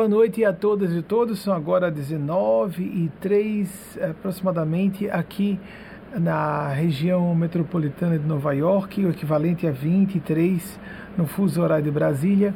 Boa 0.00 0.08
noite 0.08 0.42
a 0.46 0.50
todas 0.50 0.96
e 0.96 1.02
todos. 1.02 1.40
São 1.40 1.52
agora 1.52 1.90
19 1.90 2.82
e 2.82 3.12
3 3.20 3.98
aproximadamente 4.08 5.10
aqui 5.10 5.60
na 6.18 6.68
região 6.68 7.34
metropolitana 7.34 8.18
de 8.18 8.26
Nova 8.26 8.54
York, 8.54 9.04
o 9.04 9.10
equivalente 9.10 9.66
a 9.66 9.70
23 9.70 10.80
no 11.18 11.26
fuso 11.26 11.60
horário 11.60 11.84
de 11.84 11.90
Brasília. 11.90 12.54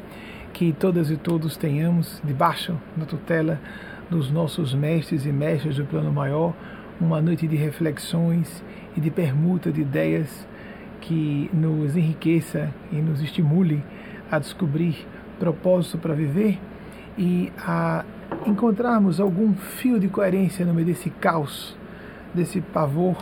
Que 0.53 0.73
todas 0.73 1.11
e 1.11 1.17
todos 1.17 1.55
tenhamos 1.55 2.19
debaixo 2.23 2.75
da 2.97 3.05
tutela 3.05 3.61
dos 4.09 4.31
nossos 4.31 4.73
mestres 4.73 5.27
e 5.27 5.31
mestres 5.31 5.75
do 5.75 5.85
plano 5.85 6.11
maior 6.11 6.51
uma 6.99 7.21
noite 7.21 7.47
de 7.47 7.55
reflexões 7.55 8.63
e 8.97 8.99
de 8.99 9.11
permuta 9.11 9.71
de 9.71 9.81
ideias 9.81 10.47
que 10.99 11.47
nos 11.53 11.95
enriqueça 11.95 12.73
e 12.91 12.95
nos 12.95 13.21
estimule 13.21 13.83
a 14.31 14.39
descobrir 14.39 15.05
propósito 15.37 15.99
para 15.99 16.15
viver 16.15 16.57
e 17.17 17.51
a 17.59 18.03
encontrarmos 18.45 19.19
algum 19.19 19.53
fio 19.53 19.99
de 19.99 20.07
coerência 20.07 20.65
no 20.65 20.73
meio 20.73 20.87
desse 20.87 21.09
caos, 21.09 21.77
desse 22.33 22.61
pavor, 22.61 23.17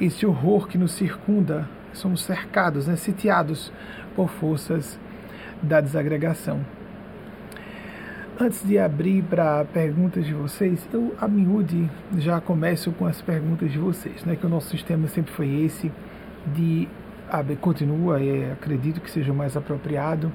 esse 0.00 0.26
horror 0.26 0.66
que 0.66 0.78
nos 0.78 0.92
circunda. 0.92 1.68
Somos 1.92 2.22
cercados, 2.22 2.86
né, 2.86 2.94
sitiados 2.94 3.72
por 4.14 4.28
forças 4.28 4.98
da 5.62 5.80
desagregação. 5.80 6.60
Antes 8.38 8.66
de 8.66 8.78
abrir 8.78 9.22
para 9.24 9.64
perguntas 9.66 10.24
de 10.24 10.32
vocês, 10.32 10.88
eu 10.94 11.14
a 11.20 11.28
miúde 11.28 11.90
já 12.16 12.40
começo 12.40 12.90
com 12.92 13.04
as 13.04 13.20
perguntas 13.20 13.70
de 13.70 13.78
vocês, 13.78 14.24
né? 14.24 14.34
Que 14.34 14.46
o 14.46 14.48
nosso 14.48 14.70
sistema 14.70 15.06
sempre 15.08 15.30
foi 15.32 15.62
esse 15.62 15.92
de 16.46 16.88
continua 17.60 18.20
e 18.20 18.50
acredito 18.50 19.00
que 19.00 19.10
seja 19.10 19.30
o 19.30 19.34
mais 19.34 19.56
apropriado 19.56 20.32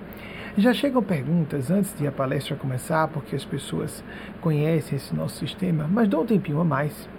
já 0.58 0.74
chegam 0.74 1.04
perguntas 1.04 1.70
antes 1.70 1.94
de 1.98 2.08
a 2.08 2.12
palestra 2.14 2.56
começar, 2.56 3.10
porque 3.10 3.36
as 3.36 3.44
pessoas 3.44 4.02
conhecem 4.40 4.96
esse 4.96 5.14
nosso 5.14 5.38
sistema, 5.38 5.86
mas 5.92 6.08
dou 6.08 6.24
um 6.24 6.26
tempinho 6.26 6.62
a 6.62 6.64
mais 6.64 7.10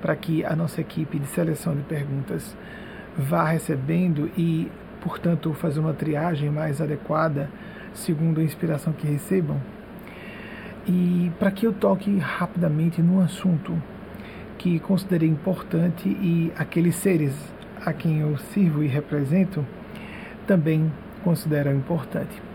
para 0.00 0.14
que 0.14 0.44
a 0.44 0.54
nossa 0.54 0.80
equipe 0.80 1.18
de 1.18 1.26
seleção 1.26 1.74
de 1.74 1.82
perguntas 1.82 2.56
vá 3.18 3.44
recebendo 3.44 4.30
e, 4.38 4.70
portanto, 5.00 5.52
fazer 5.52 5.80
uma 5.80 5.92
triagem 5.92 6.48
mais 6.48 6.80
adequada 6.80 7.50
segundo 7.92 8.40
a 8.40 8.44
inspiração 8.44 8.92
que 8.92 9.04
recebam. 9.04 9.60
E 10.86 11.32
para 11.40 11.50
que 11.50 11.66
eu 11.66 11.72
toque 11.72 12.18
rapidamente 12.18 13.02
num 13.02 13.20
assunto 13.20 13.76
que 14.56 14.78
considerei 14.78 15.28
importante 15.28 16.08
e 16.08 16.52
aqueles 16.56 16.94
seres 16.94 17.34
a 17.84 17.92
quem 17.92 18.20
eu 18.20 18.38
sirvo 18.38 18.80
e 18.84 18.86
represento 18.86 19.66
também 20.46 20.90
consideram 21.24 21.74
importante 21.74 22.49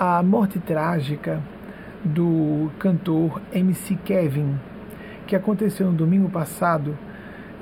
a 0.00 0.22
morte 0.22 0.58
trágica 0.58 1.42
do 2.02 2.70
cantor 2.78 3.38
MC 3.52 3.96
Kevin, 3.96 4.58
que 5.26 5.36
aconteceu 5.36 5.88
no 5.88 5.92
domingo 5.92 6.30
passado, 6.30 6.96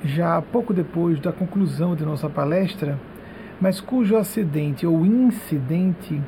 já 0.05 0.41
pouco 0.41 0.73
depois 0.73 1.19
da 1.19 1.33
conclusão 1.33 1.97
de 1.97 2.05
nossa 2.05 2.29
palestra, 2.29 2.97
mas 3.59 3.81
cujo 3.81 4.15
acidente 4.15 4.87
ou 4.87 5.05
incidente 5.05 6.21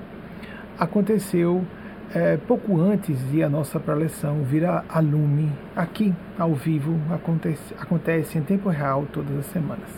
aconteceu 0.77 1.65
é, 2.13 2.35
pouco 2.35 2.77
antes 2.81 3.17
de 3.31 3.41
a 3.41 3.47
nossa 3.47 3.79
preleção 3.79 4.43
vir 4.43 4.65
a 4.65 4.99
lume 4.99 5.49
aqui 5.73 6.13
ao 6.37 6.53
vivo 6.53 6.99
acontece, 7.09 7.73
acontece 7.79 8.37
em 8.37 8.41
tempo 8.41 8.67
real 8.67 9.07
todas 9.13 9.39
as 9.39 9.45
semanas. 9.45 9.89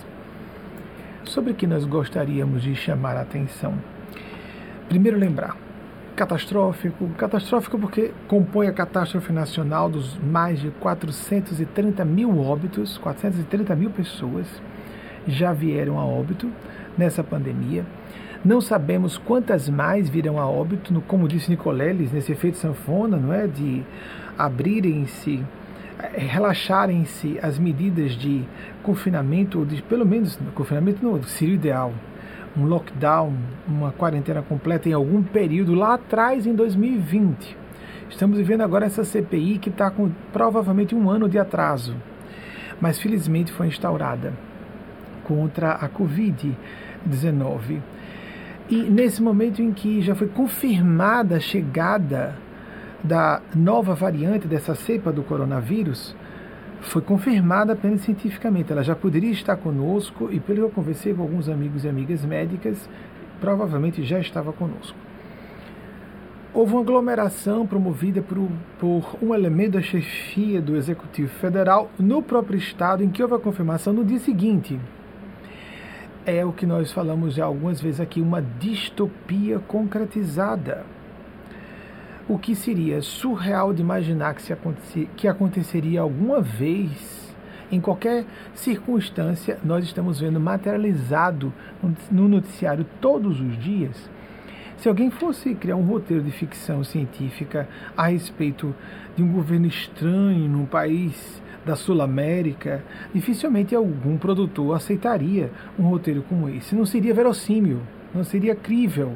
Sobre 1.23 1.55
que 1.55 1.65
nós 1.65 1.85
gostaríamos 1.85 2.61
de 2.61 2.75
chamar 2.75 3.17
a 3.17 3.21
atenção. 3.21 3.73
Primeiro 4.87 5.17
lembrar, 5.17 5.57
catastrófico. 6.15 7.07
Catastrófico 7.17 7.77
porque 7.79 8.11
compõe 8.27 8.67
a 8.67 8.73
catástrofe 8.73 9.31
nacional 9.31 9.89
dos 9.89 10.17
mais 10.17 10.59
de 10.59 10.69
430 10.71 12.05
mil 12.05 12.39
óbitos, 12.39 12.97
430 12.97 13.75
mil 13.75 13.89
pessoas 13.89 14.47
já 15.27 15.53
vieram 15.53 15.99
a 15.99 16.05
óbito 16.05 16.49
nessa 16.97 17.23
pandemia. 17.23 17.85
Não 18.43 18.59
sabemos 18.59 19.17
quantas 19.17 19.69
mais 19.69 20.09
virão 20.09 20.37
a 20.37 20.45
óbito, 20.45 20.93
no, 20.93 21.01
como 21.01 21.29
disse 21.29 21.49
Nicoleles, 21.49 22.11
nesse 22.11 22.33
efeito 22.33 22.57
sanfona, 22.57 23.15
não 23.15 23.33
é? 23.33 23.47
De 23.47 23.83
abrirem-se, 24.37 25.41
eh, 25.97 26.19
relaxarem-se 26.19 27.39
as 27.41 27.57
medidas 27.57 28.11
de 28.11 28.43
confinamento, 28.81 29.59
ou 29.59 29.65
de, 29.65 29.81
pelo 29.81 30.05
menos, 30.05 30.37
confinamento 30.53 31.01
não, 31.01 31.23
seria 31.23 31.53
o 31.53 31.55
ideal, 31.55 31.93
um 32.57 32.65
lockdown, 32.65 33.33
uma 33.67 33.91
quarentena 33.91 34.41
completa 34.41 34.87
em 34.87 34.93
algum 34.93 35.23
período 35.23 35.73
lá 35.73 35.95
atrás, 35.95 36.45
em 36.45 36.53
2020. 36.53 37.57
Estamos 38.09 38.37
vivendo 38.37 38.61
agora 38.61 38.85
essa 38.85 39.03
CPI 39.03 39.57
que 39.57 39.69
está 39.69 39.89
com 39.89 40.11
provavelmente 40.31 40.93
um 40.93 41.09
ano 41.09 41.27
de 41.27 41.39
atraso, 41.39 41.95
mas 42.79 42.99
felizmente 42.99 43.51
foi 43.51 43.67
instaurada 43.67 44.33
contra 45.23 45.71
a 45.71 45.89
Covid-19. 45.89 47.81
E 48.69 48.75
nesse 48.83 49.21
momento 49.21 49.61
em 49.61 49.73
que 49.73 50.01
já 50.01 50.15
foi 50.15 50.27
confirmada 50.27 51.37
a 51.37 51.39
chegada 51.39 52.35
da 53.03 53.41
nova 53.53 53.93
variante 53.93 54.47
dessa 54.47 54.75
cepa 54.75 55.11
do 55.11 55.23
coronavírus, 55.23 56.15
foi 56.83 57.01
confirmada 57.01 57.73
apenas 57.73 58.01
cientificamente. 58.01 58.71
Ela 58.71 58.83
já 58.83 58.95
poderia 58.95 59.31
estar 59.31 59.55
conosco 59.55 60.29
e, 60.31 60.39
pelo 60.39 60.59
que 60.59 60.65
eu 60.65 60.69
conversei 60.69 61.13
com 61.13 61.21
alguns 61.21 61.49
amigos 61.49 61.83
e 61.83 61.89
amigas 61.89 62.23
médicas, 62.25 62.89
provavelmente 63.39 64.03
já 64.03 64.19
estava 64.19 64.51
conosco. 64.53 64.97
Houve 66.53 66.73
uma 66.73 66.81
aglomeração 66.81 67.65
promovida 67.65 68.21
por, 68.21 68.47
por 68.79 69.17
um 69.21 69.33
elemento 69.33 69.71
da 69.71 69.81
chefia 69.81 70.61
do 70.61 70.75
Executivo 70.75 71.29
Federal 71.29 71.89
no 71.97 72.21
próprio 72.21 72.59
Estado, 72.59 73.03
em 73.03 73.09
que 73.09 73.23
houve 73.23 73.35
a 73.35 73.39
confirmação 73.39 73.91
no 73.91 74.05
dia 74.05 74.19
seguinte. 74.19 74.79
É 76.25 76.45
o 76.45 76.53
que 76.53 76.65
nós 76.65 76.91
falamos 76.91 77.33
já 77.33 77.45
algumas 77.45 77.81
vezes 77.81 77.99
aqui, 77.99 78.21
uma 78.21 78.41
distopia 78.41 79.59
concretizada 79.59 80.85
o 82.27 82.37
que 82.37 82.55
seria 82.55 83.01
surreal 83.01 83.73
de 83.73 83.81
imaginar 83.81 84.33
que, 84.35 84.53
acontecer, 84.53 85.09
que 85.15 85.27
aconteceria 85.27 86.01
alguma 86.01 86.39
vez, 86.41 87.35
em 87.71 87.81
qualquer 87.81 88.25
circunstância, 88.53 89.59
nós 89.63 89.83
estamos 89.83 90.19
vendo 90.19 90.39
materializado 90.39 91.53
no 92.11 92.27
noticiário 92.27 92.85
todos 93.01 93.41
os 93.41 93.57
dias. 93.57 94.09
Se 94.77 94.87
alguém 94.89 95.09
fosse 95.09 95.55
criar 95.55 95.75
um 95.75 95.85
roteiro 95.85 96.23
de 96.23 96.31
ficção 96.31 96.83
científica 96.83 97.67
a 97.95 98.07
respeito 98.07 98.75
de 99.15 99.23
um 99.23 99.31
governo 99.31 99.65
estranho 99.65 100.49
num 100.49 100.65
país 100.65 101.41
da 101.65 101.75
Sul 101.75 102.01
América, 102.01 102.83
dificilmente 103.13 103.73
algum 103.73 104.17
produtor 104.17 104.75
aceitaria 104.75 105.49
um 105.79 105.83
roteiro 105.83 106.23
como 106.27 106.49
esse. 106.49 106.75
Não 106.75 106.85
seria 106.85 107.13
verossímil, 107.13 107.81
não 108.13 108.23
seria 108.23 108.55
crível 108.55 109.13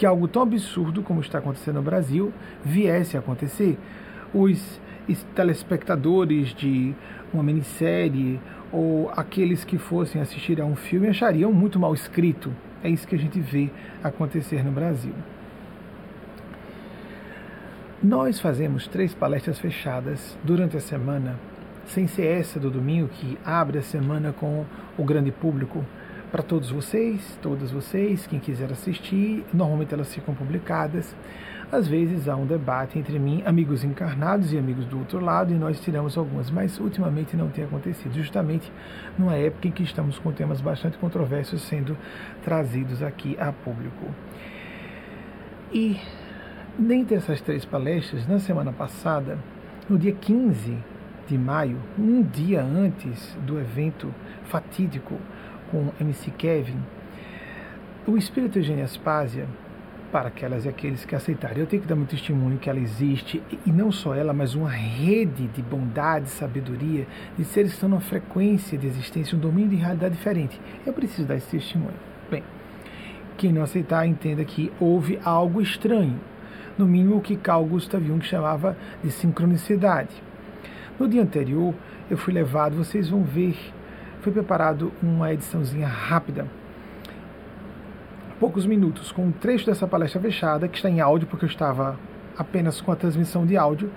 que 0.00 0.06
algo 0.06 0.26
tão 0.26 0.40
absurdo 0.40 1.02
como 1.02 1.20
está 1.20 1.36
acontecendo 1.40 1.74
no 1.74 1.82
Brasil 1.82 2.32
viesse 2.64 3.18
a 3.18 3.20
acontecer. 3.20 3.78
Os 4.32 4.80
telespectadores 5.34 6.54
de 6.54 6.94
uma 7.34 7.42
minissérie 7.42 8.40
ou 8.72 9.10
aqueles 9.14 9.62
que 9.62 9.76
fossem 9.76 10.22
assistir 10.22 10.58
a 10.58 10.64
um 10.64 10.74
filme 10.74 11.08
achariam 11.08 11.52
muito 11.52 11.78
mal 11.78 11.92
escrito. 11.92 12.50
É 12.82 12.88
isso 12.88 13.06
que 13.06 13.14
a 13.14 13.18
gente 13.18 13.38
vê 13.40 13.68
acontecer 14.02 14.64
no 14.64 14.72
Brasil. 14.72 15.12
Nós 18.02 18.40
fazemos 18.40 18.86
três 18.86 19.12
palestras 19.12 19.58
fechadas 19.58 20.34
durante 20.42 20.78
a 20.78 20.80
semana, 20.80 21.38
sem 21.84 22.06
ser 22.06 22.24
essa 22.24 22.58
do 22.58 22.70
domingo 22.70 23.08
que 23.08 23.36
abre 23.44 23.76
a 23.76 23.82
semana 23.82 24.32
com 24.32 24.64
o 24.96 25.04
grande 25.04 25.30
público 25.30 25.84
para 26.30 26.42
todos 26.42 26.70
vocês, 26.70 27.38
todas 27.42 27.72
vocês, 27.72 28.26
quem 28.26 28.38
quiser 28.38 28.70
assistir. 28.70 29.44
Normalmente 29.52 29.92
elas 29.92 30.14
ficam 30.14 30.34
publicadas. 30.34 31.14
Às 31.72 31.86
vezes 31.86 32.28
há 32.28 32.36
um 32.36 32.46
debate 32.46 32.98
entre 32.98 33.18
mim, 33.18 33.42
amigos 33.44 33.84
encarnados 33.84 34.52
e 34.52 34.58
amigos 34.58 34.86
do 34.86 34.98
outro 34.98 35.20
lado, 35.20 35.52
e 35.52 35.56
nós 35.56 35.80
tiramos 35.80 36.18
algumas, 36.18 36.50
mas 36.50 36.78
ultimamente 36.80 37.36
não 37.36 37.48
tem 37.48 37.64
acontecido, 37.64 38.12
justamente 38.12 38.72
numa 39.16 39.34
época 39.36 39.68
em 39.68 39.70
que 39.70 39.84
estamos 39.84 40.18
com 40.18 40.32
temas 40.32 40.60
bastante 40.60 40.98
controversos 40.98 41.62
sendo 41.62 41.96
trazidos 42.42 43.02
aqui 43.02 43.36
a 43.38 43.52
público. 43.52 44.06
E 45.72 46.00
dentre 46.76 47.14
essas 47.16 47.40
três 47.40 47.64
palestras, 47.64 48.26
na 48.26 48.40
semana 48.40 48.72
passada, 48.72 49.38
no 49.88 49.96
dia 49.96 50.12
15 50.12 50.76
de 51.28 51.38
maio, 51.38 51.78
um 51.96 52.20
dia 52.22 52.62
antes 52.62 53.36
do 53.46 53.60
evento 53.60 54.12
fatídico 54.46 55.16
com 55.70 55.92
MC 56.00 56.30
Kevin, 56.32 56.78
o 58.06 58.16
espírito 58.16 58.58
Eugênia 58.58 58.84
Aspásia, 58.84 59.46
para 60.10 60.28
aquelas 60.28 60.64
e 60.64 60.68
aqueles 60.68 61.04
que 61.04 61.14
aceitarem, 61.14 61.58
eu 61.58 61.66
tenho 61.66 61.82
que 61.82 61.88
dar 61.88 61.94
meu 61.94 62.06
testemunho 62.06 62.58
que 62.58 62.68
ela 62.68 62.80
existe, 62.80 63.42
e 63.64 63.70
não 63.70 63.92
só 63.92 64.14
ela, 64.14 64.32
mas 64.32 64.54
uma 64.54 64.68
rede 64.68 65.46
de 65.48 65.62
bondade, 65.62 66.28
sabedoria, 66.28 67.06
de 67.38 67.44
seres 67.44 67.70
que 67.70 67.76
estão 67.76 67.88
numa 67.88 68.00
frequência 68.00 68.76
de 68.76 68.86
existência, 68.86 69.36
um 69.36 69.40
domínio 69.40 69.70
de 69.70 69.76
realidade 69.76 70.16
diferente. 70.16 70.60
Eu 70.84 70.92
preciso 70.92 71.28
dar 71.28 71.36
esse 71.36 71.48
testemunho. 71.48 71.94
Bem, 72.28 72.42
quem 73.36 73.52
não 73.52 73.62
aceitar, 73.62 74.06
entenda 74.06 74.44
que 74.44 74.72
houve 74.80 75.18
algo 75.24 75.60
estranho. 75.60 76.18
no 76.76 76.86
mínimo 76.86 77.16
o 77.16 77.20
que 77.20 77.36
Carl 77.36 77.64
Gustav 77.64 78.02
Jung 78.02 78.24
chamava 78.24 78.76
de 79.04 79.10
sincronicidade. 79.10 80.14
No 80.98 81.06
dia 81.06 81.22
anterior, 81.22 81.74
eu 82.10 82.16
fui 82.16 82.32
levado, 82.32 82.74
vocês 82.74 83.10
vão 83.10 83.22
ver, 83.22 83.56
foi 84.20 84.32
preparado 84.32 84.92
uma 85.02 85.32
ediçãozinha 85.32 85.88
rápida, 85.88 86.46
poucos 88.38 88.64
minutos, 88.66 89.12
com 89.12 89.26
um 89.26 89.32
trecho 89.32 89.66
dessa 89.66 89.86
palestra 89.86 90.20
fechada, 90.20 90.68
que 90.68 90.76
está 90.76 90.88
em 90.88 91.00
áudio, 91.00 91.26
porque 91.28 91.44
eu 91.44 91.48
estava 91.48 91.98
apenas 92.36 92.80
com 92.80 92.90
a 92.90 92.96
transmissão 92.96 93.44
de 93.44 93.56
áudio, 93.56 93.90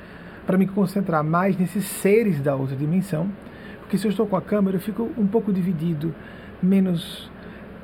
para 0.46 0.58
me 0.58 0.68
concentrar 0.68 1.24
mais 1.24 1.58
nesses 1.58 1.86
seres 1.86 2.42
da 2.42 2.56
outra 2.56 2.76
dimensão, 2.76 3.30
porque 3.80 3.98
se 3.98 4.06
eu 4.06 4.12
estou 4.12 4.28
com 4.28 4.36
a 4.36 4.42
câmera, 4.42 4.78
eu 4.78 4.82
fico 4.82 5.10
um 5.18 5.28
pouco 5.28 5.54
dividido, 5.54 6.14
menos 6.62 7.32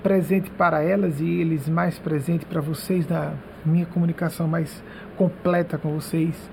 presente 0.04 0.50
para 0.52 0.82
elas 0.82 1.20
e 1.20 1.30
eles 1.30 1.68
mais 1.68 2.00
presente 2.00 2.46
para 2.46 2.62
vocês 2.62 3.08
na 3.08 3.34
minha 3.66 3.86
comunicação 3.86 4.48
mais 4.48 4.84
completa 5.18 5.78
com 5.78 5.94
vocês. 5.94 6.50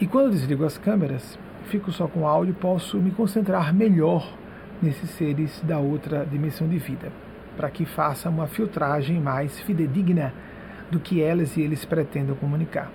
E 0.00 0.06
quando 0.06 0.30
desligo 0.30 0.64
as 0.64 0.78
câmeras, 0.78 1.38
fico 1.66 1.90
só 1.92 2.06
com 2.06 2.26
áudio, 2.26 2.54
posso 2.54 2.98
me 2.98 3.10
concentrar 3.10 3.74
melhor 3.74 4.41
nesses 4.82 5.10
seres 5.10 5.60
da 5.62 5.78
outra 5.78 6.26
dimensão 6.28 6.68
de 6.68 6.78
vida, 6.78 7.12
para 7.56 7.70
que 7.70 7.84
faça 7.84 8.28
uma 8.28 8.46
filtragem 8.46 9.20
mais 9.20 9.60
fidedigna 9.60 10.34
do 10.90 11.00
que 11.00 11.22
elas 11.22 11.56
e 11.56 11.62
eles 11.62 11.84
pretendam 11.84 12.36
comunicar. 12.36 12.90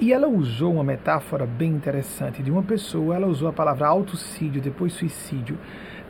E 0.00 0.12
ela 0.12 0.28
usou 0.28 0.74
uma 0.74 0.84
metáfora 0.84 1.44
bem 1.44 1.72
interessante 1.72 2.40
de 2.40 2.52
uma 2.52 2.62
pessoa, 2.62 3.16
ela 3.16 3.26
usou 3.26 3.48
a 3.48 3.52
palavra 3.52 3.88
autocídio, 3.88 4.62
depois 4.62 4.92
suicídio. 4.92 5.58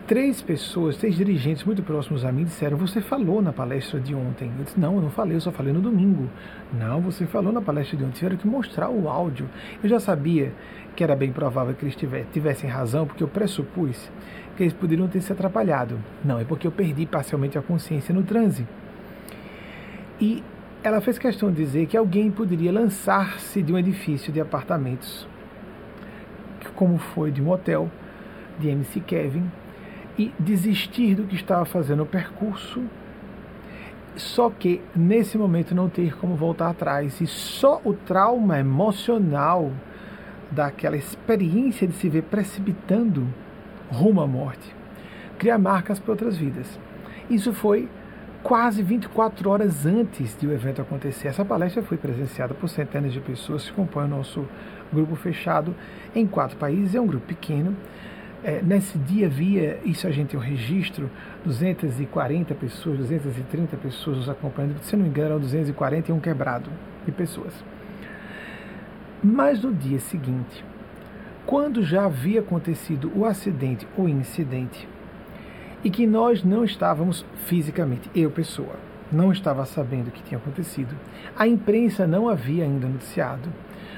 Três 0.07 0.43
pessoas, 0.43 0.97
três 0.97 1.17
dirigentes 1.17 1.65
muito 1.65 1.83
próximos 1.83 2.23
a 2.25 2.31
mim 2.31 2.45
disseram: 2.45 2.77
Você 2.79 3.01
falou 3.01 3.41
na 3.41 3.53
palestra 3.53 3.99
de 3.99 4.15
ontem. 4.15 4.51
Eu 4.59 4.65
disse: 4.65 4.79
Não, 4.79 4.97
eu 4.97 5.03
não 5.03 5.11
falei, 5.11 5.37
eu 5.37 5.41
só 5.41 5.51
falei 5.51 5.73
no 5.73 5.81
domingo. 5.81 6.29
Não, 6.73 7.01
você 7.01 7.27
falou 7.27 7.53
na 7.53 7.63
palestra 7.63 7.97
de 7.97 8.05
ontem. 8.05 8.17
Tiveram 8.17 8.37
que 8.37 8.47
mostrar 8.47 8.91
o 8.91 9.09
áudio. 9.09 9.49
Eu 9.83 9.89
já 9.89 10.01
sabia 10.01 10.53
que 10.95 11.03
era 11.03 11.17
bem 11.17 11.33
provável 11.33 11.75
que 11.75 11.85
eles 11.85 11.97
tivessem 12.33 12.69
razão, 12.69 13.07
porque 13.07 13.23
eu 13.23 13.29
pressupus 13.29 14.11
que 14.59 14.65
eles 14.65 14.73
poderiam 14.73 15.07
ter 15.07 15.21
se 15.21 15.33
atrapalhado. 15.33 16.01
Não, 16.25 16.41
é 16.41 16.45
porque 16.45 16.67
eu 16.67 16.73
perdi 16.73 17.07
parcialmente 17.07 17.57
a 17.57 17.63
consciência 17.63 18.13
no 18.13 18.25
transe. 18.25 18.67
E 20.21 20.43
ela 20.83 21.01
fez 21.01 21.17
questão 21.17 21.49
de 21.49 21.65
dizer 21.65 21.87
que 21.87 21.97
alguém 21.97 22.29
poderia 22.29 22.73
lançar-se 22.73 23.63
de 23.63 23.73
um 23.73 23.79
edifício 23.79 24.33
de 24.33 24.41
apartamentos, 24.41 25.29
como 26.75 26.99
foi 26.99 27.31
de 27.31 27.41
um 27.41 27.49
hotel 27.49 27.89
de 28.59 28.69
MC 28.69 28.99
Kevin, 28.99 29.49
e 30.19 30.33
desistir 30.41 31.15
do 31.15 31.23
que 31.23 31.37
estava 31.37 31.65
fazendo 31.65 32.03
o 32.03 32.07
percurso, 32.07 32.83
só 34.17 34.51
que 34.51 34.81
nesse 34.93 35.39
momento 35.39 35.73
não 35.73 35.89
ter 35.89 36.17
como 36.17 36.35
voltar 36.35 36.71
atrás. 36.71 37.21
E 37.21 37.29
só 37.29 37.81
o 37.85 37.95
trauma 37.95 38.59
emocional 38.59 39.71
daquela 40.51 40.97
experiência 40.97 41.87
de 41.87 41.95
se 41.95 42.09
ver 42.09 42.23
precipitando 42.23 43.29
rumo 43.91 44.21
à 44.21 44.27
morte 44.27 44.79
cria 45.39 45.57
marcas 45.57 45.99
para 45.99 46.13
outras 46.13 46.37
vidas. 46.37 46.79
Isso 47.31 47.53
foi 47.53 47.89
quase 48.43 48.83
24 48.83 49.49
horas 49.49 49.87
antes 49.87 50.37
de 50.39 50.47
o 50.47 50.53
evento 50.53 50.83
acontecer. 50.83 51.29
Essa 51.29 51.45
palestra 51.45 51.83
foi 51.83 51.97
presenciada 51.97 52.55
por 52.55 52.69
centenas 52.69 53.13
de 53.13 53.21
pessoas 53.21 53.65
que 53.65 53.73
compõem 53.73 54.07
o 54.07 54.09
nosso 54.09 54.45
grupo 54.93 55.15
fechado 55.15 55.75
em 56.15 56.27
quatro 56.27 56.57
países. 56.57 56.95
É 56.95 57.01
um 57.01 57.07
grupo 57.07 57.27
pequeno. 57.27 57.77
É, 58.43 58.63
nesse 58.63 58.97
dia 58.99 59.27
havia, 59.27 59.81
isso 59.85 60.07
a 60.07 60.13
gente 60.13 60.29
tem 60.29 60.39
um 60.39 60.43
registro, 60.43 61.11
240 61.45 62.55
pessoas, 62.55 62.99
230 62.99 63.77
pessoas 63.77 64.19
nos 64.19 64.29
acompanhando, 64.29 64.79
se 64.81 64.95
não 64.95 65.03
me 65.03 65.09
engano, 65.09 65.31
eram 65.31 65.41
241 65.41 66.21
quebrado 66.21 66.71
de 67.05 67.11
pessoas. 67.11 67.53
Mas 69.21 69.61
no 69.61 69.75
dia 69.75 69.99
seguinte, 69.99 70.65
quando 71.49 71.83
já 71.83 72.05
havia 72.05 72.41
acontecido 72.41 73.11
o 73.17 73.25
acidente 73.25 73.89
ou 73.97 74.07
incidente, 74.07 74.87
e 75.83 75.89
que 75.89 76.07
nós 76.07 76.45
não 76.45 76.63
estávamos 76.63 77.25
fisicamente, 77.47 78.11
eu 78.15 78.31
pessoa, 78.31 78.75
não 79.11 79.33
estava 79.33 79.65
sabendo 79.65 80.09
o 80.09 80.11
que 80.11 80.23
tinha 80.23 80.37
acontecido. 80.37 80.95
A 81.35 81.49
imprensa 81.49 82.07
não 82.07 82.29
havia 82.29 82.65
ainda 82.65 82.87
noticiado. 82.87 83.49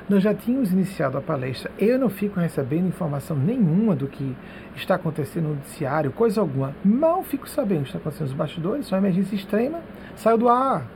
Nós 0.08 0.22
já 0.22 0.32
tínhamos 0.32 0.70
iniciado 0.72 1.18
a 1.18 1.20
palestra. 1.20 1.72
Eu 1.76 1.98
não 1.98 2.08
fico 2.08 2.38
recebendo 2.38 2.86
informação 2.86 3.36
nenhuma 3.36 3.96
do 3.96 4.06
que 4.06 4.36
está 4.76 4.94
acontecendo 4.94 5.48
no 5.48 5.54
noticiário, 5.56 6.12
coisa 6.12 6.40
alguma. 6.40 6.72
Mal 6.84 7.24
fico 7.24 7.48
sabendo 7.48 7.80
o 7.80 7.82
que 7.82 7.88
está 7.88 7.98
acontecendo 7.98 8.28
nos 8.28 8.36
bastidores, 8.36 8.86
só 8.86 8.96
emergência 8.96 9.34
extrema, 9.34 9.80
saiu 10.14 10.38
do 10.38 10.48
ar, 10.48 10.86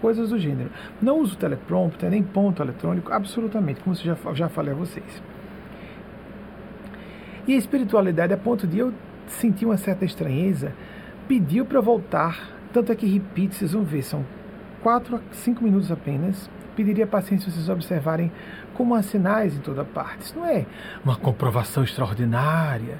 coisas 0.00 0.30
do 0.30 0.38
gênero. 0.38 0.70
Não 1.02 1.18
uso 1.18 1.36
teleprompter, 1.36 2.08
nem 2.10 2.22
ponto 2.22 2.62
eletrônico, 2.62 3.12
absolutamente, 3.12 3.80
como 3.80 3.96
eu 3.96 4.00
já, 4.00 4.16
já 4.34 4.48
falei 4.48 4.72
a 4.72 4.76
vocês. 4.76 5.20
E 7.46 7.54
a 7.54 7.56
espiritualidade, 7.56 8.32
a 8.32 8.36
ponto 8.36 8.66
de 8.66 8.78
eu 8.78 8.92
sentiu 9.28 9.68
uma 9.68 9.76
certa 9.76 10.04
estranheza, 10.04 10.72
pediu 11.28 11.64
para 11.64 11.80
voltar. 11.80 12.56
Tanto 12.72 12.90
é 12.90 12.94
que 12.96 13.06
repite, 13.06 13.54
vocês 13.54 13.72
vão 13.72 13.84
ver, 13.84 14.02
são 14.02 14.24
4 14.82 15.16
a 15.16 15.20
5 15.32 15.62
minutos 15.62 15.92
apenas. 15.92 16.50
Pediria 16.74 17.06
paciência 17.06 17.50
vocês 17.50 17.68
observarem 17.68 18.30
como 18.74 18.94
há 18.94 19.02
sinais 19.02 19.56
em 19.56 19.60
toda 19.60 19.84
parte. 19.84 20.22
Isso 20.22 20.36
não 20.36 20.44
é 20.44 20.66
uma 21.04 21.16
comprovação 21.16 21.84
extraordinária. 21.84 22.98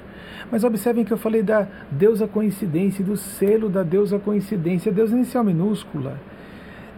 Mas 0.49 0.63
observem 0.63 1.03
que 1.03 1.11
eu 1.11 1.17
falei 1.17 1.43
da 1.43 1.67
deusa 1.91 2.27
coincidência, 2.27 3.03
do 3.03 3.17
selo 3.17 3.69
da 3.69 3.83
deusa 3.83 4.17
coincidência, 4.17 4.91
deusa 4.91 5.13
inicial 5.13 5.43
minúscula. 5.43 6.17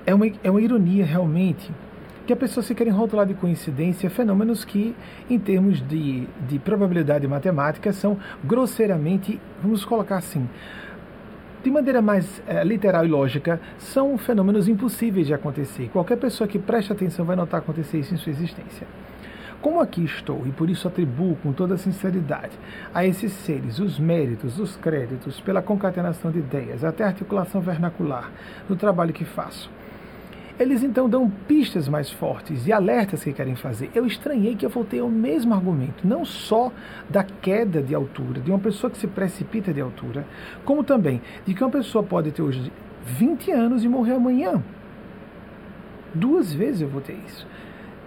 É 0.05 0.13
uma, 0.13 0.27
é 0.43 0.49
uma 0.49 0.61
ironia 0.61 1.05
realmente 1.05 1.69
que 2.29 2.33
a 2.33 2.37
pessoa 2.37 2.63
se 2.63 2.75
querem 2.75 2.93
rotular 2.93 3.25
de 3.25 3.33
coincidência 3.33 4.07
fenômenos 4.07 4.63
que, 4.63 4.95
em 5.27 5.39
termos 5.39 5.81
de, 5.87 6.27
de 6.47 6.59
probabilidade 6.59 7.27
matemática, 7.27 7.91
são 7.91 8.19
grosseiramente, 8.43 9.41
vamos 9.63 9.83
colocar 9.83 10.17
assim, 10.17 10.47
de 11.63 11.71
maneira 11.71 12.03
mais 12.03 12.39
é, 12.45 12.63
literal 12.63 13.03
e 13.03 13.07
lógica, 13.07 13.59
são 13.79 14.15
fenômenos 14.15 14.67
impossíveis 14.67 15.25
de 15.25 15.33
acontecer. 15.33 15.89
Qualquer 15.91 16.17
pessoa 16.17 16.47
que 16.47 16.59
preste 16.59 16.93
atenção 16.93 17.25
vai 17.25 17.35
notar 17.35 17.61
acontecer 17.61 17.97
isso 17.97 18.13
em 18.13 18.17
sua 18.17 18.31
existência. 18.31 18.85
Como 19.59 19.79
aqui 19.81 20.05
estou, 20.05 20.43
e 20.45 20.51
por 20.51 20.69
isso 20.69 20.87
atribuo 20.87 21.35
com 21.41 21.51
toda 21.51 21.77
sinceridade 21.77 22.55
a 22.93 23.07
esses 23.07 23.31
seres 23.31 23.79
os 23.79 23.97
méritos, 23.97 24.59
os 24.59 24.75
créditos 24.75 25.39
pela 25.41 25.63
concatenação 25.63 26.29
de 26.29 26.37
ideias, 26.37 26.83
até 26.83 27.03
a 27.03 27.07
articulação 27.07 27.59
vernacular 27.59 28.31
do 28.67 28.75
trabalho 28.75 29.13
que 29.13 29.25
faço 29.25 29.78
eles 30.59 30.83
então 30.83 31.09
dão 31.09 31.29
pistas 31.47 31.87
mais 31.87 32.11
fortes 32.11 32.67
e 32.67 32.73
alertas 32.73 33.23
que 33.23 33.31
querem 33.31 33.55
fazer. 33.55 33.89
Eu 33.95 34.05
estranhei 34.05 34.55
que 34.55 34.65
eu 34.65 34.69
voltei 34.69 34.99
ao 34.99 35.09
mesmo 35.09 35.53
argumento, 35.53 36.05
não 36.05 36.25
só 36.25 36.69
da 37.09 37.23
queda 37.23 37.81
de 37.81 37.95
altura, 37.95 38.41
de 38.41 38.51
uma 38.51 38.59
pessoa 38.59 38.91
que 38.91 38.97
se 38.97 39.07
precipita 39.07 39.73
de 39.73 39.79
altura, 39.79 40.27
como 40.65 40.83
também 40.83 41.21
de 41.45 41.53
que 41.53 41.63
uma 41.63 41.69
pessoa 41.69 42.03
pode 42.03 42.31
ter 42.31 42.41
hoje 42.41 42.71
20 43.05 43.51
anos 43.51 43.83
e 43.85 43.87
morrer 43.87 44.15
amanhã. 44.15 44.61
Duas 46.13 46.53
vezes 46.53 46.81
eu 46.81 46.89
voltei 46.89 47.17
isso. 47.25 47.47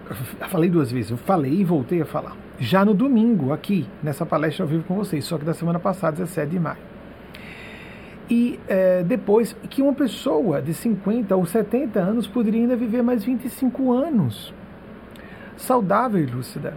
Eu 0.07 0.49
falei 0.49 0.69
duas 0.69 0.91
vezes, 0.91 1.09
eu 1.09 1.17
falei 1.17 1.53
e 1.53 1.63
voltei 1.63 2.01
a 2.01 2.05
falar. 2.05 2.37
Já 2.59 2.85
no 2.85 2.93
domingo, 2.93 3.51
aqui, 3.51 3.87
nessa 4.03 4.25
palestra 4.25 4.63
ao 4.63 4.69
vivo 4.69 4.83
com 4.83 4.93
vocês, 4.93 5.25
só 5.25 5.39
que 5.39 5.45
da 5.45 5.53
semana 5.55 5.79
passada, 5.79 6.17
17 6.17 6.51
de 6.51 6.59
maio 6.59 6.92
e 8.29 8.59
é, 8.67 9.03
depois 9.03 9.55
que 9.69 9.81
uma 9.81 9.93
pessoa 9.93 10.61
de 10.61 10.73
50 10.73 11.35
ou 11.35 11.45
70 11.45 11.99
anos 11.99 12.27
poderia 12.27 12.61
ainda 12.61 12.75
viver 12.75 13.01
mais 13.01 13.23
25 13.23 13.91
anos, 13.91 14.53
saudável 15.57 16.21
e 16.21 16.25
lúcida. 16.25 16.73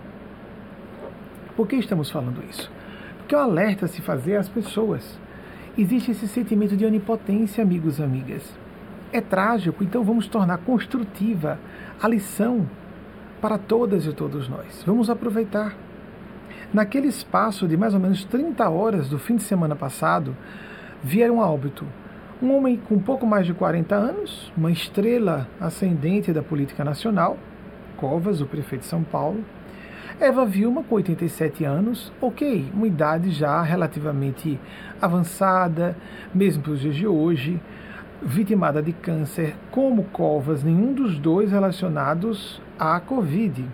Por 1.57 1.67
que 1.67 1.77
estamos 1.77 2.11
falando 2.11 2.43
isso? 2.51 2.71
Porque 3.19 3.35
é 3.35 3.39
um 3.39 3.43
alerta 3.43 3.87
se 3.87 4.03
fazer 4.03 4.37
às 4.37 4.49
pessoas. 4.49 5.19
Existe 5.79 6.11
esse 6.11 6.29
sentimento 6.29 6.77
de 6.77 6.85
onipotência, 6.85 7.63
amigos 7.63 7.99
e 7.99 8.03
amigas. 8.03 8.43
É 9.13 9.21
trágico, 9.21 9.83
então 9.85 10.05
vamos 10.05 10.27
tornar 10.27 10.59
construtiva 10.59 11.59
a 12.03 12.09
lição 12.09 12.69
para 13.41 13.57
todas 13.57 14.07
e 14.07 14.13
todos 14.13 14.49
nós. 14.49 14.83
Vamos 14.85 15.09
aproveitar. 15.09 15.75
Naquele 16.73 17.09
espaço 17.09 17.69
de 17.69 17.77
mais 17.77 17.95
ou 17.95 18.01
menos 18.01 18.25
30 18.25 18.69
horas 18.69 19.09
do 19.09 19.19
fim 19.19 19.37
de 19.37 19.45
semana 19.45 19.77
passado, 19.77 20.37
vieram 21.03 21.41
a 21.41 21.51
óbito 21.51 21.85
um 22.43 22.55
homem 22.55 22.77
com 22.77 22.99
pouco 22.99 23.27
mais 23.27 23.47
de 23.47 23.55
40 23.55 23.95
anos, 23.95 24.53
uma 24.57 24.71
estrela 24.71 25.49
ascendente 25.59 26.33
da 26.33 26.43
política 26.43 26.85
nacional, 26.85 27.39
Covas, 27.97 28.43
o 28.43 28.47
prefeito 28.47 28.83
de 28.83 28.89
São 28.89 29.03
Paulo, 29.03 29.43
Eva 30.21 30.45
Vilma, 30.45 30.83
com 30.83 30.97
87 30.97 31.65
anos, 31.65 32.13
ok, 32.21 32.71
uma 32.75 32.87
idade 32.87 33.31
já 33.31 33.63
relativamente 33.63 34.61
avançada, 35.01 35.97
mesmo 36.35 36.63
para 36.63 36.73
os 36.73 36.81
dias 36.81 36.95
de 36.95 37.07
hoje, 37.07 37.61
vitimada 38.23 38.83
de 38.83 38.93
câncer, 38.93 39.57
como 39.71 40.05
Covas, 40.05 40.63
nenhum 40.63 40.93
dos 40.93 41.19
dois 41.19 41.51
relacionados 41.51 42.61
à 42.79 43.01
Covid. 43.01 43.65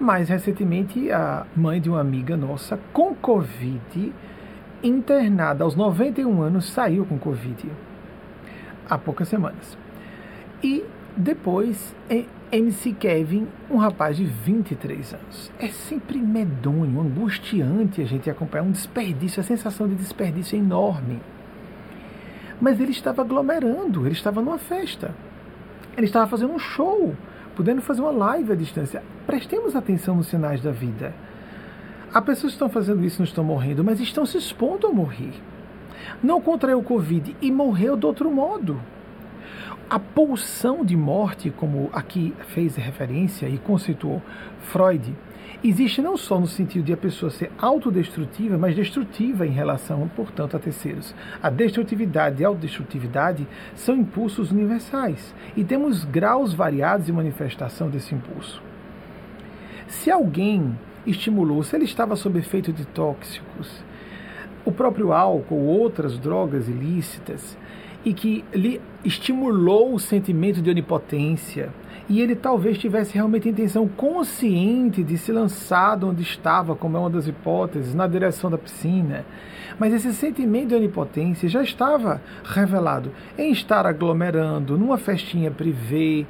Mais 0.00 0.28
recentemente, 0.28 1.10
a 1.12 1.46
mãe 1.56 1.80
de 1.80 1.88
uma 1.88 2.00
amiga 2.00 2.36
nossa 2.36 2.78
com 2.92 3.14
Covid 3.14 4.12
internada 4.82 5.64
aos 5.64 5.74
91 5.74 6.42
anos, 6.42 6.70
saiu 6.70 7.04
com 7.04 7.18
Covid 7.18 7.70
há 8.88 8.96
poucas 8.96 9.28
semanas. 9.28 9.76
E 10.62 10.84
Depois, 11.20 11.96
MC 12.52 12.92
Kevin, 12.92 13.48
um 13.68 13.76
rapaz 13.76 14.16
de 14.16 14.24
23 14.24 15.14
anos. 15.14 15.52
É 15.58 15.66
sempre 15.66 16.16
medonho, 16.18 17.00
angustiante 17.00 18.00
a 18.00 18.04
gente 18.04 18.30
acompanhar 18.30 18.62
um 18.62 18.70
desperdício, 18.70 19.40
a 19.40 19.42
sensação 19.42 19.88
de 19.88 19.96
desperdício 19.96 20.54
é 20.54 20.60
enorme. 20.60 21.20
Mas 22.60 22.80
ele 22.80 22.92
estava 22.92 23.22
aglomerando, 23.22 24.06
ele 24.06 24.14
estava 24.14 24.40
numa 24.40 24.58
festa. 24.58 25.12
Ele 25.96 26.06
estava 26.06 26.28
fazendo 26.28 26.52
um 26.52 26.58
show, 26.58 27.16
podendo 27.56 27.82
fazer 27.82 28.00
uma 28.00 28.12
live 28.12 28.52
à 28.52 28.54
distância. 28.54 29.02
Prestemos 29.26 29.74
atenção 29.74 30.14
nos 30.14 30.28
sinais 30.28 30.62
da 30.62 30.70
vida. 30.70 31.12
Há 32.12 32.22
pessoas 32.22 32.52
que 32.52 32.56
estão 32.56 32.70
fazendo 32.70 33.04
isso 33.04 33.18
não 33.18 33.26
estão 33.26 33.44
morrendo, 33.44 33.84
mas 33.84 34.00
estão 34.00 34.24
se 34.24 34.38
expondo 34.38 34.86
a 34.86 34.92
morrer. 34.92 35.32
Não 36.22 36.40
contraiu 36.40 36.78
o 36.78 36.82
Covid 36.82 37.36
e 37.40 37.52
morreu 37.52 37.96
de 37.96 38.06
outro 38.06 38.30
modo. 38.30 38.80
A 39.90 39.98
pulsão 39.98 40.84
de 40.84 40.96
morte, 40.96 41.50
como 41.50 41.90
aqui 41.92 42.34
fez 42.48 42.76
referência 42.76 43.46
e 43.48 43.58
conceituou 43.58 44.22
Freud, 44.60 45.14
existe 45.62 46.00
não 46.00 46.16
só 46.16 46.38
no 46.38 46.46
sentido 46.46 46.84
de 46.84 46.92
a 46.92 46.96
pessoa 46.96 47.30
ser 47.30 47.50
autodestrutiva, 47.58 48.56
mas 48.56 48.74
destrutiva 48.74 49.46
em 49.46 49.50
relação, 49.50 50.08
portanto, 50.16 50.56
a 50.56 50.60
terceiros. 50.60 51.14
A 51.42 51.50
destrutividade 51.50 52.40
e 52.40 52.44
a 52.44 52.48
autodestrutividade 52.48 53.46
são 53.74 53.96
impulsos 53.96 54.50
universais 54.50 55.34
e 55.56 55.62
temos 55.62 56.04
graus 56.04 56.54
variados 56.54 57.06
de 57.06 57.12
manifestação 57.12 57.90
desse 57.90 58.14
impulso. 58.14 58.62
Se 59.86 60.10
alguém 60.10 60.74
estimulou, 61.10 61.62
se 61.62 61.76
ele 61.76 61.84
estava 61.84 62.16
sob 62.16 62.38
efeito 62.38 62.72
de 62.72 62.84
tóxicos, 62.86 63.84
o 64.64 64.72
próprio 64.72 65.12
álcool 65.12 65.56
ou 65.56 65.80
outras 65.80 66.18
drogas 66.18 66.68
ilícitas, 66.68 67.56
e 68.04 68.12
que 68.12 68.44
lhe 68.54 68.80
estimulou 69.04 69.94
o 69.94 69.98
sentimento 69.98 70.62
de 70.62 70.70
onipotência, 70.70 71.70
e 72.08 72.22
ele 72.22 72.34
talvez 72.34 72.78
tivesse 72.78 73.14
realmente 73.14 73.48
intenção 73.48 73.86
consciente 73.86 75.02
de 75.02 75.18
se 75.18 75.30
lançar 75.30 75.96
de 75.96 76.06
onde 76.06 76.22
estava, 76.22 76.74
como 76.74 76.96
é 76.96 77.00
uma 77.00 77.10
das 77.10 77.26
hipóteses, 77.26 77.94
na 77.94 78.06
direção 78.06 78.50
da 78.50 78.56
piscina. 78.56 79.26
Mas 79.78 79.92
esse 79.92 80.14
sentimento 80.14 80.68
de 80.68 80.74
onipotência 80.74 81.48
já 81.48 81.62
estava 81.62 82.22
revelado 82.44 83.12
em 83.36 83.52
estar 83.52 83.84
aglomerando 83.84 84.78
numa 84.78 84.96
festinha 84.96 85.50
privê, 85.50 86.26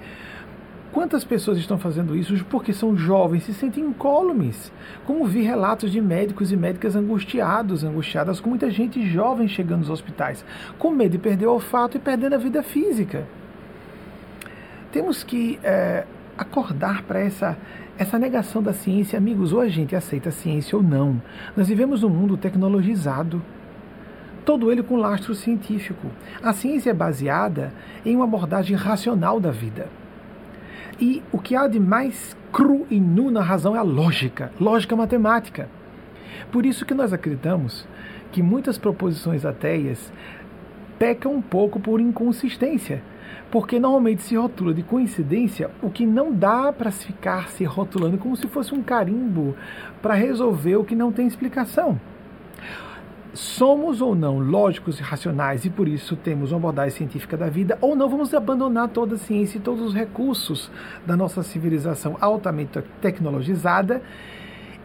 Quantas 0.99 1.23
pessoas 1.23 1.59
estão 1.59 1.79
fazendo 1.79 2.17
isso 2.17 2.45
porque 2.47 2.73
são 2.73 2.97
jovens, 2.97 3.45
se 3.45 3.55
sentem 3.55 3.85
incólumes? 3.85 4.73
Como 5.07 5.25
vi 5.27 5.43
relatos 5.43 5.93
de 5.93 6.01
médicos 6.01 6.51
e 6.51 6.57
médicas 6.57 6.97
angustiados, 6.97 7.85
angustiadas, 7.85 8.41
com 8.41 8.51
muita 8.51 8.69
gente 8.69 9.09
jovem 9.09 9.47
chegando 9.47 9.79
nos 9.79 9.91
hospitais, 9.91 10.45
com 10.77 10.91
medo 10.91 11.13
de 11.13 11.19
perder 11.19 11.47
o 11.47 11.53
olfato 11.53 11.97
e 11.97 12.01
perdendo 12.01 12.33
a 12.33 12.37
vida 12.37 12.65
física. 12.65 13.29
Temos 14.91 15.23
que 15.23 15.61
é, 15.63 16.05
acordar 16.37 17.05
para 17.05 17.21
essa, 17.21 17.57
essa 17.97 18.19
negação 18.19 18.61
da 18.61 18.73
ciência, 18.73 19.17
amigos, 19.17 19.53
ou 19.53 19.61
a 19.61 19.69
gente 19.69 19.95
aceita 19.95 20.31
a 20.31 20.33
ciência 20.33 20.77
ou 20.77 20.83
não. 20.83 21.23
Nós 21.57 21.69
vivemos 21.69 22.03
num 22.03 22.11
mundo 22.11 22.37
tecnologizado 22.37 23.41
todo 24.45 24.73
ele 24.73 24.83
com 24.83 24.97
lastro 24.97 25.33
científico. 25.33 26.09
A 26.43 26.53
ciência 26.53 26.91
é 26.91 26.93
baseada 26.93 27.73
em 28.05 28.17
uma 28.17 28.25
abordagem 28.25 28.77
racional 28.77 29.39
da 29.39 29.53
vida. 29.53 29.87
E 31.01 31.23
o 31.31 31.39
que 31.39 31.55
há 31.55 31.69
de 31.69 31.79
mais 31.79 32.37
cru 32.53 32.87
e 32.91 32.99
nu 32.99 33.31
na 33.31 33.41
razão 33.41 33.77
é 33.77 33.79
a 33.79 33.83
lógica, 33.83 34.51
lógica 34.61 34.97
matemática. 34.97 35.69
Por 36.51 36.67
isso 36.67 36.85
que 36.85 36.95
nós 36.95 37.13
acreditamos 37.13 37.87
que 38.33 38.43
muitas 38.43 38.77
proposições 38.77 39.45
ateias 39.45 40.13
pecam 40.99 41.35
um 41.35 41.41
pouco 41.41 41.79
por 41.79 42.01
inconsistência, 42.01 43.03
porque 43.51 43.79
normalmente 43.79 44.23
se 44.23 44.35
rotula 44.37 44.75
de 44.75 44.83
coincidência 44.83 45.71
o 45.81 45.89
que 45.89 46.05
não 46.05 46.33
dá 46.33 46.73
para 46.73 46.91
ficar 46.91 47.49
se 47.49 47.65
rotulando 47.65 48.19
como 48.19 48.37
se 48.37 48.49
fosse 48.49 48.75
um 48.75 48.83
carimbo 48.83 49.55
para 50.03 50.15
resolver 50.15 50.77
o 50.77 50.85
que 50.85 50.97
não 50.97 51.13
tem 51.13 51.27
explicação 51.27 52.01
somos 53.35 54.01
ou 54.01 54.15
não 54.15 54.39
lógicos 54.39 54.99
e 54.99 55.03
racionais 55.03 55.65
e 55.65 55.71
por 55.71 55.87
isso 55.87 56.17
temos 56.17 56.51
uma 56.51 56.59
abordagem 56.59 56.97
científica 56.97 57.37
da 57.37 57.49
vida, 57.49 57.79
ou 57.81 57.95
não 57.95 58.09
vamos 58.09 58.33
abandonar 58.35 58.89
toda 58.89 59.15
a 59.15 59.19
ciência 59.19 59.59
e 59.59 59.61
todos 59.61 59.83
os 59.83 59.95
recursos 59.95 60.71
da 61.07 61.17
nossa 61.17 61.43
civilização 61.43 62.17
altamente 62.21 62.83
tecnologizada. 63.01 64.03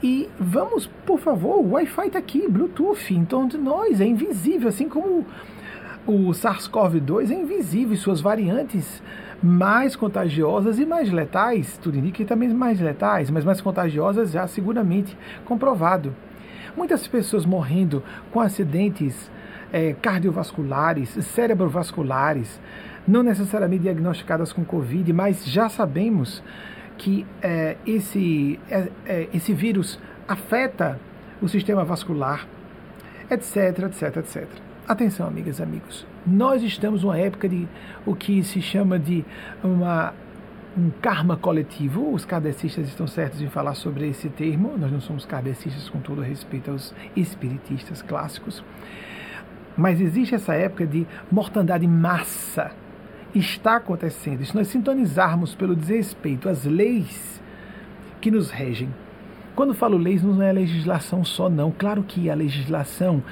E 0.01 0.29
vamos, 0.37 0.87
por 1.05 1.17
favor, 1.17 1.59
o 1.59 1.71
Wi-Fi 1.71 2.07
está 2.07 2.19
aqui, 2.19 2.47
Bluetooth 2.49 3.13
em 3.13 3.23
torno 3.23 3.49
de 3.49 3.57
nós, 3.57 4.01
é 4.01 4.05
invisível, 4.05 4.67
assim 4.67 4.89
como 4.89 5.25
o 6.05 6.31
SARS-CoV-2 6.31 7.31
é 7.31 7.35
invisível 7.35 7.93
e 7.93 7.97
suas 7.97 8.19
variantes 8.19 9.01
mais 9.41 9.95
contagiosas 9.95 10.79
e 10.79 10.85
mais 10.85 11.11
letais, 11.11 11.77
tudo 11.77 11.97
indica 11.97 12.17
que 12.17 12.25
também 12.25 12.49
mais 12.49 12.79
letais, 12.79 13.29
mas 13.29 13.45
mais 13.45 13.61
contagiosas 13.61 14.31
já 14.31 14.45
seguramente 14.47 15.17
comprovado. 15.45 16.13
Muitas 16.75 17.07
pessoas 17.07 17.45
morrendo 17.45 18.03
com 18.31 18.39
acidentes 18.39 19.31
é, 19.71 19.93
cardiovasculares, 19.93 21.09
cerebrovasculares, 21.09 22.59
não 23.07 23.23
necessariamente 23.23 23.83
diagnosticadas 23.83 24.53
com 24.53 24.63
Covid, 24.63 25.11
mas 25.13 25.45
já 25.45 25.69
sabemos 25.69 26.43
que 26.97 27.25
é, 27.41 27.75
esse, 27.85 28.59
é, 28.69 28.87
é, 29.05 29.27
esse 29.33 29.53
vírus 29.53 29.99
afeta 30.27 30.99
o 31.41 31.47
sistema 31.49 31.83
vascular, 31.83 32.47
etc, 33.29 33.79
etc, 33.79 34.17
etc. 34.17 34.47
Atenção, 34.87 35.27
amigas 35.27 35.59
e 35.59 35.63
amigos. 35.63 36.05
Nós 36.25 36.61
estamos 36.61 37.03
numa 37.03 37.17
época 37.17 37.47
de 37.49 37.67
o 38.05 38.15
que 38.15 38.43
se 38.43 38.61
chama 38.61 38.99
de 38.99 39.25
uma 39.63 40.13
um 40.77 40.89
karma 40.89 41.37
coletivo. 41.37 42.13
Os 42.13 42.25
kardecistas 42.25 42.87
estão 42.87 43.07
certos 43.07 43.41
em 43.41 43.49
falar 43.49 43.75
sobre 43.75 44.07
esse 44.07 44.29
termo. 44.29 44.77
Nós 44.77 44.91
não 44.91 45.01
somos 45.01 45.25
kardecistas 45.25 45.89
com 45.89 45.99
todo 45.99 46.21
respeito 46.21 46.71
aos 46.71 46.93
espiritistas 47.15 48.01
clássicos. 48.01 48.63
Mas 49.77 49.99
existe 49.99 50.35
essa 50.35 50.53
época 50.53 50.85
de 50.85 51.07
mortandade 51.31 51.87
massa. 51.87 52.71
Está 53.33 53.77
acontecendo. 53.77 54.45
Se 54.45 54.55
nós 54.55 54.67
sintonizarmos 54.67 55.55
pelo 55.55 55.75
desrespeito 55.75 56.47
às 56.47 56.65
leis 56.65 57.41
que 58.21 58.29
nos 58.29 58.51
regem, 58.51 58.89
quando 59.55 59.73
falo 59.73 59.97
leis, 59.97 60.23
não 60.23 60.41
é 60.41 60.51
legislação 60.51 61.23
só, 61.23 61.49
não. 61.49 61.71
Claro 61.71 62.03
que 62.03 62.29
a 62.29 62.35
legislação 62.35 63.23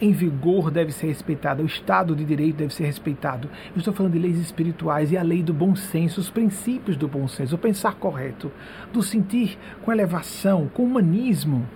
em 0.00 0.12
vigor 0.12 0.70
deve 0.70 0.92
ser 0.92 1.06
respeitada, 1.06 1.62
o 1.62 1.66
Estado 1.66 2.14
de 2.14 2.24
Direito 2.24 2.56
deve 2.56 2.74
ser 2.74 2.84
respeitado. 2.84 3.48
Eu 3.74 3.78
estou 3.78 3.94
falando 3.94 4.12
de 4.12 4.18
leis 4.18 4.38
espirituais 4.38 5.12
e 5.12 5.16
a 5.16 5.22
lei 5.22 5.42
do 5.42 5.54
bom 5.54 5.74
senso, 5.74 6.20
os 6.20 6.30
princípios 6.30 6.96
do 6.96 7.08
bom 7.08 7.26
senso, 7.28 7.54
o 7.54 7.58
pensar 7.58 7.94
correto, 7.94 8.50
do 8.92 9.02
sentir 9.02 9.58
com 9.82 9.92
elevação, 9.92 10.68
com 10.72 10.84
humanismo. 10.84 11.66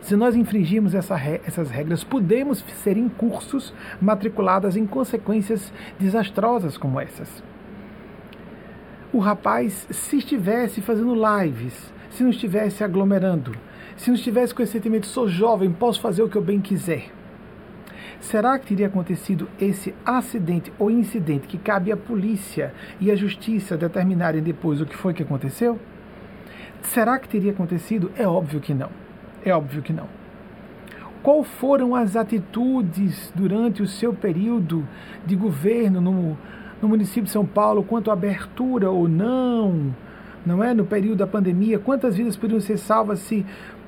Se 0.00 0.16
nós 0.16 0.34
infringirmos 0.34 0.94
essa, 0.94 1.18
essas 1.46 1.70
regras, 1.70 2.02
podemos 2.02 2.64
ser 2.82 2.96
incursos 2.96 3.72
matriculadas 4.00 4.76
em 4.76 4.86
consequências 4.86 5.72
desastrosas 5.98 6.78
como 6.78 6.98
essas. 6.98 7.42
O 9.12 9.18
rapaz, 9.18 9.86
se 9.90 10.18
estivesse 10.18 10.80
fazendo 10.80 11.14
lives, 11.14 11.92
se 12.10 12.22
não 12.22 12.30
estivesse 12.30 12.84
aglomerando, 12.84 13.52
se 13.96 14.08
não 14.08 14.14
estivesse 14.14 14.54
com 14.54 14.62
esse 14.62 14.72
sentimento, 14.72 15.06
sou 15.06 15.28
jovem, 15.28 15.70
posso 15.70 16.00
fazer 16.00 16.22
o 16.22 16.28
que 16.28 16.36
eu 16.36 16.42
bem 16.42 16.60
quiser. 16.60 17.10
Será 18.20 18.58
que 18.58 18.66
teria 18.66 18.86
acontecido 18.86 19.48
esse 19.58 19.94
acidente 20.04 20.72
ou 20.78 20.90
incidente 20.90 21.46
que 21.46 21.56
cabe 21.56 21.90
à 21.90 21.96
polícia 21.96 22.74
e 23.00 23.10
à 23.10 23.16
justiça 23.16 23.76
determinarem 23.76 24.42
depois 24.42 24.80
o 24.80 24.86
que 24.86 24.96
foi 24.96 25.14
que 25.14 25.22
aconteceu? 25.22 25.78
Será 26.82 27.18
que 27.18 27.28
teria 27.28 27.52
acontecido? 27.52 28.10
É 28.16 28.26
óbvio 28.26 28.60
que 28.60 28.74
não. 28.74 28.90
É 29.44 29.54
óbvio 29.54 29.82
que 29.82 29.92
não. 29.92 30.06
Qual 31.22 31.42
foram 31.42 31.94
as 31.94 32.16
atitudes 32.16 33.32
durante 33.34 33.82
o 33.82 33.86
seu 33.86 34.12
período 34.12 34.86
de 35.24 35.36
governo 35.36 36.00
no, 36.00 36.38
no 36.80 36.88
município 36.88 37.24
de 37.24 37.30
São 37.30 37.44
Paulo 37.44 37.82
quanto 37.82 38.10
à 38.10 38.14
abertura 38.14 38.90
ou 38.90 39.08
não? 39.08 39.94
Não 40.44 40.62
é? 40.64 40.72
No 40.72 40.84
período 40.84 41.18
da 41.18 41.26
pandemia, 41.26 41.78
quantas 41.78 42.16
vidas 42.16 42.36
poderiam 42.36 42.60
ser 42.60 42.78
salvas 42.78 43.18
se 43.20 43.44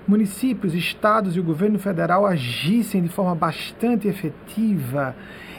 municípios, 0.07 0.75
estados 0.75 1.37
e 1.37 1.41
o 1.41 1.45
governo 1.45 1.79
federal 1.79 2.27
agissem 2.27 3.03
de 3.03 3.09
forma 3.09 3.35
bastante 3.35 4.09
efetiva 4.09 5.15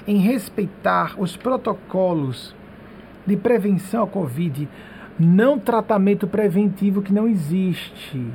em 0.06 0.18
respeitar 0.18 1.16
os 1.18 1.38
protocolos 1.38 2.54
de 3.26 3.38
prevenção 3.38 4.04
à 4.04 4.08
Covid, 4.08 4.68
não 5.18 5.58
tratamento 5.58 6.28
preventivo 6.28 7.02
que 7.02 7.14
não 7.14 7.28
existe, 7.28 8.26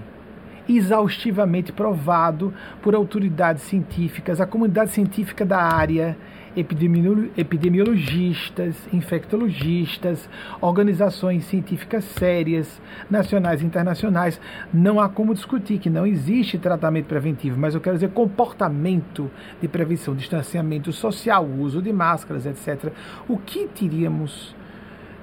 exaustivamente 0.68 1.72
provado 1.72 2.54
por 2.82 2.94
autoridades 2.94 3.62
científicas, 3.64 4.40
a 4.40 4.46
comunidade 4.46 4.90
científica 4.90 5.44
da 5.44 5.60
área 5.60 6.16
epidemiologistas, 6.58 8.76
infectologistas, 8.92 10.28
organizações 10.60 11.44
científicas 11.44 12.04
sérias, 12.04 12.80
nacionais 13.08 13.62
e 13.62 13.66
internacionais. 13.66 14.40
Não 14.72 15.00
há 15.00 15.08
como 15.08 15.34
discutir 15.34 15.78
que 15.78 15.88
não 15.88 16.06
existe 16.06 16.58
tratamento 16.58 17.06
preventivo, 17.06 17.58
mas 17.58 17.74
eu 17.74 17.80
quero 17.80 17.96
dizer 17.96 18.10
comportamento 18.10 19.30
de 19.60 19.68
prevenção, 19.68 20.14
distanciamento 20.14 20.92
social, 20.92 21.46
uso 21.46 21.80
de 21.80 21.92
máscaras, 21.92 22.46
etc. 22.46 22.92
O 23.28 23.38
que 23.38 23.68
teríamos 23.68 24.56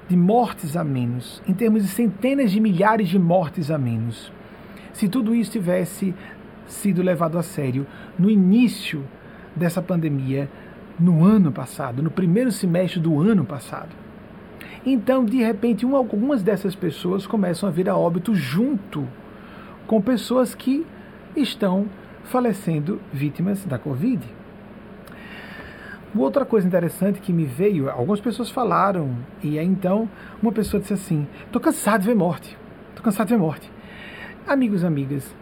de 0.08 0.16
mortes 0.16 0.76
a 0.76 0.84
menos, 0.84 1.42
em 1.48 1.52
termos 1.52 1.82
de 1.82 1.88
centenas 1.88 2.50
de 2.50 2.60
milhares 2.60 3.08
de 3.08 3.18
mortes 3.18 3.70
a 3.70 3.78
menos. 3.78 4.32
Se 4.92 5.08
tudo 5.08 5.34
isso 5.34 5.50
tivesse 5.50 6.14
sido 6.66 7.02
levado 7.02 7.38
a 7.38 7.42
sério 7.42 7.86
no 8.18 8.30
início 8.30 9.04
dessa 9.54 9.82
pandemia, 9.82 10.48
no 10.98 11.24
ano 11.24 11.52
passado, 11.52 12.02
no 12.02 12.10
primeiro 12.10 12.50
semestre 12.50 13.00
do 13.00 13.20
ano 13.20 13.44
passado. 13.44 13.90
Então, 14.84 15.24
de 15.24 15.38
repente, 15.38 15.84
uma, 15.84 15.98
algumas 15.98 16.42
dessas 16.42 16.74
pessoas 16.74 17.26
começam 17.26 17.68
a 17.68 17.72
vir 17.72 17.88
a 17.88 17.96
óbito 17.96 18.34
junto 18.34 19.06
com 19.86 20.00
pessoas 20.00 20.54
que 20.54 20.86
estão 21.34 21.86
falecendo 22.24 23.00
vítimas 23.12 23.64
da 23.64 23.78
Covid. 23.78 24.24
Outra 26.16 26.46
coisa 26.46 26.66
interessante 26.66 27.20
que 27.20 27.32
me 27.32 27.44
veio, 27.44 27.90
algumas 27.90 28.20
pessoas 28.20 28.48
falaram, 28.48 29.16
e 29.42 29.58
aí 29.58 29.66
então 29.66 30.08
uma 30.42 30.50
pessoa 30.50 30.80
disse 30.80 30.94
assim: 30.94 31.26
estou 31.44 31.60
cansado 31.60 32.00
de 32.00 32.06
ver 32.06 32.14
morte, 32.14 32.56
estou 32.88 33.04
cansado 33.04 33.28
de 33.28 33.34
ver 33.34 33.40
morte. 33.40 33.70
Amigos, 34.46 34.82
amigas, 34.82 35.34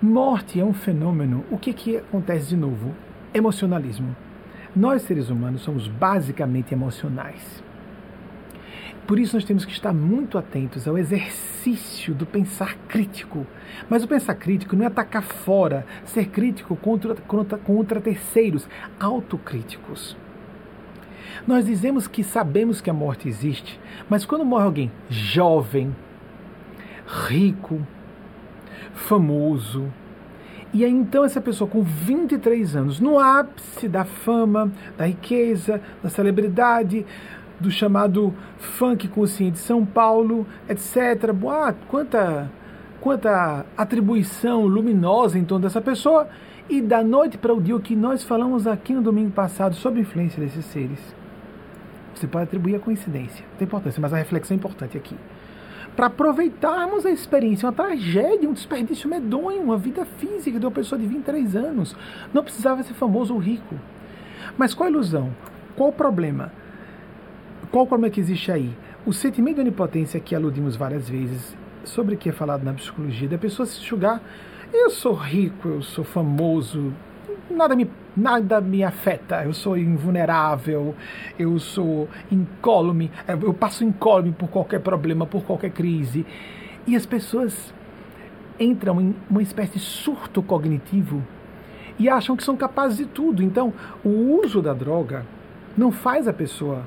morte 0.00 0.60
é 0.60 0.64
um 0.64 0.72
fenômeno. 0.72 1.44
O 1.50 1.58
que, 1.58 1.72
que 1.72 1.96
acontece 1.96 2.50
de 2.50 2.56
novo? 2.56 2.94
Emocionalismo. 3.34 4.14
Nós, 4.74 5.02
seres 5.02 5.30
humanos, 5.30 5.62
somos 5.62 5.88
basicamente 5.88 6.72
emocionais. 6.72 7.62
Por 9.06 9.18
isso, 9.18 9.34
nós 9.34 9.44
temos 9.44 9.64
que 9.64 9.72
estar 9.72 9.92
muito 9.92 10.38
atentos 10.38 10.86
ao 10.86 10.96
exercício 10.96 12.14
do 12.14 12.24
pensar 12.24 12.76
crítico. 12.86 13.44
Mas 13.88 14.04
o 14.04 14.08
pensar 14.08 14.36
crítico 14.36 14.76
não 14.76 14.84
é 14.84 14.86
atacar 14.86 15.22
fora, 15.22 15.84
ser 16.04 16.26
crítico 16.26 16.76
contra, 16.76 17.16
contra, 17.16 17.58
contra 17.58 18.00
terceiros, 18.00 18.68
autocríticos. 19.00 20.16
Nós 21.46 21.66
dizemos 21.66 22.06
que 22.06 22.22
sabemos 22.22 22.80
que 22.80 22.90
a 22.90 22.94
morte 22.94 23.28
existe, 23.28 23.80
mas 24.08 24.24
quando 24.24 24.44
morre 24.44 24.64
alguém 24.64 24.92
jovem, 25.08 25.94
rico, 27.26 27.84
famoso, 28.94 29.92
e 30.72 30.84
aí 30.84 30.92
então 30.92 31.24
essa 31.24 31.40
pessoa 31.40 31.68
com 31.68 31.82
23 31.82 32.76
anos, 32.76 33.00
no 33.00 33.18
ápice 33.18 33.88
da 33.88 34.04
fama, 34.04 34.70
da 34.96 35.06
riqueza, 35.06 35.80
da 36.02 36.08
celebridade, 36.08 37.04
do 37.58 37.70
chamado 37.70 38.32
funk 38.58 39.08
consciente 39.08 39.52
de 39.52 39.58
São 39.58 39.84
Paulo, 39.84 40.46
etc. 40.68 41.34
Ah, 41.48 41.74
quanta, 41.88 42.50
quanta 43.00 43.66
atribuição 43.76 44.64
luminosa 44.64 45.38
em 45.38 45.44
torno 45.44 45.64
dessa 45.64 45.80
pessoa. 45.80 46.28
E 46.68 46.80
da 46.80 47.02
noite 47.02 47.36
para 47.36 47.52
o 47.52 47.60
dia, 47.60 47.74
o 47.74 47.80
que 47.80 47.96
nós 47.96 48.22
falamos 48.22 48.64
aqui 48.64 48.94
no 48.94 49.02
domingo 49.02 49.32
passado 49.32 49.74
sobre 49.74 49.98
a 49.98 50.02
influência 50.02 50.40
desses 50.40 50.64
seres. 50.66 51.00
Você 52.14 52.28
pode 52.28 52.44
atribuir 52.44 52.76
a 52.76 52.78
coincidência, 52.78 53.44
tem 53.58 53.66
importância, 53.66 54.00
mas 54.00 54.12
a 54.12 54.16
reflexão 54.16 54.54
é 54.54 54.58
importante 54.58 54.96
aqui 54.96 55.16
para 55.96 56.06
aproveitarmos 56.06 57.04
a 57.04 57.10
experiência, 57.10 57.66
uma 57.66 57.72
tragédia, 57.72 58.48
um 58.48 58.52
desperdício 58.52 59.08
medonho, 59.08 59.62
uma 59.62 59.76
vida 59.76 60.04
física 60.04 60.58
de 60.58 60.64
uma 60.64 60.72
pessoa 60.72 60.98
de 60.98 61.06
23 61.06 61.56
anos. 61.56 61.96
Não 62.32 62.42
precisava 62.42 62.82
ser 62.82 62.94
famoso 62.94 63.34
ou 63.34 63.40
rico. 63.40 63.74
Mas 64.56 64.74
qual 64.74 64.86
a 64.86 64.90
ilusão? 64.90 65.30
Qual 65.76 65.90
o 65.90 65.92
problema? 65.92 66.52
Qual 67.70 67.84
o 67.84 67.86
problema 67.86 68.12
que 68.12 68.20
existe 68.20 68.50
aí? 68.50 68.70
O 69.04 69.12
sentimento 69.12 69.56
de 69.56 69.62
onipotência 69.62 70.20
que 70.20 70.34
aludimos 70.34 70.76
várias 70.76 71.08
vezes, 71.08 71.56
sobre 71.84 72.14
o 72.14 72.18
que 72.18 72.28
é 72.28 72.32
falado 72.32 72.64
na 72.64 72.72
psicologia, 72.72 73.28
da 73.28 73.38
pessoa 73.38 73.66
se 73.66 73.80
julgar, 73.82 74.20
eu 74.72 74.90
sou 74.90 75.14
rico, 75.14 75.68
eu 75.68 75.82
sou 75.82 76.04
famoso, 76.04 76.92
nada 77.50 77.74
me, 77.76 77.90
nada 78.16 78.60
me 78.60 78.82
afeta, 78.82 79.44
eu 79.44 79.52
sou 79.52 79.76
invulnerável, 79.76 80.94
eu 81.38 81.58
sou 81.58 82.08
incólume, 82.30 83.10
eu 83.28 83.52
passo 83.54 83.84
incólume 83.84 84.32
por 84.32 84.48
qualquer 84.48 84.80
problema, 84.80 85.26
por 85.26 85.42
qualquer 85.42 85.70
crise. 85.70 86.26
E 86.86 86.96
as 86.96 87.06
pessoas 87.06 87.74
entram 88.58 89.00
em 89.00 89.14
uma 89.28 89.42
espécie 89.42 89.74
de 89.74 89.80
surto 89.80 90.42
cognitivo 90.42 91.22
e 91.98 92.08
acham 92.08 92.36
que 92.36 92.42
são 92.42 92.56
capazes 92.56 92.98
de 92.98 93.06
tudo. 93.06 93.42
Então, 93.42 93.72
o 94.04 94.40
uso 94.42 94.62
da 94.62 94.72
droga 94.72 95.24
não 95.76 95.92
faz 95.92 96.26
a 96.26 96.32
pessoa 96.32 96.84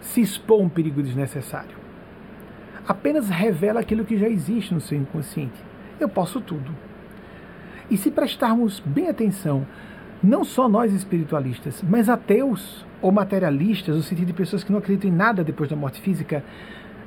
se 0.00 0.20
expor 0.20 0.60
a 0.60 0.64
um 0.64 0.68
perigo 0.68 1.02
desnecessário. 1.02 1.76
Apenas 2.86 3.28
revela 3.28 3.80
aquilo 3.80 4.04
que 4.04 4.16
já 4.16 4.28
existe 4.28 4.72
no 4.72 4.80
seu 4.80 4.98
inconsciente. 4.98 5.62
Eu 6.00 6.08
posso 6.08 6.40
tudo. 6.40 6.87
E 7.90 7.96
se 7.96 8.10
prestarmos 8.10 8.80
bem 8.84 9.08
atenção, 9.08 9.66
não 10.22 10.44
só 10.44 10.68
nós 10.68 10.92
espiritualistas, 10.92 11.82
mas 11.88 12.08
ateus 12.08 12.84
ou 13.00 13.12
materialistas, 13.12 13.96
no 13.96 14.02
sentido 14.02 14.26
de 14.26 14.32
pessoas 14.32 14.64
que 14.64 14.72
não 14.72 14.78
acreditam 14.78 15.10
em 15.10 15.12
nada 15.12 15.44
depois 15.44 15.70
da 15.70 15.76
morte 15.76 16.00
física, 16.00 16.44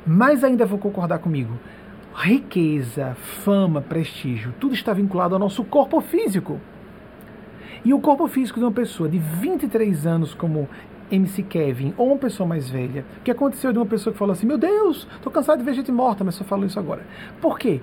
mais 0.05 0.43
ainda 0.43 0.65
vão 0.65 0.79
concordar 0.79 1.19
comigo. 1.19 1.53
Riqueza, 2.15 3.15
fama, 3.43 3.81
prestígio, 3.81 4.53
tudo 4.59 4.73
está 4.73 4.93
vinculado 4.93 5.35
ao 5.35 5.39
nosso 5.39 5.63
corpo 5.63 6.01
físico. 6.01 6.59
E 7.83 7.93
o 7.93 7.99
corpo 7.99 8.27
físico 8.27 8.59
de 8.59 8.65
uma 8.65 8.71
pessoa 8.71 9.09
de 9.09 9.17
23 9.17 10.05
anos, 10.05 10.33
como 10.33 10.69
MC 11.11 11.43
Kevin, 11.43 11.93
ou 11.97 12.07
uma 12.07 12.17
pessoa 12.17 12.47
mais 12.47 12.69
velha, 12.69 13.05
que 13.23 13.31
aconteceu 13.31 13.71
de 13.73 13.79
uma 13.79 13.85
pessoa 13.85 14.13
que 14.13 14.19
falou 14.19 14.33
assim: 14.33 14.45
Meu 14.45 14.57
Deus, 14.57 15.07
estou 15.15 15.31
cansado 15.31 15.59
de 15.59 15.65
ver 15.65 15.73
gente 15.73 15.91
morta, 15.91 16.23
mas 16.23 16.35
só 16.35 16.43
falo 16.43 16.65
isso 16.65 16.79
agora. 16.79 17.05
Por 17.41 17.57
quê? 17.57 17.81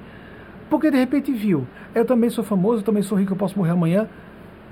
Porque 0.69 0.91
de 0.91 0.97
repente 0.99 1.33
viu, 1.33 1.67
eu 1.95 2.05
também 2.05 2.31
sou 2.31 2.45
famoso, 2.45 2.81
eu 2.81 2.85
também 2.85 3.03
sou 3.03 3.19
rico, 3.19 3.33
eu 3.33 3.37
posso 3.37 3.59
morrer 3.59 3.73
amanhã. 3.73 4.09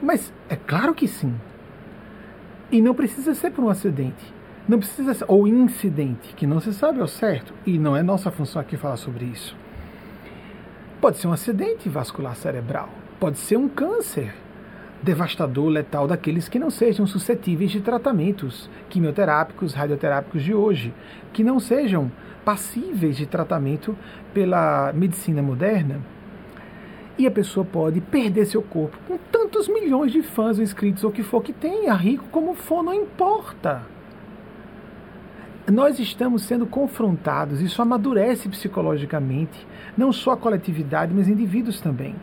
Mas 0.02 0.32
é 0.48 0.56
claro 0.56 0.94
que 0.94 1.08
sim. 1.08 1.34
E 2.70 2.82
não 2.82 2.94
precisa 2.94 3.34
ser 3.34 3.50
por 3.50 3.64
um 3.64 3.68
acidente. 3.68 4.34
Não 4.68 4.78
precisa 4.78 5.14
ser, 5.14 5.24
ou 5.28 5.46
incidente, 5.46 6.34
que 6.34 6.46
não 6.46 6.60
se 6.60 6.74
sabe 6.74 7.00
ao 7.00 7.06
certo. 7.06 7.54
E 7.64 7.78
não 7.78 7.96
é 7.96 8.02
nossa 8.02 8.30
função 8.30 8.60
aqui 8.60 8.76
falar 8.76 8.96
sobre 8.96 9.24
isso. 9.24 9.56
Pode 11.00 11.18
ser 11.18 11.28
um 11.28 11.32
acidente 11.32 11.88
vascular 11.88 12.34
cerebral. 12.34 12.88
Pode 13.20 13.38
ser 13.38 13.56
um 13.56 13.68
câncer 13.68 14.34
devastador, 15.02 15.68
letal 15.68 16.08
daqueles 16.08 16.48
que 16.48 16.58
não 16.58 16.70
sejam 16.70 17.06
suscetíveis 17.06 17.70
de 17.70 17.80
tratamentos 17.80 18.68
quimioterápicos, 18.88 19.72
radioterápicos 19.72 20.42
de 20.42 20.52
hoje, 20.52 20.92
que 21.32 21.44
não 21.44 21.60
sejam 21.60 22.10
passíveis 22.46 23.16
de 23.16 23.26
tratamento 23.26 23.98
pela 24.32 24.92
medicina 24.92 25.42
moderna. 25.42 26.00
E 27.18 27.26
a 27.26 27.30
pessoa 27.30 27.66
pode 27.66 28.00
perder 28.00 28.46
seu 28.46 28.62
corpo 28.62 28.96
com 29.08 29.18
tantos 29.32 29.66
milhões 29.66 30.12
de 30.12 30.22
fãs 30.22 30.56
ou 30.56 30.62
inscritos 30.62 31.02
ou 31.02 31.10
que 31.10 31.24
for 31.24 31.42
que 31.42 31.52
tenha, 31.52 31.92
rico 31.92 32.24
como 32.30 32.54
for, 32.54 32.84
não 32.84 32.94
importa. 32.94 33.82
Nós 35.68 35.98
estamos 35.98 36.44
sendo 36.44 36.66
confrontados, 36.66 37.60
isso 37.60 37.82
amadurece 37.82 38.48
psicologicamente, 38.48 39.66
não 39.96 40.12
só 40.12 40.30
a 40.30 40.36
coletividade, 40.36 41.12
mas 41.12 41.26
indivíduos 41.26 41.80
também. 41.80 42.14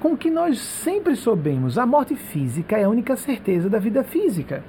Com 0.00 0.14
o 0.14 0.16
que 0.16 0.30
nós 0.30 0.58
sempre 0.58 1.14
soubemos, 1.14 1.76
a 1.76 1.84
morte 1.84 2.16
física 2.16 2.78
é 2.78 2.84
a 2.84 2.88
única 2.88 3.14
certeza 3.14 3.68
da 3.68 3.78
vida 3.78 4.02
física. 4.02 4.64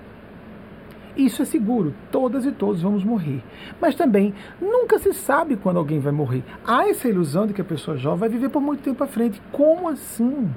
Isso 1.15 1.41
é 1.41 1.45
seguro, 1.45 1.93
todas 2.11 2.45
e 2.45 2.51
todos 2.51 2.81
vamos 2.81 3.03
morrer. 3.03 3.43
Mas 3.79 3.95
também 3.95 4.33
nunca 4.61 4.97
se 4.99 5.13
sabe 5.13 5.55
quando 5.55 5.77
alguém 5.77 5.99
vai 5.99 6.11
morrer. 6.11 6.43
Há 6.65 6.87
essa 6.87 7.07
ilusão 7.07 7.45
de 7.45 7.53
que 7.53 7.61
a 7.61 7.65
pessoa 7.65 7.97
jovem 7.97 8.19
vai 8.19 8.29
viver 8.29 8.49
por 8.49 8.61
muito 8.61 8.83
tempo 8.83 9.03
à 9.03 9.07
frente. 9.07 9.41
Como 9.51 9.89
assim? 9.89 10.49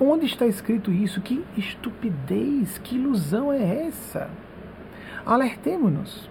Onde 0.00 0.26
está 0.26 0.46
escrito 0.46 0.92
isso? 0.92 1.20
Que 1.20 1.44
estupidez, 1.56 2.78
que 2.78 2.96
ilusão 2.96 3.52
é 3.52 3.86
essa? 3.86 4.30
Alertemos-nos. 5.26 6.30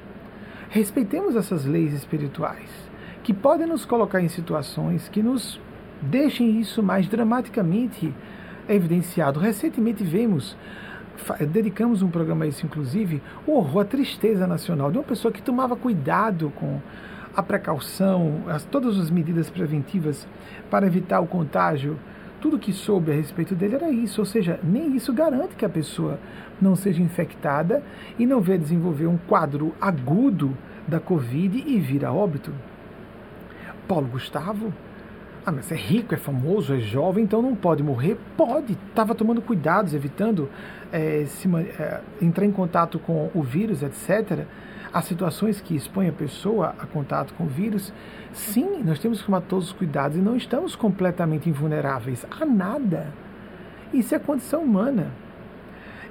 Respeitemos 0.70 1.36
essas 1.36 1.66
leis 1.66 1.94
espirituais 1.94 2.70
que 3.24 3.34
podem 3.34 3.68
nos 3.68 3.86
colocar 3.86 4.22
em 4.22 4.30
situações 4.30 5.10
que 5.10 5.22
nos 5.22 5.60
deixem 6.02 6.60
isso 6.60 6.82
mais 6.82 7.08
dramaticamente 7.08 8.14
evidenciado. 8.70 9.40
Recentemente 9.40 10.04
vemos 10.04 10.56
dedicamos 11.50 12.02
um 12.02 12.10
programa 12.10 12.46
a 12.46 12.48
isso, 12.48 12.66
inclusive, 12.66 13.22
o 13.46 13.54
horror, 13.54 13.82
a 13.82 13.86
tristeza 13.86 14.46
nacional 14.48 14.92
de 14.92 14.98
uma 14.98 15.04
pessoa 15.04 15.32
que 15.32 15.42
tomava 15.42 15.76
cuidado 15.76 16.52
com 16.56 16.80
a 17.36 17.44
precaução, 17.44 18.44
as, 18.48 18.64
todas 18.66 19.00
as 19.00 19.10
medidas 19.10 19.50
preventivas 19.50 20.28
para 20.70 20.88
evitar 20.88 21.20
o 21.20 21.28
contágio. 21.28 21.98
Tudo 22.42 22.60
que 22.60 22.72
soube 22.72 23.12
a 23.12 23.16
respeito 23.16 23.56
dele 23.56 23.76
era 23.76 23.90
isso, 23.90 24.22
ou 24.22 24.26
seja, 24.26 24.60
nem 24.64 24.96
isso 24.96 25.12
garante 25.12 25.56
que 25.56 25.66
a 25.66 25.70
pessoa 25.70 26.20
não 26.62 26.76
seja 26.76 27.02
infectada 27.02 27.84
e 28.18 28.26
não 28.26 28.42
venha 28.42 28.60
desenvolver 28.60 29.08
um 29.08 29.18
quadro 29.18 29.74
agudo 29.82 30.56
da 30.88 31.00
Covid 31.00 31.64
e 31.66 31.80
vir 31.80 32.06
a 32.06 32.14
óbito. 32.14 32.54
Paulo 33.88 34.08
Gustavo 34.08 34.74
ah, 35.48 35.52
mas 35.54 35.72
é 35.72 35.76
rico, 35.76 36.14
é 36.14 36.18
famoso, 36.18 36.74
é 36.74 36.80
jovem, 36.82 37.24
então 37.24 37.42
não 37.42 37.56
pode 37.56 37.82
morrer? 37.82 38.18
Pode. 38.36 38.78
Estava 38.90 39.16
tomando 39.16 39.42
cuidados, 39.42 39.94
evitando 39.94 40.50
é, 40.92 41.26
se, 41.26 41.48
é, 41.48 42.02
entrar 42.22 42.46
em 42.46 42.52
contato 42.52 43.00
com 43.00 43.30
o 43.34 43.42
vírus, 43.42 43.84
etc. 43.84 44.46
As 44.94 45.06
situações 45.06 45.62
que 45.62 45.76
expõem 45.76 46.10
a 46.10 46.14
pessoa 46.14 46.76
a 46.80 46.86
contato 46.86 47.34
com 47.34 47.44
o 47.44 47.48
vírus. 47.48 47.94
Sim, 48.34 48.84
nós 48.84 49.00
temos 49.00 49.20
que 49.20 49.26
tomar 49.26 49.42
todos 49.42 49.68
os 49.68 49.74
cuidados 49.74 50.18
e 50.18 50.22
não 50.22 50.36
estamos 50.36 50.76
completamente 50.76 51.50
invulneráveis 51.50 52.26
a 52.40 52.46
nada. 52.46 53.14
Isso 53.94 54.14
é 54.16 54.20
condição 54.20 54.64
humana. 54.64 55.12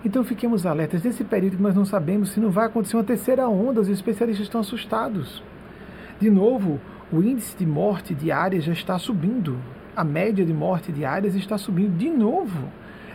Então 0.05 0.23
fiquemos 0.23 0.65
alertas 0.65 1.03
nesse 1.03 1.25
período 1.25 1.57
que 1.57 1.63
nós 1.63 1.75
não 1.75 1.85
sabemos 1.85 2.31
se 2.31 2.41
não 2.41 2.51
vai 2.51 2.67
acontecer 2.67 2.97
uma 2.97 3.05
terceira 3.05 3.49
onda, 3.49 3.81
os 3.81 3.89
especialistas 3.89 4.47
estão 4.47 4.61
assustados. 4.61 5.43
De 6.21 6.31
novo, 6.31 6.81
o 7.13 7.23
índice 7.23 7.57
de 7.57 7.67
morte 7.67 8.15
diária 8.15 8.61
já 8.61 8.73
está 8.73 8.99
subindo. 8.99 9.59
A 9.97 10.05
média 10.05 10.45
de 10.45 10.53
morte 10.53 10.93
diárias 10.93 11.35
está 11.35 11.59
subindo 11.59 11.97
de 11.97 12.09
novo. 12.09 12.69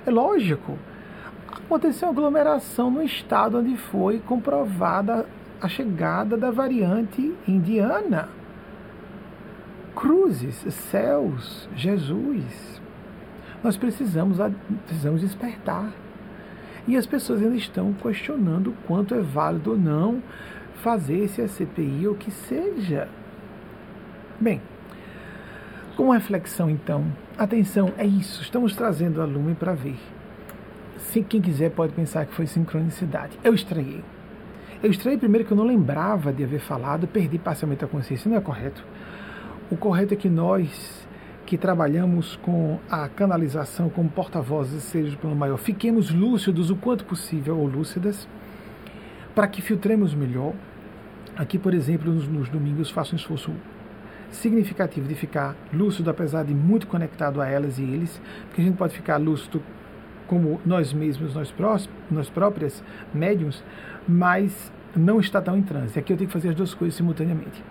É 0.06 0.12
lógico. 0.12 0.78
Aconteceu 1.72 2.10
aglomeração 2.10 2.92
no 2.92 3.02
estado 3.02 3.60
onde 3.60 3.78
foi 3.78 4.20
comprovada 4.20 5.26
a 5.62 5.70
chegada 5.70 6.36
da 6.36 6.52
variante 6.52 7.34
indiana. 7.48 8.28
Cruzes, 9.96 10.56
céus, 10.74 11.70
Jesus. 11.74 12.82
Nós 13.64 13.78
precisamos, 13.78 14.38
precisamos 14.86 15.22
despertar. 15.22 15.94
E 16.86 16.98
as 16.98 17.06
pessoas 17.06 17.42
ainda 17.42 17.56
estão 17.56 17.94
questionando 17.94 18.76
quanto 18.86 19.16
é 19.16 19.22
válido 19.22 19.72
ou 19.72 19.78
não 19.78 20.22
fazer 20.84 21.20
esse 21.20 21.48
CPI 21.48 22.06
ou 22.06 22.16
que 22.16 22.32
seja. 22.32 23.08
Bem, 24.38 24.62
como 25.96 26.12
reflexão 26.12 26.70
então, 26.70 27.06
atenção, 27.38 27.94
é 27.98 28.06
isso, 28.06 28.42
estamos 28.42 28.76
trazendo 28.76 29.22
a 29.22 29.26
Lume 29.26 29.56
para 29.56 29.74
ver. 29.74 29.96
Se 31.10 31.22
quem 31.22 31.42
quiser 31.42 31.72
pode 31.72 31.94
pensar 31.94 32.26
que 32.26 32.34
foi 32.34 32.48
sincronicidade. 32.48 33.38
Eu 33.44 33.54
estranhei. 33.54 34.04
Eu 34.82 34.90
estranhei 34.90 35.20
primeiro 35.20 35.46
que 35.46 35.52
eu 35.52 35.58
não 35.58 35.66
lembrava 35.66 36.32
de 36.32 36.44
haver 36.44 36.60
falado, 36.60 37.08
perdi 37.08 37.38
parcialmente 37.38 37.84
a 37.84 37.88
consciência, 37.88 38.30
não 38.30 38.38
é 38.38 38.42
correto. 38.42 38.84
O 39.70 39.76
correto 39.76 40.14
é 40.14 40.18
que 40.18 40.30
nós 40.30 41.06
que 41.46 41.58
trabalhamos 41.58 42.38
com 42.38 42.80
a 42.90 43.10
canalização 43.10 43.90
como 43.90 44.10
porta-vozes, 44.10 44.84
seja 44.84 45.18
pelo 45.18 45.36
maior, 45.36 45.58
fiquemos 45.58 46.10
lúcidos 46.10 46.70
o 46.70 46.78
quanto 46.78 47.04
possível, 47.04 47.58
ou 47.58 47.68
lúcidas, 47.68 48.26
para 49.36 49.48
que 49.48 49.62
filtremos 49.62 50.14
melhor. 50.14 50.54
Aqui, 51.36 51.60
por 51.60 51.74
exemplo, 51.74 52.12
nos, 52.12 52.28
nos 52.28 52.48
domingos 52.48 52.90
faço 52.90 53.16
um 53.16 53.18
esforço 53.18 53.52
significativo 54.32 55.08
de 55.08 55.16
ficar 55.16 55.56
lúcido, 55.74 56.10
apesar 56.10 56.46
de 56.46 56.54
muito 56.54 56.88
conectado 56.88 57.42
a 57.42 57.48
elas 57.48 57.78
e 57.78 57.84
eles, 57.84 58.22
porque 58.46 58.62
a 58.62 58.64
gente 58.64 58.78
pode 58.78 58.94
ficar 58.94 59.18
lúcido 59.18 59.62
como 60.32 60.62
nós 60.66 60.94
mesmos, 60.94 61.36
nós, 61.36 61.52
prós, 61.52 61.90
nós 62.10 62.30
próprias, 62.30 62.82
médiums, 63.14 63.62
mas 64.08 64.72
não 64.96 65.20
está 65.20 65.42
tão 65.42 65.58
em 65.58 65.62
transe. 65.62 66.00
Aqui 66.00 66.14
eu 66.14 66.18
tenho 66.18 66.30
que 66.30 66.34
fazer 66.34 66.48
as 66.48 66.56
duas 66.56 66.74
coisas 66.74 66.96
simultaneamente. 66.96 67.62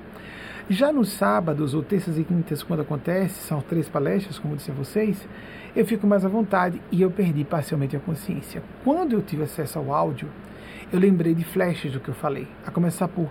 Já 0.68 0.92
nos 0.92 1.09
sábados, 1.09 1.73
ou 1.73 1.83
terças 1.83 2.18
e 2.18 2.23
quintas, 2.23 2.62
quando 2.62 2.81
acontece, 2.81 3.46
são 3.46 3.62
três 3.62 3.88
palestras, 3.88 4.38
como 4.38 4.57
disse 4.57 4.70
a 4.70 4.75
vocês, 4.75 5.27
eu 5.75 5.87
fico 5.87 6.07
mais 6.07 6.23
à 6.23 6.29
vontade 6.29 6.83
e 6.92 7.01
eu 7.01 7.11
perdi 7.11 7.44
parcialmente 7.44 7.96
a 7.96 8.01
consciência. 8.01 8.62
Quando 8.85 9.14
eu 9.14 9.23
tive 9.23 9.44
acesso 9.44 9.79
ao 9.79 9.90
áudio, 9.90 10.29
eu 10.92 11.01
lembrei 11.01 11.35
de 11.35 11.44
flashes 11.44 11.90
do 11.90 11.99
que 11.99 12.11
eu 12.11 12.14
falei, 12.14 12.46
a 12.66 12.70
começar 12.70 13.09
por 13.09 13.31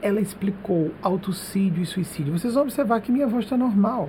ela 0.00 0.20
explicou 0.20 0.92
autocídio 1.02 1.82
e 1.82 1.86
suicídio. 1.86 2.32
Vocês 2.38 2.54
vão 2.54 2.62
observar 2.62 3.00
que 3.00 3.10
minha 3.10 3.26
voz 3.26 3.42
está 3.42 3.56
normal. 3.56 4.08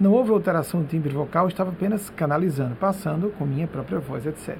Não 0.00 0.12
houve 0.12 0.30
alteração 0.30 0.80
do 0.80 0.86
timbre 0.86 1.12
vocal, 1.12 1.48
estava 1.48 1.70
apenas 1.70 2.08
canalizando, 2.10 2.76
passando 2.76 3.30
com 3.36 3.44
minha 3.44 3.66
própria 3.66 3.98
voz, 3.98 4.24
etc. 4.26 4.56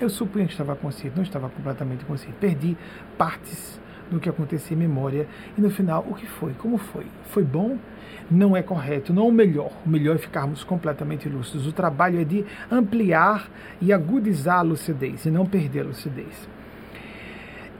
Eu 0.00 0.10
supunha 0.10 0.46
que 0.46 0.52
estava 0.52 0.74
consciente, 0.74 1.14
não 1.14 1.22
estava 1.22 1.48
completamente 1.48 2.04
consciente. 2.04 2.36
Perdi 2.40 2.76
partes 3.16 3.80
do 4.10 4.18
que 4.18 4.28
acontecia 4.28 4.76
em 4.76 4.80
memória. 4.80 5.28
E 5.56 5.60
no 5.60 5.70
final, 5.70 6.04
o 6.08 6.14
que 6.14 6.26
foi? 6.26 6.54
Como 6.54 6.76
foi? 6.76 7.06
Foi 7.26 7.44
bom? 7.44 7.78
Não 8.28 8.56
é 8.56 8.62
correto, 8.62 9.12
não 9.12 9.26
é 9.26 9.28
o 9.28 9.32
melhor. 9.32 9.70
O 9.86 9.88
melhor 9.88 10.16
é 10.16 10.18
ficarmos 10.18 10.64
completamente 10.64 11.28
lúcidos. 11.28 11.66
O 11.68 11.72
trabalho 11.72 12.20
é 12.20 12.24
de 12.24 12.44
ampliar 12.70 13.48
e 13.80 13.92
agudizar 13.92 14.58
a 14.58 14.62
lucidez 14.62 15.24
e 15.24 15.30
não 15.30 15.46
perder 15.46 15.82
a 15.82 15.84
lucidez. 15.84 16.48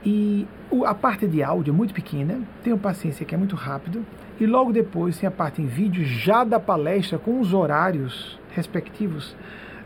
E 0.05 0.47
a 0.85 0.93
parte 0.93 1.27
de 1.27 1.41
áudio 1.41 1.73
é 1.73 1.75
muito 1.75 1.93
pequena, 1.93 2.39
tenho 2.63 2.77
paciência 2.77 3.25
que 3.25 3.33
é 3.33 3.37
muito 3.37 3.55
rápido, 3.55 4.05
e 4.39 4.45
logo 4.45 4.71
depois 4.71 5.17
tem 5.17 5.27
a 5.27 5.31
parte 5.31 5.61
em 5.61 5.65
vídeo 5.65 6.03
já 6.03 6.43
da 6.43 6.59
palestra 6.59 7.17
com 7.17 7.39
os 7.39 7.53
horários 7.53 8.39
respectivos. 8.53 9.35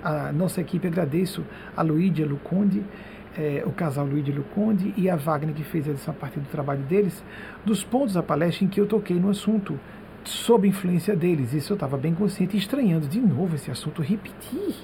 A 0.04 0.32
nossa 0.32 0.62
equipe 0.62 0.88
agradeço 0.88 1.46
a 1.76 1.82
Luídia 1.82 2.26
Luconde, 2.26 2.84
é, 3.38 3.64
o 3.66 3.72
casal 3.72 4.06
Luídia 4.06 4.34
Luconde 4.34 4.94
e 4.98 5.10
a 5.10 5.16
Wagner 5.16 5.54
que 5.54 5.64
fez 5.64 5.88
a 5.88 5.92
edição 5.92 6.14
a 6.14 6.18
partir 6.18 6.40
do 6.40 6.50
trabalho 6.50 6.82
deles, 6.84 7.24
dos 7.66 7.84
pontos 7.84 8.14
da 8.14 8.24
palestra 8.24 8.66
em 8.66 8.68
que 8.68 8.80
eu 8.80 8.88
toquei 8.88 9.20
no 9.20 9.30
assunto, 9.30 9.80
sob 10.24 10.68
influência 10.68 11.16
deles. 11.16 11.54
Isso 11.54 11.74
eu 11.74 11.76
estava 11.76 11.98
bem 11.98 12.14
consciente, 12.14 12.58
estranhando 12.58 13.08
de 13.08 13.20
novo 13.20 13.56
esse 13.56 13.70
assunto 13.70 14.02
repetir 14.02 14.76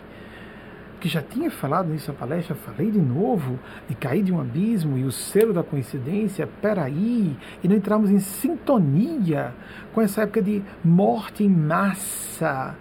que 1.06 1.10
já 1.10 1.22
tinha 1.22 1.52
falado 1.52 1.88
nisso 1.88 2.12
na 2.12 2.18
palestra, 2.18 2.56
falei 2.56 2.90
de 2.90 2.98
novo, 2.98 3.60
de 3.88 3.94
cair 3.94 4.24
de 4.24 4.34
um 4.34 4.42
abismo 4.42 4.98
e 4.98 5.04
o 5.04 5.12
selo 5.12 5.54
da 5.54 5.62
coincidência, 5.62 6.50
peraí, 6.64 7.38
e 7.64 7.68
não 7.68 7.76
entramos 7.76 8.10
em 8.10 8.18
sintonia 8.18 9.54
com 9.94 10.02
essa 10.02 10.24
época 10.24 10.42
de 10.42 10.64
morte 10.84 11.44
em 11.44 11.50
massa. 11.50 12.76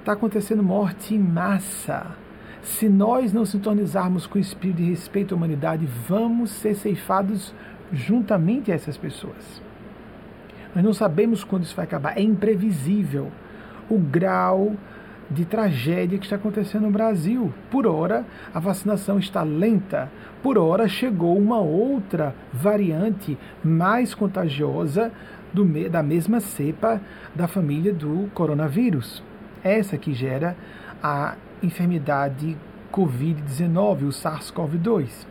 Está 0.00 0.12
acontecendo 0.12 0.62
morte 0.62 1.14
em 1.14 1.18
massa. 1.18 2.06
Se 2.62 2.88
nós 2.88 3.34
não 3.34 3.44
sintonizarmos 3.44 4.26
com 4.26 4.38
o 4.38 4.40
espírito 4.40 4.78
de 4.78 4.88
respeito 4.88 5.34
à 5.34 5.36
humanidade, 5.36 5.84
vamos 6.08 6.48
ser 6.48 6.74
ceifados 6.74 7.54
juntamente 7.92 8.72
a 8.72 8.74
essas 8.74 8.96
pessoas. 8.96 9.60
Nós 10.74 10.82
não 10.82 10.94
sabemos 10.94 11.44
quando 11.44 11.64
isso 11.64 11.76
vai 11.76 11.84
acabar, 11.84 12.16
é 12.16 12.22
imprevisível. 12.22 13.30
O 13.90 13.98
grau 13.98 14.74
de 15.30 15.44
tragédia 15.44 16.18
que 16.18 16.24
está 16.24 16.36
acontecendo 16.36 16.82
no 16.84 16.90
Brasil. 16.90 17.52
Por 17.70 17.86
hora, 17.86 18.24
a 18.54 18.60
vacinação 18.60 19.18
está 19.18 19.42
lenta. 19.42 20.10
Por 20.42 20.56
hora, 20.58 20.88
chegou 20.88 21.36
uma 21.36 21.58
outra 21.58 22.34
variante 22.52 23.36
mais 23.62 24.14
contagiosa 24.14 25.12
do, 25.52 25.64
da 25.88 26.02
mesma 26.02 26.40
cepa 26.40 27.00
da 27.34 27.48
família 27.48 27.92
do 27.92 28.30
coronavírus. 28.34 29.22
Essa 29.62 29.98
que 29.98 30.12
gera 30.12 30.56
a 31.02 31.34
enfermidade 31.62 32.56
Covid-19, 32.92 34.02
o 34.02 34.08
SARS-CoV-2. 34.08 35.26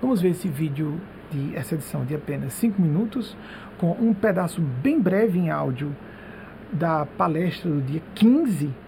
Vamos 0.00 0.20
ver 0.20 0.30
esse 0.30 0.48
vídeo 0.48 1.00
de 1.30 1.56
essa 1.56 1.74
edição 1.74 2.04
de 2.04 2.14
apenas 2.14 2.52
5 2.54 2.80
minutos, 2.80 3.36
com 3.78 3.90
um 4.00 4.14
pedaço 4.14 4.60
bem 4.60 5.00
breve 5.00 5.38
em 5.38 5.50
áudio 5.50 5.94
da 6.72 7.04
palestra 7.04 7.70
do 7.70 7.80
dia 7.80 8.02
15 8.14 8.85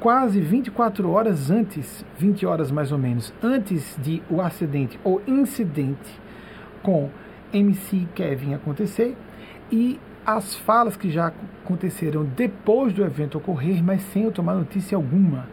quase 0.00 0.40
24 0.40 1.10
horas 1.10 1.50
antes, 1.50 2.04
20 2.18 2.46
horas 2.46 2.70
mais 2.70 2.90
ou 2.90 2.98
menos, 2.98 3.32
antes 3.42 3.96
de 4.02 4.22
o 4.30 4.40
acidente 4.40 4.98
ou 5.04 5.22
incidente 5.26 6.18
com 6.82 7.10
MC 7.52 8.08
Kevin 8.14 8.54
acontecer 8.54 9.14
e 9.70 10.00
as 10.24 10.56
falas 10.56 10.96
que 10.96 11.10
já 11.10 11.32
aconteceram 11.62 12.24
depois 12.24 12.92
do 12.92 13.04
evento 13.04 13.36
ocorrer, 13.36 13.82
mas 13.84 14.02
sem 14.02 14.24
eu 14.24 14.32
tomar 14.32 14.54
notícia 14.54 14.96
alguma. 14.96 15.46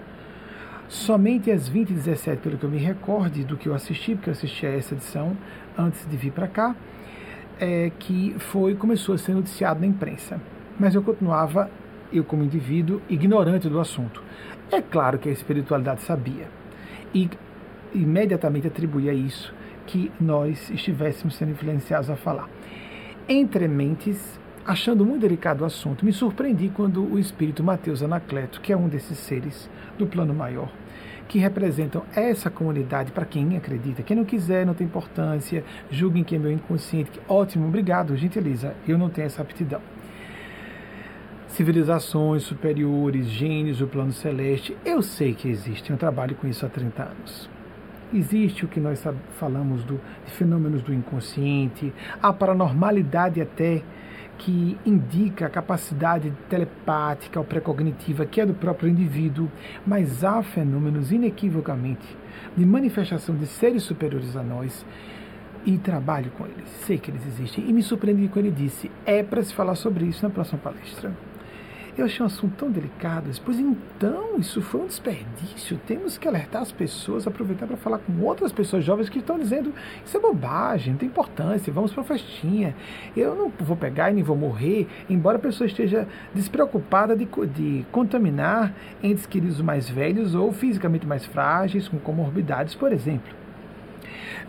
Somente 0.87 1.51
às 1.51 1.69
20h17, 1.69 2.37
pelo 2.37 2.57
que 2.57 2.63
eu 2.63 2.69
me 2.69 2.77
recorde 2.77 3.43
do 3.43 3.57
que 3.57 3.67
eu 3.67 3.75
assisti, 3.75 4.15
porque 4.15 4.29
eu 4.29 4.33
assisti 4.33 4.65
a 4.65 4.71
essa 4.71 4.93
edição 4.93 5.35
antes 5.77 6.07
de 6.07 6.15
vir 6.15 6.31
para 6.31 6.47
cá, 6.47 6.75
é 7.59 7.91
que 7.99 8.35
foi 8.37 8.75
começou 8.75 9.15
a 9.15 9.17
ser 9.17 9.33
noticiado 9.33 9.81
na 9.81 9.87
imprensa. 9.87 10.39
Mas 10.79 10.95
eu 10.95 11.01
continuava 11.01 11.69
eu 12.11 12.23
como 12.23 12.43
indivíduo 12.43 13.01
ignorante 13.09 13.69
do 13.69 13.79
assunto. 13.79 14.23
É 14.71 14.81
claro 14.81 15.17
que 15.17 15.29
a 15.29 15.31
espiritualidade 15.31 16.01
sabia 16.01 16.47
e 17.13 17.29
imediatamente 17.93 18.67
atribuía 18.67 19.13
isso 19.13 19.53
que 19.85 20.11
nós 20.19 20.69
estivéssemos 20.69 21.35
sendo 21.35 21.51
influenciados 21.51 22.09
a 22.09 22.15
falar. 22.15 22.49
Entre 23.29 23.67
mentes, 23.67 24.39
achando 24.65 25.05
muito 25.05 25.21
delicado 25.21 25.61
o 25.61 25.65
assunto, 25.65 26.05
me 26.05 26.11
surpreendi 26.11 26.69
quando 26.69 27.01
o 27.01 27.17
espírito 27.17 27.63
Mateus 27.63 28.03
Anacleto, 28.03 28.59
que 28.59 28.73
é 28.73 28.77
um 28.77 28.89
desses 28.89 29.17
seres 29.17 29.69
do 29.97 30.05
plano 30.05 30.33
maior, 30.33 30.69
que 31.27 31.39
representam 31.39 32.03
essa 32.15 32.49
comunidade 32.49 33.11
para 33.11 33.25
quem 33.25 33.55
acredita. 33.57 34.03
Quem 34.03 34.15
não 34.15 34.25
quiser, 34.25 34.65
não 34.65 34.73
tem 34.73 34.87
importância, 34.87 35.63
julguem 35.89 36.23
que 36.23 36.35
é 36.35 36.39
meu 36.39 36.51
inconsciente. 36.51 37.19
Ótimo, 37.27 37.67
obrigado, 37.67 38.15
gentileza. 38.15 38.75
Eu 38.87 38.97
não 38.97 39.09
tenho 39.09 39.27
essa 39.27 39.41
aptidão 39.41 39.81
civilizações 41.47 42.43
superiores, 42.43 43.27
gênios 43.27 43.79
do 43.79 43.87
plano 43.87 44.11
celeste. 44.11 44.77
Eu 44.85 45.01
sei 45.01 45.33
que 45.33 45.47
existe, 45.47 45.91
eu 45.91 45.97
trabalho 45.97 46.35
com 46.35 46.47
isso 46.47 46.65
há 46.65 46.69
30 46.69 47.03
anos. 47.03 47.49
Existe 48.13 48.63
o 48.63 48.67
que 48.67 48.79
nós 48.79 49.03
falamos 49.37 49.83
do, 49.83 49.99
de 50.25 50.31
fenômenos 50.31 50.81
do 50.81 50.93
inconsciente, 50.93 51.93
a 52.21 52.31
paranormalidade 52.31 53.41
até, 53.41 53.83
que 54.37 54.77
indica 54.85 55.47
a 55.47 55.49
capacidade 55.49 56.31
telepática 56.47 57.39
ou 57.39 57.45
precognitiva 57.45 58.25
que 58.25 58.39
é 58.39 58.45
do 58.45 58.53
próprio 58.53 58.89
indivíduo, 58.89 59.51
mas 59.85 60.23
há 60.23 60.43
fenômenos 60.43 61.11
inequivocamente 61.11 62.05
de 62.55 62.65
manifestação 62.65 63.35
de 63.35 63.47
seres 63.47 63.83
superiores 63.83 64.35
a 64.35 64.43
nós 64.43 64.85
e 65.65 65.77
trabalho 65.77 66.31
com 66.31 66.45
eles. 66.45 66.69
Sei 66.85 66.97
que 66.97 67.11
eles 67.11 67.25
existem 67.25 67.67
e 67.67 67.73
me 67.73 67.83
surpreendi 67.83 68.27
quando 68.27 68.45
ele 68.45 68.55
disse: 68.55 68.89
é 69.05 69.21
para 69.23 69.43
se 69.43 69.53
falar 69.53 69.75
sobre 69.75 70.05
isso 70.05 70.23
na 70.23 70.29
próxima 70.29 70.59
palestra. 70.59 71.11
Eu 71.97 72.05
achei 72.05 72.21
um 72.21 72.27
assunto 72.27 72.55
tão 72.55 72.69
delicado. 72.69 73.27
Pois 73.43 73.59
então, 73.59 74.37
isso 74.37 74.61
foi 74.61 74.81
um 74.81 74.85
desperdício. 74.85 75.79
Temos 75.87 76.15
que 76.15 76.27
alertar 76.27 76.61
as 76.61 76.71
pessoas, 76.71 77.25
aproveitar 77.25 77.65
para 77.65 77.75
falar 77.75 77.97
com 77.97 78.21
outras 78.21 78.51
pessoas 78.51 78.85
jovens 78.85 79.09
que 79.09 79.17
estão 79.17 79.39
dizendo 79.39 79.73
isso 80.05 80.15
é 80.15 80.19
bobagem, 80.19 80.93
não 80.93 80.99
tem 80.99 81.09
importância, 81.09 81.73
vamos 81.73 81.91
para 81.91 82.01
a 82.01 82.05
festinha. 82.05 82.75
Eu 83.15 83.35
não 83.35 83.51
vou 83.59 83.75
pegar 83.75 84.11
e 84.11 84.13
nem 84.13 84.23
vou 84.23 84.35
morrer, 84.35 84.87
embora 85.09 85.37
a 85.37 85.41
pessoa 85.41 85.65
esteja 85.65 86.07
despreocupada 86.35 87.15
de, 87.15 87.27
de 87.55 87.85
contaminar 87.91 88.73
entes 89.01 89.25
queridos 89.25 89.59
mais 89.59 89.89
velhos 89.89 90.35
ou 90.35 90.51
fisicamente 90.51 91.07
mais 91.07 91.25
frágeis, 91.25 91.87
com 91.87 91.97
comorbidades, 91.97 92.75
por 92.75 92.93
exemplo. 92.93 93.36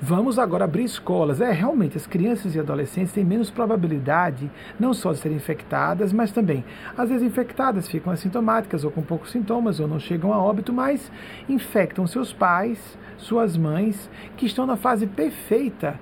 Vamos 0.00 0.38
agora 0.38 0.64
abrir 0.64 0.84
escolas. 0.84 1.40
É, 1.40 1.50
realmente, 1.50 1.96
as 1.96 2.06
crianças 2.06 2.54
e 2.54 2.60
adolescentes 2.60 3.12
têm 3.12 3.24
menos 3.24 3.50
probabilidade 3.50 4.48
não 4.78 4.94
só 4.94 5.12
de 5.12 5.18
serem 5.18 5.36
infectadas, 5.36 6.12
mas 6.12 6.30
também, 6.30 6.64
às 6.96 7.08
vezes, 7.08 7.26
infectadas 7.26 7.88
ficam 7.88 8.12
assintomáticas 8.12 8.84
ou 8.84 8.92
com 8.92 9.02
poucos 9.02 9.32
sintomas 9.32 9.80
ou 9.80 9.88
não 9.88 9.98
chegam 9.98 10.32
a 10.32 10.38
óbito, 10.38 10.72
mas 10.72 11.10
infectam 11.48 12.06
seus 12.06 12.32
pais, 12.32 12.96
suas 13.16 13.56
mães, 13.56 14.08
que 14.36 14.46
estão 14.46 14.66
na 14.66 14.76
fase 14.76 15.04
perfeita 15.04 15.98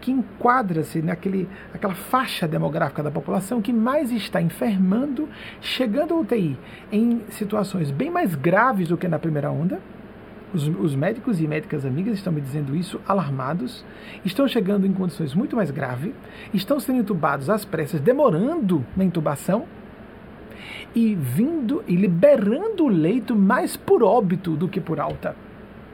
que 0.00 0.12
enquadra-se 0.12 1.02
naquele 1.02 1.46
aquela 1.74 1.94
faixa 1.94 2.48
demográfica 2.48 3.02
da 3.02 3.10
população 3.10 3.60
que 3.60 3.72
mais 3.72 4.10
está 4.10 4.40
enfermando, 4.40 5.28
chegando 5.60 6.14
ao 6.14 6.20
UTI 6.20 6.56
em 6.90 7.20
situações 7.30 7.90
bem 7.90 8.10
mais 8.10 8.34
graves 8.34 8.88
do 8.88 8.96
que 8.96 9.06
na 9.06 9.18
primeira 9.18 9.50
onda 9.50 9.78
os, 10.52 10.66
os, 10.66 10.94
médicos 10.94 11.40
e 11.40 11.46
médicas 11.46 11.84
amigas 11.84 12.14
estão 12.14 12.32
me 12.32 12.40
dizendo 12.40 12.74
isso, 12.74 13.00
alarmados, 13.06 13.84
estão 14.24 14.46
chegando 14.48 14.86
em 14.86 14.92
condições 14.92 15.34
muito 15.34 15.56
mais 15.56 15.70
graves, 15.70 16.12
estão 16.52 16.80
sendo 16.80 17.00
intubados 17.00 17.48
às 17.48 17.64
pressas, 17.64 18.00
demorando 18.00 18.84
na 18.96 19.04
intubação 19.04 19.66
e 20.94 21.14
vindo 21.14 21.84
e 21.86 21.94
liberando 21.94 22.84
o 22.84 22.88
leito 22.88 23.36
mais 23.36 23.76
por 23.76 24.02
óbito 24.02 24.56
do 24.56 24.68
que 24.68 24.80
por 24.80 24.98
alta. 24.98 25.36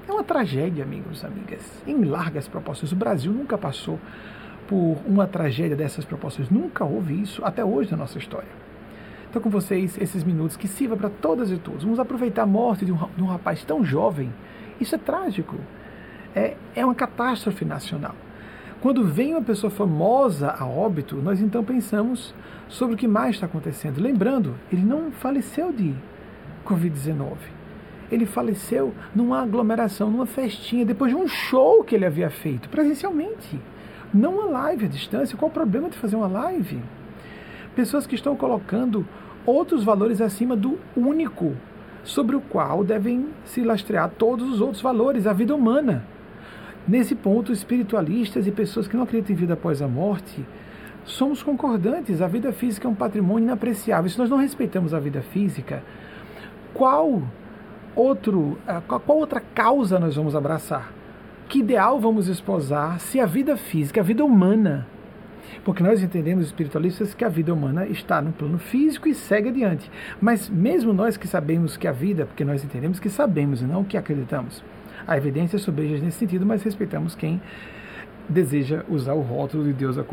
É 0.08 0.12
uma 0.12 0.24
tragédia, 0.24 0.84
amigos 0.84 1.24
amigas, 1.24 1.82
em 1.86 2.04
largas 2.04 2.46
proporções. 2.46 2.92
O 2.92 2.96
Brasil 2.96 3.32
nunca 3.32 3.58
passou 3.58 3.98
por 4.68 4.98
uma 5.06 5.26
tragédia 5.26 5.76
dessas 5.76 6.04
proporções, 6.04 6.50
nunca 6.50 6.84
houve 6.84 7.20
isso 7.20 7.44
até 7.44 7.64
hoje 7.64 7.90
na 7.90 7.96
nossa 7.96 8.18
história. 8.18 8.65
Então, 9.28 9.42
com 9.42 9.50
vocês, 9.50 9.98
esses 10.00 10.24
minutos 10.24 10.56
que 10.56 10.68
sirva 10.68 10.96
para 10.96 11.10
todas 11.10 11.50
e 11.50 11.56
todos. 11.56 11.84
Vamos 11.84 11.98
aproveitar 11.98 12.42
a 12.42 12.46
morte 12.46 12.84
de 12.84 12.92
um, 12.92 12.96
de 13.16 13.22
um 13.22 13.26
rapaz 13.26 13.64
tão 13.64 13.84
jovem. 13.84 14.32
Isso 14.80 14.94
é 14.94 14.98
trágico. 14.98 15.56
É, 16.34 16.54
é 16.74 16.84
uma 16.84 16.94
catástrofe 16.94 17.64
nacional. 17.64 18.14
Quando 18.80 19.04
vem 19.04 19.32
uma 19.32 19.42
pessoa 19.42 19.70
famosa 19.70 20.54
a 20.56 20.66
óbito, 20.66 21.16
nós 21.16 21.40
então 21.40 21.64
pensamos 21.64 22.34
sobre 22.68 22.94
o 22.94 22.98
que 22.98 23.08
mais 23.08 23.34
está 23.34 23.46
acontecendo. 23.46 24.00
Lembrando, 24.00 24.54
ele 24.70 24.82
não 24.82 25.10
faleceu 25.10 25.72
de 25.72 25.94
Covid-19. 26.64 27.36
Ele 28.10 28.26
faleceu 28.26 28.94
numa 29.14 29.42
aglomeração, 29.42 30.10
numa 30.10 30.26
festinha, 30.26 30.84
depois 30.84 31.10
de 31.10 31.16
um 31.16 31.26
show 31.26 31.82
que 31.82 31.94
ele 31.94 32.04
havia 32.04 32.30
feito 32.30 32.68
presencialmente. 32.68 33.58
Não 34.12 34.34
uma 34.34 34.44
live 34.44 34.84
à 34.84 34.88
distância. 34.88 35.36
Qual 35.36 35.50
o 35.50 35.54
problema 35.54 35.90
de 35.90 35.98
fazer 35.98 36.14
uma 36.14 36.28
live? 36.28 36.80
Pessoas 37.76 38.06
que 38.06 38.14
estão 38.14 38.34
colocando 38.34 39.06
outros 39.44 39.84
valores 39.84 40.22
acima 40.22 40.56
do 40.56 40.78
único 40.96 41.54
sobre 42.02 42.34
o 42.34 42.40
qual 42.40 42.82
devem 42.82 43.26
se 43.44 43.62
lastrear 43.62 44.10
todos 44.16 44.48
os 44.48 44.62
outros 44.62 44.80
valores, 44.80 45.26
a 45.26 45.34
vida 45.34 45.54
humana. 45.54 46.02
Nesse 46.88 47.14
ponto, 47.14 47.52
espiritualistas 47.52 48.46
e 48.46 48.50
pessoas 48.50 48.88
que 48.88 48.96
não 48.96 49.04
acreditam 49.04 49.34
em 49.34 49.38
vida 49.38 49.52
após 49.52 49.82
a 49.82 49.86
morte 49.86 50.42
somos 51.04 51.42
concordantes. 51.42 52.22
A 52.22 52.26
vida 52.26 52.50
física 52.50 52.88
é 52.88 52.90
um 52.90 52.94
patrimônio 52.94 53.44
inapreciável. 53.44 54.08
Se 54.08 54.18
nós 54.18 54.30
não 54.30 54.38
respeitamos 54.38 54.94
a 54.94 54.98
vida 54.98 55.20
física, 55.20 55.82
qual 56.72 57.22
outro, 57.94 58.56
eh, 58.66 58.80
qual 58.88 59.18
outra 59.18 59.42
causa 59.54 60.00
nós 60.00 60.16
vamos 60.16 60.34
abraçar? 60.34 60.92
Que 61.46 61.58
ideal 61.58 62.00
vamos 62.00 62.26
esposar 62.26 63.00
se 63.00 63.20
a 63.20 63.26
vida 63.26 63.54
física, 63.54 64.00
a 64.00 64.04
vida 64.04 64.24
humana, 64.24 64.86
porque 65.64 65.82
nós 65.82 66.02
entendemos, 66.02 66.46
espiritualistas, 66.46 67.14
que 67.14 67.24
a 67.24 67.28
vida 67.28 67.52
humana 67.52 67.86
está 67.86 68.20
no 68.20 68.32
plano 68.32 68.58
físico 68.58 69.08
e 69.08 69.14
segue 69.14 69.48
adiante. 69.48 69.90
Mas 70.20 70.48
mesmo 70.48 70.92
nós 70.92 71.16
que 71.16 71.26
sabemos 71.26 71.76
que 71.76 71.86
a 71.86 71.92
vida, 71.92 72.26
porque 72.26 72.44
nós 72.44 72.64
entendemos 72.64 73.00
que 73.00 73.08
sabemos 73.08 73.62
e 73.62 73.64
não 73.64 73.84
que 73.84 73.96
acreditamos, 73.96 74.62
a 75.06 75.16
evidência 75.16 75.58
sobreja 75.58 76.02
nesse 76.02 76.18
sentido, 76.18 76.44
mas 76.44 76.62
respeitamos 76.62 77.14
quem 77.14 77.40
deseja 78.28 78.84
usar 78.88 79.14
o 79.14 79.20
rótulo 79.20 79.64
de 79.64 79.72
deusa 79.72 80.04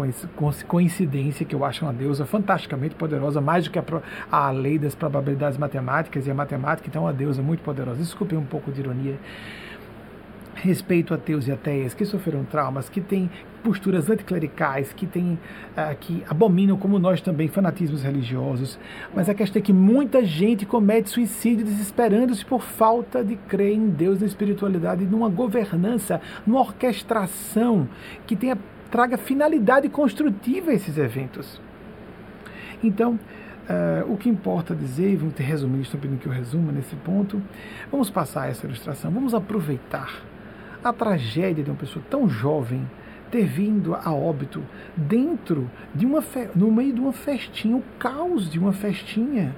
coincidência, 0.68 1.46
que 1.46 1.56
eu 1.56 1.66
acho 1.66 1.84
uma 1.84 1.94
deusa 1.94 2.26
fantasticamente 2.26 2.96
poderosa, 2.96 3.42
mais 3.42 3.66
do 3.66 3.72
que 3.72 3.80
a, 3.80 3.84
a 4.32 4.52
lei 4.52 4.78
das 4.78 4.94
probabilidades 4.94 5.58
matemáticas, 5.58 6.28
e 6.28 6.32
a 6.32 6.34
matemática 6.34 6.88
então 6.88 7.04
é 7.04 7.06
uma 7.06 7.14
deusa 7.14 7.42
muito 7.42 7.64
poderosa. 7.64 7.98
Desculpe 7.98 8.36
um 8.36 8.46
pouco 8.46 8.72
de 8.72 8.82
ironia 8.82 9.18
respeito 10.54 11.14
a 11.14 11.18
ateus 11.18 11.48
e 11.48 11.52
ateias 11.52 11.94
que 11.94 12.06
sofreram 12.06 12.44
traumas, 12.44 12.88
que 12.88 13.02
têm 13.02 13.30
posturas 13.64 14.10
anticlericais, 14.10 14.92
que 14.94 15.08
têm, 15.08 15.40
uh, 15.78 15.96
que 16.00 16.24
abominam, 16.30 16.78
como 16.78 17.00
nós 17.00 17.22
também, 17.22 17.48
fanatismos 17.48 18.04
religiosos. 18.04 18.78
Mas 19.16 19.30
a 19.30 19.34
questão 19.34 19.60
é 19.60 19.64
que 19.64 19.74
muita 19.74 20.24
gente 20.24 20.66
comete 20.66 21.10
suicídio 21.10 21.66
desesperando-se 21.66 22.46
por 22.46 22.62
falta 22.62 23.24
de 23.24 23.36
crer 23.36 23.74
em 23.74 23.90
Deus, 23.90 24.20
na 24.20 24.28
espiritualidade, 24.28 25.06
numa 25.06 25.30
governança, 25.30 26.22
numa 26.46 26.60
orquestração 26.60 27.88
que 28.28 28.36
tenha, 28.36 28.58
traga 28.92 29.18
finalidade 29.18 29.88
construtiva 29.90 30.72
a 30.72 30.74
esses 30.74 30.98
eventos. 30.98 31.60
Então, 32.84 33.18
Uh, 33.64 34.12
o 34.12 34.18
que 34.18 34.28
importa 34.28 34.76
dizer, 34.76 35.16
vamos 35.16 35.36
ter 35.36 35.44
resumir, 35.44 35.84
estou 35.84 35.98
pedindo 35.98 36.20
que 36.20 36.28
eu 36.28 36.34
resuma 36.34 36.70
nesse 36.70 36.98
ponto. 36.98 37.42
Vamos 37.90 38.10
passar 38.10 38.50
essa 38.50 38.66
ilustração, 38.66 39.10
vamos 39.10 39.34
aproveitar 39.34 40.22
a 40.84 40.92
tragédia 40.92 41.64
de 41.64 41.70
uma 41.70 41.78
pessoa 41.78 42.04
tão 42.10 42.28
jovem 42.28 42.86
ter 43.34 43.46
vindo 43.46 43.96
a 43.96 44.14
óbito 44.14 44.64
dentro 44.96 45.68
de 45.96 46.06
uma 46.06 46.22
fe... 46.22 46.50
no 46.54 46.72
meio 46.72 46.94
de 46.94 47.02
uma 47.02 47.12
festinha, 47.12 47.76
o 47.76 47.84
caos 47.98 48.48
de 48.48 48.60
uma 48.60 48.72
festinha 48.72 49.56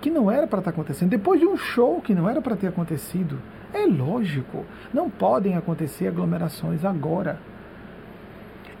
que 0.00 0.08
não 0.08 0.30
era 0.30 0.46
para 0.46 0.60
estar 0.60 0.72
tá 0.72 0.74
acontecendo, 0.74 1.10
depois 1.10 1.38
de 1.38 1.46
um 1.46 1.54
show 1.54 2.00
que 2.00 2.14
não 2.14 2.26
era 2.26 2.40
para 2.40 2.56
ter 2.56 2.68
acontecido. 2.68 3.38
É 3.74 3.84
lógico, 3.84 4.64
não 4.94 5.10
podem 5.10 5.54
acontecer 5.54 6.08
aglomerações 6.08 6.82
agora. 6.82 7.38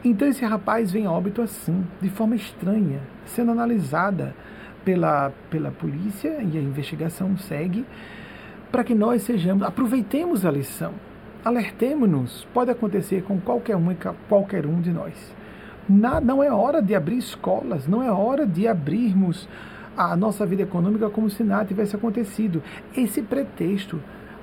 Então 0.02 0.26
esse 0.26 0.42
rapaz 0.42 0.90
vem 0.90 1.04
a 1.04 1.12
óbito 1.12 1.42
assim, 1.42 1.86
de 2.00 2.08
forma 2.08 2.34
estranha, 2.34 3.00
sendo 3.26 3.50
analisada 3.50 4.34
pela, 4.86 5.32
pela 5.50 5.70
polícia 5.70 6.40
e 6.40 6.56
a 6.56 6.62
investigação 6.62 7.36
segue 7.36 7.84
para 8.72 8.82
que 8.82 8.94
nós 8.94 9.22
sejamos, 9.22 9.66
aproveitemos 9.66 10.46
a 10.46 10.50
lição 10.50 10.94
alertemos-nos, 11.48 12.46
pode 12.52 12.70
acontecer 12.70 13.22
com 13.22 13.40
qualquer 13.40 13.76
um 13.76 13.94
qualquer 14.28 14.66
um 14.66 14.80
de 14.80 14.90
nós. 14.90 15.14
Na, 15.88 16.20
não 16.20 16.42
é 16.42 16.52
hora 16.52 16.82
de 16.82 16.94
abrir 16.94 17.16
escolas, 17.16 17.86
não 17.86 18.02
é 18.02 18.12
hora 18.12 18.46
de 18.46 18.68
abrirmos 18.68 19.48
a 19.96 20.14
nossa 20.14 20.44
vida 20.44 20.62
econômica 20.62 21.08
como 21.08 21.30
se 21.30 21.42
nada 21.42 21.64
tivesse 21.64 21.96
acontecido. 21.96 22.62
Esse 22.94 23.22
pretexto, 23.22 23.98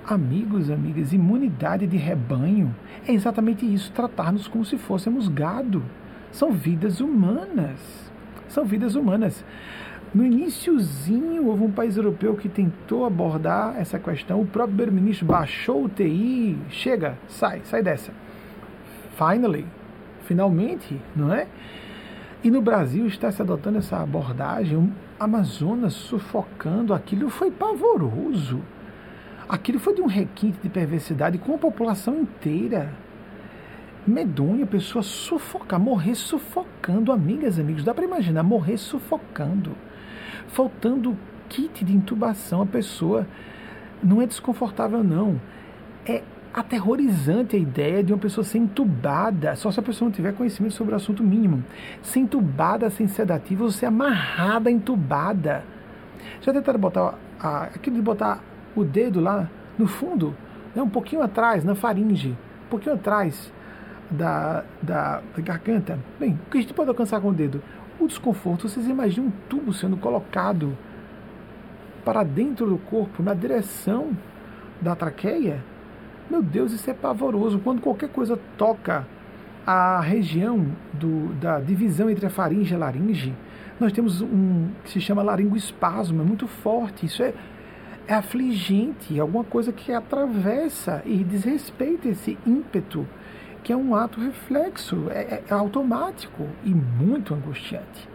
amigos, 0.07 0.71
amigas, 0.71 1.13
imunidade 1.13 1.85
de 1.85 1.97
rebanho, 1.97 2.75
é 3.07 3.13
exatamente 3.13 3.71
isso, 3.71 3.91
tratar-nos 3.91 4.47
como 4.47 4.65
se 4.65 4.77
fôssemos 4.77 5.27
gado. 5.27 5.83
São 6.31 6.51
vidas 6.51 6.99
humanas. 6.99 7.79
São 8.49 8.65
vidas 8.65 8.95
humanas. 8.95 9.45
No 10.15 10.25
iníciozinho, 10.25 11.45
houve 11.47 11.65
um 11.65 11.71
país 11.71 11.97
europeu 11.97 12.37
que 12.37 12.47
tentou 12.47 13.03
abordar 13.03 13.75
essa 13.77 13.99
questão. 13.99 14.39
O 14.39 14.45
próprio 14.45 14.77
primeiro-ministro 14.77 15.25
baixou 15.25 15.83
o 15.83 15.89
TI. 15.89 16.57
Chega, 16.69 17.17
sai, 17.27 17.59
sai 17.65 17.83
dessa. 17.83 18.13
Finally, 19.17 19.65
finalmente, 20.21 21.01
não 21.13 21.33
é? 21.33 21.47
E 22.41 22.49
no 22.49 22.61
Brasil 22.61 23.05
está 23.07 23.29
se 23.29 23.41
adotando 23.41 23.79
essa 23.79 23.97
abordagem. 23.97 24.77
O 24.77 24.89
Amazonas 25.19 25.91
sufocando 25.91 26.93
aquilo 26.93 27.29
foi 27.29 27.51
pavoroso. 27.51 28.61
Aquilo 29.49 29.79
foi 29.79 29.95
de 29.95 30.01
um 30.01 30.07
requinte 30.07 30.59
de 30.63 30.69
perversidade 30.69 31.37
com 31.39 31.55
a 31.55 31.57
população 31.57 32.21
inteira. 32.21 32.89
Medonha, 34.07 34.65
pessoa 34.65 35.03
sufocar, 35.03 35.77
morrer 35.77 36.15
sufocando, 36.15 37.11
amigas, 37.11 37.59
amigos. 37.59 37.83
Dá 37.83 37.93
para 37.93 38.05
imaginar 38.05 38.43
morrer 38.43 38.77
sufocando 38.77 39.75
faltando 40.55 41.17
kit 41.49 41.83
de 41.83 41.93
intubação, 41.93 42.61
a 42.61 42.65
pessoa 42.65 43.27
não 44.01 44.21
é 44.21 44.25
desconfortável, 44.25 45.03
não. 45.03 45.39
É 46.05 46.23
aterrorizante 46.53 47.57
a 47.57 47.59
ideia 47.59 48.01
de 48.01 48.13
uma 48.13 48.19
pessoa 48.19 48.45
ser 48.45 48.59
entubada, 48.59 49.53
só 49.57 49.69
se 49.69 49.79
a 49.81 49.83
pessoa 49.83 50.07
não 50.07 50.15
tiver 50.15 50.33
conhecimento 50.33 50.73
sobre 50.73 50.93
o 50.93 50.95
assunto 50.95 51.21
mínimo. 51.21 51.61
Ser 52.01 52.19
entubada 52.19 52.89
sem 52.89 53.05
sedativo 53.05 53.65
ou 53.65 53.71
ser 53.71 53.87
amarrada, 53.87 54.71
entubada. 54.71 55.65
Já 56.41 56.53
tentaram 56.53 56.79
botar 56.79 57.15
a, 57.37 57.63
aquilo 57.63 57.97
de 57.97 58.01
botar 58.01 58.41
o 58.73 58.85
dedo 58.85 59.19
lá 59.19 59.49
no 59.77 59.87
fundo, 59.87 60.33
né, 60.73 60.81
um 60.81 60.89
pouquinho 60.89 61.21
atrás, 61.21 61.65
na 61.65 61.75
faringe, 61.75 62.29
um 62.29 62.69
pouquinho 62.69 62.95
atrás 62.95 63.51
da, 64.09 64.63
da, 64.81 65.21
garganta? 65.39 65.99
Bem, 66.17 66.39
o 66.47 66.49
que 66.49 66.59
a 66.59 66.61
gente 66.61 66.73
pode 66.73 66.89
alcançar 66.89 67.19
com 67.19 67.29
o 67.29 67.33
dedo? 67.33 67.61
O 67.99 68.07
desconforto. 68.07 68.67
Vocês 68.67 68.87
imaginam 68.87 69.27
um 69.27 69.31
tubo 69.49 69.73
sendo 69.73 69.97
colocado 69.97 70.77
para 72.03 72.23
dentro 72.23 72.67
do 72.67 72.77
corpo, 72.77 73.23
na 73.23 73.33
direção 73.33 74.11
da 74.79 74.95
traqueia. 74.95 75.63
Meu 76.29 76.41
Deus, 76.41 76.71
isso 76.71 76.89
é 76.89 76.93
pavoroso. 76.93 77.59
Quando 77.59 77.81
qualquer 77.81 78.09
coisa 78.09 78.39
toca 78.57 79.05
a 79.65 79.99
região 79.99 80.67
do, 80.93 81.33
da 81.35 81.59
divisão 81.59 82.09
entre 82.09 82.25
a 82.25 82.29
faringe 82.29 82.73
e 82.73 82.75
a 82.75 82.79
laringe, 82.79 83.33
nós 83.79 83.91
temos 83.91 84.21
um 84.21 84.69
que 84.83 84.91
se 84.91 85.01
chama 85.01 85.23
laringoespasmo, 85.23 86.21
é 86.21 86.25
muito 86.25 86.47
forte. 86.47 87.05
Isso 87.05 87.23
é, 87.23 87.33
é 88.07 88.13
afligente, 88.13 89.17
é 89.17 89.19
alguma 89.19 89.43
coisa 89.43 89.71
que 89.71 89.91
atravessa 89.91 91.01
e 91.05 91.23
desrespeita 91.23 92.07
esse 92.07 92.37
ímpeto, 92.45 93.07
que 93.65 93.73
é 93.73 93.75
um 93.75 93.95
ato 93.95 94.21
reflexo, 94.21 95.07
é, 95.09 95.41
é 95.49 95.53
automático 95.53 96.47
e 96.63 96.69
muito 96.69 97.33
angustiante. 97.33 98.07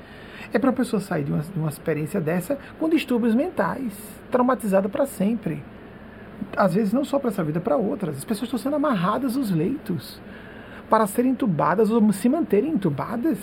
É 0.52 0.60
para 0.60 0.70
a 0.70 0.72
pessoa 0.72 1.00
sair 1.00 1.24
de 1.24 1.32
uma, 1.32 1.42
de 1.42 1.58
uma 1.58 1.68
experiência 1.68 2.20
dessa 2.20 2.56
com 2.78 2.88
distúrbios 2.88 3.34
mentais, 3.34 3.92
traumatizada 4.30 4.88
para 4.88 5.06
sempre. 5.06 5.60
Às 6.56 6.74
vezes 6.74 6.92
não 6.92 7.04
só 7.04 7.18
para 7.18 7.30
essa 7.30 7.42
vida, 7.42 7.60
para 7.60 7.76
outras. 7.76 8.18
As 8.18 8.24
pessoas 8.24 8.46
estão 8.46 8.60
sendo 8.60 8.76
amarradas 8.76 9.36
aos 9.36 9.50
leitos 9.50 10.22
para 10.88 11.04
serem 11.08 11.32
entubadas 11.32 11.90
ou 11.90 12.12
se 12.12 12.28
manterem 12.28 12.70
entubadas. 12.70 13.38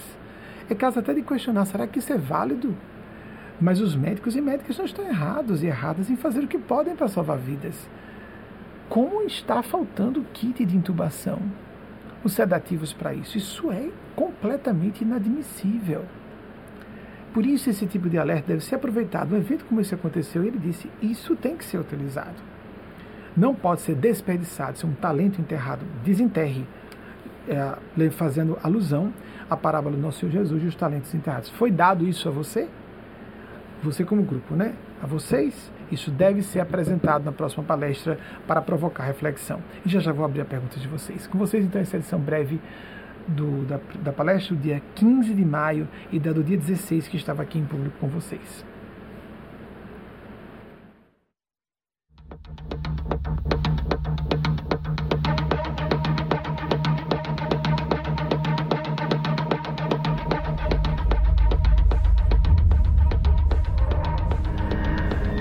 É 0.69 0.73
caso 0.73 0.99
até 0.99 1.13
de 1.13 1.21
questionar: 1.21 1.65
será 1.65 1.85
que 1.87 1.99
isso 1.99 2.13
é 2.13 2.17
válido? 2.17 2.73
Mas 3.59 3.81
os 3.81 3.97
médicos 3.97 4.33
e 4.33 4.39
médicas 4.39 4.77
não 4.77 4.85
estão 4.85 5.05
errados 5.05 5.61
e 5.61 5.67
erradas 5.67 6.09
em 6.09 6.15
fazer 6.15 6.39
o 6.39 6.47
que 6.47 6.57
podem 6.57 6.95
para 6.95 7.09
salvar 7.09 7.37
vidas. 7.37 7.75
Como 8.87 9.23
está 9.23 9.61
faltando 9.61 10.21
o 10.21 10.25
kit 10.31 10.63
de 10.63 10.77
intubação? 10.77 11.66
Os 12.27 12.33
sedativos 12.33 12.91
para 12.91 13.13
isso. 13.13 13.37
Isso 13.37 13.71
é 13.71 13.89
completamente 14.13 15.01
inadmissível. 15.01 16.03
Por 17.33 17.45
isso, 17.45 17.69
esse 17.69 17.87
tipo 17.87 18.09
de 18.09 18.17
alerta 18.17 18.49
deve 18.49 18.65
ser 18.65 18.75
aproveitado. 18.75 19.33
Um 19.33 19.37
evento 19.37 19.63
como 19.63 19.79
esse 19.79 19.95
aconteceu, 19.95 20.43
ele 20.43 20.59
disse: 20.59 20.91
isso 21.01 21.37
tem 21.37 21.55
que 21.55 21.63
ser 21.63 21.77
utilizado. 21.77 22.35
Não 23.35 23.55
pode 23.55 23.79
ser 23.79 23.95
desperdiçado. 23.95 24.77
Se 24.77 24.85
um 24.85 24.91
talento 24.91 25.39
enterrado, 25.39 25.85
desenterre, 26.03 26.67
é, 27.47 28.09
fazendo 28.09 28.59
alusão 28.61 29.13
à 29.49 29.55
parábola 29.55 29.95
do 29.95 30.01
nosso 30.01 30.19
Senhor 30.19 30.33
Jesus 30.33 30.61
e 30.61 30.65
os 30.65 30.75
talentos 30.75 31.15
enterrados. 31.15 31.49
Foi 31.51 31.71
dado 31.71 32.05
isso 32.05 32.27
a 32.27 32.31
você? 32.33 32.67
Você, 33.83 34.03
como 34.03 34.21
grupo, 34.21 34.53
né? 34.53 34.73
A 35.01 35.07
vocês? 35.07 35.71
Isso 35.91 36.11
deve 36.11 36.41
ser 36.41 36.59
apresentado 36.59 37.23
na 37.23 37.31
próxima 37.31 37.63
palestra 37.63 38.19
para 38.45 38.61
provocar 38.61 39.03
reflexão. 39.03 39.59
E 39.85 39.89
já 39.89 39.99
já 39.99 40.11
vou 40.11 40.25
abrir 40.25 40.41
a 40.41 40.45
pergunta 40.45 40.79
de 40.79 40.87
vocês. 40.87 41.27
Com 41.27 41.37
vocês, 41.37 41.63
então, 41.63 41.81
essa 41.81 41.97
edição 41.97 42.19
breve 42.19 42.59
do, 43.27 43.65
da, 43.65 43.79
da 44.01 44.13
palestra 44.13 44.55
do 44.55 44.61
dia 44.61 44.81
15 44.95 45.33
de 45.33 45.45
maio 45.45 45.87
e 46.11 46.19
da 46.19 46.31
do 46.31 46.43
dia 46.43 46.57
16 46.57 47.07
que 47.07 47.17
estava 47.17 47.41
aqui 47.41 47.59
em 47.59 47.65
público 47.65 47.97
com 47.99 48.07
vocês. 48.07 48.65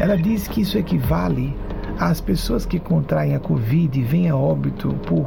Ela 0.07 0.17
diz 0.17 0.47
que 0.47 0.61
isso 0.61 0.79
equivale 0.79 1.53
às 1.99 2.21
pessoas 2.21 2.65
que 2.65 2.79
contraem 2.79 3.35
a 3.35 3.41
Covid 3.41 3.99
e 3.99 4.05
vêm 4.05 4.29
a 4.29 4.37
óbito 4.37 4.91
por 5.05 5.27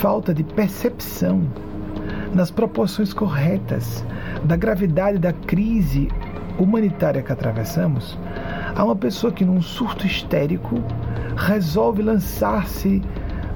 falta 0.00 0.32
de 0.32 0.42
percepção 0.42 1.42
nas 2.34 2.50
proporções 2.50 3.12
corretas 3.12 4.02
da 4.44 4.56
gravidade 4.56 5.18
da 5.18 5.34
crise 5.34 6.08
humanitária 6.58 7.20
que 7.20 7.30
atravessamos, 7.30 8.18
há 8.74 8.82
uma 8.82 8.96
pessoa 8.96 9.30
que, 9.30 9.44
num 9.44 9.60
surto 9.60 10.06
histérico, 10.06 10.82
resolve 11.36 12.00
lançar-se 12.00 13.02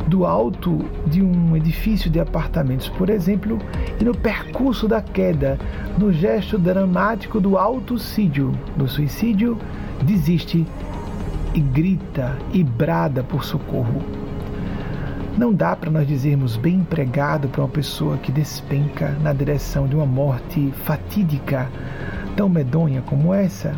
do 0.06 0.26
alto 0.26 0.84
de 1.06 1.22
um 1.22 1.56
edifício 1.56 2.10
de 2.10 2.20
apartamentos, 2.20 2.90
por 2.90 3.08
exemplo, 3.08 3.58
e 3.98 4.04
no 4.04 4.14
percurso 4.14 4.86
da 4.86 5.00
queda, 5.00 5.58
no 5.96 6.12
gesto 6.12 6.58
dramático 6.58 7.40
do 7.40 7.56
autocídio, 7.56 8.52
do 8.76 8.86
suicídio, 8.86 9.58
desiste 10.04 10.66
e 11.54 11.60
grita 11.60 12.36
e 12.52 12.62
brada 12.62 13.22
por 13.22 13.44
socorro. 13.44 14.02
Não 15.38 15.52
dá 15.52 15.76
para 15.76 15.90
nós 15.90 16.06
dizermos 16.06 16.56
bem 16.56 16.76
empregado 16.76 17.48
para 17.48 17.62
uma 17.62 17.68
pessoa 17.68 18.16
que 18.16 18.32
despenca 18.32 19.10
na 19.22 19.32
direção 19.32 19.86
de 19.86 19.94
uma 19.94 20.06
morte 20.06 20.72
fatídica, 20.84 21.70
tão 22.34 22.48
medonha 22.48 23.02
como 23.02 23.34
essa. 23.34 23.74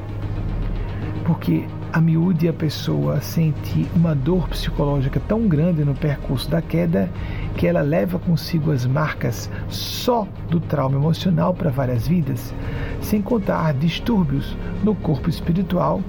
Porque 1.25 1.65
a 1.93 2.01
miúde 2.01 2.49
a 2.49 2.53
pessoa 2.53 3.21
sente 3.21 3.87
uma 3.95 4.15
dor 4.15 4.49
psicológica 4.49 5.21
tão 5.27 5.49
grande 5.49 5.85
no 5.85 5.95
percurso 5.95 6.51
da 6.51 6.61
queda 6.61 7.09
que 7.57 7.67
ela 7.67 7.81
leva 7.81 8.19
consigo 8.19 8.71
as 8.71 8.85
marcas 8.85 9.51
só 9.69 10.29
do 10.51 10.61
trauma 10.61 10.97
emocional 10.97 11.55
para 11.55 11.71
várias 11.71 12.07
vidas, 12.07 12.55
sem 13.01 13.23
contar 13.23 13.73
distúrbios 13.73 14.57
no 14.83 14.95
corpo 14.95 15.31
espiritual 15.31 16.03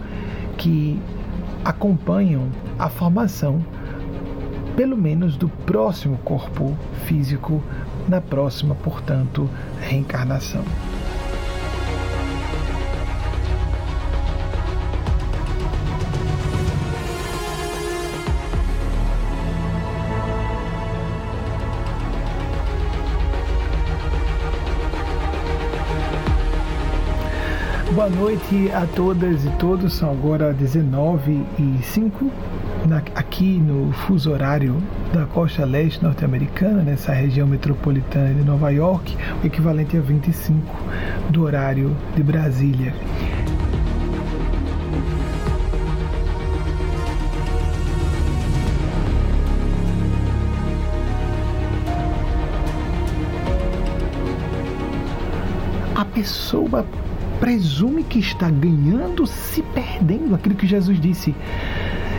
que 0.57 0.99
acompanham 1.63 2.49
a 2.77 2.89
formação 2.89 3.63
pelo 4.75 4.95
menos 4.95 5.35
do 5.35 5.49
próximo 5.49 6.17
corpo 6.19 6.73
físico, 7.05 7.61
na 8.07 8.21
próxima, 8.21 8.75
portanto, 8.75 9.49
reencarnação. 9.81 10.63
Boa 27.99 28.09
noite 28.09 28.71
a 28.71 28.87
todas 28.95 29.43
e 29.43 29.49
todos. 29.59 29.91
São 29.95 30.09
agora 30.09 30.53
19 30.53 31.43
e 31.59 31.83
5 31.83 32.31
na, 32.87 32.99
aqui 33.13 33.57
no 33.57 33.91
fuso 33.91 34.31
horário 34.31 34.81
da 35.13 35.25
costa 35.25 35.65
leste 35.65 36.01
norte-americana, 36.01 36.81
nessa 36.81 37.11
região 37.11 37.45
metropolitana 37.45 38.33
de 38.33 38.41
Nova 38.41 38.69
York, 38.69 39.17
o 39.43 39.45
equivalente 39.45 39.97
a 39.97 39.99
25 39.99 40.63
do 41.29 41.43
horário 41.43 41.93
de 42.15 42.23
Brasília. 42.23 42.95
A 55.93 56.05
pessoa 56.05 56.85
presume 57.39 58.03
que 58.03 58.19
está 58.19 58.49
ganhando 58.49 59.25
se 59.25 59.61
perdendo 59.61 60.35
aquilo 60.35 60.55
que 60.55 60.67
Jesus 60.67 60.99
disse 60.99 61.33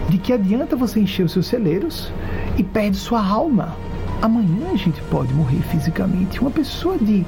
de 0.09 0.18
que 0.18 0.33
adianta 0.33 0.74
você 0.74 1.00
encher 1.00 1.24
os 1.24 1.33
seus 1.33 1.46
celeiros 1.46 2.12
e 2.56 2.64
perde 2.64 2.96
sua 2.96 3.24
alma. 3.24 3.76
Amanhã 4.20 4.72
a 4.72 4.76
gente 4.76 5.00
pode 5.02 5.33
morrer 5.33 5.62
fisicamente. 5.70 6.40
Uma 6.40 6.50
pessoa 6.50 6.98
de 6.98 7.24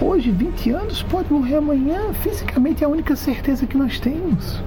hoje, 0.00 0.30
20 0.30 0.70
anos, 0.70 1.02
pode 1.02 1.32
morrer 1.32 1.56
amanhã. 1.56 2.12
Fisicamente 2.12 2.82
é 2.82 2.86
a 2.86 2.90
única 2.90 3.16
certeza 3.16 3.66
que 3.66 3.78
nós 3.78 3.98
temos. 4.00 4.60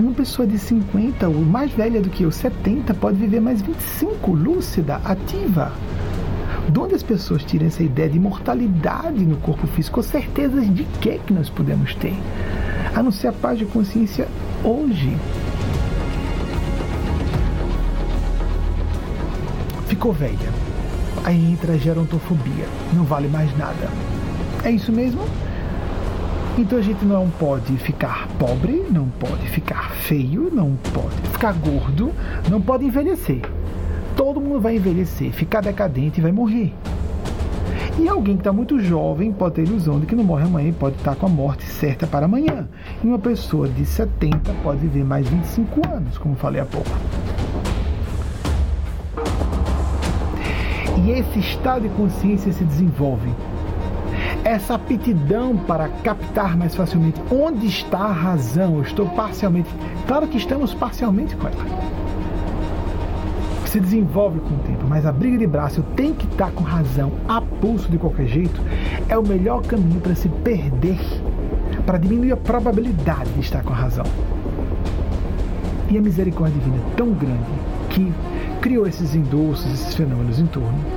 Uma 0.00 0.12
pessoa 0.12 0.46
de 0.46 0.58
50 0.58 1.28
ou 1.28 1.42
mais 1.42 1.70
velha 1.72 2.00
do 2.00 2.10
que 2.10 2.24
eu, 2.24 2.30
70, 2.30 2.92
pode 2.94 3.16
viver 3.16 3.40
mais 3.40 3.62
25, 3.62 4.32
lúcida, 4.32 5.00
ativa. 5.04 5.72
De 6.68 6.78
onde 6.78 6.94
as 6.94 7.02
pessoas 7.02 7.44
tiram 7.44 7.66
essa 7.66 7.82
ideia 7.82 8.08
de 8.08 8.16
imortalidade 8.16 9.24
no 9.24 9.36
corpo 9.36 9.66
físico? 9.68 10.02
Certezas 10.02 10.72
de 10.74 10.84
que 11.00 11.18
que 11.18 11.32
nós 11.32 11.48
podemos 11.48 11.94
ter? 11.94 12.14
A 12.94 13.02
não 13.02 13.12
ser 13.12 13.28
a 13.28 13.32
paz 13.32 13.58
de 13.58 13.64
consciência 13.64 14.26
hoje. 14.64 15.16
Ficou 19.86 20.12
velha. 20.12 20.52
Aí 21.24 21.52
entra 21.52 21.74
a 21.74 21.76
gerontofobia. 21.76 22.66
Não 22.92 23.04
vale 23.04 23.28
mais 23.28 23.56
nada. 23.56 23.88
É 24.64 24.70
isso 24.70 24.90
mesmo? 24.90 25.22
Então 26.58 26.78
a 26.78 26.82
gente 26.82 27.04
não 27.04 27.28
pode 27.30 27.76
ficar 27.76 28.26
pobre, 28.38 28.86
não 28.90 29.08
pode 29.08 29.46
ficar 29.48 29.90
feio, 29.92 30.50
não 30.50 30.74
pode 30.92 31.14
ficar 31.30 31.52
gordo, 31.52 32.10
não 32.50 32.60
pode 32.60 32.84
envelhecer. 32.84 33.42
Todo 34.16 34.40
mundo 34.40 34.60
vai 34.60 34.76
envelhecer, 34.76 35.30
ficar 35.30 35.60
decadente 35.60 36.18
e 36.18 36.22
vai 36.22 36.32
morrer. 36.32 36.72
E 37.98 38.08
alguém 38.08 38.34
que 38.34 38.40
está 38.40 38.52
muito 38.52 38.78
jovem 38.80 39.32
pode 39.32 39.54
ter 39.56 39.60
a 39.62 39.64
ilusão 39.64 40.00
de 40.00 40.06
que 40.06 40.14
não 40.14 40.24
morre 40.24 40.44
amanhã 40.44 40.68
e 40.68 40.72
pode 40.72 40.96
estar 40.96 41.14
com 41.16 41.26
a 41.26 41.28
morte 41.28 41.64
certa 41.64 42.06
para 42.06 42.26
amanhã. 42.26 42.68
E 43.02 43.06
uma 43.06 43.18
pessoa 43.18 43.68
de 43.68 43.86
70 43.86 44.52
pode 44.62 44.80
viver 44.80 45.04
mais 45.04 45.28
25 45.28 45.88
anos, 45.88 46.18
como 46.18 46.34
falei 46.34 46.60
há 46.60 46.64
pouco. 46.64 46.90
E 51.04 51.10
esse 51.10 51.38
estado 51.38 51.82
de 51.82 51.88
consciência 51.90 52.52
se 52.52 52.64
desenvolve. 52.64 53.30
essa 54.44 54.74
aptidão 54.74 55.56
para 55.56 55.88
captar 55.88 56.56
mais 56.56 56.74
facilmente 56.74 57.20
onde 57.30 57.66
está 57.66 57.98
a 57.98 58.12
razão. 58.12 58.76
Eu 58.76 58.82
estou 58.82 59.08
parcialmente. 59.08 59.68
Claro 60.06 60.28
que 60.28 60.36
estamos 60.36 60.72
parcialmente 60.72 61.34
com 61.36 61.48
ela. 61.48 62.05
Se 63.76 63.80
desenvolve 63.80 64.40
com 64.40 64.54
o 64.54 64.58
tempo, 64.60 64.86
mas 64.88 65.04
a 65.04 65.12
briga 65.12 65.36
de 65.36 65.46
braço, 65.46 65.82
tenho 65.94 66.14
que 66.14 66.26
estar 66.26 66.50
com 66.50 66.64
razão 66.64 67.12
a 67.28 67.42
pulso 67.42 67.90
de 67.90 67.98
qualquer 67.98 68.26
jeito, 68.26 68.58
é 69.06 69.18
o 69.18 69.22
melhor 69.22 69.60
caminho 69.60 70.00
para 70.00 70.14
se 70.14 70.30
perder, 70.30 70.98
para 71.84 71.98
diminuir 71.98 72.32
a 72.32 72.38
probabilidade 72.38 73.28
de 73.32 73.40
estar 73.40 73.62
com 73.62 73.74
razão. 73.74 74.06
E 75.90 75.98
a 75.98 76.00
misericórdia 76.00 76.58
divina 76.58 76.78
é 76.78 76.96
tão 76.96 77.10
grande 77.10 77.50
que 77.90 78.10
criou 78.62 78.86
esses 78.86 79.14
endossos, 79.14 79.70
esses 79.70 79.94
fenômenos 79.94 80.40
em 80.40 80.46
torno 80.46 80.95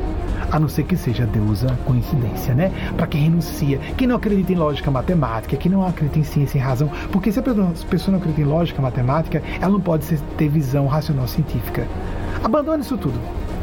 a 0.51 0.59
não 0.59 0.67
ser 0.67 0.83
que 0.83 0.95
seja 0.95 1.25
deusa 1.25 1.77
coincidência, 1.85 2.53
né? 2.53 2.71
Para 2.95 3.07
quem 3.07 3.23
renuncia, 3.23 3.79
quem 3.97 4.07
não 4.07 4.15
acredita 4.15 4.53
em 4.53 4.55
lógica 4.55 4.91
matemática, 4.91 5.57
quem 5.57 5.71
não 5.71 5.85
acredita 5.85 6.19
em 6.19 6.23
ciência 6.23 6.57
e 6.57 6.61
razão, 6.61 6.89
porque 7.11 7.31
se 7.31 7.39
a 7.39 7.43
pessoa 7.43 8.11
não 8.11 8.17
acredita 8.17 8.41
em 8.41 8.45
lógica 8.45 8.81
matemática, 8.81 9.41
ela 9.59 9.71
não 9.71 9.81
pode 9.81 10.05
ter 10.37 10.49
visão 10.49 10.87
racional 10.87 11.27
científica. 11.27 11.87
Abandone 12.43 12.81
isso 12.81 12.97
tudo. 12.97 13.19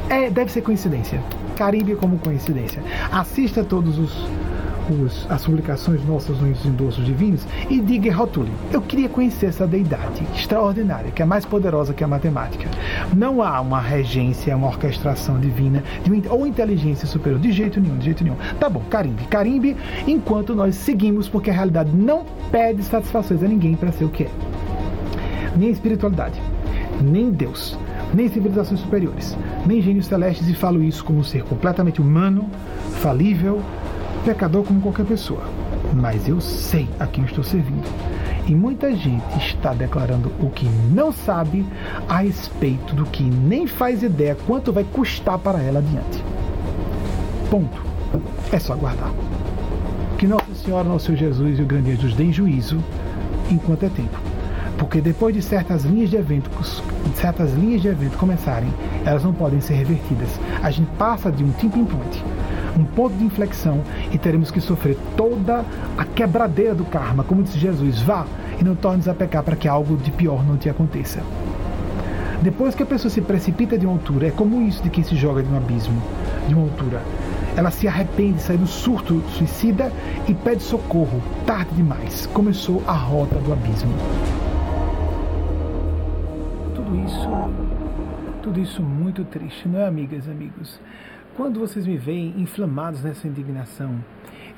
É, 0.09 0.31
deve 0.31 0.53
ser 0.53 0.63
coincidência. 0.63 1.21
Caribe 1.57 1.97
como 1.97 2.19
coincidência. 2.19 2.83
Assista 3.11 3.65
todos 3.65 3.99
os 3.99 4.29
as 5.29 5.45
publicações 5.45 6.05
nossas 6.07 6.41
nos 6.41 6.65
endossos 6.65 7.05
divinos 7.05 7.47
e 7.69 7.81
diga 7.81 8.15
rotule. 8.15 8.51
Eu 8.73 8.81
queria 8.81 9.09
conhecer 9.09 9.47
essa 9.47 9.67
deidade 9.67 10.23
extraordinária, 10.35 11.11
que 11.11 11.23
é 11.23 11.25
mais 11.25 11.45
poderosa 11.45 11.93
que 11.93 12.05
a 12.05 12.09
matemática. 12.09 12.69
Não 13.15 13.43
há 13.43 13.61
uma 13.61 13.81
regência, 13.81 14.57
uma 14.57 14.69
orquestração 14.69 15.39
divina 15.41 15.83
ou 16.31 16.47
inteligência 16.47 17.07
superior, 17.07 17.41
de 17.41 17.51
jeito 17.53 17.81
nenhum, 17.81 17.99
de 17.99 18.05
jeito 18.05 18.23
nenhum. 18.23 18.37
Tá 18.61 18.69
bom, 18.69 18.83
carimbe, 18.89 19.25
carimbe, 19.25 19.77
enquanto 20.07 20.55
nós 20.55 20.75
seguimos, 20.77 21.29
porque 21.29 21.51
a 21.51 21.55
realidade 21.55 21.91
não 21.93 22.25
pede 22.51 22.83
satisfações 22.83 23.43
a 23.43 23.49
ninguém 23.49 23.75
para 23.75 23.91
ser 23.93 24.05
o 24.05 24.09
que 24.09 24.25
é. 24.25 24.31
Nem 25.57 25.69
a 25.69 25.73
espiritualidade, 25.73 26.41
nem 27.03 27.31
Deus, 27.31 27.79
nem 28.15 28.29
civilizações 28.29 28.81
superiores, 28.81 29.37
nem 29.67 29.81
gênios 29.81 30.07
celestes, 30.07 30.49
e 30.49 30.55
falo 30.55 30.83
isso 30.83 31.05
como 31.05 31.21
um 31.21 31.25
ser 31.25 31.43
completamente 31.45 32.01
humano, 32.01 32.49
falível, 33.01 33.63
pecador 34.27 34.65
como 34.65 34.81
qualquer 34.81 35.07
pessoa, 35.07 35.45
mas 35.95 36.29
eu 36.29 36.41
sei 36.41 36.89
a 36.99 37.07
quem 37.07 37.25
estou 37.25 37.45
servindo. 37.45 37.87
E 38.45 38.55
muita 38.57 38.93
gente 38.93 39.39
está 39.39 39.73
declarando 39.73 40.33
o 40.41 40.51
que 40.51 40.67
não 40.93 41.13
sabe 41.13 41.65
a 42.09 42.19
respeito 42.19 42.93
do 42.97 43.05
que 43.05 43.23
nem 43.23 43.69
faz 43.69 44.03
ideia 44.03 44.37
quanto 44.47 44.73
vai 44.73 44.83
custar 44.83 45.39
para 45.39 45.63
ela 45.63 45.79
adiante. 45.79 46.25
Ponto. 47.49 47.87
É 48.51 48.59
só 48.59 48.73
aguardar. 48.73 49.13
Que 50.19 50.27
Nossa 50.27 50.55
Senhora, 50.55 50.89
Nosso 50.89 51.07
Senhor 51.07 51.19
Jesus 51.19 51.59
e 51.61 51.63
o 51.63 51.67
grande 51.67 51.93
Jesus 51.93 52.15
deem 52.15 52.33
juízo 52.33 52.83
enquanto 53.49 53.85
é 53.85 53.89
tempo. 53.89 54.19
Porque 54.77 55.01
depois 55.01 55.35
de 55.35 55.41
certas 55.41 55.85
linhas 55.85 56.11
de 56.11 56.17
eventos, 56.17 56.83
certas 57.15 57.53
linhas 57.55 57.81
de 57.81 57.89
evento 57.89 58.19
começarem, 58.19 58.69
elas 59.05 59.23
não 59.23 59.33
podem 59.33 59.61
ser 59.61 59.75
revertidas. 59.75 60.31
A 60.63 60.71
gente 60.71 60.89
passa 60.99 61.31
de 61.31 61.45
um 61.45 61.51
tipping 61.53 61.85
point 61.85 62.25
um 62.77 62.85
ponto 62.85 63.17
de 63.17 63.25
inflexão 63.25 63.81
e 64.13 64.19
teremos 64.19 64.51
que 64.51 64.61
sofrer 64.61 64.97
toda 65.17 65.65
a 65.97 66.05
quebradeira 66.05 66.75
do 66.75 66.85
karma, 66.85 67.25
como 67.25 67.43
disse 67.43 67.59
Jesus, 67.59 68.01
vá 68.03 68.27
e 68.61 68.65
não 68.65 68.75
tornes 68.75 69.09
a 69.09 69.15
pecar 69.15 69.43
para 69.43 69.57
que 69.57 69.69
algo 69.69 69.97
de 69.97 70.11
pior 70.11 70.45
não 70.45 70.57
te 70.57 70.69
aconteça. 70.69 71.23
Depois 72.43 72.75
que 72.75 72.83
a 72.83 72.87
pessoa 72.87 73.11
se 73.11 73.21
precipita 73.21 73.79
de 73.79 73.87
uma 73.87 73.95
altura, 73.95 74.29
é 74.29 74.31
como 74.31 74.63
isso 74.63 74.83
de 74.83 74.91
quem 74.91 75.03
se 75.03 75.17
joga 75.17 75.43
de 75.43 75.49
um 75.51 75.57
abismo, 75.57 76.01
de 76.47 76.55
uma 76.55 76.65
altura. 76.65 77.01
Ela 77.57 77.71
se 77.71 77.89
arrepende, 77.89 78.41
sai 78.41 78.59
do 78.59 78.67
surto 78.67 79.23
suicida 79.31 79.91
e 80.29 80.35
pede 80.35 80.63
socorro. 80.63 81.23
Tarde 81.47 81.75
demais. 81.75 82.27
Começou 82.27 82.83
a 82.87 82.93
rota 82.93 83.37
do 83.37 83.53
abismo. 83.53 83.93
Tudo 86.75 87.05
isso, 87.07 87.29
tudo 88.43 88.61
isso 88.61 88.83
muito 88.83 89.25
triste, 89.25 89.67
não 89.67 89.81
é, 89.81 89.87
amigas 89.87 90.29
amigos? 90.29 90.79
Quando 91.37 91.61
vocês 91.61 91.87
me 91.87 91.99
veem 91.99 92.33
inflamados 92.39 93.03
nessa 93.03 93.29
indignação, 93.29 94.03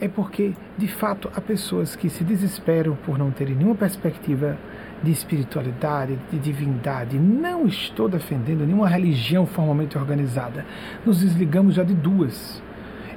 é 0.01 0.07
porque, 0.07 0.53
de 0.77 0.87
fato, 0.87 1.29
há 1.35 1.41
pessoas 1.41 1.97
que 1.97 2.09
se 2.09 2.23
desesperam 2.23 2.95
por 3.05 3.19
não 3.19 3.33
terem 3.33 3.57
nenhuma 3.57 3.75
perspectiva 3.75 4.57
de 5.03 5.11
espiritualidade, 5.11 6.17
de 6.31 6.39
divindade. 6.39 7.19
Não 7.19 7.67
estou 7.67 8.09
defendendo 8.09 8.65
nenhuma 8.65 8.89
religião 8.89 9.45
formalmente 9.45 9.99
organizada. 9.99 10.65
Nos 11.05 11.21
desligamos 11.21 11.75
já 11.75 11.83
de 11.83 11.95
duas. 11.95 12.63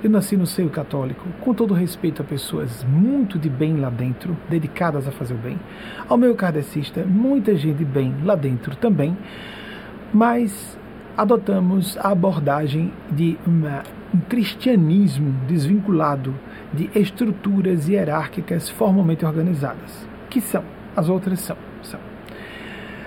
Eu 0.04 0.10
nasci 0.10 0.36
no 0.36 0.48
seio 0.48 0.72
católico, 0.72 1.24
com 1.40 1.54
todo 1.54 1.76
respeito 1.76 2.24
a 2.24 2.26
pessoas 2.26 2.84
muito 2.86 3.38
de 3.38 3.48
bem 3.48 3.78
lá 3.78 3.92
dentro, 3.92 4.36
dedicadas 4.50 5.08
a 5.08 5.12
fazer 5.12 5.36
o 5.36 5.38
bem. 5.38 5.60
Ao 6.10 6.18
meu 6.18 6.34
kardecista, 6.34 7.06
muita 7.06 7.56
gente 7.56 7.78
de 7.78 7.86
bem 7.86 8.16
lá 8.24 8.34
dentro 8.34 8.76
também. 8.76 9.16
Mas 10.12 10.81
adotamos 11.22 11.96
a 12.00 12.10
abordagem 12.10 12.92
de 13.12 13.38
uma, 13.46 13.84
um 14.12 14.18
cristianismo 14.22 15.32
desvinculado 15.48 16.34
de 16.74 16.90
estruturas 16.96 17.88
hierárquicas 17.88 18.68
formalmente 18.68 19.24
organizadas, 19.24 20.08
que 20.32 20.42
são, 20.42 20.64
as 20.96 21.10
outras 21.10 21.40
são, 21.42 21.56
são. 21.84 22.00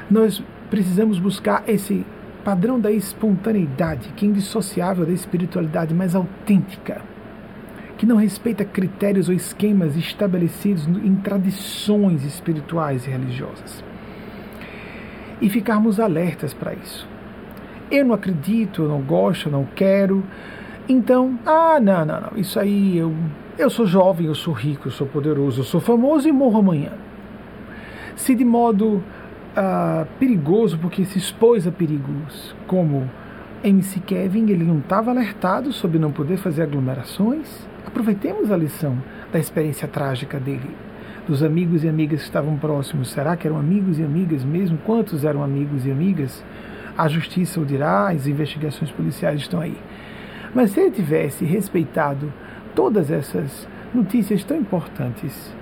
Nós 0.08 0.40
precisamos 0.70 1.18
buscar 1.18 1.64
esse 1.66 2.06
padrão 2.44 2.78
da 2.78 2.92
espontaneidade, 2.92 4.10
que 4.10 4.24
é 4.24 4.28
indissociável 4.28 5.04
da 5.04 5.12
espiritualidade 5.12 5.92
mais 5.92 6.14
autêntica, 6.14 7.02
que 7.98 8.06
não 8.06 8.14
respeita 8.14 8.64
critérios 8.64 9.28
ou 9.28 9.34
esquemas 9.34 9.96
estabelecidos 9.96 10.86
em 10.86 11.16
tradições 11.16 12.24
espirituais 12.24 13.08
e 13.08 13.10
religiosas. 13.10 13.82
E 15.40 15.50
ficarmos 15.50 15.98
alertas 15.98 16.54
para 16.54 16.74
isso 16.74 17.12
eu 17.91 18.05
não 18.05 18.14
acredito, 18.14 18.82
eu 18.82 18.89
não 18.89 19.01
gosto, 19.01 19.49
eu 19.49 19.53
não 19.53 19.64
quero. 19.74 20.22
Então, 20.89 21.39
ah, 21.47 21.78
não, 21.80 22.05
não, 22.05 22.20
não, 22.20 22.30
isso 22.37 22.59
aí 22.59 22.99
eu, 22.99 23.14
eu 23.59 23.70
sou 23.70 23.87
jovem, 23.87 24.26
eu 24.26 24.35
sou 24.35 24.53
rico, 24.53 24.89
eu 24.89 24.93
sou 24.93 25.07
poderoso, 25.07 25.61
eu 25.61 25.64
sou 25.64 25.80
famoso 25.80 26.28
e 26.28 26.32
morro 26.32 26.59
amanhã. 26.59 26.93
Se 28.16 28.35
de 28.35 28.45
modo 28.45 29.03
ah, 29.57 30.07
perigoso, 30.18 30.78
porque 30.78 31.05
se 31.05 31.18
expôs 31.18 31.66
a 31.66 31.72
perigos, 31.72 32.55
como 32.66 33.09
MC 33.62 34.01
Kevin, 34.01 34.51
ele 34.51 34.64
não 34.64 34.78
estava 34.78 35.11
alertado 35.11 35.72
sobre 35.72 35.99
não 35.99 36.12
poder 36.12 36.37
fazer 36.37 36.62
aglomerações, 36.62 37.66
aproveitemos 37.87 38.53
a 38.53 38.57
lição 38.57 38.99
da 39.32 39.39
experiência 39.39 39.89
trágica 39.89 40.39
dele, 40.39 40.70
dos 41.26 41.43
amigos 41.43 41.82
e 41.82 41.89
amigas 41.89 42.20
que 42.20 42.26
estavam 42.26 42.59
próximos. 42.59 43.11
Será 43.11 43.37
que 43.37 43.47
eram 43.47 43.59
amigos 43.59 43.99
e 43.99 44.03
amigas 44.03 44.45
mesmo? 44.45 44.76
Quantos 44.85 45.24
eram 45.24 45.43
amigos 45.43 45.87
e 45.87 45.91
amigas? 45.91 46.45
A 46.97 47.09
justiça 47.09 47.61
o 47.61 47.66
dirá, 47.66 48.09
as 48.09 48.26
investigações 48.26 48.90
policiais 48.90 49.40
estão 49.40 49.61
aí. 49.61 49.76
Mas 50.55 50.70
se 50.70 50.80
ele 50.80 50.90
tivesse 50.90 51.45
respeitado 51.45 52.32
todas 52.74 53.11
essas 53.11 53.66
notícias 53.92 54.45
tão 54.45 54.57
importantes, 54.57 55.55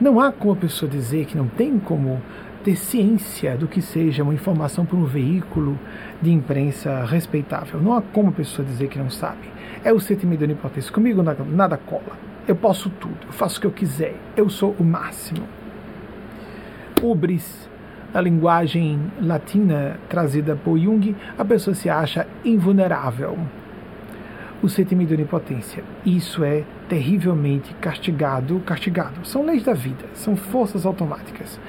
não 0.00 0.20
há 0.20 0.32
como 0.32 0.52
a 0.52 0.56
pessoa 0.56 0.90
dizer 0.90 1.26
que 1.26 1.36
não 1.36 1.48
tem 1.48 1.78
como 1.78 2.20
ter 2.64 2.76
ciência 2.76 3.56
do 3.56 3.68
que 3.68 3.80
seja 3.80 4.24
uma 4.24 4.34
informação 4.34 4.84
por 4.84 4.96
um 4.96 5.04
veículo 5.04 5.78
de 6.20 6.32
imprensa 6.32 7.04
respeitável. 7.04 7.80
Não 7.80 7.96
há 7.96 8.02
como 8.02 8.30
a 8.30 8.32
pessoa 8.32 8.66
dizer 8.66 8.88
que 8.88 8.98
não 8.98 9.08
sabe. 9.08 9.48
É 9.84 9.92
o 9.92 10.00
sentimento 10.00 10.40
de 10.40 10.44
onipotência. 10.46 10.92
Comigo 10.92 11.22
nada, 11.22 11.44
nada 11.44 11.76
cola. 11.76 12.18
Eu 12.46 12.56
posso 12.56 12.90
tudo, 12.90 13.16
eu 13.26 13.32
faço 13.32 13.58
o 13.58 13.60
que 13.60 13.66
eu 13.66 13.72
quiser, 13.72 14.14
eu 14.36 14.48
sou 14.48 14.74
o 14.78 14.84
máximo. 14.84 15.46
Ubris 17.02 17.68
na 18.16 18.22
linguagem 18.22 18.98
latina 19.20 19.98
trazida 20.08 20.56
por 20.56 20.78
Jung, 20.78 21.14
a 21.36 21.44
pessoa 21.44 21.74
se 21.74 21.90
acha 21.90 22.26
invulnerável. 22.42 23.38
O 24.62 24.70
sentimento 24.70 25.08
de 25.08 25.14
onipotência. 25.16 25.84
Isso 26.02 26.42
é 26.42 26.64
terrivelmente 26.88 27.74
castigado, 27.74 28.58
castigado. 28.60 29.26
São 29.26 29.44
leis 29.44 29.64
da 29.64 29.74
vida, 29.74 30.06
são 30.14 30.34
forças 30.34 30.86
automáticas. 30.86 31.60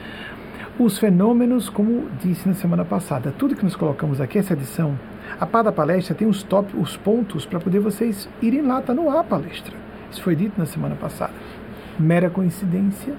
Os 0.80 0.98
fenômenos, 0.98 1.68
como 1.70 2.08
disse 2.24 2.48
na 2.48 2.54
semana 2.54 2.86
passada, 2.86 3.34
tudo 3.38 3.54
que 3.54 3.64
nós 3.64 3.76
colocamos 3.76 4.22
aqui, 4.22 4.40
essa 4.40 4.54
edição, 4.54 4.98
a 5.38 5.46
par 5.46 5.66
da 5.66 5.72
palestra 5.74 6.16
tem 6.16 6.30
os, 6.30 6.44
top, 6.44 6.78
os 6.78 6.96
pontos 6.96 7.46
para 7.46 7.60
poder 7.60 7.82
vocês 7.82 8.30
irem 8.42 8.62
lá, 8.62 8.80
está 8.80 8.94
no 8.94 9.10
ar 9.10 9.18
a 9.18 9.24
palestra. 9.26 9.76
Isso 10.10 10.24
foi 10.24 10.34
dito 10.34 10.58
na 10.58 10.66
semana 10.66 10.96
passada. 10.96 11.34
Mera 12.00 12.30
coincidência? 12.30 13.16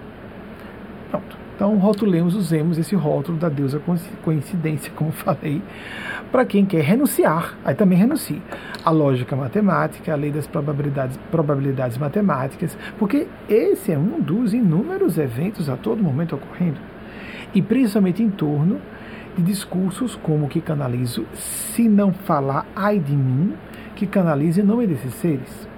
Pronto. 1.11 1.48
Então, 1.59 1.77
rotulemos, 1.77 2.37
usemos 2.37 2.79
esse 2.79 2.95
rótulo 2.95 3.37
da 3.37 3.49
deusa 3.49 3.83
coincidência, 4.23 4.93
como 4.95 5.11
falei, 5.11 5.61
para 6.31 6.45
quem 6.45 6.65
quer 6.65 6.85
renunciar, 6.85 7.59
aí 7.65 7.75
também 7.75 7.99
renuncie. 7.99 8.41
A 8.85 8.91
lógica 8.91 9.35
matemática, 9.35 10.13
a 10.13 10.15
lei 10.15 10.31
das 10.31 10.47
probabilidades, 10.47 11.17
probabilidades 11.33 11.99
matemáticas, 11.99 12.79
porque 12.97 13.27
esse 13.49 13.91
é 13.91 13.99
um 13.99 14.21
dos 14.21 14.55
inúmeros 14.55 15.19
eventos 15.19 15.69
a 15.69 15.77
todo 15.77 16.01
momento 16.01 16.37
ocorrendo. 16.37 16.79
E 17.53 17.61
principalmente 17.61 18.23
em 18.23 18.31
torno 18.31 18.81
de 19.37 19.43
discursos 19.43 20.15
como 20.15 20.47
que 20.47 20.61
canalizo, 20.61 21.27
se 21.35 21.89
não 21.89 22.13
falar 22.13 22.67
ai 22.77 23.01
de 23.01 23.17
mim, 23.17 23.55
que 23.97 24.07
canalize 24.07 24.61
em 24.61 24.65
nome 24.65 24.87
desses 24.87 25.13
seres. 25.15 25.69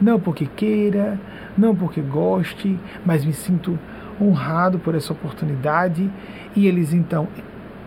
não 0.00 0.18
porque 0.18 0.46
queira, 0.46 1.20
não 1.58 1.76
porque 1.76 2.00
goste, 2.00 2.78
mas 3.04 3.22
me 3.22 3.34
sinto 3.34 3.78
honrado 4.20 4.78
por 4.78 4.94
essa 4.94 5.12
oportunidade. 5.12 6.10
E 6.54 6.66
eles 6.66 6.92
então, 6.92 7.28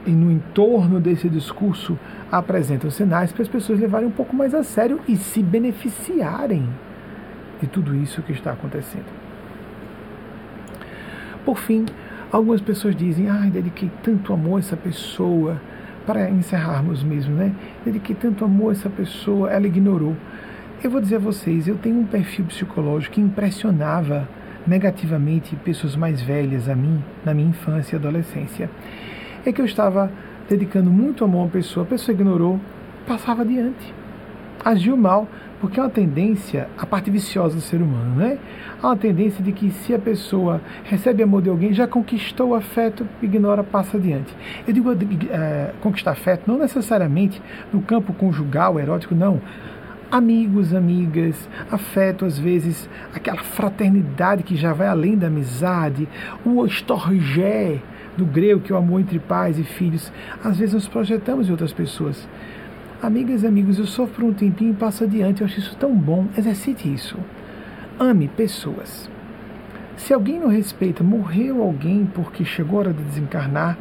no 0.06 0.32
entorno 0.32 1.00
desse 1.00 1.30
discurso, 1.30 1.98
apresentam 2.32 2.90
sinais 2.90 3.32
para 3.32 3.44
as 3.44 3.48
pessoas 3.48 3.80
levarem 3.80 4.08
um 4.08 4.12
pouco 4.12 4.36
mais 4.36 4.54
a 4.54 4.64
sério 4.64 5.00
e 5.08 5.16
se 5.16 5.42
beneficiarem 5.42 6.68
de 7.62 7.68
tudo 7.68 7.96
isso 7.96 8.22
que 8.22 8.32
está 8.32 8.52
acontecendo. 8.52 9.06
Por 11.44 11.58
fim, 11.58 11.86
algumas 12.32 12.62
pessoas 12.62 12.96
dizem: 12.96 13.30
"Ai, 13.30 13.50
dediquei 13.50 13.90
tanto 14.04 14.34
amor 14.34 14.58
a 14.58 14.60
essa 14.60 14.78
pessoa", 14.78 15.60
para 16.08 16.30
encerrarmos 16.30 17.04
mesmo, 17.04 17.36
né? 17.36 17.54
Dediquei 17.84 18.16
tanto 18.16 18.46
amor 18.46 18.70
a 18.70 18.72
essa 18.72 18.90
pessoa, 18.90 19.52
ela 19.52 19.68
ignorou. 19.68 20.16
Eu 20.82 20.90
vou 20.90 21.02
dizer 21.02 21.18
a 21.18 21.20
vocês, 21.20 21.68
eu 21.68 21.76
tenho 21.76 22.00
um 22.00 22.06
perfil 22.06 22.46
psicológico 22.46 23.16
que 23.16 23.22
impressionava 23.22 24.28
negativamente 24.68 25.56
pessoas 25.58 25.96
mais 25.96 26.22
velhas 26.22 26.68
a 26.68 26.76
mim 26.76 27.02
na 27.24 27.34
minha 27.34 27.50
infância 27.50 27.96
e 27.96 28.00
adolescência. 28.00 28.70
É 29.46 29.52
que 29.52 29.62
eu 29.62 29.66
estava 29.66 30.12
dedicando 30.50 30.90
muito 30.90 31.24
amor 31.24 31.40
a 31.40 31.44
uma 31.44 31.50
pessoa, 31.50 31.86
a 31.86 31.90
pessoa 31.90 32.14
ignorou, 32.14 32.60
passava 33.06 33.42
adiante. 33.42 33.94
Agiu 34.64 34.98
mal, 34.98 35.28
porque 35.62 35.80
é 35.80 35.84
uma 35.84 35.90
tendência, 35.90 36.68
a 36.78 36.86
parte 36.86 37.10
viciosa 37.10 37.56
do 37.56 37.62
ser 37.62 37.82
humano, 37.82 38.16
né? 38.16 38.38
Há 38.82 38.88
uma 38.88 38.98
tendência 38.98 39.44
de 39.44 39.52
que 39.52 39.72
se 39.72 39.94
a 39.94 40.00
pessoa 40.00 40.62
recebe 40.84 41.24
amor 41.24 41.42
de 41.42 41.50
alguém, 41.50 41.74
já 41.74 41.88
conquistou 41.88 42.50
o 42.50 42.56
afeto, 42.56 43.08
ignora, 43.22 43.64
passa 43.64 43.98
adiante. 43.98 44.36
Eu 44.68 44.74
digo 44.74 44.92
é, 45.32 45.72
conquistar 45.82 46.12
afeto 46.12 46.44
não 46.48 46.60
necessariamente 46.60 47.42
no 47.72 47.82
campo 47.82 48.14
conjugal, 48.14 48.80
erótico, 48.80 49.16
não 49.16 49.42
amigos, 50.12 50.74
amigas, 50.74 51.50
afeto 51.72 52.26
às 52.26 52.38
vezes, 52.38 52.90
aquela 53.14 53.44
fraternidade 53.44 54.44
que 54.44 54.56
já 54.56 54.74
vai 54.74 54.88
além 54.88 55.18
da 55.18 55.28
amizade, 55.28 56.08
o 56.46 56.66
estorgé 56.66 57.82
do 58.18 58.26
grego, 58.26 58.62
que 58.62 58.72
é 58.72 58.76
o 58.76 58.80
amor 58.80 59.02
entre 59.02 59.20
pais 59.20 59.60
e 59.60 59.64
filhos, 59.64 60.12
às 60.44 60.58
vezes 60.58 60.74
nós 60.74 60.88
projetamos 60.88 61.48
em 61.48 61.52
outras 61.52 61.74
pessoas. 61.74 62.28
Amigas 63.02 63.46
amigos, 63.46 63.78
eu 63.78 63.86
sofro 63.86 64.26
um 64.26 64.34
tempinho 64.34 64.72
e 64.72 64.76
passo 64.76 65.04
adiante, 65.04 65.42
eu 65.42 65.46
acho 65.46 65.60
isso 65.60 65.76
tão 65.76 65.94
bom, 65.94 66.28
exercite 66.36 66.92
isso. 66.92 67.18
Ame 68.00 68.28
pessoas. 68.28 69.10
Se 69.98 70.14
alguém 70.14 70.40
não 70.40 70.48
respeita, 70.48 71.04
morreu 71.04 71.62
alguém 71.62 72.06
porque 72.06 72.44
chegou 72.46 72.78
a 72.78 72.80
hora 72.84 72.94
de 72.94 73.04
desencarnar, 73.04 73.78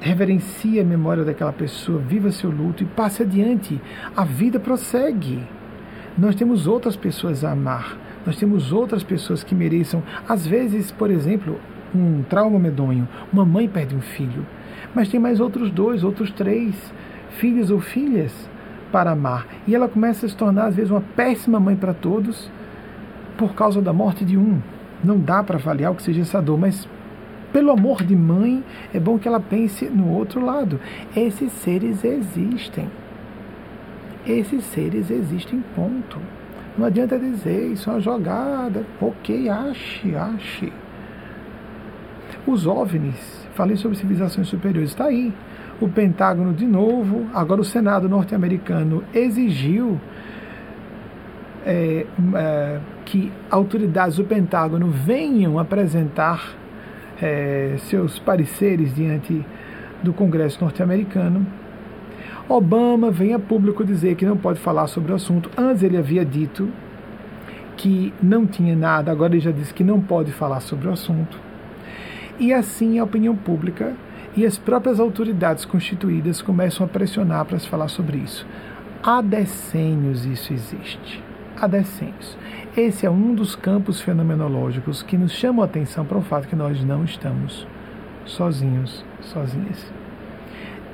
reverencie 0.00 0.80
a 0.80 0.84
memória 0.84 1.24
daquela 1.24 1.52
pessoa, 1.52 1.98
viva 1.98 2.30
seu 2.30 2.50
luto 2.50 2.82
e 2.82 2.86
passe 2.86 3.22
adiante. 3.22 3.80
A 4.16 4.24
vida 4.24 4.58
prossegue. 4.60 5.42
Nós 6.16 6.34
temos 6.34 6.66
outras 6.66 6.96
pessoas 6.96 7.44
a 7.44 7.52
amar, 7.52 7.96
nós 8.24 8.36
temos 8.36 8.72
outras 8.72 9.02
pessoas 9.02 9.44
que 9.44 9.54
mereçam, 9.54 10.02
às 10.26 10.46
vezes, 10.46 10.90
por 10.90 11.10
exemplo, 11.10 11.60
um 11.94 12.22
trauma 12.22 12.58
medonho, 12.58 13.06
uma 13.32 13.44
mãe 13.44 13.68
perde 13.68 13.94
um 13.94 14.00
filho, 14.00 14.46
mas 14.94 15.08
tem 15.08 15.20
mais 15.20 15.40
outros 15.40 15.70
dois, 15.70 16.02
outros 16.02 16.30
três 16.30 16.74
filhos 17.30 17.70
ou 17.70 17.80
filhas 17.80 18.32
para 18.90 19.10
amar. 19.10 19.46
E 19.66 19.74
ela 19.74 19.88
começa 19.88 20.24
a 20.24 20.28
se 20.28 20.36
tornar, 20.36 20.66
às 20.66 20.76
vezes, 20.76 20.90
uma 20.90 21.02
péssima 21.14 21.60
mãe 21.60 21.76
para 21.76 21.92
todos 21.92 22.50
por 23.36 23.54
causa 23.54 23.82
da 23.82 23.92
morte 23.92 24.24
de 24.24 24.36
um. 24.36 24.60
Não 25.04 25.18
dá 25.18 25.42
para 25.42 25.56
avaliar 25.56 25.92
o 25.92 25.94
que 25.94 26.02
seja 26.02 26.22
essa 26.22 26.40
dor, 26.40 26.58
mas 26.58 26.88
pelo 27.56 27.70
amor 27.70 28.04
de 28.04 28.14
mãe, 28.14 28.62
é 28.92 29.00
bom 29.00 29.18
que 29.18 29.26
ela 29.26 29.40
pense 29.40 29.86
no 29.86 30.12
outro 30.12 30.44
lado. 30.44 30.78
Esses 31.16 31.50
seres 31.52 32.04
existem. 32.04 32.86
Esses 34.26 34.62
seres 34.62 35.10
existem, 35.10 35.64
ponto. 35.74 36.18
Não 36.76 36.84
adianta 36.84 37.18
dizer 37.18 37.72
isso 37.72 37.88
é 37.88 37.94
uma 37.94 38.00
jogada. 38.00 38.84
Ok, 39.00 39.48
ache, 39.48 40.14
ache. 40.14 40.70
Os 42.46 42.66
OVNIs, 42.66 43.48
falei 43.54 43.78
sobre 43.78 43.96
civilizações 43.96 44.48
superiores, 44.48 44.90
está 44.90 45.06
aí. 45.06 45.32
O 45.80 45.88
Pentágono, 45.88 46.52
de 46.52 46.66
novo, 46.66 47.24
agora 47.32 47.62
o 47.62 47.64
Senado 47.64 48.06
norte-americano 48.06 49.02
exigiu 49.14 49.98
é, 51.64 52.04
é, 52.34 52.80
que 53.06 53.32
autoridades 53.50 54.18
do 54.18 54.24
Pentágono 54.24 54.88
venham 54.88 55.58
apresentar 55.58 56.65
é, 57.20 57.76
seus 57.78 58.18
pareceres 58.18 58.94
diante 58.94 59.44
do 60.02 60.12
Congresso 60.12 60.62
norte-americano. 60.62 61.46
Obama 62.48 63.10
vem 63.10 63.34
a 63.34 63.38
público 63.38 63.84
dizer 63.84 64.14
que 64.14 64.24
não 64.24 64.36
pode 64.36 64.60
falar 64.60 64.86
sobre 64.86 65.12
o 65.12 65.14
assunto. 65.14 65.50
Antes 65.56 65.82
ele 65.82 65.96
havia 65.96 66.24
dito 66.24 66.68
que 67.76 68.12
não 68.22 68.46
tinha 68.46 68.74
nada, 68.74 69.10
agora 69.10 69.34
ele 69.34 69.40
já 69.40 69.50
disse 69.50 69.74
que 69.74 69.84
não 69.84 70.00
pode 70.00 70.32
falar 70.32 70.60
sobre 70.60 70.88
o 70.88 70.92
assunto. 70.92 71.38
E 72.38 72.52
assim 72.52 72.98
a 72.98 73.04
opinião 73.04 73.34
pública 73.34 73.94
e 74.36 74.44
as 74.44 74.58
próprias 74.58 75.00
autoridades 75.00 75.64
constituídas 75.64 76.42
começam 76.42 76.84
a 76.84 76.88
pressionar 76.88 77.44
para 77.46 77.58
se 77.58 77.68
falar 77.68 77.88
sobre 77.88 78.18
isso. 78.18 78.46
Há 79.02 79.20
decênios 79.20 80.24
isso 80.24 80.52
existe. 80.52 81.22
Há 81.58 81.66
decênios. 81.66 82.36
Esse 82.76 83.06
é 83.06 83.10
um 83.10 83.34
dos 83.34 83.56
campos 83.56 84.02
fenomenológicos 84.02 85.02
que 85.02 85.16
nos 85.16 85.32
chamam 85.32 85.62
a 85.62 85.64
atenção 85.64 86.04
para 86.04 86.18
o 86.18 86.22
fato 86.22 86.46
que 86.46 86.54
nós 86.54 86.84
não 86.84 87.06
estamos 87.06 87.66
sozinhos, 88.26 89.02
sozinhas. 89.22 89.82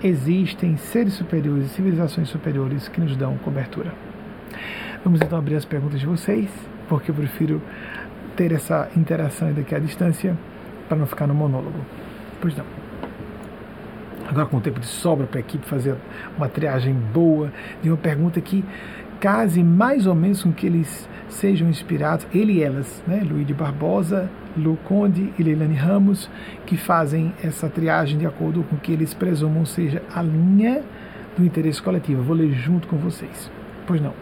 Existem 0.01 0.77
seres 0.77 1.15
superiores 1.15 1.73
civilizações 1.73 2.29
superiores 2.29 2.87
que 2.87 3.01
nos 3.01 3.17
dão 3.17 3.37
cobertura. 3.39 3.93
Vamos 5.03 5.21
então 5.21 5.37
abrir 5.37 5.57
as 5.57 5.65
perguntas 5.65 5.99
de 5.99 6.07
vocês, 6.07 6.49
porque 6.89 7.11
eu 7.11 7.17
prefiro 7.17 7.61
ter 8.37 8.53
essa 8.53 8.89
interação 8.97 9.53
daqui 9.53 9.75
à 9.75 9.81
distância 9.81 10.39
para 10.89 10.97
não 10.97 11.07
ficar 11.07 11.27
no 11.27 11.35
monólogo. 11.35 11.85
Pois 12.41 12.57
não. 12.57 12.65
Agora 14.29 14.47
com 14.47 14.59
o 14.59 14.61
tempo 14.61 14.79
de 14.79 14.87
sobra 14.87 15.27
para 15.27 15.41
a 15.41 15.41
equipe 15.41 15.67
fazer 15.67 15.97
uma 16.39 16.49
triagem 16.49 16.95
boa 16.95 17.53
de 17.83 17.91
uma 17.91 17.99
pergunta 17.99 18.41
que 18.41 18.65
case 19.19 19.65
mais 19.65 20.07
ou 20.07 20.15
menos 20.15 20.45
com 20.45 20.53
que 20.53 20.67
eles 20.67 21.09
sejam 21.33 21.69
inspirados, 21.69 22.27
ele 22.33 22.55
e 22.55 22.63
elas, 22.63 23.03
né? 23.07 23.23
Luiz 23.29 23.47
de 23.47 23.55
Barbosa, 23.55 24.31
Lu 24.57 24.79
Conde 24.85 25.33
e 25.39 25.43
Leilani 25.43 25.75
Ramos, 25.75 26.31
que 26.67 26.77
fazem 26.77 27.33
essa 27.43 27.69
triagem 27.69 28.19
de 28.19 28.27
acordo 28.27 28.63
com 28.63 28.77
que 28.77 28.93
eles 28.93 29.15
presumam 29.15 29.65
seja 29.65 30.03
a 30.15 30.23
linha 30.23 30.83
do 31.37 31.45
interesse 31.45 31.83
coletivo. 31.83 32.23
Vou 32.23 32.37
ler 32.37 32.53
junto 32.53 32.87
com 32.89 32.97
vocês. 32.97 33.51
Pois 33.87 34.01
não. 34.01 34.15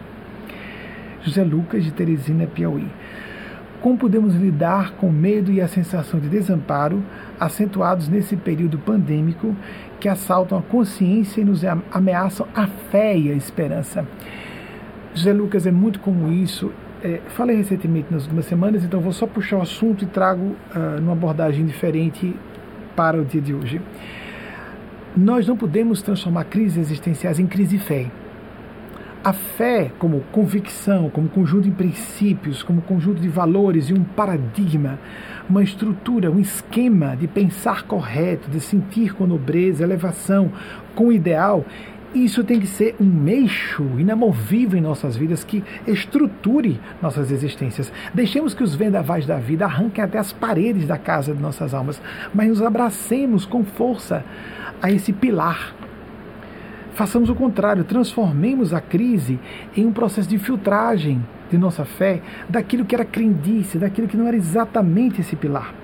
José 1.23 1.43
Lucas, 1.43 1.83
de 1.83 1.91
Teresina, 1.91 2.47
Piauí. 2.47 2.87
Como 3.81 3.97
podemos 3.97 4.35
lidar 4.35 4.91
com 4.91 5.07
o 5.07 5.11
medo 5.11 5.51
e 5.51 5.59
a 5.59 5.67
sensação 5.67 6.19
de 6.19 6.29
desamparo 6.29 7.03
acentuados 7.39 8.07
nesse 8.07 8.37
período 8.37 8.77
pandêmico 8.77 9.55
que 9.99 10.07
assaltam 10.07 10.57
a 10.57 10.61
consciência 10.61 11.41
e 11.41 11.45
nos 11.45 11.63
ameaçam 11.91 12.47
a 12.53 12.67
fé 12.67 13.17
e 13.17 13.31
a 13.31 13.33
esperança? 13.33 14.05
José 15.13 15.33
Lucas 15.33 15.65
é 15.65 15.71
muito 15.71 15.99
como 15.99 16.31
isso 16.31 16.71
é, 17.03 17.19
falei 17.29 17.55
recentemente 17.55 18.07
nas 18.11 18.23
últimas 18.23 18.45
semanas, 18.45 18.83
então 18.83 18.99
vou 18.99 19.11
só 19.11 19.25
puxar 19.25 19.57
o 19.57 19.61
assunto 19.61 20.03
e 20.03 20.07
trago 20.07 20.55
uh, 20.75 21.01
numa 21.01 21.13
abordagem 21.13 21.65
diferente 21.65 22.35
para 22.95 23.19
o 23.19 23.25
dia 23.25 23.41
de 23.41 23.53
hoje. 23.53 23.81
Nós 25.17 25.47
não 25.47 25.57
podemos 25.57 26.01
transformar 26.01 26.45
crises 26.45 26.77
existenciais 26.77 27.39
em 27.39 27.47
crise 27.47 27.77
de 27.77 27.83
fé. 27.83 28.07
A 29.23 29.33
fé, 29.33 29.91
como 29.99 30.21
convicção, 30.31 31.09
como 31.09 31.29
conjunto 31.29 31.63
de 31.63 31.71
princípios, 31.71 32.63
como 32.63 32.81
conjunto 32.81 33.21
de 33.21 33.27
valores 33.27 33.89
e 33.89 33.93
um 33.93 34.03
paradigma, 34.03 34.97
uma 35.47 35.61
estrutura, 35.61 36.31
um 36.31 36.39
esquema 36.39 37.15
de 37.15 37.27
pensar 37.27 37.83
correto, 37.83 38.49
de 38.49 38.59
sentir 38.59 39.13
com 39.13 39.27
nobreza, 39.27 39.83
elevação, 39.83 40.51
com 40.95 41.11
ideal, 41.11 41.65
isso 42.13 42.43
tem 42.43 42.59
que 42.59 42.67
ser 42.67 42.95
um 42.99 43.27
eixo 43.27 43.83
inamovível 43.97 44.77
em 44.77 44.81
nossas 44.81 45.15
vidas 45.15 45.43
que 45.43 45.63
estruture 45.87 46.79
nossas 47.01 47.31
existências. 47.31 47.91
Deixemos 48.13 48.53
que 48.53 48.63
os 48.63 48.75
vendavais 48.75 49.25
da 49.25 49.37
vida 49.37 49.65
arranquem 49.65 50.03
até 50.03 50.17
as 50.17 50.33
paredes 50.33 50.85
da 50.85 50.97
casa 50.97 51.33
de 51.33 51.41
nossas 51.41 51.73
almas, 51.73 52.01
mas 52.33 52.49
nos 52.49 52.61
abracemos 52.61 53.45
com 53.45 53.63
força 53.63 54.23
a 54.81 54.91
esse 54.91 55.13
pilar. 55.13 55.73
Façamos 56.93 57.29
o 57.29 57.35
contrário, 57.35 57.83
transformemos 57.83 58.73
a 58.73 58.81
crise 58.81 59.39
em 59.75 59.85
um 59.85 59.93
processo 59.93 60.27
de 60.27 60.37
filtragem 60.37 61.23
de 61.49 61.57
nossa 61.57 61.85
fé 61.85 62.21
daquilo 62.49 62.85
que 62.85 62.93
era 62.93 63.05
crendice, 63.05 63.77
daquilo 63.77 64.07
que 64.07 64.17
não 64.17 64.27
era 64.27 64.35
exatamente 64.35 65.21
esse 65.21 65.35
pilar. 65.35 65.80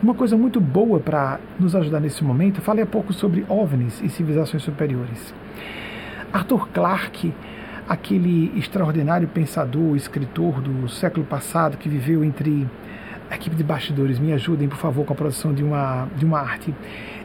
Uma 0.00 0.14
coisa 0.14 0.36
muito 0.36 0.60
boa 0.60 1.00
para 1.00 1.40
nos 1.58 1.74
ajudar 1.74 1.98
nesse 1.98 2.22
momento, 2.22 2.60
falei 2.60 2.84
há 2.84 2.86
pouco 2.86 3.12
sobre 3.12 3.44
OVNIs 3.48 4.00
e 4.00 4.08
civilizações 4.08 4.62
superiores. 4.62 5.34
Arthur 6.32 6.68
Clarke, 6.68 7.34
aquele 7.88 8.52
extraordinário 8.56 9.26
pensador, 9.26 9.96
escritor 9.96 10.60
do 10.60 10.88
século 10.88 11.26
passado 11.26 11.76
que 11.76 11.88
viveu 11.88 12.22
entre 12.22 12.64
a 13.28 13.34
equipe 13.34 13.56
de 13.56 13.64
bastidores, 13.64 14.20
me 14.20 14.32
ajudem, 14.32 14.68
por 14.68 14.78
favor, 14.78 15.04
com 15.04 15.14
a 15.14 15.16
produção 15.16 15.52
de 15.52 15.64
uma, 15.64 16.06
de 16.14 16.24
uma 16.24 16.38
arte. 16.38 16.72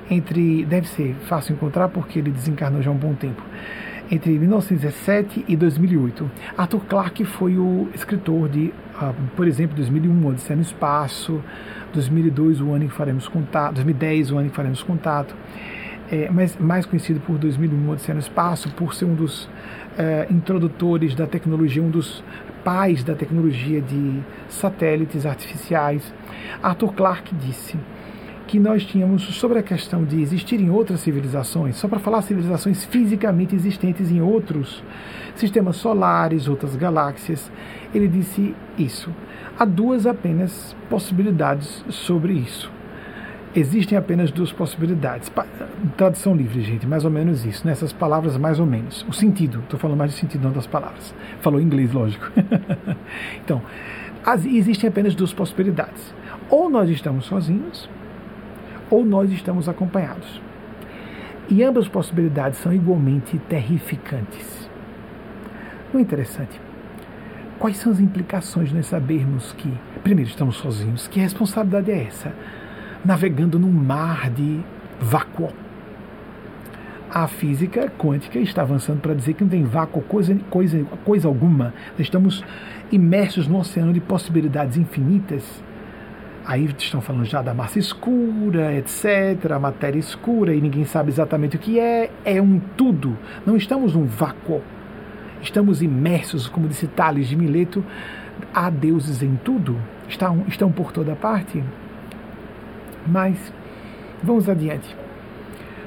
Entre, 0.10 0.66
deve 0.66 0.88
ser 0.88 1.14
fácil 1.28 1.54
encontrar 1.54 1.90
porque 1.90 2.18
ele 2.18 2.32
desencarnou 2.32 2.82
já 2.82 2.90
há 2.90 2.94
um 2.94 2.98
bom 2.98 3.14
tempo. 3.14 3.44
entre 4.12 4.38
1917 4.38 5.46
e 5.48 5.56
2008. 5.56 6.30
Arthur 6.58 6.82
Clarke 6.86 7.24
foi 7.24 7.58
o 7.58 7.88
escritor 7.94 8.50
de, 8.50 8.74
uh, 9.00 9.14
por 9.36 9.48
exemplo, 9.48 9.76
2001, 9.76 10.28
Odisseia 10.28 10.56
no 10.56 10.62
Espaço, 10.62 11.42
2002, 11.94 12.62
o 12.62 12.72
ano 12.72 12.86
em 12.86 12.88
que 12.88 12.94
faremos 12.94 13.28
contato, 13.28 13.76
2010, 13.76 14.32
o 14.32 14.38
ano 14.38 14.48
em 14.48 14.50
que 14.50 14.56
faremos 14.56 14.84
contato, 14.84 15.36
é, 16.12 16.30
mas 16.30 16.58
mais 16.58 16.86
conhecido 16.86 17.20
por 17.22 17.38
2001, 17.38 17.90
Odisseia 17.90 18.14
no 18.14 18.20
Espaço, 18.20 18.70
por 18.72 18.94
ser 18.94 19.06
um 19.06 19.16
dos 19.16 19.50
é, 19.98 20.28
introdutores 20.30 21.16
da 21.16 21.26
tecnologia, 21.26 21.82
um 21.82 21.90
dos 21.90 22.24
pais 22.64 23.04
da 23.04 23.14
tecnologia 23.14 23.82
de 23.82 24.22
satélites 24.50 25.26
artificiais. 25.26 26.14
Arthur 26.62 26.94
Clarke 26.94 27.36
disse 27.36 27.78
que 28.48 28.60
nós 28.60 28.86
tínhamos 28.86 29.24
sobre 29.36 29.58
a 29.58 29.64
questão 29.64 30.04
de 30.04 30.22
existirem 30.22 30.70
outras 30.70 31.00
civilizações, 31.00 31.76
só 31.76 31.88
para 31.88 32.00
falar 32.00 32.22
civilizações 32.22 32.86
fisicamente 32.86 33.56
existentes 33.56 34.12
em 34.12 34.22
outros 34.22 34.84
sistemas 35.36 35.78
solares, 35.78 36.48
outras 36.48 36.76
galáxias, 36.76 37.52
ele 37.94 38.08
disse 38.08 38.54
isso. 38.78 39.10
Há 39.58 39.66
duas 39.66 40.08
apenas 40.08 40.76
possibilidades 40.90 41.86
sobre 41.90 42.34
isso. 42.34 42.72
Existem 43.56 43.96
apenas 43.96 44.32
duas 44.32 44.52
possibilidades. 44.52 45.32
Tradução 45.96 46.36
livre, 46.36 46.62
gente, 46.62 46.88
mais 46.88 47.06
ou 47.06 47.12
menos 47.12 47.46
isso, 47.46 47.68
nessas 47.68 47.94
palavras, 47.94 48.36
mais 48.36 48.60
ou 48.60 48.66
menos. 48.66 49.06
O 49.08 49.14
sentido, 49.14 49.60
estou 49.60 49.80
falando 49.80 49.98
mais 49.98 50.12
de 50.12 50.18
sentido, 50.18 50.44
não 50.44 50.52
das 50.52 50.66
palavras. 50.66 51.14
Falou 51.40 51.62
em 51.62 51.64
inglês, 51.64 51.94
lógico. 51.94 52.32
então, 53.44 53.62
as, 54.26 54.44
existem 54.44 54.90
apenas 54.90 55.14
duas 55.14 55.32
possibilidades. 55.32 56.16
Ou 56.50 56.68
nós 56.68 56.90
estamos 56.90 57.26
sozinhos, 57.26 57.88
ou 58.90 59.06
nós 59.06 59.32
estamos 59.32 59.70
acompanhados. 59.70 60.42
E 61.48 61.64
ambas 61.64 61.88
possibilidades 61.88 62.58
são 62.58 62.74
igualmente 62.74 63.38
terrificantes. 63.50 64.68
O 65.94 66.00
interessante, 66.00 66.60
quais 67.64 67.78
são 67.78 67.94
as 67.94 68.02
implicações 68.02 68.68
de 68.68 68.76
nós 68.76 68.88
sabermos 68.88 69.54
que, 69.54 69.72
primeiro, 70.04 70.30
estamos 70.30 70.58
sozinhos? 70.58 71.08
Que 71.08 71.22
responsabilidade 71.22 71.92
é 71.92 72.04
essa? 72.04 72.34
Navegando 73.06 73.58
num 73.58 73.72
mar 73.72 74.30
de 74.30 74.60
vácuo. 75.00 75.50
A 77.10 77.26
física 77.26 77.90
quântica 77.98 78.38
está 78.38 78.64
avançando 78.64 79.00
para 79.00 79.14
dizer 79.14 79.36
que 79.36 79.46
não 79.46 79.50
tem 79.50 79.64
vácuo 79.64 80.02
coisa, 80.02 80.36
coisa, 80.50 80.84
coisa 81.06 81.26
alguma. 81.26 81.74
Nós 81.92 82.02
estamos 82.02 82.44
imersos 82.92 83.48
num 83.48 83.60
oceano 83.60 83.94
de 83.94 84.02
possibilidades 84.02 84.76
infinitas 84.76 85.64
Aí 86.46 86.66
estão 86.78 87.00
falando 87.00 87.24
já 87.24 87.42
da 87.42 87.54
massa 87.54 87.80
escura, 87.80 88.74
etc., 88.74 89.52
a 89.54 89.60
matéria 89.60 89.98
escura, 89.98 90.54
e 90.54 90.60
ninguém 90.60 90.84
sabe 90.84 91.10
exatamente 91.10 91.56
o 91.56 91.60
que 91.60 91.80
é. 91.80 92.12
É 92.26 92.42
um 92.42 92.60
tudo. 92.76 93.18
Não 93.46 93.56
estamos 93.56 93.96
num 93.96 94.04
vácuo. 94.04 94.62
Estamos 95.44 95.82
imersos, 95.82 96.48
como 96.48 96.70
disse 96.70 96.88
Tales 96.88 97.28
de 97.28 97.36
Mileto, 97.36 97.84
há 98.54 98.70
deuses 98.70 99.22
em 99.22 99.36
tudo. 99.44 99.78
Estão, 100.08 100.46
estão 100.48 100.72
por 100.72 100.92
toda 100.92 101.16
parte. 101.16 101.62
Mas, 103.06 103.54
vamos 104.24 104.48
adiante. 104.48 104.96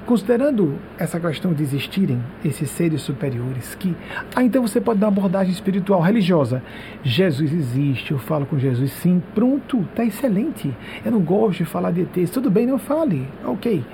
Considerando 0.04 0.78
essa 0.98 1.18
questão 1.18 1.52
de 1.52 1.64
existirem 1.64 2.22
esses 2.44 2.70
seres 2.70 3.00
superiores, 3.02 3.74
que 3.74 3.96
ah, 4.36 4.44
então 4.44 4.62
você 4.62 4.80
pode 4.80 5.00
dar 5.00 5.09
uma 5.09 5.16
abordagem 5.16 5.52
espiritual, 5.52 6.00
religiosa. 6.00 6.62
Jesus 7.02 7.52
existe, 7.52 8.12
eu 8.12 8.18
falo 8.18 8.46
com 8.46 8.57
Jesus 8.57 8.92
sim, 8.92 9.20
pronto, 9.34 9.80
está 9.80 10.04
excelente. 10.04 10.72
Eu 11.04 11.11
não 11.11 11.20
gosto 11.20 11.59
de 11.59 11.64
falar 11.64 11.90
de 11.90 12.02
ETs, 12.02 12.30
tudo 12.30 12.50
bem, 12.50 12.66
não 12.66 12.78
fale, 12.78 13.26
ok. 13.44 13.84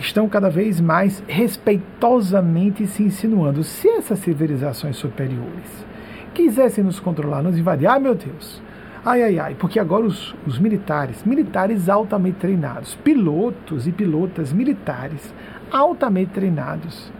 Estão 0.00 0.28
cada 0.28 0.48
vez 0.48 0.80
mais 0.80 1.22
respeitosamente 1.28 2.86
se 2.86 3.02
insinuando. 3.02 3.62
Se 3.62 3.86
essas 3.86 4.18
civilizações 4.18 4.96
superiores 4.96 5.86
quisessem 6.34 6.82
nos 6.82 6.98
controlar, 6.98 7.42
nos 7.42 7.58
invadir, 7.58 7.86
ah 7.86 8.00
meu 8.00 8.14
Deus, 8.14 8.62
Ai, 9.02 9.22
ai, 9.22 9.38
ai, 9.38 9.56
porque 9.58 9.80
agora 9.80 10.04
os, 10.04 10.34
os 10.46 10.58
militares, 10.58 11.24
militares 11.24 11.88
altamente 11.88 12.36
treinados, 12.36 12.94
pilotos 12.96 13.86
e 13.86 13.92
pilotas 13.92 14.52
militares 14.52 15.32
altamente 15.72 16.32
treinados, 16.32 17.10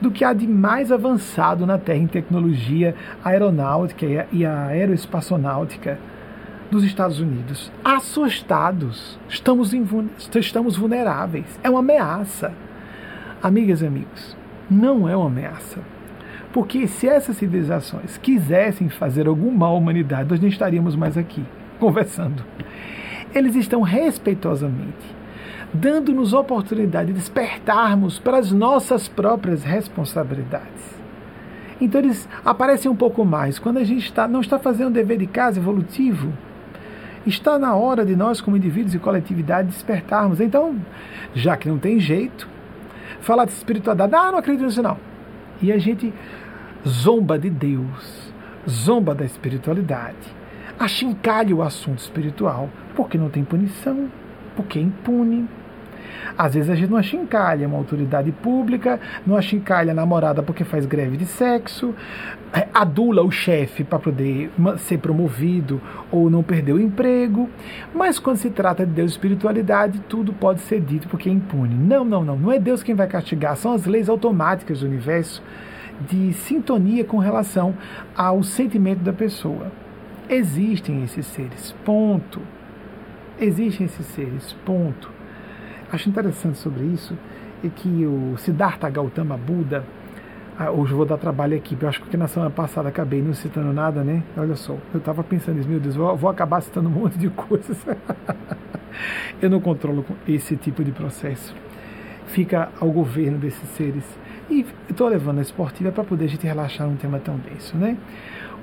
do 0.00 0.10
que 0.10 0.24
há 0.24 0.32
de 0.32 0.48
mais 0.48 0.90
avançado 0.90 1.64
na 1.64 1.78
Terra 1.78 1.98
em 1.98 2.08
tecnologia 2.08 2.92
aeronáutica 3.24 4.26
e 4.32 4.44
aeroespaçonáutica 4.44 5.96
dos 6.70 6.84
Estados 6.84 7.20
Unidos. 7.20 7.70
Assustados, 7.84 9.18
estamos, 9.28 9.72
estamos 10.34 10.76
vulneráveis, 10.76 11.58
é 11.62 11.70
uma 11.70 11.80
ameaça. 11.80 12.52
Amigas 13.42 13.82
e 13.82 13.86
amigos, 13.86 14.36
não 14.70 15.08
é 15.08 15.16
uma 15.16 15.26
ameaça 15.26 15.80
porque 16.52 16.86
se 16.86 17.06
essas 17.06 17.36
civilizações 17.36 18.18
quisessem 18.18 18.88
fazer 18.88 19.28
algum 19.28 19.50
mal 19.50 19.74
à 19.74 19.78
humanidade, 19.78 20.30
nós 20.30 20.40
não 20.40 20.48
estaríamos 20.48 20.96
mais 20.96 21.16
aqui 21.16 21.44
conversando. 21.78 22.42
Eles 23.34 23.54
estão 23.54 23.82
respeitosamente 23.82 25.18
dando-nos 25.72 26.32
oportunidade 26.32 27.08
de 27.08 27.18
despertarmos 27.18 28.18
para 28.18 28.38
as 28.38 28.50
nossas 28.50 29.06
próprias 29.06 29.62
responsabilidades. 29.62 30.98
Então 31.80 32.00
eles 32.00 32.28
aparecem 32.44 32.90
um 32.90 32.96
pouco 32.96 33.24
mais 33.24 33.58
quando 33.58 33.76
a 33.76 33.84
gente 33.84 34.06
está, 34.06 34.26
não 34.26 34.40
está 34.40 34.58
fazendo 34.58 34.88
o 34.88 34.92
dever 34.92 35.18
de 35.18 35.26
casa 35.26 35.60
evolutivo. 35.60 36.32
Está 37.26 37.58
na 37.58 37.74
hora 37.74 38.04
de 38.04 38.16
nós, 38.16 38.40
como 38.40 38.56
indivíduos 38.56 38.94
e 38.94 38.98
coletividade, 38.98 39.68
despertarmos. 39.68 40.40
Então, 40.40 40.76
já 41.34 41.56
que 41.56 41.68
não 41.68 41.78
tem 41.78 41.98
jeito, 41.98 42.48
falar 43.20 43.44
de 43.44 43.52
espiritualidade, 43.52 44.14
ah, 44.14 44.32
não 44.32 44.38
acredito 44.38 44.64
nisso 44.64 44.82
não. 44.82 44.96
E 45.60 45.72
a 45.72 45.78
gente 45.78 46.12
zomba 46.86 47.38
de 47.38 47.50
Deus, 47.50 48.32
zomba 48.68 49.14
da 49.14 49.24
espiritualidade, 49.24 50.16
achincalha 50.78 51.54
o 51.54 51.62
assunto 51.62 51.98
espiritual, 51.98 52.70
porque 52.94 53.18
não 53.18 53.28
tem 53.28 53.44
punição, 53.44 54.08
porque 54.54 54.78
é 54.78 54.82
impune. 54.82 55.48
Às 56.36 56.54
vezes 56.54 56.70
a 56.70 56.74
gente 56.74 56.90
não 56.90 56.98
achincalha 56.98 57.66
uma 57.66 57.76
autoridade 57.76 58.30
pública, 58.30 59.00
não 59.26 59.36
achincalha 59.36 59.92
a 59.92 59.94
namorada 59.94 60.42
porque 60.42 60.64
faz 60.64 60.86
greve 60.86 61.16
de 61.16 61.26
sexo, 61.26 61.94
adula 62.72 63.22
o 63.22 63.30
chefe 63.30 63.84
para 63.84 63.98
poder 63.98 64.50
ser 64.78 64.98
promovido 64.98 65.80
ou 66.10 66.30
não 66.30 66.42
perder 66.42 66.72
o 66.72 66.80
emprego. 66.80 67.48
Mas 67.94 68.18
quando 68.18 68.36
se 68.36 68.50
trata 68.50 68.86
de 68.86 68.92
Deus 68.92 69.10
e 69.10 69.14
espiritualidade, 69.14 70.00
tudo 70.08 70.32
pode 70.32 70.60
ser 70.60 70.80
dito 70.80 71.08
porque 71.08 71.28
é 71.28 71.32
impune. 71.32 71.74
Não, 71.74 72.04
não, 72.04 72.24
não. 72.24 72.36
Não 72.36 72.52
é 72.52 72.58
Deus 72.58 72.82
quem 72.82 72.94
vai 72.94 73.06
castigar, 73.06 73.56
são 73.56 73.72
as 73.72 73.84
leis 73.84 74.08
automáticas 74.08 74.80
do 74.80 74.86
universo 74.86 75.42
de 76.08 76.32
sintonia 76.32 77.04
com 77.04 77.18
relação 77.18 77.74
ao 78.16 78.42
sentimento 78.42 79.00
da 79.00 79.12
pessoa. 79.12 79.72
Existem 80.28 81.02
esses 81.02 81.26
seres, 81.26 81.74
ponto. 81.84 82.40
Existem 83.40 83.86
esses 83.86 84.06
seres, 84.06 84.52
ponto. 84.64 85.10
Acho 85.90 86.08
interessante 86.08 86.58
sobre 86.58 86.84
isso 86.84 87.16
é 87.64 87.68
que 87.68 88.06
o 88.06 88.36
Siddhartha 88.38 88.88
Gautama 88.88 89.36
Buda, 89.36 89.84
ah, 90.58 90.72
hoje 90.72 90.92
vou 90.92 91.06
dar 91.06 91.16
trabalho 91.16 91.56
aqui, 91.56 91.78
eu 91.80 91.88
acho 91.88 92.02
que 92.02 92.16
na 92.16 92.26
semana 92.26 92.50
passada 92.50 92.88
acabei 92.88 93.22
não 93.22 93.32
citando 93.32 93.72
nada, 93.72 94.02
né? 94.02 94.24
Olha 94.36 94.56
só, 94.56 94.76
eu 94.92 94.98
estava 94.98 95.22
pensando 95.22 95.54
nisso, 95.54 95.68
meu 95.68 95.78
Deus, 95.78 95.94
vou, 95.94 96.16
vou 96.16 96.28
acabar 96.28 96.60
citando 96.60 96.88
um 96.88 96.92
monte 96.92 97.16
de 97.16 97.30
coisas. 97.30 97.78
eu 99.40 99.48
não 99.48 99.60
controlo 99.60 100.04
esse 100.26 100.56
tipo 100.56 100.82
de 100.82 100.90
processo. 100.90 101.54
Fica 102.26 102.70
ao 102.80 102.90
governo 102.90 103.38
desses 103.38 103.68
seres. 103.70 104.02
E 104.50 104.66
estou 104.90 105.06
levando 105.06 105.38
a 105.38 105.42
esportiva 105.42 105.92
para 105.92 106.02
poder 106.02 106.24
a 106.24 106.28
gente 106.28 106.44
relaxar 106.44 106.88
num 106.88 106.96
tema 106.96 107.20
tão 107.20 107.36
denso, 107.36 107.76
né? 107.76 107.96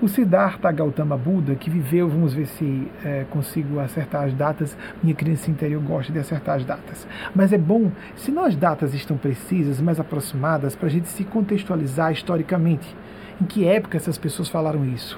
O 0.01 0.09
Siddhartha 0.09 0.69
Gautama 0.73 1.15
Buda, 1.15 1.55
que 1.55 1.69
viveu, 1.69 2.09
vamos 2.09 2.33
ver 2.33 2.47
se 2.47 2.91
é, 3.03 3.25
consigo 3.29 3.79
acertar 3.79 4.25
as 4.25 4.33
datas, 4.33 4.77
minha 5.01 5.15
criança 5.15 5.49
interior 5.49 5.81
gosta 5.81 6.11
de 6.11 6.19
acertar 6.19 6.57
as 6.57 6.65
datas. 6.65 7.07
Mas 7.33 7.53
é 7.53 7.57
bom, 7.57 7.89
se 8.13 8.29
nós 8.29 8.57
datas 8.57 8.93
estão 8.93 9.15
precisas, 9.15 9.79
mais 9.79 9.97
aproximadas, 9.97 10.75
para 10.75 10.87
a 10.87 10.91
gente 10.91 11.07
se 11.07 11.23
contextualizar 11.23 12.11
historicamente. 12.11 12.93
Em 13.41 13.45
que 13.45 13.65
época 13.65 13.95
essas 13.95 14.17
pessoas 14.17 14.49
falaram 14.49 14.83
isso? 14.85 15.17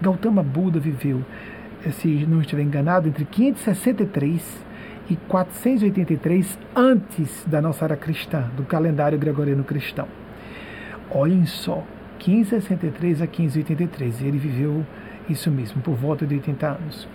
Gautama 0.00 0.42
Buda 0.42 0.80
viveu, 0.80 1.24
eh, 1.86 1.92
se 1.92 2.26
não 2.26 2.40
estiver 2.40 2.62
enganado, 2.62 3.08
entre 3.08 3.24
563 3.24 4.64
e 5.10 5.16
483 5.28 6.58
antes 6.74 7.44
da 7.46 7.62
nossa 7.62 7.84
era 7.84 7.96
cristã, 7.96 8.50
do 8.56 8.64
calendário 8.64 9.16
gregoriano 9.16 9.62
cristão. 9.62 10.08
Olhem 11.08 11.46
só, 11.46 11.84
1563 12.26 13.22
a 13.22 13.26
1583, 13.26 14.22
ele 14.22 14.38
viveu 14.38 14.86
isso 15.28 15.50
mesmo, 15.50 15.82
por 15.82 15.94
volta 15.94 16.26
de 16.26 16.34
80 16.34 16.66
anos. 16.66 17.08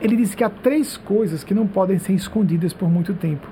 Ele 0.00 0.16
disse 0.16 0.36
que 0.36 0.44
há 0.44 0.50
três 0.50 0.96
coisas 0.96 1.44
que 1.44 1.54
não 1.54 1.66
podem 1.66 1.98
ser 1.98 2.12
escondidas 2.12 2.72
por 2.72 2.90
muito 2.90 3.14
tempo: 3.14 3.46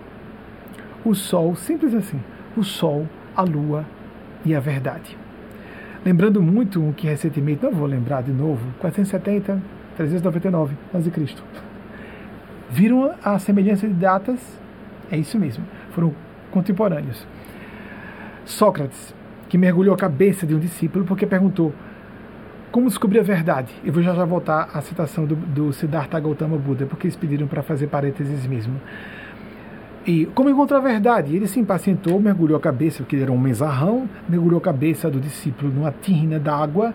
o 1.04 1.14
sol, 1.14 1.54
simples 1.54 1.94
assim, 1.94 2.20
o 2.56 2.62
sol, 2.62 3.08
a 3.34 3.42
lua 3.42 3.86
e 4.44 4.54
a 4.54 4.60
verdade. 4.60 5.16
Lembrando 6.04 6.42
muito 6.42 6.86
o 6.86 6.92
que 6.92 7.06
recentemente, 7.06 7.62
não 7.62 7.72
vou 7.72 7.86
lembrar 7.86 8.22
de 8.22 8.32
novo, 8.32 8.66
470, 8.80 9.62
399 9.96 10.74
a.C. 10.92 11.10
Viram 12.70 13.14
a 13.22 13.38
semelhança 13.38 13.86
de 13.86 13.94
datas? 13.94 14.40
É 15.10 15.16
isso 15.16 15.38
mesmo, 15.38 15.64
foram 15.90 16.12
contemporâneos. 16.50 17.26
Sócrates, 18.44 19.14
que 19.52 19.58
mergulhou 19.58 19.94
a 19.94 19.98
cabeça 19.98 20.46
de 20.46 20.54
um 20.54 20.58
discípulo 20.58 21.04
porque 21.04 21.26
perguntou 21.26 21.74
como 22.70 22.88
descobrir 22.88 23.18
a 23.18 23.22
verdade. 23.22 23.70
Eu 23.84 23.92
vou 23.92 24.02
já 24.02 24.14
já 24.14 24.24
voltar 24.24 24.70
à 24.72 24.80
citação 24.80 25.26
do, 25.26 25.36
do 25.36 25.74
Siddhartha 25.74 26.18
Gautama 26.18 26.56
Buda, 26.56 26.86
porque 26.86 27.06
eles 27.06 27.16
pediram 27.16 27.46
para 27.46 27.62
fazer 27.62 27.88
parênteses 27.88 28.46
mesmo. 28.46 28.80
E 30.06 30.24
como 30.34 30.48
encontrou 30.48 30.80
a 30.80 30.82
verdade? 30.82 31.36
Ele 31.36 31.46
se 31.46 31.60
impacientou, 31.60 32.18
mergulhou 32.18 32.56
a 32.56 32.60
cabeça, 32.60 33.02
porque 33.02 33.14
ele 33.14 33.24
era 33.24 33.30
um 33.30 33.36
mensarrão, 33.36 34.08
mergulhou 34.26 34.56
a 34.56 34.62
cabeça 34.62 35.10
do 35.10 35.20
discípulo 35.20 35.70
numa 35.70 35.92
tirrina 36.00 36.38
d'água. 36.38 36.94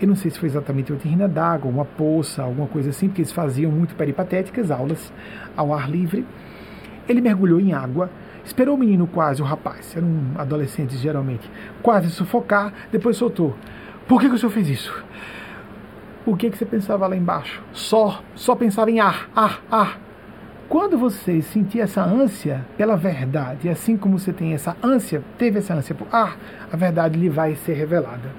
Eu 0.00 0.08
não 0.08 0.16
sei 0.16 0.30
se 0.30 0.38
foi 0.38 0.48
exatamente 0.48 0.90
uma 0.90 0.98
tirrina 0.98 1.28
d'água, 1.28 1.70
uma 1.70 1.84
poça, 1.84 2.42
alguma 2.42 2.68
coisa 2.68 2.88
assim, 2.88 3.08
porque 3.08 3.20
eles 3.20 3.32
faziam 3.32 3.70
muito 3.70 3.94
peripatéticas, 3.94 4.70
aulas 4.70 5.12
ao 5.54 5.74
ar 5.74 5.90
livre. 5.90 6.24
Ele 7.06 7.20
mergulhou 7.20 7.60
em 7.60 7.74
água, 7.74 8.08
esperou 8.48 8.74
o 8.74 8.78
menino 8.78 9.06
quase, 9.06 9.42
o 9.42 9.44
rapaz, 9.44 9.94
eram 9.96 10.08
adolescentes 10.36 10.98
geralmente, 10.98 11.48
quase 11.82 12.10
sufocar, 12.10 12.72
depois 12.90 13.16
soltou. 13.16 13.54
Por 14.06 14.20
que, 14.20 14.28
que 14.28 14.34
o 14.34 14.38
senhor 14.38 14.50
fez 14.50 14.68
isso? 14.68 15.04
O 16.24 16.36
que, 16.36 16.50
que 16.50 16.58
você 16.58 16.64
pensava 16.64 17.06
lá 17.06 17.16
embaixo? 17.16 17.62
Só, 17.72 18.22
só 18.34 18.54
pensava 18.54 18.90
em 18.90 19.00
ar, 19.00 19.28
ar, 19.36 19.62
ar. 19.70 20.00
Quando 20.68 20.98
você 20.98 21.40
sentir 21.40 21.80
essa 21.80 22.02
ânsia 22.02 22.66
pela 22.76 22.96
verdade, 22.96 23.68
assim 23.68 23.96
como 23.96 24.18
você 24.18 24.32
tem 24.32 24.52
essa 24.52 24.76
ânsia, 24.82 25.22
teve 25.38 25.58
essa 25.58 25.74
ânsia 25.74 25.94
por 25.94 26.06
ar, 26.12 26.36
a 26.70 26.76
verdade 26.76 27.18
lhe 27.18 27.28
vai 27.28 27.54
ser 27.54 27.74
revelada. 27.74 28.30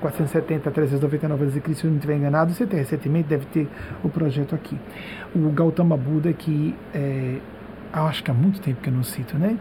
470, 0.00 0.70
399 0.70 1.44
a.C., 1.46 1.74
se 1.74 1.86
não 1.86 1.94
estiver 1.94 2.16
enganado, 2.16 2.52
você 2.52 2.66
tem 2.66 2.78
recentemente, 2.78 3.28
deve 3.28 3.46
ter 3.46 3.68
o 4.02 4.08
projeto 4.08 4.54
aqui. 4.54 4.78
O 5.34 5.50
Gautama 5.50 5.96
Buda, 5.96 6.32
que 6.32 6.74
é, 6.94 7.38
acho 7.92 8.22
que 8.22 8.30
há 8.30 8.34
muito 8.34 8.60
tempo 8.60 8.80
que 8.80 8.88
eu 8.88 8.92
não 8.92 9.02
cito, 9.02 9.38
né? 9.38 9.56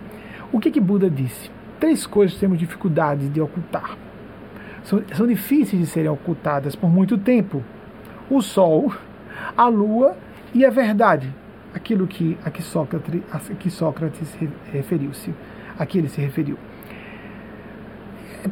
O 0.51 0.59
que 0.59 0.71
que 0.71 0.80
Buda 0.80 1.09
disse? 1.09 1.49
Três 1.80 2.05
coisas 2.05 2.38
temos 2.38 2.59
dificuldade 2.59 3.30
de 3.30 3.39
ocultar. 3.41 3.97
São, 4.84 5.01
são 5.13 5.27
difíceis 5.27 5.82
de 5.82 5.88
serem 5.88 6.09
ocultadas 6.09 6.75
por 6.75 6.89
muito 6.89 7.17
tempo. 7.17 7.63
O 8.30 8.41
Sol, 8.41 8.93
a 9.55 9.67
Lua 9.67 10.17
e 10.53 10.65
a 10.65 10.69
verdade, 10.69 11.34
aquilo 11.73 12.07
que, 12.07 12.38
a 12.43 12.49
que 12.49 12.61
Sócrates, 12.61 13.21
a 13.32 13.39
que 13.39 13.69
Sócrates 13.69 14.38
referiu-se, 14.71 15.34
a 15.77 15.86
que 15.86 15.97
ele 15.97 16.09
se 16.09 16.19
referiu. 16.19 16.57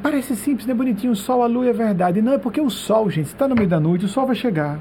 Parece 0.01 0.35
simples, 0.35 0.67
né? 0.67 0.73
Bonitinho, 0.73 1.13
o 1.13 1.15
sol, 1.15 1.41
a 1.41 1.47
lua 1.47 1.67
e 1.67 1.69
a 1.69 1.73
verdade. 1.73 2.21
Não, 2.21 2.33
é 2.33 2.37
porque 2.37 2.59
o 2.59 2.69
sol, 2.69 3.09
gente, 3.09 3.27
está 3.27 3.47
no 3.47 3.55
meio 3.55 3.69
da 3.69 3.79
noite, 3.79 4.03
o 4.03 4.07
sol 4.07 4.25
vai 4.25 4.35
chegar. 4.35 4.79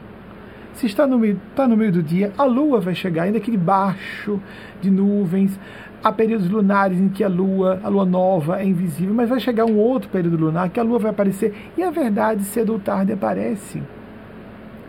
Se 0.77 0.85
está 0.85 1.07
no 1.07 1.19
meio, 1.19 1.41
está 1.51 1.67
no 1.67 1.75
meio 1.75 1.91
do 1.91 2.03
dia, 2.03 2.33
a 2.37 2.45
lua 2.45 2.81
vai 2.81 2.95
chegar, 2.95 3.23
ainda 3.23 3.41
que 3.41 3.51
debaixo 3.51 4.39
de 4.81 4.91
nuvens. 4.91 5.59
Há 6.05 6.13
períodos 6.13 6.51
lunares 6.51 7.01
em 7.01 7.09
que 7.09 7.25
a 7.25 7.29
lua, 7.29 7.81
a 7.83 7.89
lua 7.89 8.05
nova, 8.05 8.61
é 8.61 8.65
invisível, 8.65 9.15
mas 9.15 9.29
vai 9.29 9.41
chegar 9.41 9.65
um 9.65 9.77
outro 9.79 10.11
período 10.11 10.37
lunar 10.37 10.69
que 10.69 10.79
a 10.79 10.83
lua 10.83 10.99
vai 10.99 11.11
aparecer 11.11 11.55
e 11.79 11.83
a 11.83 11.91
verdade 11.91 12.45
cedo 12.45 12.75
ou 12.75 12.79
tarde 12.79 13.11
aparece. 13.11 13.83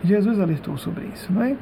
Jesus 0.04 0.38
alertou 0.38 0.76
sobre 0.76 1.06
isso, 1.06 1.32
não 1.32 1.42
é? 1.42 1.56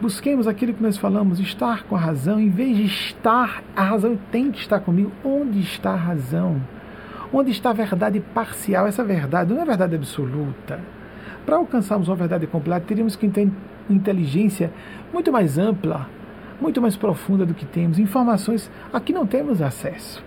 Busquemos 0.00 0.48
aquilo 0.48 0.72
que 0.72 0.82
nós 0.82 0.96
falamos, 0.96 1.38
estar 1.38 1.84
com 1.84 1.94
a 1.96 2.00
razão, 2.00 2.40
em 2.40 2.48
vez 2.48 2.78
de 2.78 2.86
estar, 2.86 3.62
a 3.76 3.82
razão 3.82 4.18
tem 4.32 4.50
que 4.50 4.58
estar 4.58 4.80
comigo. 4.80 5.12
Onde 5.22 5.60
está 5.60 5.90
a 5.90 5.96
razão? 5.96 6.60
Onde 7.30 7.50
está 7.50 7.70
a 7.70 7.74
verdade 7.74 8.20
parcial? 8.20 8.86
Essa 8.86 9.04
verdade 9.04 9.52
não 9.52 9.60
é 9.60 9.64
verdade 9.66 9.94
absoluta. 9.94 10.80
Para 11.44 11.56
alcançarmos 11.56 12.08
uma 12.08 12.16
verdade 12.16 12.46
completa, 12.46 12.86
teríamos 12.86 13.16
que 13.16 13.28
ter 13.28 13.50
inteligência 13.88 14.72
muito 15.12 15.30
mais 15.30 15.58
ampla, 15.58 16.08
muito 16.60 16.80
mais 16.80 16.96
profunda 16.96 17.44
do 17.44 17.54
que 17.54 17.66
temos, 17.66 17.98
informações 17.98 18.70
a 18.92 19.00
que 19.00 19.12
não 19.12 19.26
temos 19.26 19.60
acesso. 19.60 20.24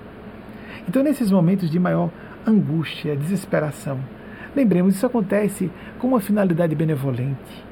Então, 0.87 1.03
nesses 1.03 1.31
momentos 1.31 1.69
de 1.69 1.79
maior 1.79 2.09
angústia, 2.45 3.15
desesperação, 3.15 3.99
lembremos, 4.55 4.95
isso 4.95 5.05
acontece 5.05 5.71
com 5.99 6.07
uma 6.07 6.19
finalidade 6.19 6.75
benevolente 6.75 7.67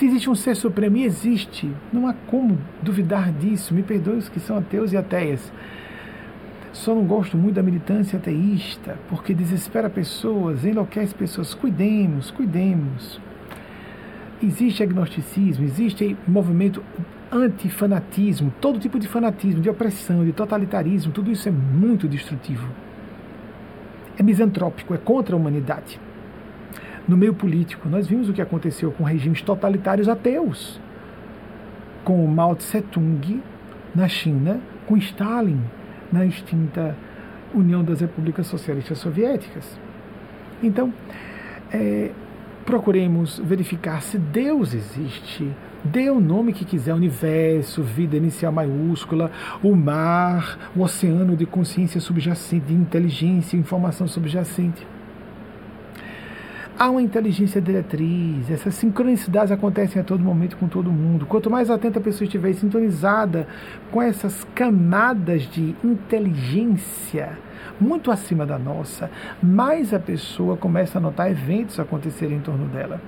se 0.00 0.06
existe 0.06 0.30
um 0.30 0.34
ser 0.34 0.56
supremo, 0.56 0.96
e 0.96 1.04
existe, 1.04 1.70
não 1.92 2.06
há 2.06 2.14
como 2.26 2.58
duvidar 2.80 3.30
disso. 3.30 3.74
Me 3.74 3.82
perdoe 3.82 4.16
os 4.16 4.30
que 4.30 4.40
são 4.40 4.56
ateus 4.56 4.94
e 4.94 4.96
ateias. 4.96 5.52
Só 6.72 6.94
não 6.94 7.04
gosto 7.04 7.36
muito 7.36 7.56
da 7.56 7.62
militância 7.62 8.18
ateísta, 8.18 8.96
porque 9.08 9.34
desespera 9.34 9.90
pessoas, 9.90 10.64
enlouquece 10.64 11.14
pessoas. 11.14 11.52
Cuidemos, 11.52 12.30
cuidemos. 12.30 13.20
Existe 14.42 14.82
agnosticismo, 14.82 15.64
existe 15.64 16.16
movimento 16.26 16.82
antifanatismo, 17.30 18.52
todo 18.60 18.78
tipo 18.78 18.98
de 18.98 19.06
fanatismo, 19.06 19.60
de 19.60 19.68
opressão, 19.68 20.24
de 20.24 20.32
totalitarismo, 20.32 21.12
tudo 21.12 21.30
isso 21.30 21.48
é 21.48 21.52
muito 21.52 22.08
destrutivo. 22.08 22.68
É 24.16 24.22
misantrópico, 24.22 24.94
é 24.94 24.98
contra 24.98 25.34
a 25.34 25.38
humanidade 25.38 26.00
no 27.06 27.16
meio 27.16 27.34
político. 27.34 27.88
Nós 27.88 28.06
vimos 28.06 28.28
o 28.28 28.32
que 28.32 28.40
aconteceu 28.40 28.92
com 28.92 29.04
regimes 29.04 29.42
totalitários 29.42 30.08
ateus, 30.08 30.80
com 32.04 32.26
Mao 32.26 32.54
Tse-tung 32.54 33.42
na 33.94 34.08
China, 34.08 34.60
com 34.86 34.96
Stalin 34.96 35.60
na 36.12 36.24
extinta 36.24 36.96
União 37.54 37.82
das 37.82 38.00
Repúblicas 38.00 38.46
Socialistas 38.46 38.98
Soviéticas. 38.98 39.78
Então, 40.62 40.92
é, 41.72 42.10
procuremos 42.64 43.38
verificar 43.38 44.02
se 44.02 44.18
Deus 44.18 44.74
existe. 44.74 45.50
Dê 45.82 46.10
o 46.10 46.20
nome 46.20 46.52
que 46.52 46.64
quiser, 46.64 46.94
universo, 46.94 47.82
vida 47.82 48.16
inicial 48.16 48.52
maiúscula, 48.52 49.30
o 49.62 49.74
mar, 49.74 50.70
o 50.76 50.82
oceano 50.82 51.34
de 51.34 51.46
consciência 51.46 52.00
subjacente, 52.00 52.66
de 52.66 52.74
inteligência, 52.74 53.56
informação 53.56 54.06
subjacente 54.06 54.86
há 56.80 56.88
uma 56.88 57.02
inteligência 57.02 57.60
diretriz, 57.60 58.50
essas 58.50 58.74
sincronicidades 58.74 59.52
acontecem 59.52 60.00
a 60.00 60.04
todo 60.04 60.24
momento 60.24 60.56
com 60.56 60.66
todo 60.66 60.90
mundo. 60.90 61.26
Quanto 61.26 61.50
mais 61.50 61.68
atenta 61.68 61.98
a 61.98 62.02
pessoa 62.02 62.24
estiver 62.24 62.54
sintonizada 62.54 63.46
com 63.90 64.00
essas 64.00 64.44
camadas 64.54 65.42
de 65.42 65.76
inteligência 65.84 67.36
muito 67.78 68.10
acima 68.10 68.46
da 68.46 68.58
nossa, 68.58 69.10
mais 69.42 69.92
a 69.92 69.98
pessoa 69.98 70.56
começa 70.56 70.96
a 70.96 71.00
notar 71.00 71.30
eventos 71.30 71.78
acontecerem 71.78 72.38
em 72.38 72.40
torno 72.40 72.66
dela. 72.66 72.98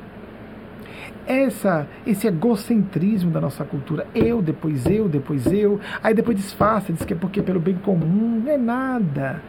Essa, 1.27 1.87
esse 2.07 2.27
egocentrismo 2.27 3.31
da 3.31 3.41
nossa 3.41 3.65
cultura, 3.65 4.07
eu, 4.15 4.43
depois 4.43 4.85
eu, 4.85 5.09
depois 5.09 5.47
eu, 5.47 5.81
aí 6.03 6.13
depois 6.13 6.37
disfarça, 6.37 6.93
diz 6.93 7.05
que 7.05 7.15
é 7.15 7.17
porque 7.17 7.41
é 7.41 7.43
pelo 7.43 7.61
bem 7.61 7.77
comum, 7.77 8.43
não 8.45 8.53
é 8.53 8.59
nada 8.59 9.41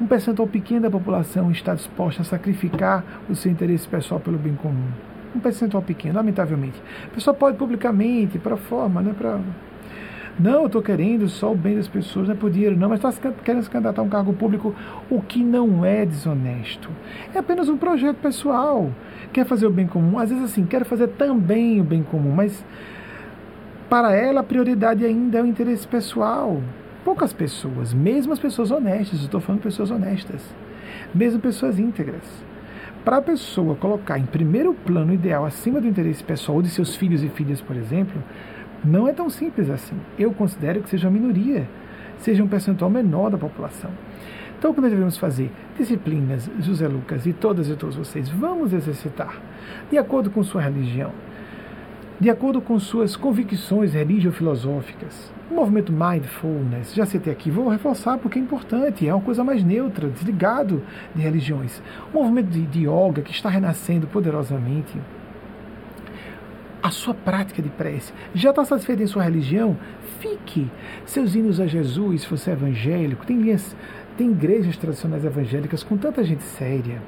um 0.00 0.06
percentual 0.06 0.48
pequeno 0.48 0.82
da 0.82 0.90
população 0.90 1.50
está 1.50 1.74
disposta 1.74 2.22
a 2.22 2.24
sacrificar 2.24 3.04
o 3.28 3.34
seu 3.34 3.50
interesse 3.50 3.86
pessoal 3.86 4.20
pelo 4.20 4.38
bem 4.38 4.54
comum. 4.54 4.88
Um 5.34 5.40
percentual 5.40 5.82
pequeno, 5.82 6.16
lamentavelmente. 6.16 6.80
A 7.06 7.14
pessoa 7.14 7.34
pode 7.34 7.56
publicamente, 7.56 8.38
para 8.38 8.56
forma, 8.56 9.00
né, 9.02 9.14
para 9.16 9.40
não, 10.38 10.62
eu 10.62 10.66
estou 10.66 10.82
querendo 10.82 11.28
só 11.28 11.52
o 11.52 11.54
bem 11.54 11.76
das 11.76 11.86
pessoas, 11.86 12.26
não 12.26 12.34
é 12.34 12.36
por 12.36 12.50
dinheiro, 12.50 12.76
não, 12.76 12.88
mas 12.88 13.04
está 13.04 13.30
querendo 13.44 13.62
se 13.62 13.70
candidatar 13.70 14.00
a 14.00 14.04
um 14.04 14.08
cargo 14.08 14.32
público, 14.32 14.74
o 15.08 15.22
que 15.22 15.44
não 15.44 15.84
é 15.84 16.04
desonesto. 16.04 16.90
É 17.32 17.38
apenas 17.38 17.68
um 17.68 17.76
projeto 17.76 18.16
pessoal. 18.16 18.90
Quer 19.32 19.46
fazer 19.46 19.66
o 19.66 19.70
bem 19.70 19.86
comum? 19.86 20.18
Às 20.18 20.30
vezes, 20.30 20.44
assim, 20.44 20.66
quero 20.66 20.84
fazer 20.84 21.06
também 21.08 21.80
o 21.80 21.84
bem 21.84 22.02
comum, 22.02 22.32
mas 22.34 22.64
para 23.88 24.12
ela 24.12 24.40
a 24.40 24.44
prioridade 24.44 25.04
ainda 25.04 25.38
é 25.38 25.42
o 25.42 25.46
interesse 25.46 25.86
pessoal 25.86 26.60
poucas 27.04 27.32
pessoas, 27.32 27.92
mesmo 27.92 28.32
as 28.32 28.38
pessoas 28.38 28.70
honestas, 28.70 29.20
estou 29.20 29.40
falando 29.40 29.60
de 29.60 29.68
pessoas 29.68 29.90
honestas, 29.90 30.42
mesmo 31.14 31.38
pessoas 31.38 31.78
íntegras, 31.78 32.22
para 33.04 33.18
a 33.18 33.22
pessoa 33.22 33.76
colocar 33.76 34.18
em 34.18 34.24
primeiro 34.24 34.72
plano 34.72 35.12
ideal 35.12 35.44
acima 35.44 35.80
do 35.80 35.86
interesse 35.86 36.24
pessoal 36.24 36.62
de 36.62 36.70
seus 36.70 36.96
filhos 36.96 37.22
e 37.22 37.28
filhas, 37.28 37.60
por 37.60 37.76
exemplo, 37.76 38.20
não 38.82 39.06
é 39.06 39.12
tão 39.12 39.28
simples 39.28 39.68
assim. 39.68 39.96
Eu 40.18 40.32
considero 40.32 40.82
que 40.82 40.88
seja 40.88 41.08
uma 41.08 41.18
minoria, 41.18 41.68
seja 42.16 42.42
um 42.42 42.48
percentual 42.48 42.90
menor 42.90 43.30
da 43.30 43.36
população. 43.36 43.90
Então, 44.58 44.70
o 44.70 44.74
que 44.74 44.80
nós 44.80 44.90
devemos 44.90 45.18
fazer? 45.18 45.50
Disciplinas, 45.76 46.50
José 46.60 46.88
Lucas 46.88 47.26
e 47.26 47.34
todas 47.34 47.68
e 47.68 47.76
todos 47.76 47.96
vocês, 47.96 48.30
vamos 48.30 48.72
exercitar 48.72 49.38
de 49.90 49.98
acordo 49.98 50.30
com 50.30 50.42
sua 50.42 50.62
religião 50.62 51.12
de 52.20 52.30
acordo 52.30 52.60
com 52.60 52.78
suas 52.78 53.16
convicções 53.16 53.92
religio-filosóficas. 53.92 55.32
O 55.54 55.56
movimento 55.56 55.92
Mindfulness, 55.92 56.92
já 56.94 57.06
citei 57.06 57.32
aqui, 57.32 57.48
vou 57.48 57.68
reforçar 57.68 58.18
porque 58.18 58.40
é 58.40 58.42
importante, 58.42 59.06
é 59.06 59.14
uma 59.14 59.22
coisa 59.22 59.44
mais 59.44 59.62
neutra, 59.62 60.08
desligado 60.08 60.82
de 61.14 61.22
religiões. 61.22 61.80
O 62.12 62.18
movimento 62.18 62.48
de, 62.48 62.66
de 62.66 62.88
yoga 62.88 63.22
que 63.22 63.30
está 63.30 63.48
renascendo 63.48 64.08
poderosamente. 64.08 65.00
A 66.82 66.90
sua 66.90 67.14
prática 67.14 67.62
de 67.62 67.68
prece. 67.68 68.12
Já 68.34 68.50
está 68.50 68.64
satisfeito 68.64 69.04
em 69.04 69.06
sua 69.06 69.22
religião? 69.22 69.76
Fique. 70.18 70.68
Seus 71.06 71.36
hinos 71.36 71.60
a 71.60 71.68
Jesus, 71.68 72.22
se 72.22 72.28
você 72.28 72.50
é 72.50 72.54
evangélico, 72.54 73.24
tem, 73.24 73.40
linhas, 73.40 73.76
tem 74.18 74.32
igrejas 74.32 74.76
tradicionais 74.76 75.24
evangélicas 75.24 75.84
com 75.84 75.96
tanta 75.96 76.24
gente 76.24 76.42
séria 76.42 77.00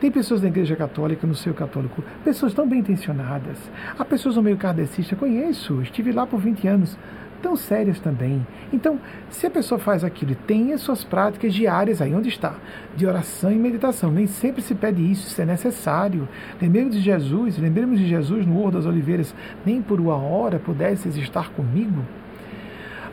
tem 0.00 0.10
pessoas 0.10 0.42
da 0.42 0.48
Igreja 0.48 0.76
Católica, 0.76 1.26
no 1.26 1.34
seio 1.34 1.54
católico, 1.54 2.04
pessoas 2.22 2.52
tão 2.52 2.68
bem 2.68 2.80
intencionadas. 2.80 3.56
Há 3.98 4.04
pessoas 4.04 4.36
no 4.36 4.42
meio 4.42 4.58
kardecista, 4.58 5.16
conheço, 5.16 5.80
estive 5.80 6.12
lá 6.12 6.26
por 6.26 6.40
20 6.40 6.68
anos, 6.68 6.98
tão 7.44 7.56
sérias 7.56 8.00
também. 8.00 8.44
Então, 8.72 8.98
se 9.28 9.46
a 9.46 9.50
pessoa 9.50 9.78
faz 9.78 10.02
aquilo 10.02 10.32
e 10.32 10.34
tem 10.34 10.72
as 10.72 10.80
suas 10.80 11.04
práticas 11.04 11.52
diárias 11.52 12.00
aí 12.00 12.14
onde 12.14 12.30
está, 12.30 12.54
de 12.96 13.06
oração 13.06 13.52
e 13.52 13.56
meditação, 13.56 14.10
nem 14.10 14.26
sempre 14.26 14.62
se 14.62 14.74
pede 14.74 15.02
isso, 15.02 15.26
isso 15.26 15.42
é 15.42 15.44
necessário. 15.44 16.26
Lembremos 16.60 16.94
de 16.94 17.02
Jesus, 17.02 17.58
lembremos 17.58 17.98
de 17.98 18.08
Jesus 18.08 18.46
no 18.46 18.58
Horto 18.58 18.78
das 18.78 18.86
Oliveiras, 18.86 19.34
nem 19.64 19.82
por 19.82 20.00
uma 20.00 20.16
hora 20.16 20.58
pudesses 20.58 21.16
estar 21.18 21.50
comigo. 21.50 22.02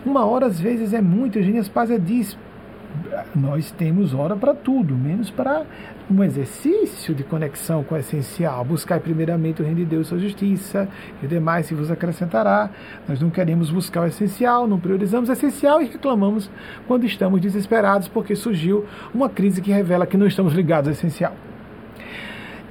Uma 0.05 0.25
hora 0.25 0.45
às 0.45 0.57
vezes 0.57 0.93
é 0.93 1.01
muito, 1.01 1.37
Eugênia 1.37 1.61
Spazia 1.61 1.99
diz, 1.99 2.37
nós 3.35 3.71
temos 3.71 4.13
hora 4.13 4.35
para 4.35 4.53
tudo, 4.53 4.95
menos 4.95 5.29
para 5.29 5.63
um 6.09 6.23
exercício 6.23 7.13
de 7.13 7.23
conexão 7.23 7.83
com 7.83 7.95
o 7.95 7.97
essencial. 7.97 8.63
Buscar 8.65 8.99
primeiramente 8.99 9.61
o 9.61 9.65
reino 9.65 9.79
de 9.79 9.85
Deus 9.85 10.07
sua 10.07 10.19
justiça, 10.19 10.87
e 11.21 11.27
demais 11.27 11.65
se 11.65 11.73
vos 11.73 11.91
acrescentará. 11.91 12.69
Nós 13.07 13.19
não 13.19 13.29
queremos 13.29 13.69
buscar 13.69 14.01
o 14.01 14.07
essencial, 14.07 14.67
não 14.67 14.79
priorizamos 14.79 15.29
o 15.29 15.33
essencial 15.33 15.81
e 15.81 15.85
reclamamos 15.85 16.49
quando 16.87 17.05
estamos 17.05 17.41
desesperados 17.41 18.07
porque 18.07 18.35
surgiu 18.35 18.85
uma 19.13 19.29
crise 19.29 19.61
que 19.61 19.71
revela 19.71 20.05
que 20.05 20.17
não 20.17 20.27
estamos 20.27 20.53
ligados 20.53 20.87
ao 20.87 20.93
essencial. 20.93 21.33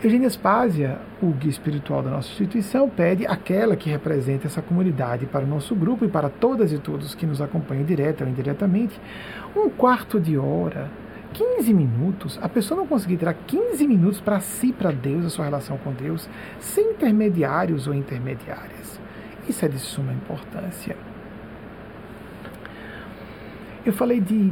Eugênia 0.03 0.30
Spásia, 0.30 0.98
o 1.20 1.26
guia 1.26 1.51
espiritual 1.51 2.03
da 2.03 2.09
nossa 2.09 2.30
instituição, 2.30 2.88
pede 2.88 3.26
aquela 3.26 3.76
que 3.76 3.90
representa 3.90 4.46
essa 4.46 4.62
comunidade 4.62 5.26
para 5.26 5.44
o 5.44 5.46
nosso 5.46 5.74
grupo 5.74 6.07
e 6.07 6.09
para 6.09 6.30
todas 6.30 6.72
e 6.72 6.78
todos 6.78 7.14
que 7.14 7.26
nos 7.26 7.42
acompanham 7.42 7.84
direta 7.84 8.24
ou 8.24 8.30
indiretamente, 8.30 8.98
um 9.55 9.68
quarto 9.68 10.18
de 10.18 10.38
hora, 10.38 10.90
15 11.34 11.74
minutos. 11.74 12.38
A 12.40 12.48
pessoa 12.48 12.80
não 12.80 12.86
conseguir 12.86 13.18
tirar 13.18 13.34
15 13.34 13.86
minutos 13.86 14.22
para 14.22 14.40
si, 14.40 14.72
para 14.72 14.90
Deus, 14.90 15.26
a 15.26 15.28
sua 15.28 15.44
relação 15.44 15.76
com 15.76 15.92
Deus, 15.92 16.30
sem 16.59 16.92
intermediários 16.92 17.86
ou 17.86 17.92
intermediárias. 17.92 18.98
Isso 19.46 19.66
é 19.66 19.68
de 19.68 19.78
suma 19.78 20.14
importância. 20.14 20.96
Eu 23.84 23.92
falei 23.92 24.18
de. 24.18 24.51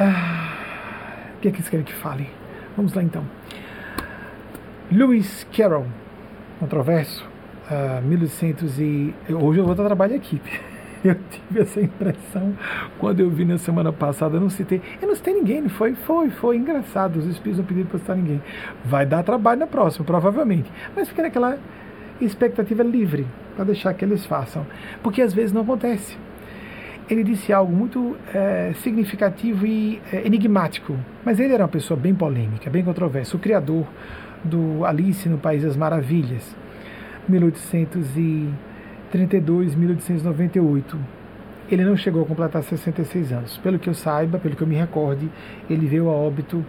Ah, 0.00 0.54
o 1.36 1.40
que 1.40 1.48
é 1.48 1.50
que 1.50 1.58
vocês 1.58 1.68
querem 1.68 1.84
que 1.84 1.92
fale? 1.92 2.30
Vamos 2.74 2.94
lá 2.94 3.02
então. 3.02 3.35
Lewis 4.90 5.44
Carroll, 5.52 5.86
controverso, 6.60 7.26
uh, 7.68 8.00
1800 8.06 8.78
e... 8.78 9.14
Hoje 9.28 9.58
eu 9.58 9.66
vou 9.66 9.74
dar 9.74 9.84
trabalho 9.84 10.14
equipe. 10.14 10.60
Eu 11.04 11.14
tive 11.30 11.60
essa 11.60 11.80
impressão 11.80 12.54
quando 12.98 13.20
eu 13.20 13.30
vi 13.30 13.44
na 13.44 13.58
semana 13.58 13.92
passada, 13.92 14.36
eu 14.36 14.40
não 14.40 14.50
citei. 14.50 14.80
Eu 15.00 15.06
não 15.06 15.14
citei 15.14 15.34
ninguém, 15.34 15.68
foi, 15.68 15.94
foi, 15.94 16.30
foi 16.30 16.56
engraçado. 16.56 17.18
Os 17.18 17.26
espíritos 17.26 17.58
não 17.58 17.64
pediram 17.64 17.86
para 17.86 17.98
citar 18.00 18.16
ninguém. 18.16 18.42
Vai 18.84 19.06
dar 19.06 19.22
trabalho 19.22 19.60
na 19.60 19.68
próxima, 19.68 20.04
provavelmente. 20.04 20.68
Mas 20.96 21.08
fica 21.08 21.22
naquela 21.22 21.58
expectativa 22.20 22.82
livre, 22.82 23.24
para 23.54 23.66
deixar 23.66 23.94
que 23.94 24.04
eles 24.04 24.26
façam. 24.26 24.66
Porque 25.00 25.22
às 25.22 25.32
vezes 25.32 25.52
não 25.52 25.62
acontece. 25.62 26.16
Ele 27.08 27.22
disse 27.22 27.52
algo 27.52 27.72
muito 27.72 28.16
é, 28.34 28.72
significativo 28.82 29.64
e 29.64 30.02
é, 30.12 30.26
enigmático. 30.26 30.96
Mas 31.24 31.38
ele 31.38 31.52
era 31.52 31.62
uma 31.62 31.68
pessoa 31.68 32.00
bem 32.00 32.14
polêmica, 32.14 32.68
bem 32.68 32.82
controversa. 32.82 33.36
O 33.36 33.38
criador 33.38 33.86
do 34.44 34.84
Alice 34.84 35.28
no 35.28 35.38
País 35.38 35.62
das 35.62 35.76
Maravilhas, 35.76 36.54
1832, 37.28 39.74
1898. 39.74 40.98
Ele 41.70 41.84
não 41.84 41.96
chegou 41.96 42.22
a 42.22 42.26
completar 42.26 42.62
66 42.62 43.32
anos. 43.32 43.56
Pelo 43.58 43.78
que 43.78 43.88
eu 43.88 43.94
saiba, 43.94 44.38
pelo 44.38 44.54
que 44.54 44.62
eu 44.62 44.68
me 44.68 44.76
recorde, 44.76 45.28
ele 45.68 45.86
veio 45.86 46.08
a 46.08 46.12
óbito 46.12 46.64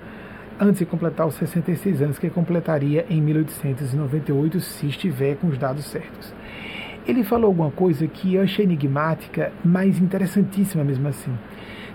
antes 0.59 0.79
de 0.79 0.85
completar 0.85 1.27
os 1.27 1.35
66 1.35 2.01
anos, 2.01 2.17
que 2.17 2.29
completaria 2.29 3.05
em 3.09 3.21
1898, 3.21 4.59
se 4.59 4.87
estiver 4.87 5.35
com 5.35 5.47
os 5.47 5.57
dados 5.57 5.85
certos. 5.85 6.33
Ele 7.07 7.23
falou 7.23 7.47
alguma 7.47 7.71
coisa 7.71 8.07
que 8.07 8.33
eu 8.33 8.41
achei 8.41 8.65
enigmática, 8.65 9.51
mas 9.63 9.99
interessantíssima 9.99 10.83
mesmo 10.83 11.07
assim. 11.07 11.31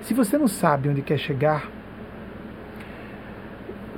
Se 0.03 0.15
você 0.15 0.39
não 0.39 0.49
sabe 0.49 0.89
onde 0.89 1.03
quer 1.03 1.19
chegar, 1.19 1.69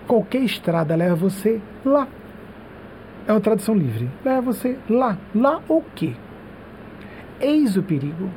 qualquer 0.07 0.43
estrada 0.43 0.95
leva 0.95 1.15
você 1.15 1.61
lá. 1.85 2.09
É 3.27 3.33
uma 3.33 3.41
tradução 3.41 3.75
livre. 3.75 4.09
Leva 4.25 4.41
você 4.41 4.77
lá. 4.89 5.19
Lá 5.35 5.63
o 5.69 5.83
quê? 5.95 6.13
Eis 7.41 7.77
o 7.77 7.83
perigo. 7.83 8.29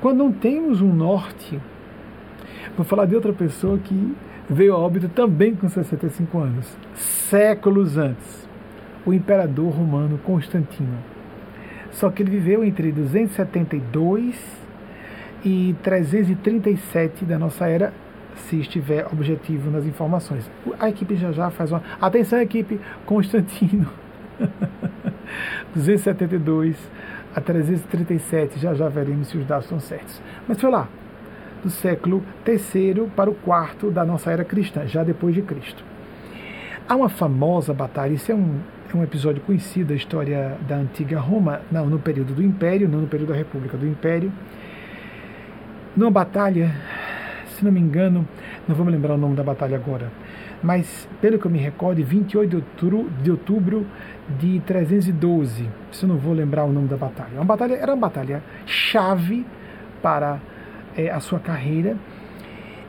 Quando 0.00 0.18
não 0.18 0.32
temos 0.32 0.80
um 0.80 0.92
norte, 0.92 1.60
vou 2.76 2.84
falar 2.84 3.04
de 3.04 3.14
outra 3.14 3.32
pessoa 3.32 3.78
que 3.78 4.16
veio 4.48 4.74
a 4.74 4.78
óbito 4.78 5.08
também 5.08 5.54
com 5.54 5.68
65 5.68 6.38
anos, 6.38 6.76
séculos 6.94 7.98
antes, 7.98 8.48
o 9.04 9.12
imperador 9.12 9.70
romano 9.70 10.18
Constantino. 10.24 10.98
Só 11.92 12.10
que 12.10 12.22
ele 12.22 12.30
viveu 12.30 12.64
entre 12.64 12.90
272 12.90 14.60
e 15.44 15.74
337 15.82 17.24
da 17.24 17.38
nossa 17.38 17.68
era 17.68 17.92
se 18.48 18.60
estiver 18.60 19.06
objetivo 19.12 19.70
nas 19.70 19.84
informações. 19.84 20.50
A 20.78 20.88
equipe 20.88 21.16
já 21.16 21.32
já 21.32 21.50
faz 21.50 21.70
uma. 21.70 21.82
Atenção, 22.00 22.40
equipe 22.40 22.80
Constantino. 23.06 23.88
272 25.74 26.76
a 27.34 27.40
337, 27.40 28.58
já 28.58 28.74
já 28.74 28.88
veremos 28.88 29.28
se 29.28 29.38
os 29.38 29.46
dados 29.46 29.64
estão 29.64 29.78
certos. 29.78 30.20
Mas 30.48 30.60
foi 30.60 30.70
lá, 30.70 30.88
do 31.62 31.70
século 31.70 32.22
III 32.46 33.08
para 33.14 33.30
o 33.30 33.34
quarto 33.34 33.90
da 33.90 34.04
nossa 34.04 34.30
era 34.30 34.44
cristã, 34.44 34.86
já 34.86 35.04
depois 35.04 35.34
de 35.34 35.42
Cristo. 35.42 35.84
Há 36.88 36.96
uma 36.96 37.08
famosa 37.08 37.72
batalha, 37.72 38.14
isso 38.14 38.32
é 38.32 38.34
um, 38.34 38.58
é 38.92 38.96
um 38.96 39.02
episódio 39.02 39.40
conhecido 39.42 39.88
da 39.88 39.94
história 39.94 40.56
da 40.66 40.76
antiga 40.76 41.20
Roma, 41.20 41.60
não 41.70 41.86
no 41.86 41.98
período 41.98 42.34
do 42.34 42.42
Império, 42.42 42.88
não 42.88 43.00
no 43.00 43.06
período 43.06 43.28
da 43.28 43.36
República 43.36 43.76
do 43.76 43.86
Império. 43.86 44.32
Numa 45.96 46.10
batalha 46.10 46.74
se 47.60 47.64
não 47.64 47.70
me 47.70 47.78
engano, 47.78 48.26
não 48.66 48.74
vou 48.74 48.86
me 48.86 48.90
lembrar 48.90 49.14
o 49.14 49.18
nome 49.18 49.36
da 49.36 49.42
batalha 49.42 49.76
agora, 49.76 50.10
mas 50.62 51.06
pelo 51.20 51.38
que 51.38 51.46
eu 51.46 51.50
me 51.50 51.58
recordo, 51.58 52.02
28 52.02 52.48
de 52.48 52.56
outubro 52.56 53.10
de, 53.22 53.30
outubro 53.30 53.86
de 54.38 54.60
312, 54.60 55.68
se 55.92 56.04
eu 56.04 56.08
não 56.08 56.16
vou 56.16 56.32
lembrar 56.32 56.64
o 56.64 56.72
nome 56.72 56.88
da 56.88 56.96
batalha. 56.96 57.34
Uma 57.34 57.44
batalha 57.44 57.74
era 57.74 57.92
uma 57.92 58.00
batalha 58.00 58.42
chave 58.64 59.46
para 60.00 60.40
é, 60.96 61.10
a 61.10 61.20
sua 61.20 61.38
carreira 61.38 61.96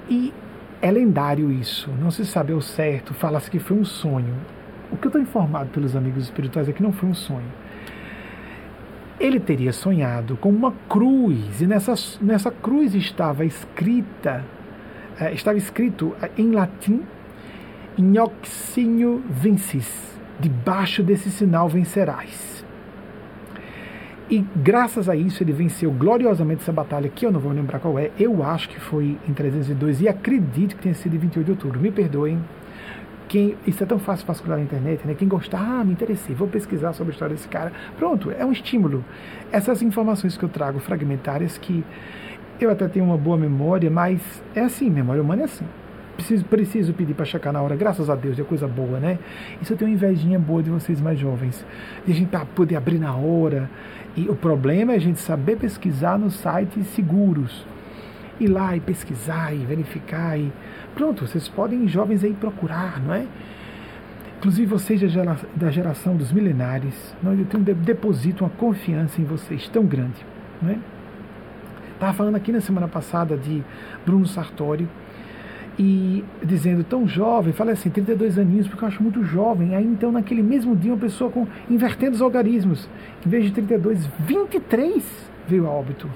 e 0.09 0.33
é 0.81 0.89
lendário 0.89 1.51
isso, 1.51 1.91
não 2.01 2.09
se 2.09 2.25
sabe 2.25 2.53
ao 2.53 2.61
certo, 2.61 3.13
fala-se 3.13 3.51
que 3.51 3.59
foi 3.59 3.77
um 3.77 3.85
sonho. 3.85 4.35
O 4.89 4.97
que 4.97 5.07
eu 5.07 5.09
estou 5.09 5.21
informado 5.21 5.69
pelos 5.71 5.95
amigos 5.97 6.23
espirituais 6.23 6.67
é 6.69 6.73
que 6.73 6.81
não 6.81 6.93
foi 6.93 7.09
um 7.09 7.13
sonho 7.13 7.61
ele 9.21 9.39
teria 9.39 9.71
sonhado 9.71 10.35
com 10.35 10.49
uma 10.49 10.73
cruz, 10.89 11.61
e 11.61 11.67
nessa, 11.67 11.93
nessa 12.19 12.49
cruz 12.49 12.95
estava 12.95 13.45
escrita 13.45 14.43
é, 15.19 15.33
estava 15.33 15.57
escrito 15.57 16.15
é, 16.21 16.29
em 16.37 16.51
latim, 16.51 17.01
Inoxinho 17.97 19.21
vencis, 19.29 20.17
debaixo 20.39 21.03
desse 21.03 21.29
sinal 21.29 21.67
vencerás. 21.67 22.51
E 24.29 24.45
graças 24.55 25.09
a 25.09 25.15
isso 25.15 25.43
ele 25.43 25.51
venceu 25.51 25.91
gloriosamente 25.91 26.61
essa 26.61 26.71
batalha, 26.71 27.09
que 27.09 27.25
eu 27.25 27.31
não 27.33 27.39
vou 27.41 27.51
lembrar 27.51 27.79
qual 27.79 27.99
é, 27.99 28.11
eu 28.17 28.41
acho 28.41 28.69
que 28.69 28.79
foi 28.79 29.17
em 29.27 29.33
302 29.33 30.01
e 30.01 30.07
acredito 30.07 30.77
que 30.77 30.83
tenha 30.83 30.95
sido 30.95 31.15
em 31.15 31.19
28 31.19 31.45
de 31.45 31.51
outubro. 31.51 31.79
Me 31.81 31.91
perdoem, 31.91 32.41
quem, 33.27 33.57
isso 33.67 33.83
é 33.83 33.85
tão 33.85 33.99
fácil 33.99 34.25
vasculhar 34.25 34.57
na 34.57 34.63
internet, 34.63 35.05
né? 35.05 35.15
Quem 35.15 35.27
gostar, 35.27 35.59
ah, 35.59 35.83
me 35.83 35.91
interessei, 35.91 36.33
vou 36.33 36.47
pesquisar 36.47 36.93
sobre 36.93 37.11
a 37.11 37.13
história 37.13 37.35
desse 37.35 37.49
cara. 37.49 37.73
Pronto, 37.97 38.31
é 38.31 38.45
um 38.45 38.53
estímulo. 38.53 39.03
Essas 39.51 39.81
informações 39.81 40.37
que 40.37 40.43
eu 40.43 40.49
trago 40.49 40.79
fragmentárias 40.79 41.57
que 41.57 41.83
eu 42.65 42.71
até 42.71 42.87
tenho 42.87 43.05
uma 43.05 43.17
boa 43.17 43.37
memória, 43.37 43.89
mas 43.89 44.21
é 44.55 44.61
assim, 44.61 44.89
memória 44.89 45.21
humana 45.21 45.43
é 45.43 45.45
assim. 45.45 45.65
Preciso, 46.15 46.45
preciso 46.45 46.93
pedir 46.93 47.13
para 47.13 47.25
checar 47.25 47.51
na 47.51 47.61
hora, 47.61 47.75
graças 47.75 48.09
a 48.09 48.15
Deus, 48.15 48.37
é 48.37 48.43
coisa 48.43 48.67
boa, 48.67 48.99
né? 48.99 49.17
Isso 49.61 49.73
eu 49.73 49.77
tenho 49.77 49.89
invejinha 49.89 50.37
boa 50.37 50.61
de 50.61 50.69
vocês 50.69 51.01
mais 51.01 51.17
jovens. 51.17 51.65
De 52.05 52.11
a 52.11 52.15
gente 52.15 52.29
poder 52.53 52.75
abrir 52.75 52.99
na 52.99 53.15
hora. 53.15 53.69
E 54.15 54.29
o 54.29 54.35
problema 54.35 54.93
é 54.93 54.97
a 54.97 54.99
gente 54.99 55.19
saber 55.19 55.57
pesquisar 55.57 56.19
nos 56.19 56.35
sites 56.35 56.85
seguros. 56.87 57.65
Ir 58.39 58.47
lá 58.47 58.75
e 58.75 58.79
pesquisar 58.79 59.53
e 59.53 59.59
verificar 59.59 60.37
e. 60.37 60.51
Pronto, 60.93 61.25
vocês 61.25 61.47
podem, 61.47 61.87
jovens, 61.87 62.23
aí 62.23 62.33
procurar, 62.33 63.01
não 63.01 63.13
é? 63.13 63.25
Inclusive 64.37 64.67
vocês 64.67 65.01
da 65.55 65.71
geração 65.71 66.15
dos 66.15 66.31
milenares, 66.31 67.15
eu 67.23 67.45
tenho 67.45 67.63
deposito, 67.63 68.43
uma 68.43 68.49
confiança 68.49 69.21
em 69.21 69.23
vocês 69.23 69.69
tão 69.69 69.85
grande. 69.85 70.25
Não 70.61 70.71
é? 70.71 70.77
Estava 72.01 72.17
falando 72.17 72.35
aqui 72.35 72.51
na 72.51 72.59
semana 72.59 72.87
passada 72.87 73.37
de 73.37 73.63
Bruno 74.03 74.25
Sartori 74.25 74.89
e 75.77 76.25
dizendo 76.43 76.83
tão 76.83 77.07
jovem, 77.07 77.53
falei 77.53 77.73
assim, 77.73 77.91
32 77.91 78.39
aninhos, 78.39 78.67
porque 78.67 78.83
eu 78.83 78.87
acho 78.87 79.03
muito 79.03 79.23
jovem. 79.23 79.75
Aí 79.75 79.85
então, 79.85 80.11
naquele 80.11 80.41
mesmo 80.41 80.75
dia, 80.75 80.91
uma 80.91 80.99
pessoa 80.99 81.29
com 81.29 81.45
invertendo 81.69 82.15
os 82.15 82.21
algarismos, 82.23 82.89
em 83.23 83.29
vez 83.29 83.45
de 83.45 83.51
32, 83.51 84.03
23 84.21 85.29
veio 85.47 85.67
a 85.67 85.69
óbito. 85.69 86.09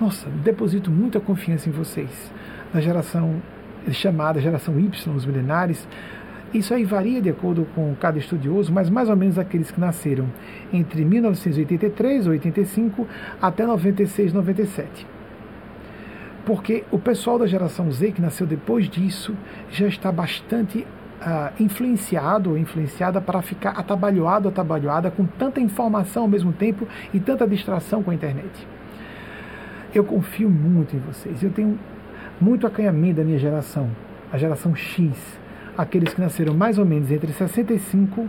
Nossa, 0.00 0.28
deposito 0.42 0.90
muita 0.90 1.20
confiança 1.20 1.68
em 1.68 1.72
vocês, 1.72 2.32
na 2.72 2.80
geração 2.80 3.40
chamada 3.92 4.40
geração 4.40 4.76
Y, 4.80 5.14
os 5.14 5.24
milenares. 5.24 5.86
Isso 6.54 6.72
aí 6.72 6.84
varia 6.84 7.20
de 7.20 7.28
acordo 7.28 7.66
com 7.74 7.92
cada 7.96 8.16
estudioso, 8.16 8.72
mas 8.72 8.88
mais 8.88 9.10
ou 9.10 9.16
menos 9.16 9.40
aqueles 9.40 9.72
que 9.72 9.80
nasceram 9.80 10.26
entre 10.72 11.04
1983 11.04 12.26
ou 12.26 12.32
85 12.32 13.08
até 13.42 13.66
96, 13.66 14.32
97. 14.32 15.04
Porque 16.46 16.84
o 16.92 16.98
pessoal 16.98 17.40
da 17.40 17.46
geração 17.46 17.90
Z 17.90 18.12
que 18.12 18.22
nasceu 18.22 18.46
depois 18.46 18.88
disso 18.88 19.34
já 19.70 19.88
está 19.88 20.12
bastante 20.12 20.86
Uh, 21.14 21.62
influenciado 21.62 22.50
ou 22.50 22.58
influenciada 22.58 23.18
para 23.18 23.40
ficar 23.40 23.70
atabalhoado, 23.70 24.46
atabalhoada 24.46 25.10
com 25.10 25.24
tanta 25.24 25.58
informação 25.58 26.24
ao 26.24 26.28
mesmo 26.28 26.52
tempo 26.52 26.86
e 27.14 27.20
tanta 27.20 27.46
distração 27.46 28.02
com 28.02 28.10
a 28.10 28.14
internet. 28.14 28.66
Eu 29.94 30.04
confio 30.04 30.50
muito 30.50 30.94
em 30.94 30.98
vocês. 30.98 31.42
Eu 31.42 31.50
tenho 31.50 31.78
muito 32.38 32.66
acanhamento 32.66 33.18
da 33.18 33.24
minha 33.24 33.38
geração, 33.38 33.88
a 34.30 34.36
geração 34.36 34.74
X, 34.74 35.16
aqueles 35.76 36.14
que 36.14 36.20
nasceram 36.20 36.54
mais 36.54 36.78
ou 36.78 36.84
menos 36.84 37.10
entre 37.10 37.32
65 37.32 38.28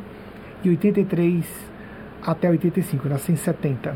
e 0.63 0.69
83 0.69 1.45
até 2.25 2.49
85, 2.49 3.05
eu 3.05 3.11
nasci 3.11 3.31
em 3.31 3.35
70. 3.35 3.95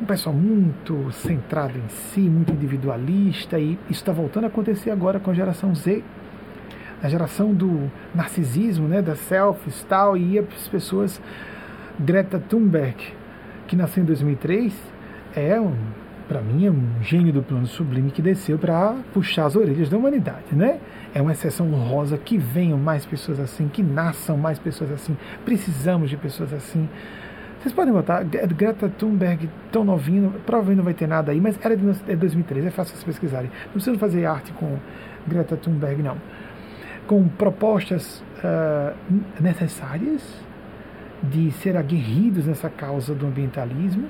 Um 0.00 0.04
pessoal 0.04 0.34
muito 0.34 1.10
centrado 1.12 1.78
em 1.78 1.88
si, 1.88 2.20
muito 2.20 2.52
individualista, 2.52 3.58
e 3.58 3.72
isso 3.88 4.00
está 4.00 4.12
voltando 4.12 4.44
a 4.44 4.46
acontecer 4.48 4.90
agora 4.90 5.18
com 5.18 5.30
a 5.30 5.34
geração 5.34 5.74
Z, 5.74 6.02
a 7.02 7.08
geração 7.08 7.52
do 7.52 7.90
narcisismo, 8.14 8.86
né, 8.88 9.00
das 9.00 9.18
selfies 9.20 9.82
tal, 9.88 10.16
e 10.16 10.38
as 10.38 10.68
pessoas. 10.68 11.20
Greta 11.98 12.38
Thunberg, 12.38 12.96
que 13.66 13.76
nasceu 13.76 14.02
em 14.02 14.06
2003, 14.06 14.74
é 15.36 15.60
um 15.60 15.74
para 16.30 16.40
mim, 16.40 16.64
é 16.64 16.70
um 16.70 17.02
gênio 17.02 17.32
do 17.32 17.42
plano 17.42 17.66
sublime 17.66 18.12
que 18.12 18.22
desceu 18.22 18.56
para 18.56 18.94
puxar 19.12 19.46
as 19.46 19.56
orelhas 19.56 19.88
da 19.88 19.98
humanidade, 19.98 20.54
né? 20.54 20.78
É 21.12 21.20
uma 21.20 21.32
exceção 21.32 21.66
honrosa 21.74 22.16
que 22.16 22.38
venham 22.38 22.78
mais 22.78 23.04
pessoas 23.04 23.40
assim, 23.40 23.66
que 23.66 23.82
nasçam 23.82 24.36
mais 24.36 24.56
pessoas 24.56 24.92
assim. 24.92 25.16
Precisamos 25.44 26.08
de 26.08 26.16
pessoas 26.16 26.52
assim. 26.52 26.88
Vocês 27.58 27.74
podem 27.74 27.92
botar 27.92 28.22
Greta 28.22 28.88
Thunberg, 28.88 29.50
tão 29.72 29.84
novinho, 29.84 30.32
provavelmente 30.46 30.76
não 30.76 30.84
vai 30.84 30.94
ter 30.94 31.08
nada 31.08 31.32
aí, 31.32 31.40
mas 31.40 31.58
era 31.60 31.76
de 31.76 31.84
2013, 32.14 32.68
é 32.68 32.70
fácil 32.70 32.94
vocês 32.94 33.02
pesquisarem. 33.02 33.50
Não 33.64 33.72
precisa 33.72 33.98
fazer 33.98 34.24
arte 34.24 34.52
com 34.52 34.78
Greta 35.26 35.56
Thunberg, 35.56 36.00
não. 36.00 36.16
Com 37.08 37.26
propostas 37.26 38.22
uh, 38.44 38.94
necessárias 39.40 40.22
de 41.24 41.50
ser 41.50 41.76
aguerridos 41.76 42.46
nessa 42.46 42.70
causa 42.70 43.16
do 43.16 43.26
ambientalismo 43.26 44.08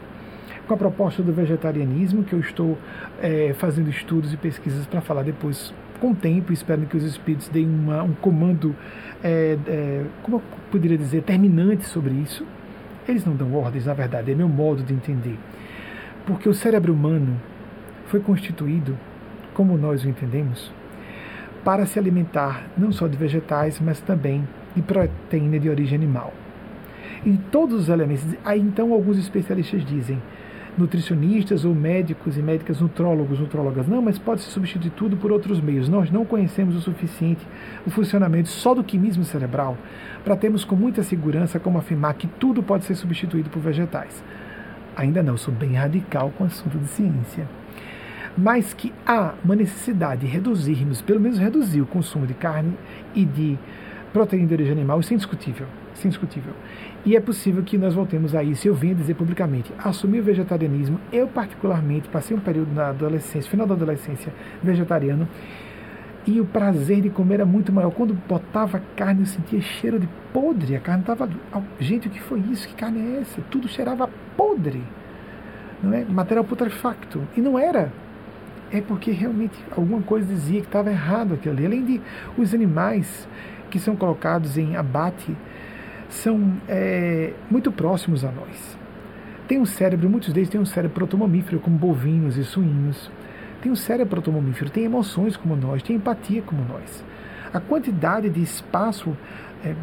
com 0.71 0.75
a 0.75 0.77
proposta 0.77 1.21
do 1.21 1.33
vegetarianismo, 1.33 2.23
que 2.23 2.33
eu 2.33 2.39
estou 2.39 2.79
é, 3.21 3.53
fazendo 3.59 3.91
estudos 3.91 4.33
e 4.33 4.37
pesquisas 4.37 4.87
para 4.87 5.01
falar 5.01 5.25
depois 5.25 5.75
com 5.99 6.12
o 6.12 6.14
tempo, 6.14 6.53
espero 6.53 6.83
que 6.83 6.97
os 6.97 7.03
espíritos 7.03 7.49
deem 7.49 7.66
uma, 7.66 8.05
um 8.05 8.12
comando, 8.12 8.77
é, 9.21 9.59
é, 9.66 10.05
como 10.23 10.37
eu 10.37 10.43
poderia 10.71 10.97
dizer, 10.97 11.25
terminante 11.25 11.85
sobre 11.87 12.14
isso. 12.14 12.47
Eles 13.09 13.25
não 13.25 13.35
dão 13.35 13.53
ordens, 13.53 13.87
na 13.87 13.95
verdade, 13.95 14.31
é 14.31 14.35
meu 14.37 14.49
modo 14.49 14.85
de 14.85 14.95
entender. 14.95 15.37
Porque 16.25 16.49
o 16.49 16.55
cérebro 16.55 16.93
humano 16.93 17.37
foi 18.07 18.21
constituído, 18.21 18.97
como 19.53 19.77
nós 19.77 20.05
o 20.05 20.09
entendemos, 20.09 20.73
para 21.64 21.85
se 21.85 21.99
alimentar 21.99 22.68
não 22.79 22.93
só 22.93 23.09
de 23.09 23.16
vegetais, 23.16 23.81
mas 23.81 24.01
também 24.01 24.47
de 24.77 24.83
proteína 24.83 25.59
de 25.59 25.68
origem 25.68 25.99
animal. 25.99 26.33
E 27.27 27.37
todos 27.51 27.75
os 27.75 27.89
elementos. 27.89 28.25
Aí 28.45 28.61
então 28.61 28.93
alguns 28.93 29.18
especialistas 29.18 29.85
dizem 29.85 30.23
nutricionistas 30.77 31.64
ou 31.64 31.75
médicos 31.75 32.37
e 32.37 32.43
médicas 32.43 32.81
nutrólogos, 32.81 33.39
nutrólogas. 33.39 33.87
Não, 33.87 34.01
mas 34.01 34.18
pode 34.18 34.43
ser 34.43 34.51
substituir 34.51 34.91
tudo 34.91 35.16
por 35.16 35.33
outros 35.33 35.61
meios. 35.61 35.89
Nós 35.89 36.11
não 36.11 36.25
conhecemos 36.25 36.77
o 36.77 36.81
suficiente 36.81 37.47
o 37.87 37.91
funcionamento 37.91 38.49
só 38.49 38.75
do 38.75 38.85
quimismo 38.85 39.25
cerebral 39.25 39.77
para 40.25 40.37
termos 40.37 40.64
com 40.64 40.77
muita 40.77 41.03
segurança 41.03 41.59
como 41.59 41.79
afirmar 41.79 42.14
que 42.14 42.27
tudo 42.27 42.62
pode 42.62 42.85
ser 42.85 42.95
substituído 42.95 43.51
por 43.51 43.61
vegetais. 43.61 44.23
Ainda 44.97 45.23
não, 45.23 45.37
sou 45.37 45.53
bem 45.53 45.73
radical 45.75 46.33
com 46.37 46.45
o 46.45 46.47
assunto 46.47 46.79
de 46.79 46.89
ciência. 46.89 47.47
Mas 48.37 48.73
que 48.73 48.93
há 49.07 49.35
uma 49.45 49.57
necessidade 49.57 50.23
de 50.23 50.27
reduzirmos, 50.27 51.03
pelo 51.03 51.21
menos 51.21 51.39
reduzir 51.39 51.81
o 51.81 51.87
consumo 51.87 52.27
de 52.27 52.35
carne 52.35 52.75
e 53.14 53.25
de 53.25 53.59
proteína 54.12 54.47
de 54.47 54.55
origem 54.55 54.73
animal, 54.73 55.01
isso 55.01 55.12
é 55.12 55.14
indiscutível. 55.14 55.66
Isso 55.95 56.05
é 56.05 56.09
indiscutível. 56.09 56.53
E 57.05 57.16
é 57.16 57.20
possível 57.20 57.62
que 57.62 57.78
nós 57.78 57.94
voltemos 57.94 58.34
a 58.34 58.42
isso. 58.42 58.68
Eu 58.68 58.74
venho 58.74 58.94
dizer 58.94 59.14
publicamente, 59.14 59.72
assumi 59.78 60.20
o 60.20 60.22
vegetarianismo. 60.22 61.01
Eu, 61.11 61.26
particularmente, 61.26 62.09
passei 62.09 62.36
um 62.36 62.40
período 62.40 62.74
na 62.74 62.88
adolescência, 62.88 63.51
final 63.51 63.66
da 63.66 63.74
adolescência, 63.74 64.32
vegetariano. 64.62 65.26
E 66.26 66.38
o 66.38 66.44
prazer 66.44 67.01
de 67.01 67.09
comer 67.09 67.36
era 67.36 67.46
muito 67.46 67.72
maior. 67.72 67.90
Quando 67.90 68.12
botava 68.12 68.82
carne, 68.94 69.20
eu 69.22 69.26
sentia 69.26 69.61
cheiro 69.61 69.98
de 69.98 70.07
podre. 70.32 70.76
A 70.76 70.80
carne 70.80 71.01
estava. 71.01 71.28
Gente, 71.78 72.09
o 72.09 72.11
que 72.11 72.20
foi 72.20 72.40
isso? 72.51 72.68
Que 72.68 72.74
carne 72.74 73.01
é 73.01 73.20
essa? 73.22 73.40
Tudo 73.51 73.66
cheirava 73.66 74.09
podre. 74.36 74.82
Não 75.82 75.94
é? 75.94 76.05
Material 76.05 76.44
putrefacto. 76.44 77.22
E 77.34 77.40
não 77.40 77.59
era. 77.59 77.90
É 78.70 78.82
porque 78.82 79.11
realmente 79.11 79.59
alguma 79.74 80.03
coisa 80.03 80.26
dizia 80.26 80.61
que 80.61 80.66
estava 80.66 80.90
errado 80.90 81.32
aquilo 81.32 81.55
ali. 81.55 81.64
Além 81.64 81.84
de 81.84 82.01
os 82.36 82.53
animais 82.53 83.26
que 83.70 83.78
são 83.78 83.96
colocados 83.96 84.59
em 84.59 84.76
abate 84.76 85.34
são 86.11 86.54
é, 86.68 87.32
muito 87.50 87.72
próximos 87.72 88.24
a 88.24 88.30
nós. 88.30 88.78
Tem 89.48 89.58
um 89.58 89.64
cérebro, 89.64 90.08
muitos 90.11 90.32
deles 90.32 90.48
têm 90.48 90.61
um 90.61 90.66
cérebro 90.66 90.94
protomamífero, 90.94 91.58
como 91.61 91.78
bovinos 91.78 92.36
e 92.36 92.44
suínos. 92.44 93.11
Tem 93.62 93.70
um 93.70 93.76
cérebro 93.76 94.11
protomamífero, 94.11 94.70
tem 94.70 94.84
emoções 94.84 95.36
como 95.36 95.56
nós, 95.56 95.82
tem 95.82 95.96
empatia 95.96 96.42
como 96.42 96.64
nós. 96.64 97.04
A 97.52 97.61
quantidade 97.61 98.28
de 98.28 98.42
espaço 98.42 99.16
é, 99.64 99.74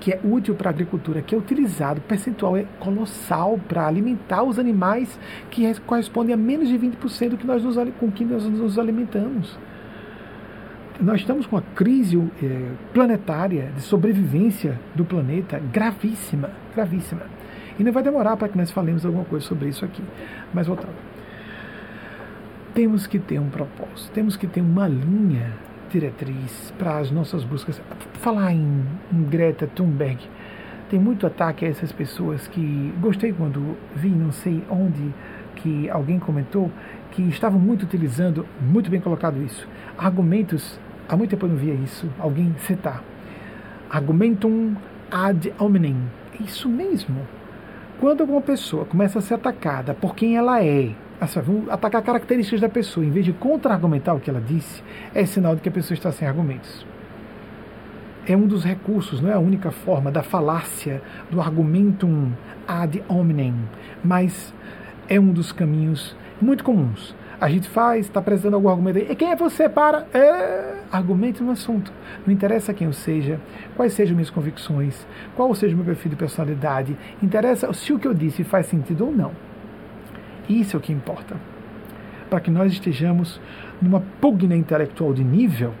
que 0.00 0.12
é 0.12 0.20
útil 0.22 0.54
para 0.54 0.68
a 0.68 0.72
agricultura, 0.72 1.22
que 1.22 1.34
é 1.34 1.38
utilizado, 1.38 1.98
o 1.98 2.02
percentual 2.02 2.56
é 2.56 2.64
colossal 2.78 3.58
para 3.68 3.86
alimentar 3.86 4.42
os 4.42 4.58
animais 4.58 5.18
que 5.50 5.74
correspondem 5.80 6.34
a 6.34 6.36
menos 6.36 6.68
de 6.68 6.78
20% 6.78 7.30
do 7.30 7.36
que 7.38 7.46
nós 7.46 7.62
nos, 7.62 7.76
com 7.98 8.10
que 8.10 8.24
nós 8.24 8.44
nos 8.44 8.78
alimentamos 8.78 9.56
nós 11.00 11.20
estamos 11.20 11.46
com 11.46 11.56
uma 11.56 11.62
crise 11.74 12.16
é, 12.42 12.70
planetária 12.92 13.70
de 13.74 13.82
sobrevivência 13.82 14.78
do 14.94 15.04
planeta 15.04 15.60
gravíssima, 15.72 16.50
gravíssima. 16.74 17.22
E 17.78 17.82
não 17.82 17.92
vai 17.92 18.02
demorar 18.02 18.36
para 18.36 18.48
que 18.48 18.56
nós 18.56 18.70
falemos 18.70 19.04
alguma 19.04 19.24
coisa 19.24 19.44
sobre 19.44 19.68
isso 19.68 19.84
aqui. 19.84 20.02
Mas 20.52 20.66
voltando. 20.66 20.94
Temos 22.72 23.06
que 23.06 23.18
ter 23.18 23.38
um 23.38 23.50
propósito, 23.50 24.10
temos 24.12 24.36
que 24.36 24.46
ter 24.46 24.60
uma 24.60 24.86
linha 24.86 25.52
diretriz 25.90 26.72
para 26.78 26.98
as 26.98 27.10
nossas 27.10 27.44
buscas. 27.44 27.80
Falar 28.14 28.52
em, 28.52 28.84
em 29.12 29.22
Greta 29.24 29.66
Thunberg, 29.66 30.18
tem 30.88 30.98
muito 30.98 31.26
ataque 31.26 31.64
a 31.64 31.68
essas 31.68 31.92
pessoas 31.92 32.46
que 32.48 32.92
gostei 33.00 33.32
quando 33.32 33.76
vi, 33.94 34.08
não 34.08 34.32
sei 34.32 34.62
onde, 34.68 35.12
que 35.56 35.88
alguém 35.88 36.18
comentou 36.18 36.70
que 37.12 37.22
estavam 37.22 37.60
muito 37.60 37.84
utilizando, 37.84 38.46
muito 38.60 38.90
bem 38.90 39.00
colocado 39.00 39.40
isso, 39.42 39.68
argumentos 39.96 40.78
Há 41.08 41.16
muito 41.16 41.30
tempo 41.30 41.44
eu 41.44 41.50
não 41.50 41.56
via 41.56 41.74
isso, 41.74 42.08
alguém 42.18 42.54
citar. 42.60 43.02
Argumentum 43.90 44.74
ad 45.10 45.52
hominem. 45.58 45.96
Isso 46.40 46.68
mesmo. 46.68 47.20
Quando 48.00 48.22
alguma 48.22 48.40
pessoa 48.40 48.84
começa 48.84 49.18
a 49.18 49.22
ser 49.22 49.34
atacada 49.34 49.94
por 49.94 50.14
quem 50.14 50.36
ela 50.36 50.64
é, 50.64 50.90
assim, 51.20 51.40
atacar 51.70 52.02
características 52.02 52.60
da 52.60 52.68
pessoa, 52.68 53.04
em 53.04 53.10
vez 53.10 53.24
de 53.24 53.32
contra-argumentar 53.32 54.14
o 54.14 54.20
que 54.20 54.30
ela 54.30 54.40
disse, 54.40 54.82
é 55.14 55.26
sinal 55.26 55.54
de 55.54 55.60
que 55.60 55.68
a 55.68 55.72
pessoa 55.72 55.94
está 55.94 56.10
sem 56.10 56.26
argumentos. 56.26 56.86
É 58.26 58.34
um 58.34 58.46
dos 58.46 58.64
recursos, 58.64 59.20
não 59.20 59.30
é 59.30 59.34
a 59.34 59.38
única 59.38 59.70
forma 59.70 60.10
da 60.10 60.22
falácia, 60.22 61.02
do 61.30 61.40
argumentum 61.40 62.32
ad 62.66 63.04
hominem, 63.06 63.54
mas 64.02 64.54
é 65.06 65.20
um 65.20 65.32
dos 65.32 65.52
caminhos 65.52 66.16
muito 66.40 66.64
comuns 66.64 67.14
a 67.40 67.48
gente 67.48 67.68
faz, 67.68 68.06
está 68.06 68.20
apresentando 68.20 68.54
algum 68.54 68.68
argumento 68.68 68.98
aí. 68.98 69.06
E 69.10 69.14
quem 69.14 69.30
é 69.30 69.36
você 69.36 69.68
para? 69.68 70.06
É, 70.14 70.74
argumente 70.90 71.42
no 71.42 71.50
assunto. 71.50 71.92
Não 72.26 72.32
interessa 72.32 72.72
quem 72.72 72.86
eu 72.86 72.92
seja, 72.92 73.40
quais 73.76 73.92
sejam 73.92 74.14
minhas 74.14 74.30
convicções, 74.30 75.06
qual 75.34 75.54
seja 75.54 75.74
o 75.74 75.76
meu 75.76 75.86
perfil 75.86 76.10
de 76.10 76.16
personalidade. 76.16 76.96
Interessa 77.22 77.72
se 77.72 77.92
o 77.92 77.98
que 77.98 78.06
eu 78.06 78.14
disse 78.14 78.44
faz 78.44 78.66
sentido 78.66 79.06
ou 79.06 79.12
não. 79.12 79.32
Isso 80.48 80.76
é 80.76 80.78
o 80.78 80.82
que 80.82 80.92
importa. 80.92 81.36
Para 82.30 82.40
que 82.40 82.50
nós 82.50 82.72
estejamos 82.72 83.40
numa 83.80 84.00
pugna 84.20 84.56
intelectual 84.56 85.12
de 85.12 85.24
nível 85.24 85.72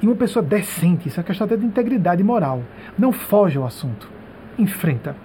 e 0.00 0.06
uma 0.06 0.16
pessoa 0.16 0.44
decente, 0.44 1.08
isso 1.08 1.18
é 1.18 1.22
questão 1.22 1.44
até 1.44 1.56
de 1.56 1.66
integridade 1.66 2.22
moral. 2.22 2.62
Não 2.98 3.12
foge 3.12 3.58
ao 3.58 3.66
assunto. 3.66 4.08
Enfrenta. 4.58 5.16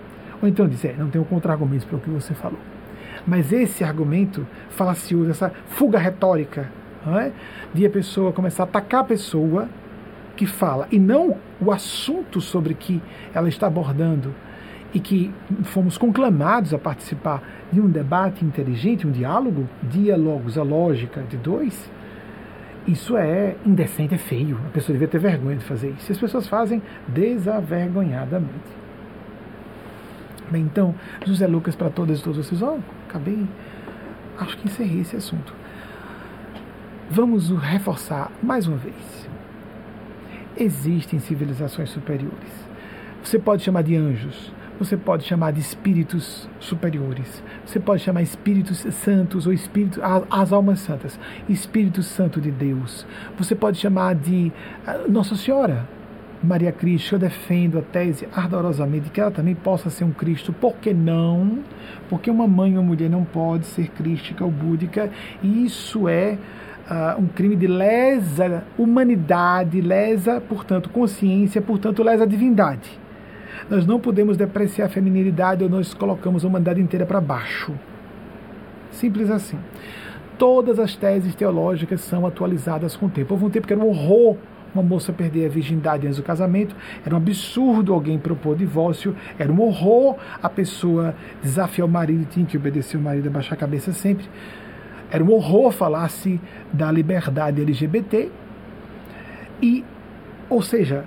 Ou 0.41 0.47
então 0.47 0.67
diz, 0.67 0.83
é, 0.85 0.93
não 0.97 1.09
tenho 1.09 1.25
contra-argumentos 1.25 1.85
para 1.85 1.97
o 1.97 1.99
que 1.99 2.09
você 2.09 2.33
falou. 2.33 2.59
Mas 3.25 3.51
esse 3.51 3.83
argumento 3.83 4.45
falacioso, 4.69 5.31
essa 5.31 5.51
fuga 5.67 5.97
retórica, 5.97 6.69
é? 7.07 7.31
de 7.73 7.85
a 7.85 7.89
pessoa 7.89 8.31
começar 8.31 8.63
a 8.63 8.65
atacar 8.65 9.01
a 9.01 9.05
pessoa 9.05 9.67
que 10.35 10.45
fala, 10.45 10.87
e 10.91 10.97
não 10.97 11.37
o 11.61 11.71
assunto 11.71 12.41
sobre 12.41 12.73
que 12.73 13.01
ela 13.33 13.47
está 13.47 13.67
abordando, 13.67 14.33
e 14.93 14.99
que 14.99 15.33
fomos 15.63 15.97
conclamados 15.97 16.73
a 16.73 16.77
participar 16.77 17.41
de 17.71 17.81
um 17.81 17.89
debate 17.89 18.45
inteligente, 18.45 19.07
um 19.07 19.11
diálogo, 19.11 19.67
diálogos, 19.81 20.57
a 20.57 20.63
lógica 20.63 21.21
de 21.23 21.37
dois, 21.37 21.89
Isso 22.85 23.15
é 23.15 23.55
indecente, 23.65 24.13
é 24.13 24.17
feio. 24.17 24.59
A 24.67 24.69
pessoa 24.71 24.93
devia 24.93 25.07
ter 25.07 25.17
vergonha 25.17 25.55
de 25.55 25.63
fazer 25.63 25.91
isso. 25.97 26.11
E 26.11 26.13
as 26.13 26.17
pessoas 26.17 26.47
fazem 26.47 26.81
desavergonhadamente. 27.07 28.82
Então, 30.57 30.95
José 31.25 31.47
Lucas, 31.47 31.75
para 31.75 31.89
todas 31.89 32.19
e 32.19 32.23
todos 32.23 32.45
vocês, 32.45 32.61
ó, 32.61 32.75
oh, 32.75 32.79
acabei, 33.07 33.47
acho 34.39 34.57
que 34.57 34.67
encerrei 34.67 35.01
esse 35.01 35.15
assunto. 35.15 35.53
Vamos 37.09 37.49
reforçar 37.49 38.31
mais 38.41 38.67
uma 38.67 38.77
vez. 38.77 39.29
Existem 40.57 41.19
civilizações 41.19 41.89
superiores. 41.89 42.51
Você 43.23 43.39
pode 43.39 43.63
chamar 43.63 43.83
de 43.83 43.95
anjos, 43.95 44.53
você 44.77 44.97
pode 44.97 45.23
chamar 45.23 45.51
de 45.51 45.59
espíritos 45.59 46.49
superiores, 46.59 47.43
você 47.65 47.79
pode 47.79 48.01
chamar 48.03 48.21
espíritos 48.21 48.79
santos 48.79 49.47
ou 49.47 49.53
espíritos, 49.53 49.99
as 50.29 50.51
almas 50.51 50.79
santas, 50.79 51.19
Espírito 51.47 52.03
Santo 52.03 52.41
de 52.41 52.51
Deus. 52.51 53.05
Você 53.37 53.55
pode 53.55 53.77
chamar 53.77 54.15
de 54.15 54.51
ah, 54.85 55.05
Nossa 55.07 55.35
Senhora, 55.35 55.87
Maria 56.43 56.73
Cristo, 56.73 57.15
eu 57.15 57.19
defendo 57.19 57.79
a 57.79 57.81
tese 57.81 58.27
ardorosamente 58.33 59.09
que 59.09 59.21
ela 59.21 59.31
também 59.31 59.55
possa 59.55 59.89
ser 59.89 60.03
um 60.03 60.11
Cristo. 60.11 60.51
Por 60.51 60.75
que 60.75 60.93
não? 60.93 61.59
Porque 62.09 62.29
uma 62.29 62.47
mãe 62.47 62.77
ou 62.77 62.83
mulher 62.83 63.09
não 63.09 63.23
pode 63.23 63.65
ser 63.65 63.87
crística 63.89 64.43
ou 64.43 64.51
búdica, 64.51 65.09
e 65.41 65.65
isso 65.65 66.07
é 66.09 66.37
uh, 66.89 67.21
um 67.21 67.27
crime 67.27 67.55
de 67.55 67.65
lesa 67.65 68.65
humanidade, 68.77 69.79
lesa, 69.79 70.41
portanto, 70.41 70.89
consciência, 70.89 71.61
portanto, 71.61 72.03
lesa 72.03 72.27
divindade. 72.27 72.99
Nós 73.69 73.85
não 73.85 73.97
podemos 73.97 74.35
depreciar 74.35 74.87
a 74.87 74.89
feminilidade 74.89 75.63
ou 75.63 75.69
nós 75.69 75.93
colocamos 75.93 76.43
a 76.43 76.47
humanidade 76.49 76.81
inteira 76.81 77.05
para 77.05 77.21
baixo. 77.21 77.71
Simples 78.91 79.31
assim. 79.31 79.57
Todas 80.37 80.77
as 80.77 80.95
teses 80.95 81.33
teológicas 81.35 82.01
são 82.01 82.25
atualizadas 82.25 82.97
com 82.97 83.05
o 83.05 83.09
tempo. 83.09 83.33
Houve 83.33 83.45
um 83.45 83.49
tempo 83.49 83.65
que 83.65 83.71
era 83.71 83.81
um 83.81 83.87
horror 83.87 84.35
uma 84.73 84.83
moça 84.83 85.13
perder 85.13 85.45
a 85.45 85.49
virgindade 85.49 86.07
antes 86.07 86.17
do 86.17 86.23
casamento, 86.23 86.75
era 87.05 87.13
um 87.13 87.17
absurdo 87.17 87.93
alguém 87.93 88.17
propor 88.17 88.55
divórcio, 88.55 89.15
era 89.37 89.51
um 89.51 89.61
horror 89.61 90.17
a 90.41 90.49
pessoa 90.49 91.15
desafiar 91.41 91.87
o 91.87 91.91
marido, 91.91 92.25
tinha 92.25 92.45
que 92.45 92.57
obedecer 92.57 92.97
o 92.97 93.01
marido, 93.01 93.27
abaixar 93.27 93.53
a 93.53 93.57
cabeça 93.57 93.93
sempre. 93.93 94.25
Era 95.11 95.23
um 95.23 95.31
horror 95.31 95.71
falar-se 95.71 96.41
da 96.71 96.91
liberdade 96.91 97.61
LGBT. 97.61 98.31
E, 99.61 99.85
ou 100.49 100.61
seja, 100.61 101.05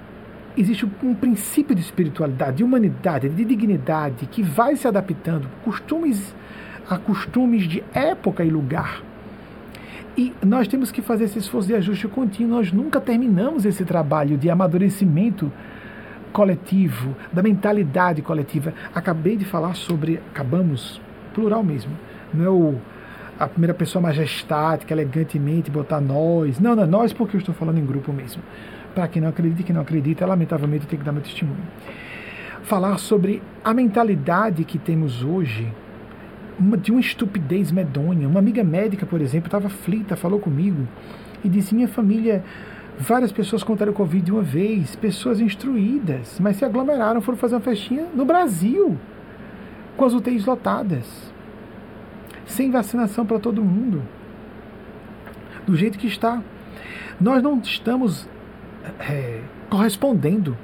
existe 0.56 0.88
um 1.02 1.14
princípio 1.14 1.74
de 1.74 1.82
espiritualidade, 1.82 2.58
de 2.58 2.64
humanidade, 2.64 3.28
de 3.28 3.44
dignidade 3.44 4.26
que 4.26 4.42
vai 4.42 4.76
se 4.76 4.86
adaptando 4.86 5.48
costumes 5.64 6.34
a 6.88 6.96
costumes 6.98 7.66
de 7.66 7.82
época 7.92 8.44
e 8.44 8.50
lugar. 8.50 9.02
E 10.16 10.32
nós 10.44 10.66
temos 10.66 10.90
que 10.90 11.02
fazer 11.02 11.24
esse 11.24 11.38
esforço 11.38 11.68
de 11.68 11.74
ajuste 11.74 12.08
contínuo. 12.08 12.56
Nós 12.56 12.72
nunca 12.72 13.00
terminamos 13.00 13.66
esse 13.66 13.84
trabalho 13.84 14.38
de 14.38 14.48
amadurecimento 14.48 15.52
coletivo, 16.32 17.14
da 17.32 17.42
mentalidade 17.42 18.22
coletiva. 18.22 18.72
Acabei 18.94 19.36
de 19.36 19.44
falar 19.44 19.74
sobre, 19.74 20.20
acabamos, 20.30 21.00
plural 21.34 21.62
mesmo, 21.62 21.92
não 22.32 22.44
é 22.44 22.48
o, 22.48 22.74
a 23.38 23.46
primeira 23.46 23.74
pessoa 23.74 24.00
majestática, 24.00 24.94
elegantemente 24.94 25.70
botar 25.70 26.00
nós. 26.00 26.58
Não, 26.58 26.74
não 26.74 26.86
nós 26.86 27.12
porque 27.12 27.36
eu 27.36 27.40
estou 27.40 27.54
falando 27.54 27.78
em 27.78 27.84
grupo 27.84 28.12
mesmo. 28.12 28.42
Para 28.94 29.08
quem 29.08 29.20
não 29.20 29.28
acredita 29.28 29.62
quem 29.62 29.74
não 29.74 29.82
acredita, 29.82 30.24
lamentavelmente 30.24 30.86
tem 30.86 30.98
que 30.98 31.04
dar 31.04 31.12
meu 31.12 31.22
testemunho. 31.22 31.60
Falar 32.62 32.98
sobre 32.98 33.42
a 33.62 33.74
mentalidade 33.74 34.64
que 34.64 34.78
temos 34.78 35.22
hoje 35.22 35.70
uma, 36.59 36.76
de 36.76 36.90
uma 36.90 37.00
estupidez 37.00 37.70
medonha. 37.70 38.28
Uma 38.28 38.40
amiga 38.40 38.64
médica, 38.64 39.07
por 39.07 39.20
exemplo, 39.20 39.48
estava 39.48 39.66
aflita, 39.66 40.16
falou 40.16 40.40
comigo 40.40 40.86
e 41.44 41.48
disse: 41.48 41.74
Minha 41.74 41.88
família, 41.88 42.44
várias 42.98 43.32
pessoas 43.32 43.62
contaram 43.62 43.92
Covid 43.92 44.24
de 44.24 44.32
uma 44.32 44.42
vez, 44.42 44.96
pessoas 44.96 45.40
instruídas, 45.40 46.38
mas 46.40 46.57
se 46.57 46.64
aglomeraram, 46.64 47.20
foram 47.20 47.38
fazer 47.38 47.54
uma 47.54 47.61
festinha 47.61 48.07
no 48.14 48.24
Brasil, 48.24 48.96
com 49.96 50.04
as 50.04 50.14
UTIs 50.14 50.44
lotadas, 50.44 51.32
sem 52.46 52.70
vacinação 52.70 53.26
para 53.26 53.38
todo 53.38 53.62
mundo, 53.62 54.02
do 55.66 55.76
jeito 55.76 55.98
que 55.98 56.07
está. 56.07 56.42
Nós 57.20 57.42
não 57.42 57.59
estamos 57.61 58.28
é, 59.00 59.40
correspondendo 59.70 60.57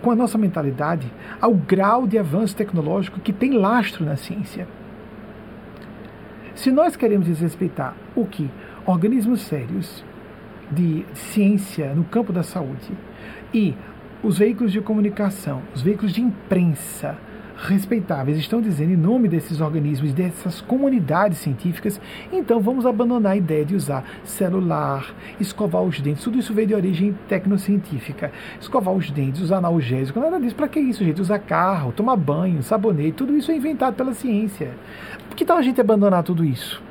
com 0.00 0.10
a 0.10 0.16
nossa 0.16 0.36
mentalidade 0.36 1.06
ao 1.40 1.54
grau 1.54 2.06
de 2.06 2.18
avanço 2.18 2.56
tecnológico 2.56 3.20
que 3.20 3.32
tem 3.32 3.52
lastro 3.52 4.04
na 4.04 4.16
ciência. 4.16 4.66
Se 6.54 6.70
nós 6.70 6.96
queremos 6.96 7.26
desrespeitar 7.26 7.96
o 8.14 8.26
que 8.26 8.50
organismos 8.84 9.40
sérios 9.42 10.04
de 10.70 11.04
ciência 11.14 11.94
no 11.94 12.04
campo 12.04 12.32
da 12.32 12.42
saúde 12.42 12.92
e 13.52 13.74
os 14.22 14.38
veículos 14.38 14.72
de 14.72 14.80
comunicação, 14.80 15.62
os 15.74 15.82
veículos 15.82 16.12
de 16.12 16.20
imprensa 16.20 17.16
respeitáveis 17.56 18.38
estão 18.38 18.60
dizendo 18.60 18.92
em 18.92 18.96
nome 18.96 19.28
desses 19.28 19.60
organismos, 19.60 20.12
dessas 20.12 20.60
comunidades 20.60 21.38
científicas, 21.38 22.00
então 22.32 22.60
vamos 22.60 22.84
abandonar 22.84 23.32
a 23.32 23.36
ideia 23.36 23.64
de 23.64 23.76
usar 23.76 24.04
celular, 24.24 25.14
escovar 25.38 25.82
os 25.82 26.00
dentes, 26.00 26.24
tudo 26.24 26.38
isso 26.38 26.52
veio 26.52 26.68
de 26.68 26.74
origem 26.74 27.16
tecnocientífica. 27.28 28.32
Escovar 28.60 28.94
os 28.94 29.10
dentes, 29.10 29.40
usar 29.40 29.58
analgésico, 29.58 30.18
nada 30.18 30.40
disso. 30.40 30.56
Para 30.56 30.68
que 30.68 30.80
isso, 30.80 31.04
gente? 31.04 31.20
Usar 31.20 31.38
carro, 31.38 31.92
tomar 31.92 32.16
banho, 32.16 32.62
sabonete, 32.62 33.12
tudo 33.12 33.36
isso 33.36 33.50
é 33.50 33.56
inventado 33.56 33.94
pela 33.94 34.12
ciência. 34.12 34.70
Que 35.34 35.44
tal 35.44 35.56
a 35.56 35.62
gente 35.62 35.80
abandonar 35.80 36.22
tudo 36.22 36.44
isso? 36.44 36.82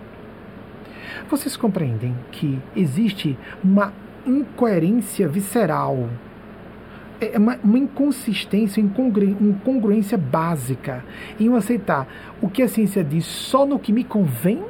Vocês 1.29 1.55
compreendem 1.55 2.15
que 2.31 2.59
existe 2.75 3.37
uma 3.63 3.93
incoerência 4.25 5.27
visceral, 5.27 6.09
é 7.19 7.37
uma, 7.37 7.57
uma 7.63 7.77
inconsistência, 7.77 8.83
uma 8.83 8.91
incongruência 9.49 10.17
básica 10.17 11.05
em 11.39 11.45
eu 11.45 11.55
aceitar 11.55 12.07
o 12.41 12.49
que 12.49 12.63
a 12.63 12.67
ciência 12.67 13.03
diz 13.03 13.25
só 13.25 13.65
no 13.65 13.79
que 13.79 13.93
me 13.93 14.03
convém? 14.03 14.63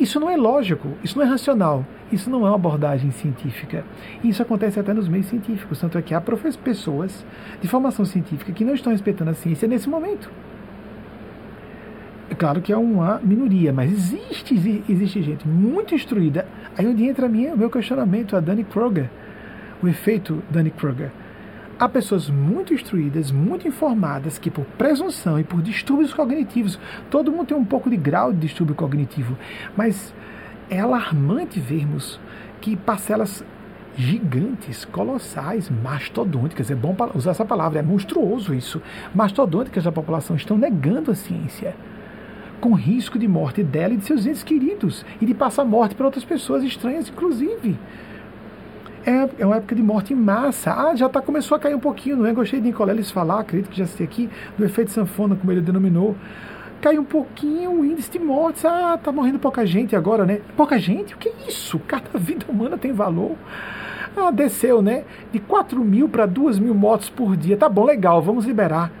Isso 0.00 0.18
não 0.18 0.30
é 0.30 0.36
lógico, 0.36 0.88
isso 1.04 1.18
não 1.18 1.26
é 1.26 1.28
racional, 1.28 1.84
isso 2.10 2.30
não 2.30 2.46
é 2.46 2.50
uma 2.50 2.54
abordagem 2.54 3.10
científica. 3.10 3.84
Isso 4.24 4.40
acontece 4.40 4.80
até 4.80 4.94
nos 4.94 5.08
meios 5.08 5.26
científicos, 5.26 5.80
tanto 5.80 5.98
é 5.98 6.02
que 6.02 6.14
há 6.14 6.22
pessoas 6.56 7.24
de 7.60 7.68
formação 7.68 8.04
científica 8.04 8.52
que 8.52 8.64
não 8.64 8.74
estão 8.74 8.92
respeitando 8.92 9.30
a 9.30 9.34
ciência 9.34 9.68
nesse 9.68 9.88
momento. 9.88 10.30
Claro 12.38 12.62
que 12.62 12.72
é 12.72 12.76
uma 12.76 13.18
minoria, 13.18 13.72
mas 13.72 13.90
existe, 13.90 14.54
existe 14.88 15.22
gente 15.22 15.46
muito 15.46 15.92
instruída. 15.92 16.46
Aí 16.76 16.86
onde 16.86 17.04
entra 17.04 17.26
a 17.26 17.28
minha, 17.28 17.52
o 17.52 17.58
meu 17.58 17.68
questionamento, 17.68 18.36
a 18.36 18.40
Danny 18.40 18.62
Kroger, 18.62 19.10
o 19.82 19.88
efeito 19.88 20.40
Danny 20.48 20.70
Kroger. 20.70 21.10
Há 21.80 21.88
pessoas 21.88 22.30
muito 22.30 22.72
instruídas, 22.72 23.32
muito 23.32 23.66
informadas, 23.66 24.38
que 24.38 24.52
por 24.52 24.64
presunção 24.64 25.40
e 25.40 25.42
por 25.42 25.60
distúrbios 25.60 26.14
cognitivos, 26.14 26.78
todo 27.10 27.32
mundo 27.32 27.46
tem 27.48 27.56
um 27.56 27.64
pouco 27.64 27.90
de 27.90 27.96
grau 27.96 28.32
de 28.32 28.38
distúrbio 28.38 28.76
cognitivo, 28.76 29.36
mas 29.76 30.14
é 30.70 30.78
alarmante 30.78 31.58
vermos 31.58 32.20
que 32.60 32.76
parcelas 32.76 33.44
gigantes, 33.96 34.84
colossais, 34.84 35.68
mastodônticas, 35.68 36.70
é 36.70 36.74
bom 36.76 36.96
usar 37.16 37.32
essa 37.32 37.44
palavra, 37.44 37.80
é 37.80 37.82
monstruoso 37.82 38.54
isso, 38.54 38.80
mastodônticas 39.12 39.82
da 39.82 39.90
população 39.90 40.36
estão 40.36 40.56
negando 40.56 41.10
a 41.10 41.16
ciência 41.16 41.74
com 42.60 42.74
risco 42.74 43.18
de 43.18 43.26
morte 43.26 43.62
dela 43.62 43.94
e 43.94 43.96
de 43.96 44.04
seus 44.04 44.26
entes 44.26 44.42
queridos 44.42 45.04
e 45.20 45.26
de 45.26 45.34
passar 45.34 45.64
morte 45.64 45.94
para 45.94 46.06
outras 46.06 46.24
pessoas 46.24 46.62
estranhas, 46.62 47.08
inclusive. 47.08 47.78
É, 49.06 49.28
é 49.38 49.46
uma 49.46 49.56
época 49.56 49.74
de 49.74 49.82
morte 49.82 50.12
em 50.12 50.16
massa. 50.16 50.72
Ah, 50.72 50.94
já 50.94 51.08
tá, 51.08 51.22
começou 51.22 51.56
a 51.56 51.58
cair 51.58 51.74
um 51.74 51.80
pouquinho, 51.80 52.16
não 52.16 52.26
é? 52.26 52.32
Gostei 52.32 52.60
de 52.60 52.66
Nicoleles 52.66 53.10
falar, 53.10 53.40
acredito 53.40 53.70
que 53.70 53.78
já 53.78 53.86
sei 53.86 54.04
aqui, 54.04 54.28
do 54.56 54.64
efeito 54.64 54.90
sanfona, 54.90 55.34
como 55.34 55.50
ele 55.50 55.60
denominou. 55.60 56.14
Caiu 56.80 57.00
um 57.00 57.04
pouquinho 57.04 57.72
o 57.72 57.84
índice 57.84 58.10
de 58.10 58.18
mortes. 58.18 58.64
Ah, 58.64 58.98
tá 59.02 59.10
morrendo 59.10 59.38
pouca 59.38 59.66
gente 59.66 59.96
agora, 59.96 60.24
né? 60.24 60.40
Pouca 60.56 60.78
gente? 60.78 61.14
O 61.14 61.18
que 61.18 61.28
é 61.28 61.48
isso? 61.48 61.78
Cada 61.88 62.18
vida 62.18 62.46
humana 62.48 62.76
tem 62.76 62.92
valor. 62.92 63.34
Ah, 64.16 64.30
desceu, 64.30 64.82
né? 64.82 65.04
De 65.32 65.38
4 65.38 65.82
mil 65.82 66.08
para 66.08 66.26
2 66.26 66.58
mil 66.58 66.74
mortos 66.74 67.08
por 67.08 67.36
dia. 67.36 67.56
Tá 67.56 67.68
bom, 67.68 67.84
legal, 67.84 68.20
vamos 68.20 68.44
liberar. 68.44 68.92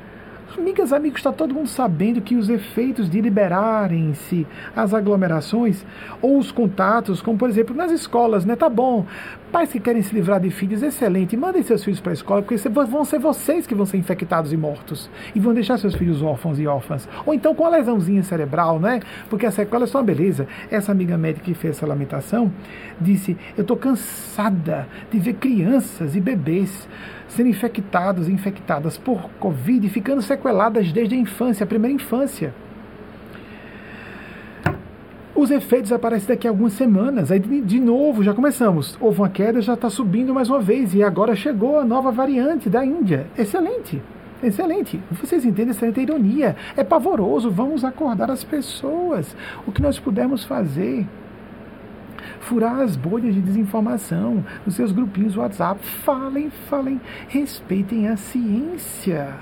Amigas, 0.56 0.94
amigos, 0.94 1.18
está 1.18 1.30
todo 1.30 1.54
mundo 1.54 1.68
sabendo 1.68 2.22
que 2.22 2.34
os 2.34 2.48
efeitos 2.48 3.10
de 3.10 3.20
liberarem-se 3.20 4.46
as 4.74 4.94
aglomerações 4.94 5.84
ou 6.22 6.38
os 6.38 6.50
contatos, 6.50 7.20
como 7.20 7.36
por 7.36 7.50
exemplo 7.50 7.76
nas 7.76 7.92
escolas, 7.92 8.46
né? 8.46 8.56
Tá 8.56 8.68
bom, 8.68 9.04
pais 9.52 9.70
que 9.70 9.78
querem 9.78 10.00
se 10.00 10.14
livrar 10.14 10.40
de 10.40 10.50
filhos, 10.50 10.82
excelente, 10.82 11.36
mandem 11.36 11.62
seus 11.62 11.84
filhos 11.84 12.00
para 12.00 12.12
a 12.12 12.14
escola, 12.14 12.42
porque 12.42 12.68
vão 12.68 13.04
ser 13.04 13.18
vocês 13.18 13.66
que 13.66 13.74
vão 13.74 13.84
ser 13.84 13.98
infectados 13.98 14.50
e 14.50 14.56
mortos 14.56 15.10
e 15.34 15.38
vão 15.38 15.52
deixar 15.52 15.76
seus 15.76 15.94
filhos 15.94 16.22
órfãos 16.22 16.58
e 16.58 16.66
órfãs. 16.66 17.06
Ou 17.26 17.34
então 17.34 17.54
com 17.54 17.66
a 17.66 17.68
lesãozinha 17.68 18.22
cerebral, 18.22 18.80
né? 18.80 19.00
Porque 19.28 19.44
a 19.44 19.50
sequela 19.50 19.84
é 19.84 19.86
só 19.86 19.98
uma 19.98 20.04
beleza. 20.04 20.48
Essa 20.70 20.92
amiga 20.92 21.18
médica 21.18 21.44
que 21.44 21.54
fez 21.54 21.76
essa 21.76 21.86
lamentação 21.86 22.50
disse: 22.98 23.36
Eu 23.56 23.62
estou 23.62 23.76
cansada 23.76 24.88
de 25.10 25.18
ver 25.18 25.34
crianças 25.34 26.16
e 26.16 26.20
bebês 26.20 26.88
sendo 27.28 27.48
infectados 27.48 28.28
e 28.28 28.32
infectadas 28.32 28.96
por 28.96 29.30
Covid 29.38 29.86
e 29.86 29.90
ficando 29.90 30.22
sequeladas 30.22 30.92
desde 30.92 31.14
a 31.14 31.18
infância, 31.18 31.64
a 31.64 31.66
primeira 31.66 31.94
infância. 31.94 32.52
Os 35.38 35.52
efeitos 35.52 35.92
aparecem 35.92 36.28
daqui 36.28 36.48
a 36.48 36.50
algumas 36.50 36.72
semanas. 36.72 37.30
Aí, 37.30 37.38
de 37.38 37.78
novo, 37.78 38.24
já 38.24 38.34
começamos. 38.34 38.98
Houve 39.00 39.20
uma 39.20 39.28
queda, 39.28 39.62
já 39.62 39.74
está 39.74 39.88
subindo 39.88 40.34
mais 40.34 40.50
uma 40.50 40.58
vez. 40.58 40.94
E 40.94 41.02
agora 41.02 41.36
chegou 41.36 41.78
a 41.78 41.84
nova 41.84 42.10
variante 42.10 42.68
da 42.68 42.84
Índia. 42.84 43.24
Excelente. 43.38 44.02
Excelente. 44.42 45.00
Vocês 45.12 45.44
entendem 45.44 45.70
essa 45.70 45.86
ironia? 45.86 46.56
É 46.76 46.82
pavoroso. 46.82 47.52
Vamos 47.52 47.84
acordar 47.84 48.32
as 48.32 48.42
pessoas. 48.42 49.36
O 49.64 49.70
que 49.70 49.80
nós 49.80 49.96
pudermos 49.96 50.42
fazer 50.44 51.06
furar 52.48 52.80
as 52.80 52.96
bolhas 52.96 53.34
de 53.34 53.42
desinformação 53.42 54.42
nos 54.64 54.74
seus 54.74 54.90
grupinhos 54.90 55.36
WhatsApp. 55.36 55.84
Falem, 56.02 56.50
falem, 56.68 56.98
respeitem 57.28 58.08
a 58.08 58.16
ciência. 58.16 59.34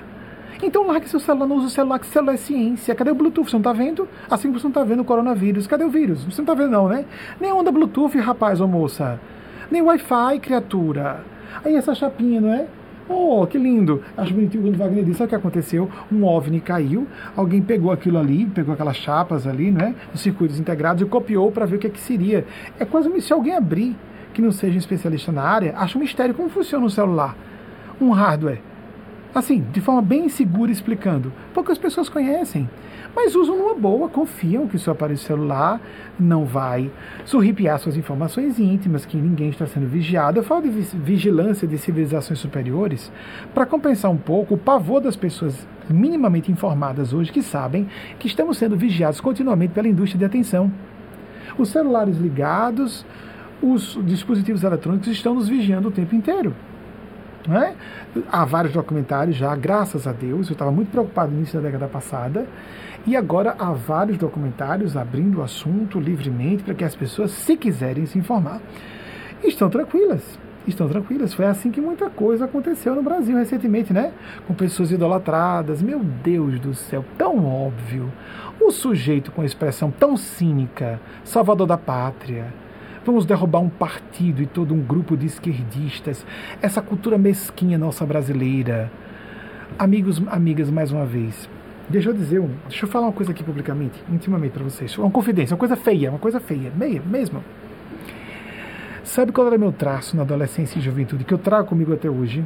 Então 0.61 0.87
largue 0.87 1.09
seu 1.09 1.21
celular, 1.21 1.47
não 1.47 1.57
use 1.57 1.67
o 1.67 1.71
celular, 1.71 2.01
que 2.01 2.07
celular 2.07 2.35
é 2.35 2.37
ciência. 2.37 2.95
Cadê 2.95 3.11
o 3.11 3.15
Bluetooth? 3.15 3.49
Você 3.49 3.57
não 3.57 3.61
está 3.61 3.73
vendo? 3.73 4.09
Assim 4.29 4.51
você 4.51 4.65
não 4.65 4.71
está 4.71 4.83
vendo 4.83 5.01
o 5.01 5.05
coronavírus. 5.05 5.67
Cadê 5.67 5.85
o 5.85 5.91
vírus? 5.91 6.25
Você 6.25 6.43
não 6.43 6.45
está 6.45 6.55
vendo 6.55 6.71
não, 6.71 6.89
né? 6.89 7.05
Nem 7.41 7.53
onda 7.53 7.71
Bluetooth, 7.71 8.19
rapaz 8.19 8.61
ou 8.61 8.67
moça. 8.67 9.21
Nem 9.71 9.83
Wi-Fi, 9.83 10.41
criatura. 10.41 11.25
Aí 11.65 11.77
essa 11.77 11.95
chapinha, 11.95 12.41
não 12.41 12.53
é? 12.53 12.67
Oh, 13.09 13.47
que 13.47 13.57
lindo! 13.57 14.03
Acho 14.17 14.35
bonitinho 14.35 14.65
quando 14.65 14.77
Wagner 14.77 15.05
disse. 15.05 15.19
Sabe 15.19 15.27
o 15.27 15.31
que 15.31 15.35
aconteceu? 15.37 15.91
Um 16.11 16.25
OVNI 16.25 16.61
caiu, 16.61 17.07
alguém 17.37 17.63
pegou 17.63 17.93
aquilo 17.93 18.19
ali, 18.19 18.47
pegou 18.47 18.75
aquelas 18.75 18.97
chapas 18.97 19.47
ali, 19.47 19.71
né? 19.71 19.95
Os 20.13 20.21
circuitos 20.21 20.59
integrados 20.59 21.03
e 21.03 21.07
copiou 21.07 21.53
para 21.53 21.67
ver 21.67 21.77
o 21.77 21.79
que, 21.79 21.87
é 21.87 21.91
que 21.91 22.01
seria. 22.01 22.45
É 22.79 22.85
quase 22.85 23.09
como 23.09 23.21
se 23.21 23.33
alguém 23.33 23.55
abrir, 23.55 23.97
que 24.35 24.43
não 24.43 24.51
seja 24.51 24.75
um 24.75 24.79
especialista 24.79 25.31
na 25.31 25.43
área, 25.43 25.75
acha 25.77 25.97
um 25.97 26.01
mistério 26.01 26.35
como 26.35 26.49
funciona 26.49 26.85
um 26.85 26.91
celular, 26.91 27.37
um 28.01 28.11
hardware. 28.11 28.61
Assim, 29.35 29.65
de 29.73 29.81
forma 29.81 30.03
bem 30.03 30.29
segura 30.29 30.73
explicando. 30.73 31.33
Poucas 31.55 31.79
pessoas 31.79 32.09
conhecem 32.09 32.69
mas 33.17 33.35
usam 33.35 33.57
numa 33.57 33.75
boa, 33.75 34.11
confiam 34.11 34.69
que 34.69 34.79
seu 34.79 34.93
aparelho 34.93 35.19
celular 35.19 35.81
não 36.21 36.45
vai 36.45 36.91
surripiar 37.25 37.79
suas 37.79 37.97
informações 37.97 38.59
íntimas, 38.59 39.07
que 39.07 39.17
ninguém 39.17 39.49
está 39.49 39.67
sendo 39.67 39.87
vigiado. 39.87 40.39
Eu 40.39 40.45
falo 40.45 40.61
de 40.63 40.69
vigilância 40.69 41.67
de 41.67 41.79
civilizações 41.79 42.39
superiores 42.39 43.11
para 43.55 43.65
compensar 43.65 44.11
um 44.11 44.19
pouco 44.19 44.55
o 44.55 44.59
pavor 44.59 45.01
das 45.01 45.17
pessoas 45.17 45.67
minimamente 45.89 46.53
informadas 46.53 47.15
hoje 47.15 47.33
que 47.33 47.43
sabem 47.43 47.89
que 48.19 48.27
estamos 48.27 48.59
sendo 48.59 48.77
vigiados 48.77 49.19
continuamente 49.19 49.73
pela 49.73 49.89
indústria 49.89 50.19
de 50.19 50.25
atenção. 50.27 50.71
Os 51.57 51.71
celulares 51.71 52.19
ligados, 52.19 53.07
os 53.63 53.99
dispositivos 54.05 54.63
eletrônicos 54.63 55.09
estão 55.09 55.35
nos 55.35 55.49
vigiando 55.49 55.89
o 55.89 55.91
tempo 55.91 56.15
inteiro. 56.15 56.55
É? 57.49 57.75
Há 58.31 58.45
vários 58.45 58.75
documentários 58.75 59.37
já, 59.37 59.55
graças 59.57 60.07
a 60.07 60.13
Deus. 60.13 60.49
Eu 60.49 60.53
estava 60.53 60.71
muito 60.71 60.91
preocupado 60.91 61.31
no 61.31 61.39
início 61.39 61.59
da 61.59 61.67
década 61.67 61.87
passada. 61.87 62.47
E 63.07 63.17
agora 63.17 63.55
há 63.59 63.73
vários 63.73 64.19
documentários 64.19 64.97
abrindo 64.97 65.39
o 65.39 65.43
assunto 65.43 66.01
livremente 66.01 66.65
para 66.65 66.75
que 66.75 66.85
as 66.85 66.95
pessoas, 66.95 67.31
se 67.31 67.57
quiserem 67.57 68.07
se 68.07 68.19
informar, 68.19 68.61
estão 69.45 69.71
tranquilas. 69.71 70.39
Estão 70.67 70.89
tranquilas. 70.89 71.33
Foi 71.33 71.47
assim 71.47 71.71
que 71.71 71.81
muita 71.81 72.11
coisa 72.11 72.47
aconteceu 72.47 72.95
no 72.97 73.03
Brasil 73.03 73.37
recentemente, 73.37 73.93
né? 73.93 74.13
Com 74.49 74.55
pessoas 74.55 74.91
idolatradas. 74.91 75.81
Meu 75.81 76.01
Deus 76.01 76.59
do 76.59 76.75
céu, 76.75 77.05
tão 77.17 77.47
óbvio. 77.47 78.13
O 78.61 78.73
sujeito 78.73 79.31
com 79.31 79.45
expressão 79.45 79.93
tão 79.93 80.17
cínica, 80.17 81.01
salvador 81.23 81.69
da 81.69 81.79
pátria 81.79 82.53
Vamos 83.07 83.25
derrubar 83.25 83.61
um 83.61 83.69
partido 83.69 84.43
e 84.43 84.47
todo 84.47 84.75
um 84.75 84.81
grupo 84.81 85.17
de 85.17 85.27
esquerdistas, 85.27 86.27
essa 86.61 86.83
cultura 86.83 87.17
mesquinha 87.17 87.79
nossa 87.79 88.05
brasileira. 88.05 88.91
Amigos, 89.79 90.21
amigas, 90.27 90.69
mais 90.69 90.91
uma 90.91 91.07
vez, 91.07 91.49
deixa 91.89 92.11
eu 92.11 92.15
dizer, 92.15 92.41
deixa 92.69 92.85
eu 92.85 92.89
falar 92.89 93.07
uma 93.07 93.13
coisa 93.13 93.33
aqui 93.33 93.43
publicamente, 93.43 94.03
intimamente 94.11 94.53
para 94.53 94.65
vocês. 94.65 94.97
Uma 94.99 95.11
confidência, 95.11 95.55
uma 95.55 95.59
coisa 95.59 95.77
feia, 95.77 96.11
uma 96.11 96.19
coisa 96.19 96.41
feia, 96.41 96.73
meia, 96.77 97.03
mesmo. 97.05 97.43
Sabe 99.05 99.33
qual 99.33 99.47
era 99.47 99.57
meu 99.57 99.73
traço 99.73 100.17
na 100.17 100.23
adolescência 100.23 100.79
e 100.79 100.83
juventude 100.83 101.25
que 101.25 101.33
eu 101.33 101.39
trago 101.39 101.69
comigo 101.69 101.93
até 101.93 102.11
hoje? 102.11 102.45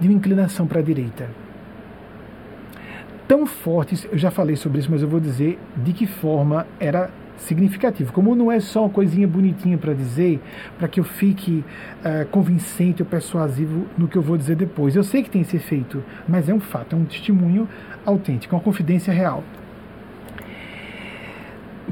De 0.00 0.08
uma 0.08 0.16
inclinação 0.16 0.66
para 0.66 0.80
a 0.80 0.82
direita. 0.82 1.28
Tão 3.28 3.46
forte, 3.46 4.08
eu 4.10 4.16
já 4.16 4.30
falei 4.30 4.56
sobre 4.56 4.78
isso, 4.78 4.90
mas 4.90 5.02
eu 5.02 5.08
vou 5.08 5.20
dizer 5.20 5.58
de 5.76 5.92
que 5.92 6.06
forma 6.06 6.66
era 6.78 7.10
significativo. 7.38 8.12
Como 8.12 8.34
não 8.34 8.50
é 8.50 8.60
só 8.60 8.82
uma 8.82 8.90
coisinha 8.90 9.26
bonitinha 9.26 9.78
para 9.78 9.92
dizer, 9.92 10.40
para 10.78 10.88
que 10.88 11.00
eu 11.00 11.04
fique 11.04 11.64
uh, 12.00 12.26
convincente 12.30 13.02
ou 13.02 13.08
persuasivo 13.08 13.86
no 13.96 14.08
que 14.08 14.16
eu 14.16 14.22
vou 14.22 14.36
dizer 14.36 14.56
depois. 14.56 14.96
Eu 14.96 15.04
sei 15.04 15.22
que 15.22 15.30
tem 15.30 15.42
esse 15.42 15.56
efeito, 15.56 16.02
mas 16.28 16.48
é 16.48 16.54
um 16.54 16.60
fato, 16.60 16.94
é 16.94 16.98
um 16.98 17.04
testemunho 17.04 17.68
autêntico, 18.04 18.54
uma 18.54 18.62
confidência 18.62 19.12
real. 19.12 19.42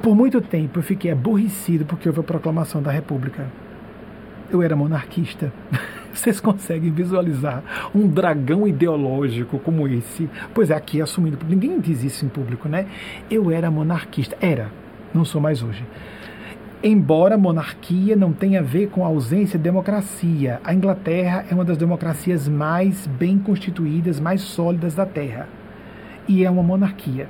Por 0.02 0.14
muito 0.14 0.40
tempo 0.40 0.78
eu 0.78 0.82
fiquei 0.82 1.10
aborrecido 1.10 1.84
porque 1.84 2.08
houve 2.08 2.20
a 2.20 2.24
proclamação 2.24 2.82
da 2.82 2.90
República. 2.90 3.46
Eu 4.50 4.62
era 4.62 4.76
monarquista. 4.76 5.52
Vocês 6.12 6.38
conseguem 6.38 6.92
visualizar 6.92 7.90
um 7.92 8.06
dragão 8.06 8.68
ideológico 8.68 9.58
como 9.58 9.88
esse? 9.88 10.28
Pois 10.54 10.70
é, 10.70 10.74
aqui 10.74 11.02
assumindo. 11.02 11.38
Ninguém 11.48 11.80
diz 11.80 12.04
isso 12.04 12.24
em 12.24 12.28
público, 12.28 12.68
né? 12.68 12.86
Eu 13.28 13.50
era 13.50 13.68
monarquista. 13.68 14.36
Era 14.40 14.70
não 15.14 15.24
sou 15.24 15.40
mais 15.40 15.62
hoje. 15.62 15.84
Embora 16.82 17.38
monarquia 17.38 18.14
não 18.14 18.32
tenha 18.32 18.60
a 18.60 18.62
ver 18.62 18.88
com 18.88 19.04
a 19.04 19.06
ausência 19.06 19.58
de 19.58 19.62
democracia, 19.62 20.60
a 20.62 20.74
Inglaterra 20.74 21.46
é 21.50 21.54
uma 21.54 21.64
das 21.64 21.78
democracias 21.78 22.46
mais 22.46 23.06
bem 23.06 23.38
constituídas, 23.38 24.20
mais 24.20 24.42
sólidas 24.42 24.94
da 24.94 25.06
Terra. 25.06 25.48
E 26.28 26.44
é 26.44 26.50
uma 26.50 26.62
monarquia. 26.62 27.26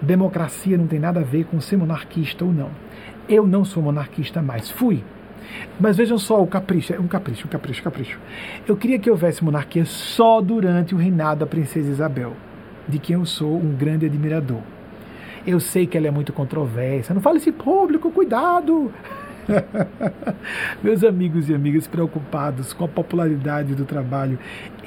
Democracia 0.00 0.78
não 0.78 0.86
tem 0.86 0.98
nada 0.98 1.20
a 1.20 1.22
ver 1.22 1.44
com 1.44 1.60
ser 1.60 1.76
monarquista 1.76 2.42
ou 2.42 2.52
não. 2.52 2.70
Eu 3.28 3.46
não 3.46 3.66
sou 3.66 3.82
monarquista 3.82 4.40
mais. 4.40 4.70
Fui. 4.70 5.04
Mas 5.78 5.96
vejam 5.96 6.16
só 6.16 6.42
o 6.42 6.46
capricho, 6.46 6.94
é 6.94 6.98
um 6.98 7.06
capricho, 7.06 7.46
um 7.46 7.50
capricho, 7.50 7.80
um 7.80 7.84
capricho. 7.84 8.18
Eu 8.66 8.76
queria 8.78 8.98
que 8.98 9.10
houvesse 9.10 9.44
monarquia 9.44 9.84
só 9.84 10.40
durante 10.40 10.94
o 10.94 10.98
reinado 10.98 11.40
da 11.40 11.46
princesa 11.46 11.90
Isabel, 11.90 12.34
de 12.88 12.98
quem 12.98 13.14
eu 13.16 13.26
sou 13.26 13.58
um 13.58 13.74
grande 13.74 14.06
admirador. 14.06 14.62
Eu 15.46 15.58
sei 15.60 15.86
que 15.86 15.96
ela 15.96 16.08
é 16.08 16.10
muito 16.10 16.32
controversa. 16.32 17.14
Não 17.14 17.20
fale 17.20 17.38
esse 17.38 17.52
público, 17.52 18.10
cuidado! 18.10 18.92
Meus 20.82 21.02
amigos 21.02 21.48
e 21.48 21.54
amigas 21.54 21.86
preocupados 21.86 22.72
com 22.72 22.84
a 22.84 22.88
popularidade 22.88 23.74
do 23.74 23.84
trabalho, 23.84 24.38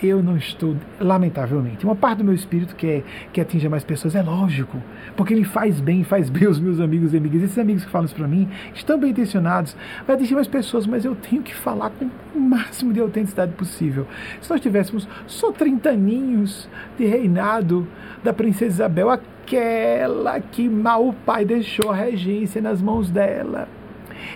eu 0.02 0.22
não 0.22 0.38
estou, 0.38 0.76
lamentavelmente. 1.00 1.86
Uma 1.86 1.96
parte 1.96 2.20
do 2.20 2.24
meu 2.24 2.34
espírito 2.34 2.76
quer 2.76 3.04
que 3.32 3.42
atinja 3.42 3.70
mais 3.70 3.84
pessoas, 3.84 4.16
é 4.16 4.22
lógico, 4.22 4.82
porque 5.16 5.34
ele 5.34 5.44
faz 5.44 5.80
bem, 5.80 6.04
faz 6.04 6.30
bem 6.30 6.48
os 6.48 6.60
meus 6.60 6.80
amigos 6.80 7.14
e 7.14 7.18
amigas. 7.18 7.44
Esses 7.44 7.58
amigos 7.58 7.86
que 7.86 7.92
falam 7.92 8.06
isso 8.06 8.16
para 8.16 8.28
mim 8.28 8.50
estão 8.74 9.00
bem 9.00 9.12
intencionados, 9.12 9.76
vai 10.06 10.16
atingir 10.16 10.36
mais 10.36 10.48
pessoas, 10.48 10.86
mas 10.86 11.06
eu 11.06 11.16
tenho 11.16 11.42
que 11.42 11.54
falar 11.54 11.90
com 11.92 12.10
o 12.36 12.40
máximo 12.40 12.94
de 12.94 13.00
autenticidade 13.00 13.54
possível. 13.54 14.08
Se 14.42 14.50
nós 14.50 14.62
tivéssemos 14.62 15.08
só 15.28 15.52
30 15.52 15.90
aninhos 15.90 16.70
de 16.98 17.06
reinado 17.06 17.88
da 18.24 18.34
princesa 18.34 18.74
Isabel, 18.74 19.10
aquela 19.44 20.40
que 20.40 20.70
mal 20.70 21.14
pai 21.26 21.44
deixou 21.44 21.92
a 21.92 21.96
regência 21.96 22.62
nas 22.62 22.82
mãos 22.82 23.10
dela 23.10 23.68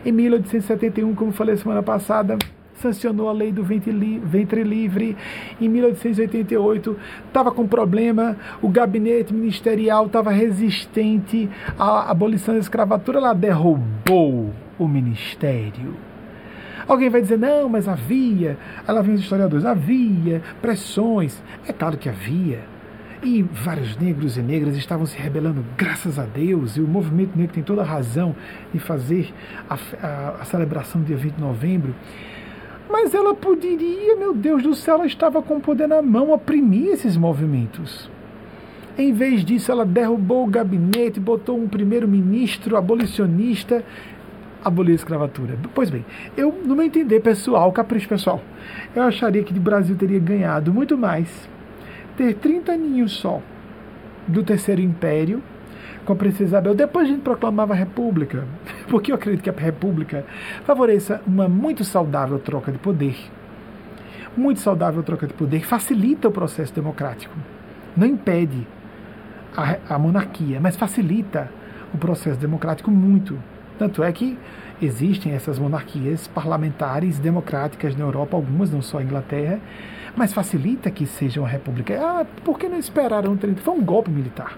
em 0.05 0.11
1871, 0.11 1.15
como 1.15 1.31
falei 1.31 1.57
semana 1.57 1.81
passada, 1.81 2.38
sancionou 2.75 3.29
a 3.29 3.31
lei 3.31 3.51
do 3.51 3.63
ventre 3.63 4.63
livre. 4.63 5.17
Em 5.59 5.67
1888, 5.67 6.97
estava 7.27 7.51
com 7.51 7.67
problema, 7.67 8.38
o 8.61 8.69
gabinete 8.69 9.34
ministerial 9.34 10.05
estava 10.05 10.31
resistente 10.31 11.49
à 11.77 12.11
abolição 12.11 12.53
da 12.53 12.59
escravatura, 12.59 13.17
ela 13.17 13.34
derrubou 13.34 14.53
o 14.77 14.88
ministério. 14.88 15.95
Alguém 16.88 17.09
vai 17.09 17.21
dizer, 17.21 17.38
não, 17.38 17.67
mas 17.67 17.88
havia, 17.88 18.57
ela 18.88 19.01
vem 19.01 19.15
os 19.15 19.21
historiadores, 19.21 19.65
havia 19.65 20.41
pressões. 20.61 21.41
É 21.67 21.73
claro 21.73 21.97
que 21.97 22.07
havia 22.07 22.77
e 23.23 23.41
vários 23.41 23.98
negros 23.98 24.38
e 24.38 24.41
negras 24.41 24.76
estavam 24.76 25.06
se 25.06 25.18
rebelando, 25.18 25.65
graças 25.76 26.19
a 26.19 26.23
Deus, 26.23 26.77
e 26.77 26.81
o 26.81 26.88
movimento 26.88 27.35
negro 27.35 27.53
tem 27.53 27.64
toda 27.64 27.81
a 27.81 27.85
razão 27.85 28.35
de 28.72 28.80
fazer 28.80 29.34
a, 29.69 29.77
a, 30.02 30.30
a 30.41 30.45
celebração 30.45 31.02
do 31.02 31.07
dia 31.07 31.18
20 31.18 31.35
de 31.35 31.41
novembro. 31.41 31.95
Mas 32.89 33.14
ela 33.14 33.34
poderia, 33.34 34.15
meu 34.15 34.34
Deus 34.34 34.64
do 34.64 34.73
céu, 34.73 34.95
ela 34.95 35.06
estava 35.06 35.41
com 35.41 35.57
o 35.57 35.60
poder 35.60 35.88
na 35.88 36.02
mão, 36.02 36.31
oprimir 36.31 36.94
esses 36.94 37.18
movimentos. 37.18 38.10
Em 38.98 39.11
vez 39.11 39.44
disso, 39.44 39.72
ela 39.72 39.85
derrubou 39.85 40.45
o 40.45 40.49
gabinete, 40.49 41.19
botou 41.19 41.60
um 41.60 41.68
primeiro-ministro 41.68 42.77
abolicionista, 42.77 43.84
aboliu 44.64 44.94
a 44.94 44.95
escravatura. 44.95 45.57
Pois 45.73 45.89
bem, 45.89 46.06
eu, 46.35 46.52
no 46.65 46.76
meu 46.76 46.85
entender 46.85 47.19
pessoal, 47.19 47.72
capricho 47.72 48.07
pessoal, 48.07 48.41
eu 48.95 49.03
acharia 49.03 49.44
que 49.44 49.53
o 49.53 49.61
Brasil 49.61 49.95
teria 49.95 50.19
ganhado 50.19 50.73
muito 50.73 50.98
mais 50.98 51.48
ter 52.18 52.34
30 52.34 52.72
aninhos 52.73 53.14
só 53.14 53.41
do 54.27 54.44
Terceiro 54.44 54.81
Império 54.81 55.41
com 56.03 56.14
a 56.14 56.15
Princesa 56.15 56.44
Isabel. 56.44 56.73
Depois 56.73 57.07
a 57.07 57.11
gente 57.11 57.22
proclamava 57.22 57.73
a 57.73 57.76
República, 57.76 58.44
porque 58.89 59.11
eu 59.11 59.15
acredito 59.15 59.44
que 59.44 59.49
a 59.49 59.53
República 59.53 60.26
favoreça 60.65 61.22
uma 61.26 61.48
muito 61.48 61.85
saudável 61.85 62.39
troca 62.39 62.72
de 62.72 62.80
poder. 62.80 63.15
Muito 64.35 64.60
saudável 64.60 65.02
troca 65.03 65.27
de 65.27 65.34
poder, 65.34 65.65
facilita 65.65 66.27
o 66.27 66.31
processo 66.31 66.73
democrático. 66.73 67.35
Não 67.95 68.06
impede 68.06 68.68
a, 69.56 69.95
a 69.95 69.99
monarquia, 69.99 70.60
mas 70.60 70.76
facilita 70.76 71.49
o 71.94 71.98
processo 71.98 72.39
democrático 72.39 72.91
muito. 72.91 73.38
Tanto 73.80 74.03
é 74.03 74.11
que 74.11 74.38
existem 74.81 75.34
essas 75.34 75.57
monarquias 75.57 76.27
parlamentares 76.27 77.19
democráticas 77.19 77.95
na 77.95 78.06
Europa, 78.06 78.35
algumas, 78.35 78.72
não 78.72 78.81
só 78.81 78.99
a 78.99 79.03
Inglaterra, 79.03 79.60
mas 80.18 80.34
facilita 80.34 80.89
que 80.89 81.06
seja 81.06 81.39
uma 81.39 81.48
república. 81.48 81.95
Ah, 82.02 82.26
por 82.44 82.57
que 82.57 82.68
não 82.68 82.80
esperaram 82.80 83.38
30? 83.38 83.61
Foi 83.61 83.76
um 83.76 83.84
golpe 83.84 84.10
militar. 84.10 84.57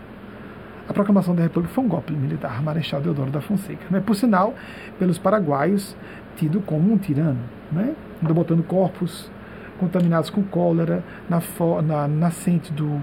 A 0.88 0.94
proclamação 0.94 1.36
da 1.36 1.44
República 1.44 1.76
foi 1.76 1.84
um 1.84 1.88
golpe 1.88 2.14
militar, 2.14 2.64
Marechal 2.64 3.02
Deodoro 3.02 3.30
da 3.30 3.41
Fonseca. 3.41 3.86
Né? 3.91 3.99
Por 3.99 4.15
sinal, 4.15 4.56
pelos 4.98 5.19
paraguaios, 5.19 5.95
tido 6.38 6.61
como 6.61 6.91
um 6.91 6.98
tirano. 6.98 7.38
Né? 7.72 7.94
Andou 8.23 8.34
botando 8.34 8.64
corpos 8.64 9.30
contaminados 9.77 10.30
com 10.30 10.41
cólera 10.44 11.03
na, 11.30 11.41
na 11.81 12.07
nascente 12.07 12.72
do 12.73 12.99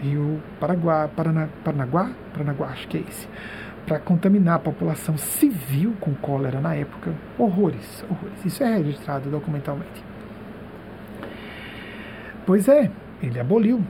rio 0.00 0.40
Parana, 0.58 1.50
Paranaguá, 1.64 2.10
Paranaguá, 2.32 2.66
acho 2.68 2.88
que 2.88 2.96
é 2.96 3.00
esse, 3.00 3.28
para 3.86 3.98
contaminar 3.98 4.56
a 4.56 4.58
população 4.58 5.16
civil 5.16 5.94
com 6.00 6.14
cólera 6.14 6.60
na 6.60 6.74
época. 6.74 7.12
Horrores, 7.38 8.04
horrores. 8.10 8.44
Isso 8.44 8.62
é 8.64 8.76
registrado 8.76 9.30
documentalmente. 9.30 10.09
Pois 12.50 12.66
é, 12.66 12.90
ele 13.22 13.38
aboliu. 13.38 13.80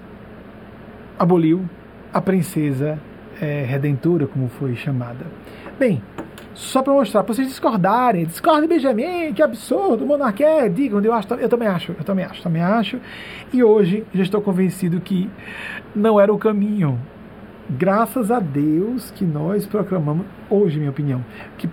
Aboliu 1.19 1.65
a 2.13 2.21
princesa 2.21 3.01
é, 3.41 3.65
redentora, 3.65 4.27
como 4.27 4.51
foi 4.51 4.77
chamada. 4.77 5.25
Bem, 5.79 6.03
só 6.53 6.83
para 6.83 6.93
mostrar, 6.93 7.25
para 7.25 7.33
vocês 7.33 7.49
discordarem, 7.49 8.27
discordem 8.27 8.69
Benjamin, 8.69 9.33
que 9.33 9.43
absurdo, 9.43 10.05
monarquia, 10.05 10.69
digam, 10.69 11.01
eu, 11.01 11.15
acho, 11.15 11.33
eu 11.33 11.49
também 11.49 11.69
acho, 11.69 11.93
eu 11.99 12.05
também 12.05 12.23
acho, 12.23 12.43
também 12.43 12.61
acho. 12.61 13.01
E 13.51 13.65
hoje 13.65 14.05
já 14.13 14.25
estou 14.25 14.43
convencido 14.43 15.01
que 15.01 15.31
não 15.97 16.21
era 16.21 16.31
o 16.31 16.37
caminho. 16.37 17.01
Graças 17.67 18.31
a 18.31 18.41
Deus 18.41 19.11
que 19.11 19.25
nós 19.25 19.65
proclamamos, 19.65 20.27
hoje, 20.51 20.79
minha 20.79 20.91
opinião, 20.91 21.25
que 21.57 21.67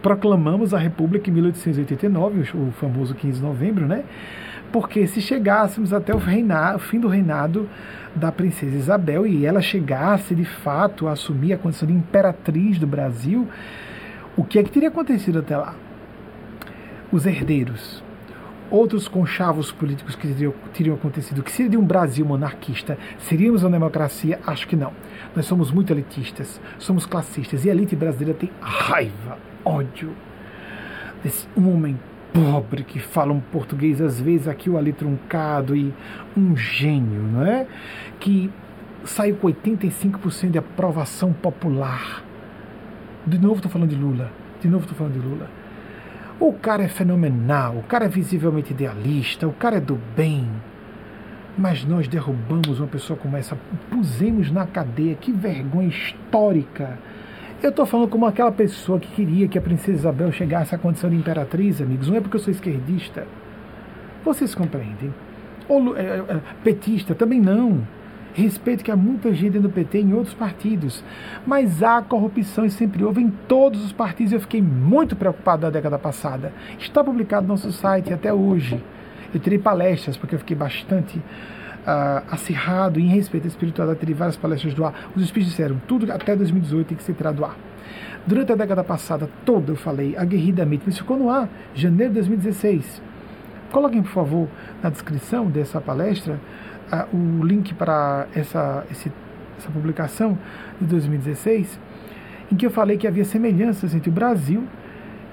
proclamamos 0.00 0.72
a 0.74 0.78
República 0.78 1.28
em 1.28 1.32
1889, 1.32 2.56
o 2.56 2.70
famoso 2.70 3.16
15 3.16 3.40
de 3.40 3.44
novembro, 3.44 3.84
né? 3.84 4.04
Porque 4.72 5.06
se 5.06 5.20
chegássemos 5.20 5.92
até 5.92 6.14
o, 6.14 6.18
reinado, 6.18 6.76
o 6.76 6.80
fim 6.80 7.00
do 7.00 7.08
reinado 7.08 7.68
da 8.14 8.30
princesa 8.30 8.76
Isabel 8.76 9.26
e 9.26 9.44
ela 9.44 9.60
chegasse 9.60 10.34
de 10.34 10.44
fato 10.44 11.08
a 11.08 11.12
assumir 11.12 11.52
a 11.52 11.58
condição 11.58 11.86
de 11.86 11.94
imperatriz 11.94 12.78
do 12.78 12.86
Brasil, 12.86 13.48
o 14.36 14.44
que 14.44 14.58
é 14.58 14.62
que 14.62 14.70
teria 14.70 14.88
acontecido 14.88 15.40
até 15.40 15.56
lá? 15.56 15.74
Os 17.10 17.26
herdeiros, 17.26 18.02
outros 18.70 19.08
conchavos 19.08 19.72
políticos 19.72 20.14
que 20.14 20.28
teriam, 20.28 20.54
teriam 20.72 20.94
acontecido, 20.94 21.42
que 21.42 21.50
seria 21.50 21.70
de 21.70 21.76
um 21.76 21.84
Brasil 21.84 22.24
monarquista, 22.24 22.96
seríamos 23.18 23.64
uma 23.64 23.70
democracia? 23.70 24.38
Acho 24.46 24.68
que 24.68 24.76
não. 24.76 24.92
Nós 25.34 25.46
somos 25.46 25.72
muito 25.72 25.92
elitistas, 25.92 26.60
somos 26.78 27.06
classistas, 27.06 27.64
e 27.64 27.70
a 27.70 27.72
elite 27.72 27.96
brasileira 27.96 28.38
tem 28.38 28.50
raiva, 28.60 29.38
ódio 29.64 30.14
desse 31.22 31.46
homem 31.56 31.98
pobre 32.32 32.84
que 32.84 32.98
fala 32.98 33.32
um 33.32 33.40
português 33.40 34.00
às 34.00 34.20
vezes 34.20 34.48
aqui 34.48 34.70
o 34.70 34.76
ali 34.76 34.92
truncado 34.92 35.76
e 35.76 35.92
um 36.36 36.56
gênio, 36.56 37.22
não 37.22 37.44
é? 37.44 37.66
Que 38.18 38.50
saiu 39.04 39.36
com 39.36 39.48
85% 39.48 40.50
de 40.50 40.58
aprovação 40.58 41.32
popular. 41.32 42.24
De 43.26 43.38
novo 43.38 43.56
estou 43.56 43.70
falando 43.70 43.90
de 43.90 43.96
Lula. 43.96 44.30
De 44.60 44.68
novo 44.68 44.84
estou 44.84 44.96
falando 44.96 45.14
de 45.14 45.26
Lula. 45.26 45.48
O 46.38 46.52
cara 46.54 46.82
é 46.82 46.88
fenomenal, 46.88 47.76
o 47.76 47.82
cara 47.82 48.06
é 48.06 48.08
visivelmente 48.08 48.72
idealista, 48.72 49.46
o 49.46 49.52
cara 49.52 49.76
é 49.76 49.80
do 49.80 49.98
bem. 50.16 50.48
Mas 51.58 51.84
nós 51.84 52.08
derrubamos 52.08 52.80
uma 52.80 52.88
pessoa 52.88 53.18
como 53.18 53.36
essa, 53.36 53.58
pusemos 53.90 54.50
na 54.50 54.66
cadeia, 54.66 55.14
que 55.14 55.32
vergonha 55.32 55.88
histórica 55.88 56.98
eu 57.62 57.70
estou 57.70 57.84
falando 57.84 58.08
como 58.08 58.26
aquela 58.26 58.50
pessoa 58.50 58.98
que 58.98 59.08
queria 59.08 59.46
que 59.46 59.58
a 59.58 59.60
princesa 59.60 59.98
Isabel 59.98 60.32
chegasse 60.32 60.74
à 60.74 60.78
condição 60.78 61.10
de 61.10 61.16
imperatriz, 61.16 61.80
amigos. 61.80 62.08
Não 62.08 62.16
é 62.16 62.20
porque 62.20 62.36
eu 62.36 62.40
sou 62.40 62.50
esquerdista. 62.50 63.26
Vocês 64.24 64.54
compreendem? 64.54 65.12
Ou 65.68 65.96
é, 65.96 66.02
é, 66.02 66.40
petista, 66.64 67.14
também 67.14 67.40
não. 67.40 67.86
Respeito 68.32 68.84
que 68.84 68.90
há 68.90 68.96
muita 68.96 69.34
gente 69.34 69.58
no 69.58 69.68
PT 69.68 70.00
em 70.00 70.14
outros 70.14 70.34
partidos. 70.34 71.04
Mas 71.46 71.82
há 71.82 72.00
corrupção 72.00 72.64
e 72.64 72.70
sempre 72.70 73.04
houve 73.04 73.20
em 73.20 73.30
todos 73.48 73.84
os 73.84 73.92
partidos. 73.92 74.32
Eu 74.32 74.40
fiquei 74.40 74.62
muito 74.62 75.14
preocupado 75.14 75.62
na 75.62 75.70
década 75.70 75.98
passada. 75.98 76.52
Está 76.78 77.04
publicado 77.04 77.42
no 77.42 77.54
nosso 77.54 77.72
site 77.72 78.12
até 78.12 78.32
hoje. 78.32 78.82
Eu 79.34 79.38
tirei 79.38 79.58
palestras 79.58 80.16
porque 80.16 80.34
eu 80.34 80.38
fiquei 80.38 80.56
bastante 80.56 81.20
uh, 81.90 82.24
acirrado 82.30 83.00
em 83.00 83.08
respeito 83.08 83.44
à 83.44 83.48
espiritualidade, 83.48 84.00
teve 84.00 84.14
várias 84.14 84.36
palestras 84.36 84.72
do 84.74 84.84
ar. 84.84 85.10
Os 85.16 85.22
espíritos 85.22 85.50
disseram, 85.50 85.80
tudo 85.88 86.10
até 86.12 86.36
2018 86.36 86.86
tem 86.86 86.96
que 86.96 87.02
ser 87.02 87.14
tirado 87.14 87.36
do 87.36 87.44
ar. 87.44 87.56
Durante 88.26 88.52
a 88.52 88.54
década 88.54 88.84
passada 88.84 89.28
toda 89.44 89.72
eu 89.72 89.76
falei 89.76 90.16
aguerridamente, 90.16 90.84
mas 90.86 90.96
ficou 90.96 91.18
no 91.18 91.30
ar, 91.30 91.48
janeiro 91.74 92.12
de 92.12 92.20
2016. 92.20 93.02
Coloquem, 93.72 94.02
por 94.02 94.10
favor, 94.10 94.48
na 94.82 94.90
descrição 94.90 95.46
dessa 95.46 95.80
palestra 95.80 96.38
o 97.12 97.44
link 97.44 97.72
para 97.74 98.26
essa, 98.34 98.84
esse, 98.90 99.12
essa 99.56 99.70
publicação 99.70 100.36
de 100.80 100.88
2016, 100.88 101.78
em 102.50 102.56
que 102.56 102.66
eu 102.66 102.70
falei 102.70 102.96
que 102.96 103.06
havia 103.06 103.24
semelhanças 103.24 103.94
entre 103.94 104.10
o 104.10 104.12
Brasil 104.12 104.64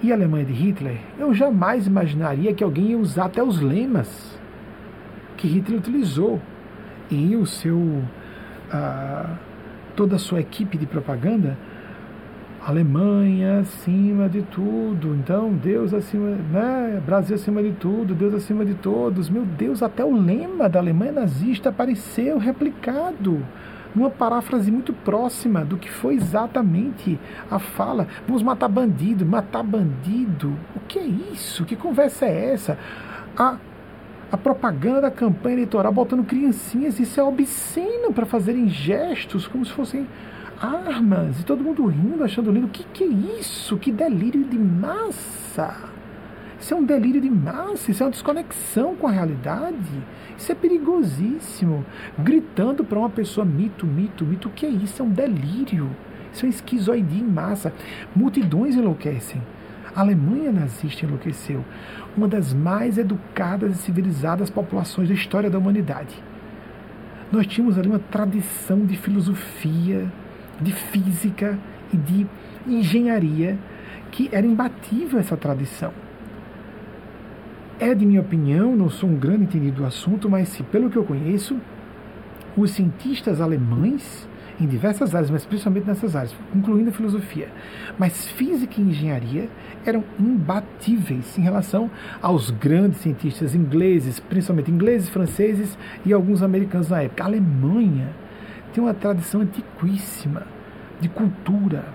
e 0.03 0.11
a 0.11 0.15
Alemanha 0.15 0.45
de 0.45 0.53
Hitler. 0.53 0.97
Eu 1.17 1.33
jamais 1.33 1.87
imaginaria 1.87 2.53
que 2.53 2.63
alguém 2.63 2.91
ia 2.91 2.97
usar 2.97 3.25
até 3.25 3.41
os 3.41 3.59
lemas 3.59 4.36
que 5.37 5.47
Hitler 5.47 5.79
utilizou 5.79 6.41
e 7.09 7.35
o 7.35 7.45
seu 7.45 8.03
toda 9.95 10.17
a 10.17 10.19
sua 10.19 10.41
equipe 10.41 10.77
de 10.77 10.85
propaganda 10.85 11.57
Alemanha 12.67 13.59
acima 13.61 14.27
de 14.27 14.41
tudo, 14.41 15.15
então 15.15 15.53
Deus 15.53 15.93
acima, 15.93 16.31
né? 16.51 17.01
Brasil 17.05 17.35
acima 17.35 17.63
de 17.63 17.71
tudo, 17.71 18.13
Deus 18.13 18.33
acima 18.33 18.65
de 18.65 18.73
todos. 18.73 19.29
Meu 19.29 19.45
Deus, 19.45 19.81
até 19.81 20.03
o 20.03 20.13
lema 20.13 20.67
da 20.67 20.79
Alemanha 20.79 21.13
nazista 21.13 21.69
apareceu 21.69 22.37
replicado 22.37 23.41
numa 23.95 24.09
paráfrase 24.09 24.69
muito 24.69 24.91
próxima 24.91 25.63
do 25.63 25.77
que 25.77 25.89
foi 25.89 26.15
exatamente 26.15 27.17
a 27.49 27.57
fala. 27.57 28.05
Vamos 28.27 28.43
matar 28.43 28.67
bandido, 28.67 29.25
matar 29.25 29.63
bandido. 29.63 30.53
O 30.75 30.81
que 30.89 30.99
é 30.99 31.05
isso? 31.05 31.63
Que 31.63 31.75
conversa 31.77 32.25
é 32.25 32.51
essa? 32.51 32.77
A 33.37 33.55
a 34.31 34.37
propaganda, 34.37 35.07
a 35.07 35.11
campanha 35.11 35.55
eleitoral 35.55 35.91
botando 35.91 36.25
criancinhas, 36.25 36.99
isso 36.99 37.19
é 37.19 37.23
obsceno 37.23 38.11
para 38.13 38.25
fazerem 38.25 38.67
gestos 38.67 39.47
como 39.47 39.65
se 39.65 39.71
fossem 39.71 40.07
armas 40.59 41.39
e 41.39 41.45
todo 41.45 41.63
mundo 41.63 41.85
rindo, 41.85 42.23
achando 42.23 42.51
lindo. 42.51 42.67
O 42.67 42.69
que, 42.69 42.83
que 42.83 43.03
é 43.03 43.07
isso? 43.07 43.77
Que 43.77 43.91
delírio 43.91 44.43
de 44.43 44.57
massa! 44.57 45.97
Isso 46.59 46.73
é 46.73 46.77
um 46.77 46.83
delírio 46.83 47.21
de 47.21 47.29
massa, 47.29 47.91
isso 47.91 48.01
é 48.01 48.05
uma 48.05 48.11
desconexão 48.11 48.95
com 48.95 49.07
a 49.07 49.11
realidade. 49.11 50.03
Isso 50.37 50.51
é 50.51 50.55
perigosíssimo. 50.55 51.85
Gritando 52.17 52.83
para 52.83 52.97
uma 52.97 53.09
pessoa 53.09 53.45
mito, 53.45 53.85
mito, 53.85 54.25
mito. 54.25 54.49
O 54.49 54.51
que 54.51 54.65
é 54.65 54.69
isso? 54.69 55.01
É 55.01 55.05
um 55.05 55.09
delírio. 55.09 55.89
Isso 56.33 56.45
é 56.45 56.49
uma 56.49 56.53
esquizoidia 56.53 57.21
em 57.21 57.27
massa. 57.27 57.71
Multidões 58.15 58.75
enlouquecem. 58.75 59.41
A 59.97 60.01
Alemanha 60.01 60.51
nazista 60.51 61.07
enlouqueceu 61.07 61.65
uma 62.15 62.27
das 62.27 62.53
mais 62.53 62.99
educadas 62.99 63.71
e 63.73 63.77
civilizadas 63.79 64.47
populações 64.47 65.09
da 65.09 65.15
história 65.15 65.49
da 65.49 65.57
humanidade. 65.57 66.23
Nós 67.31 67.47
tínhamos 67.47 67.79
ali 67.79 67.87
uma 67.87 67.97
tradição 67.97 68.85
de 68.85 68.95
filosofia, 68.95 70.05
de 70.61 70.71
física 70.71 71.57
e 71.91 71.97
de 71.97 72.27
engenharia 72.67 73.57
que 74.11 74.29
era 74.31 74.45
imbatível 74.45 75.17
essa 75.17 75.35
tradição. 75.35 75.91
É 77.79 77.95
de 77.95 78.05
minha 78.05 78.21
opinião, 78.21 78.75
não 78.75 78.91
sou 78.91 79.09
um 79.09 79.15
grande 79.15 79.45
entendido 79.45 79.77
do 79.77 79.85
assunto, 79.85 80.29
mas 80.29 80.61
pelo 80.71 80.91
que 80.91 80.97
eu 80.97 81.05
conheço, 81.05 81.57
os 82.55 82.69
cientistas 82.69 83.41
alemães 83.41 84.29
em 84.59 84.65
diversas 84.65 85.13
áreas, 85.13 85.29
mas 85.29 85.45
principalmente 85.45 85.87
nessas 85.87 86.15
áreas, 86.15 86.35
incluindo 86.53 86.89
a 86.89 86.93
filosofia. 86.93 87.49
Mas 87.97 88.27
física 88.27 88.79
e 88.79 88.83
engenharia 88.83 89.49
eram 89.85 90.03
imbatíveis 90.19 91.37
em 91.37 91.41
relação 91.41 91.89
aos 92.21 92.49
grandes 92.49 92.99
cientistas 92.99 93.53
ingleses, 93.53 94.19
principalmente 94.19 94.71
ingleses, 94.71 95.09
franceses 95.09 95.77
e 96.05 96.11
alguns 96.11 96.41
americanos 96.41 96.89
na 96.89 97.03
época. 97.03 97.23
A 97.23 97.27
Alemanha 97.27 98.09
tem 98.73 98.83
uma 98.83 98.93
tradição 98.93 99.41
antiquíssima 99.41 100.43
de 100.99 101.07
cultura, 101.09 101.85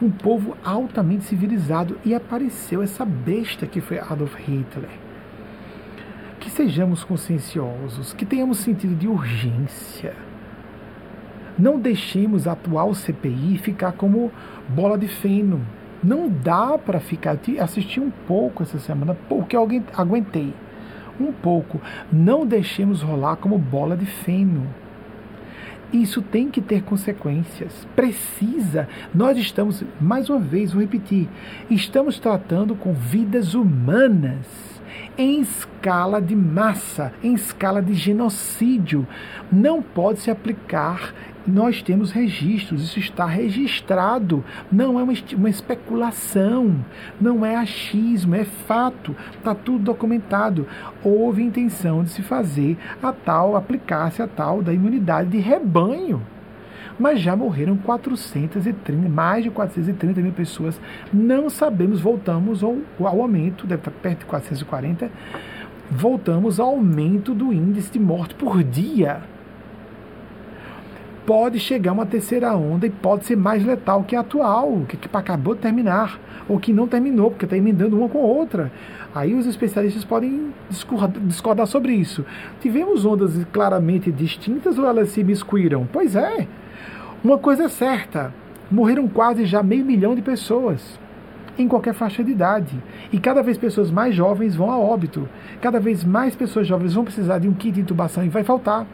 um 0.00 0.10
povo 0.10 0.56
altamente 0.64 1.24
civilizado 1.24 1.98
e 2.04 2.14
apareceu 2.14 2.82
essa 2.82 3.04
besta 3.04 3.66
que 3.66 3.80
foi 3.80 3.98
Adolf 3.98 4.34
Hitler. 4.36 4.90
Que 6.38 6.50
sejamos 6.50 7.04
conscienciosos, 7.04 8.12
que 8.12 8.26
tenhamos 8.26 8.58
sentido 8.58 8.96
de 8.96 9.06
urgência 9.06 10.12
não 11.58 11.78
deixemos 11.78 12.46
a 12.46 12.52
atual 12.52 12.94
CPI 12.94 13.58
ficar 13.58 13.92
como 13.92 14.30
bola 14.68 14.96
de 14.96 15.08
feno. 15.08 15.60
Não 16.02 16.28
dá 16.28 16.76
para 16.78 16.98
ficar. 16.98 17.38
Assisti 17.60 18.00
um 18.00 18.10
pouco 18.10 18.62
essa 18.62 18.78
semana, 18.78 19.16
porque 19.28 19.56
eu 19.56 19.68
aguentei. 19.96 20.52
Um 21.20 21.32
pouco. 21.32 21.80
Não 22.10 22.46
deixemos 22.46 23.02
rolar 23.02 23.36
como 23.36 23.58
bola 23.58 23.96
de 23.96 24.06
feno. 24.06 24.66
Isso 25.92 26.22
tem 26.22 26.48
que 26.48 26.62
ter 26.62 26.82
consequências. 26.82 27.86
Precisa. 27.94 28.88
Nós 29.14 29.36
estamos, 29.36 29.84
mais 30.00 30.30
uma 30.30 30.40
vez, 30.40 30.72
vou 30.72 30.80
repetir, 30.80 31.28
estamos 31.68 32.18
tratando 32.18 32.74
com 32.74 32.94
vidas 32.94 33.54
humanas 33.54 34.72
em 35.18 35.40
escala 35.40 36.20
de 36.20 36.34
massa, 36.34 37.12
em 37.22 37.34
escala 37.34 37.82
de 37.82 37.94
genocídio. 37.94 39.06
Não 39.50 39.82
pode 39.82 40.20
se 40.20 40.30
aplicar 40.30 41.14
nós 41.46 41.82
temos 41.82 42.12
registros, 42.12 42.82
isso 42.82 42.98
está 42.98 43.26
registrado, 43.26 44.44
não 44.70 44.98
é 44.98 45.02
uma, 45.02 45.12
uma 45.34 45.50
especulação, 45.50 46.76
não 47.20 47.44
é 47.44 47.56
achismo, 47.56 48.34
é 48.34 48.44
fato, 48.44 49.14
está 49.36 49.54
tudo 49.54 49.84
documentado. 49.84 50.66
Houve 51.02 51.42
intenção 51.42 52.04
de 52.04 52.10
se 52.10 52.22
fazer 52.22 52.76
a 53.02 53.12
tal, 53.12 53.56
aplicar-se 53.56 54.22
a 54.22 54.28
tal 54.28 54.62
da 54.62 54.72
imunidade 54.72 55.30
de 55.30 55.38
rebanho. 55.38 56.22
Mas 56.98 57.20
já 57.20 57.34
morreram 57.34 57.76
430, 57.76 58.60
mais 59.08 59.42
de 59.42 59.50
430 59.50 60.20
mil 60.20 60.32
pessoas. 60.32 60.80
Não 61.12 61.50
sabemos, 61.50 62.00
voltamos 62.00 62.62
ao, 62.62 62.76
ao 63.00 63.22
aumento, 63.22 63.66
deve 63.66 63.80
estar 63.80 63.90
perto 63.90 64.20
de 64.20 64.26
440, 64.26 65.10
voltamos 65.90 66.60
ao 66.60 66.68
aumento 66.68 67.34
do 67.34 67.52
índice 67.52 67.90
de 67.90 67.98
morte 67.98 68.34
por 68.34 68.62
dia 68.62 69.22
pode 71.26 71.58
chegar 71.58 71.92
uma 71.92 72.06
terceira 72.06 72.54
onda 72.54 72.86
e 72.86 72.90
pode 72.90 73.24
ser 73.24 73.36
mais 73.36 73.64
letal 73.64 74.02
que 74.04 74.16
a 74.16 74.20
atual, 74.20 74.82
que, 74.88 74.96
que 74.96 75.08
acabou 75.12 75.54
de 75.54 75.60
terminar, 75.60 76.18
ou 76.48 76.58
que 76.58 76.72
não 76.72 76.86
terminou, 76.86 77.30
porque 77.30 77.44
está 77.44 77.56
emendando 77.56 77.96
uma 77.96 78.08
com 78.08 78.18
outra. 78.18 78.72
Aí 79.14 79.34
os 79.34 79.46
especialistas 79.46 80.04
podem 80.04 80.52
discordar 81.26 81.66
sobre 81.66 81.92
isso. 81.92 82.24
Tivemos 82.60 83.04
ondas 83.04 83.32
claramente 83.52 84.10
distintas 84.10 84.78
ou 84.78 84.86
elas 84.86 85.10
se 85.10 85.22
miscuíram? 85.22 85.86
Pois 85.92 86.16
é. 86.16 86.46
Uma 87.22 87.38
coisa 87.38 87.64
é 87.64 87.68
certa: 87.68 88.32
morreram 88.70 89.06
quase 89.06 89.44
já 89.44 89.62
meio 89.62 89.84
milhão 89.84 90.14
de 90.14 90.22
pessoas 90.22 90.98
em 91.58 91.68
qualquer 91.68 91.94
faixa 91.94 92.24
de 92.24 92.32
idade. 92.32 92.74
E 93.12 93.18
cada 93.18 93.42
vez 93.42 93.58
pessoas 93.58 93.90
mais 93.90 94.14
jovens 94.14 94.56
vão 94.56 94.70
a 94.70 94.78
óbito. 94.78 95.28
Cada 95.60 95.78
vez 95.78 96.02
mais 96.04 96.34
pessoas 96.34 96.66
jovens 96.66 96.94
vão 96.94 97.04
precisar 97.04 97.38
de 97.38 97.48
um 97.48 97.52
kit 97.52 97.72
de 97.72 97.80
intubação 97.82 98.24
e 98.24 98.28
vai 98.28 98.42
faltar. 98.42 98.86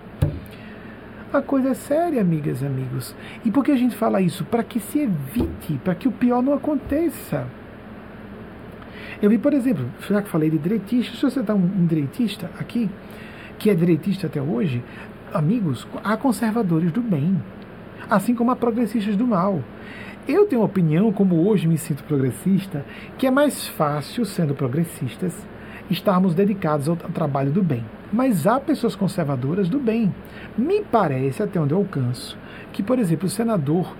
A 1.30 1.42
coisa 1.42 1.70
é 1.70 1.74
séria, 1.74 2.22
amigas 2.22 2.62
e 2.62 2.66
amigos. 2.66 3.14
E 3.44 3.50
por 3.50 3.62
que 3.62 3.70
a 3.70 3.76
gente 3.76 3.94
fala 3.94 4.20
isso? 4.20 4.46
Para 4.46 4.62
que 4.62 4.80
se 4.80 5.00
evite, 5.00 5.78
para 5.84 5.94
que 5.94 6.08
o 6.08 6.12
pior 6.12 6.42
não 6.42 6.54
aconteça. 6.54 7.46
Eu 9.20 9.28
vi, 9.28 9.36
por 9.36 9.52
exemplo, 9.52 9.84
já 10.08 10.22
que 10.22 10.28
falei 10.28 10.48
de 10.48 10.56
direitista, 10.56 11.14
se 11.14 11.22
você 11.22 11.40
está 11.40 11.54
um, 11.54 11.58
um 11.58 11.86
direitista 11.86 12.50
aqui, 12.58 12.88
que 13.58 13.68
é 13.68 13.74
direitista 13.74 14.26
até 14.26 14.40
hoje, 14.40 14.82
amigos, 15.32 15.86
há 16.02 16.16
conservadores 16.16 16.90
do 16.92 17.02
bem, 17.02 17.38
assim 18.08 18.34
como 18.34 18.50
há 18.50 18.56
progressistas 18.56 19.14
do 19.14 19.26
mal. 19.26 19.62
Eu 20.26 20.46
tenho 20.46 20.62
uma 20.62 20.66
opinião, 20.66 21.12
como 21.12 21.46
hoje 21.46 21.66
me 21.66 21.76
sinto 21.76 22.04
progressista, 22.04 22.86
que 23.18 23.26
é 23.26 23.30
mais 23.30 23.68
fácil, 23.68 24.24
sendo 24.24 24.54
progressistas, 24.54 25.34
estarmos 25.90 26.34
dedicados 26.34 26.88
ao 26.88 26.96
trabalho 26.96 27.50
do 27.50 27.62
bem. 27.62 27.84
Mas 28.12 28.46
há 28.46 28.58
pessoas 28.58 28.96
conservadoras 28.96 29.68
do 29.68 29.78
bem. 29.78 30.14
Me 30.56 30.82
parece, 30.82 31.42
até 31.42 31.60
onde 31.60 31.72
eu 31.72 31.78
alcanço, 31.78 32.38
que, 32.72 32.82
por 32.82 32.98
exemplo, 32.98 33.26
o 33.26 33.30
senador 33.30 33.94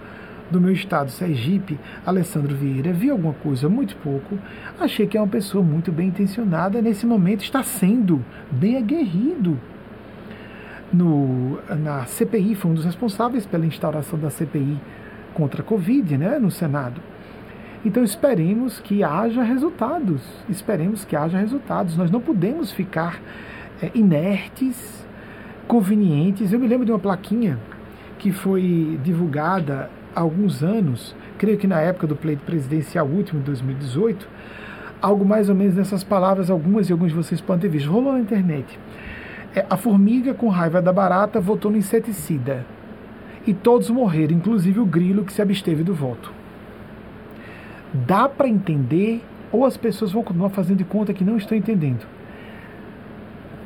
do 0.51 0.61
meu 0.61 0.73
estado, 0.73 1.11
Sergipe, 1.11 1.79
Alessandro 2.07 2.55
Vieira, 2.55 2.93
vi 2.93 3.11
alguma 3.11 3.35
coisa 3.35 3.69
muito 3.69 3.97
pouco, 3.97 4.39
achei 4.81 5.07
que 5.07 5.17
é 5.17 5.21
uma 5.21 5.29
pessoa 5.29 5.63
muito 5.63 5.93
bem 5.93 6.09
intencionada, 6.09 6.81
nesse 6.81 7.05
momento 7.05 7.43
está 7.43 7.63
sendo 7.63 8.25
bem 8.51 8.77
aguerrido. 8.77 9.59
No, 10.91 11.61
na 11.69 12.07
CPI, 12.07 12.55
foi 12.55 12.71
um 12.71 12.75
dos 12.75 12.87
responsáveis 12.87 13.45
pela 13.45 13.67
instauração 13.67 14.19
da 14.19 14.31
CPI 14.31 14.81
contra 15.35 15.61
a 15.61 15.65
Covid 15.65 16.17
né, 16.17 16.39
no 16.39 16.51
Senado. 16.51 16.99
Então 17.85 18.03
esperemos 18.03 18.81
que 18.81 19.05
haja 19.05 19.43
resultados, 19.43 20.23
esperemos 20.49 21.05
que 21.05 21.15
haja 21.15 21.39
resultados. 21.39 21.95
Nós 21.97 22.11
não 22.11 22.21
podemos 22.21 22.73
ficar 22.73 23.21
é, 23.83 23.91
inertes, 23.95 25.07
convenientes. 25.67 26.53
Eu 26.53 26.59
me 26.59 26.67
lembro 26.67 26.85
de 26.85 26.93
uma 26.93 26.99
plaquinha 26.99 27.59
que 28.19 28.33
foi 28.33 28.99
divulgada 29.03 29.91
há 30.15 30.21
alguns 30.21 30.63
anos, 30.63 31.15
creio 31.37 31.59
que 31.59 31.67
na 31.67 31.81
época 31.81 32.07
do 32.07 32.17
pleito 32.17 32.43
presidencial 32.45 33.07
último, 33.07 33.41
de 33.41 33.47
2018, 33.47 34.29
algo 35.01 35.25
mais 35.25 35.49
ou 35.49 35.55
menos 35.55 35.77
nessas 35.77 36.03
palavras, 36.03 36.51
algumas 36.51 36.89
e 36.89 36.93
alguns 36.93 37.11
de 37.11 37.17
vocês 37.17 37.41
podem 37.41 37.63
ter 37.63 37.69
visto. 37.69 37.91
Rolou 37.91 38.13
na 38.13 38.21
internet. 38.21 38.79
É, 39.55 39.65
a 39.71 39.77
formiga, 39.77 40.35
com 40.35 40.49
raiva 40.49 40.83
da 40.83 40.93
barata, 40.93 41.41
votou 41.41 41.71
no 41.71 41.77
inseticida. 41.77 42.67
E 43.47 43.55
todos 43.55 43.89
morreram, 43.89 44.35
inclusive 44.35 44.81
o 44.81 44.87
grilo 44.87 45.25
que 45.25 45.33
se 45.33 45.41
absteve 45.41 45.83
do 45.83 45.95
voto. 45.95 46.33
Dá 48.07 48.29
para 48.29 48.49
entender 48.49 49.23
ou 49.51 49.65
as 49.65 49.77
pessoas 49.77 50.13
vão 50.13 50.23
continuar 50.23 50.51
fazendo 50.51 50.79
de 50.79 50.85
conta 50.85 51.15
que 51.15 51.25
não 51.25 51.37
estão 51.37 51.57
entendendo? 51.57 52.18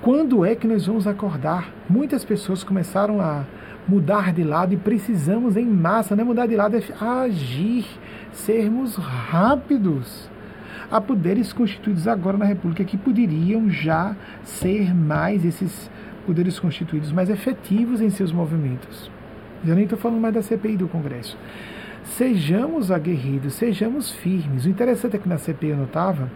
Quando 0.02 0.44
é 0.44 0.56
que 0.56 0.66
nós 0.66 0.84
vamos 0.84 1.06
acordar? 1.06 1.72
Muitas 1.88 2.24
pessoas 2.24 2.64
começaram 2.64 3.20
a 3.20 3.44
mudar 3.86 4.32
de 4.32 4.42
lado 4.42 4.74
e 4.74 4.76
precisamos 4.76 5.56
em 5.56 5.64
massa, 5.64 6.16
não 6.16 6.22
é 6.22 6.26
mudar 6.26 6.46
de 6.46 6.56
lado, 6.56 6.76
é 6.76 6.82
agir, 7.00 7.86
sermos 8.32 8.96
rápidos. 8.96 10.28
Há 10.90 11.00
poderes 11.00 11.52
constituídos 11.52 12.08
agora 12.08 12.36
na 12.36 12.44
República 12.44 12.82
que 12.82 12.98
poderiam 12.98 13.70
já 13.70 14.16
ser 14.42 14.92
mais 14.92 15.44
esses 15.44 15.88
poderes 16.26 16.58
constituídos 16.58 17.12
mais 17.12 17.30
efetivos 17.30 18.00
em 18.00 18.10
seus 18.10 18.32
movimentos. 18.32 19.08
Já 19.64 19.72
nem 19.72 19.84
estou 19.84 19.98
falando 20.00 20.20
mais 20.20 20.34
da 20.34 20.42
CPI 20.42 20.78
do 20.78 20.88
Congresso. 20.88 21.38
Sejamos 22.02 22.90
aguerridos, 22.90 23.54
sejamos 23.54 24.10
firmes. 24.10 24.64
O 24.64 24.68
interessante 24.68 25.14
é 25.14 25.18
que 25.20 25.28
na 25.28 25.38
CPI 25.38 25.68
eu 25.68 25.76
notava 25.76 26.28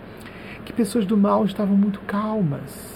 que 0.64 0.72
pessoas 0.72 1.05
do 1.05 1.16
mal 1.16 1.44
estavam 1.44 1.76
muito 1.76 1.98
calmas 2.06 2.95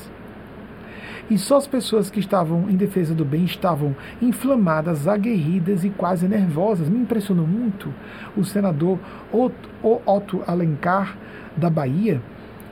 e 1.31 1.39
só 1.39 1.57
as 1.57 1.66
pessoas 1.66 2.11
que 2.11 2.19
estavam 2.19 2.69
em 2.69 2.77
defesa 2.77 3.15
do 3.15 3.24
bem 3.24 3.44
estavam 3.44 3.94
inflamadas, 4.20 5.07
aguerridas 5.07 5.85
e 5.85 5.90
quase 5.90 6.27
nervosas. 6.27 6.89
Me 6.89 6.98
impressionou 6.98 7.47
muito 7.47 7.94
o 8.36 8.44
senador 8.44 8.98
Otto 9.32 10.43
Alencar, 10.44 11.16
da 11.57 11.70
Bahia, 11.70 12.20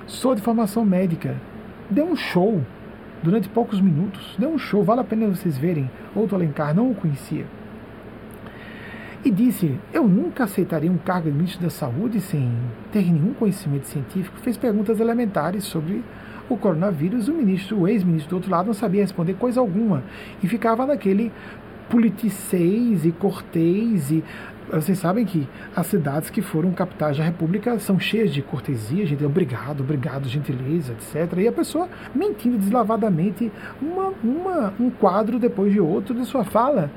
sou 0.06 0.34
de 0.34 0.42
formação 0.42 0.84
médica. 0.84 1.36
Deu 1.88 2.06
um 2.06 2.16
show 2.16 2.60
durante 3.22 3.48
poucos 3.48 3.80
minutos. 3.80 4.34
Deu 4.36 4.50
um 4.50 4.58
show, 4.58 4.82
vale 4.82 5.02
a 5.02 5.04
pena 5.04 5.28
vocês 5.28 5.56
verem. 5.56 5.88
Otto 6.16 6.34
Alencar, 6.34 6.74
não 6.74 6.90
o 6.90 6.94
conhecia. 6.96 7.46
E 9.24 9.30
disse: 9.30 9.78
Eu 9.92 10.08
nunca 10.08 10.44
aceitaria 10.44 10.90
um 10.90 10.98
cargo 10.98 11.30
de 11.30 11.36
ministro 11.36 11.62
da 11.62 11.70
Saúde 11.70 12.20
sem 12.20 12.52
ter 12.90 13.04
nenhum 13.04 13.34
conhecimento 13.34 13.86
científico. 13.86 14.38
Fez 14.38 14.56
perguntas 14.56 14.98
elementares 14.98 15.64
sobre 15.64 16.02
o 16.48 16.56
coronavírus, 16.56 17.28
o 17.28 17.32
ministro, 17.32 17.80
o 17.80 17.88
ex-ministro 17.88 18.30
do 18.30 18.36
outro 18.36 18.50
lado 18.50 18.66
não 18.66 18.74
sabia 18.74 19.02
responder 19.02 19.34
coisa 19.34 19.60
alguma 19.60 20.02
e 20.42 20.48
ficava 20.48 20.86
naquele 20.86 21.32
politicês 21.88 23.04
e 23.04 23.12
cortês 23.12 24.10
e 24.10 24.22
vocês 24.70 24.98
sabem 24.98 25.24
que 25.24 25.48
as 25.74 25.86
cidades 25.86 26.28
que 26.28 26.42
foram 26.42 26.72
capitais 26.72 27.16
da 27.16 27.24
República 27.24 27.78
são 27.78 27.98
cheias 27.98 28.32
de 28.32 28.42
cortesia, 28.42 29.06
gente, 29.06 29.24
obrigado, 29.24 29.80
obrigado, 29.80 30.28
gentileza, 30.28 30.92
etc. 30.92 31.38
E 31.38 31.48
a 31.48 31.52
pessoa 31.52 31.88
mentindo 32.14 32.58
deslavadamente 32.58 33.50
uma, 33.80 34.12
uma, 34.22 34.74
um 34.78 34.90
quadro 34.90 35.38
depois 35.38 35.72
de 35.72 35.80
outro 35.80 36.14
de 36.14 36.26
sua 36.26 36.44
fala. 36.44 36.90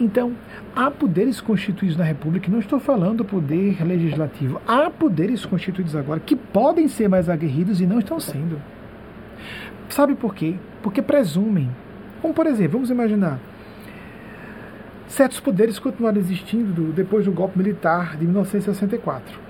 Então, 0.00 0.32
há 0.74 0.90
poderes 0.90 1.40
constituídos 1.40 1.96
na 1.96 2.04
República, 2.04 2.50
não 2.50 2.58
estou 2.58 2.78
falando 2.78 3.18
do 3.18 3.24
poder 3.24 3.82
legislativo, 3.84 4.60
há 4.66 4.90
poderes 4.90 5.44
constituídos 5.44 5.94
agora 5.96 6.20
que 6.20 6.36
podem 6.36 6.88
ser 6.88 7.08
mais 7.08 7.28
aguerridos 7.28 7.80
e 7.80 7.86
não 7.86 7.98
estão 7.98 8.18
sendo. 8.20 8.60
Sabe 9.88 10.14
por 10.14 10.34
quê? 10.34 10.54
Porque 10.82 11.02
presumem. 11.02 11.68
Como, 12.20 12.34
por 12.34 12.46
exemplo, 12.46 12.72
vamos 12.72 12.90
imaginar, 12.90 13.38
certos 15.06 15.40
poderes 15.40 15.78
continuaram 15.78 16.18
existindo 16.18 16.92
depois 16.92 17.24
do 17.24 17.32
golpe 17.32 17.58
militar 17.58 18.16
de 18.16 18.24
1964. 18.24 19.48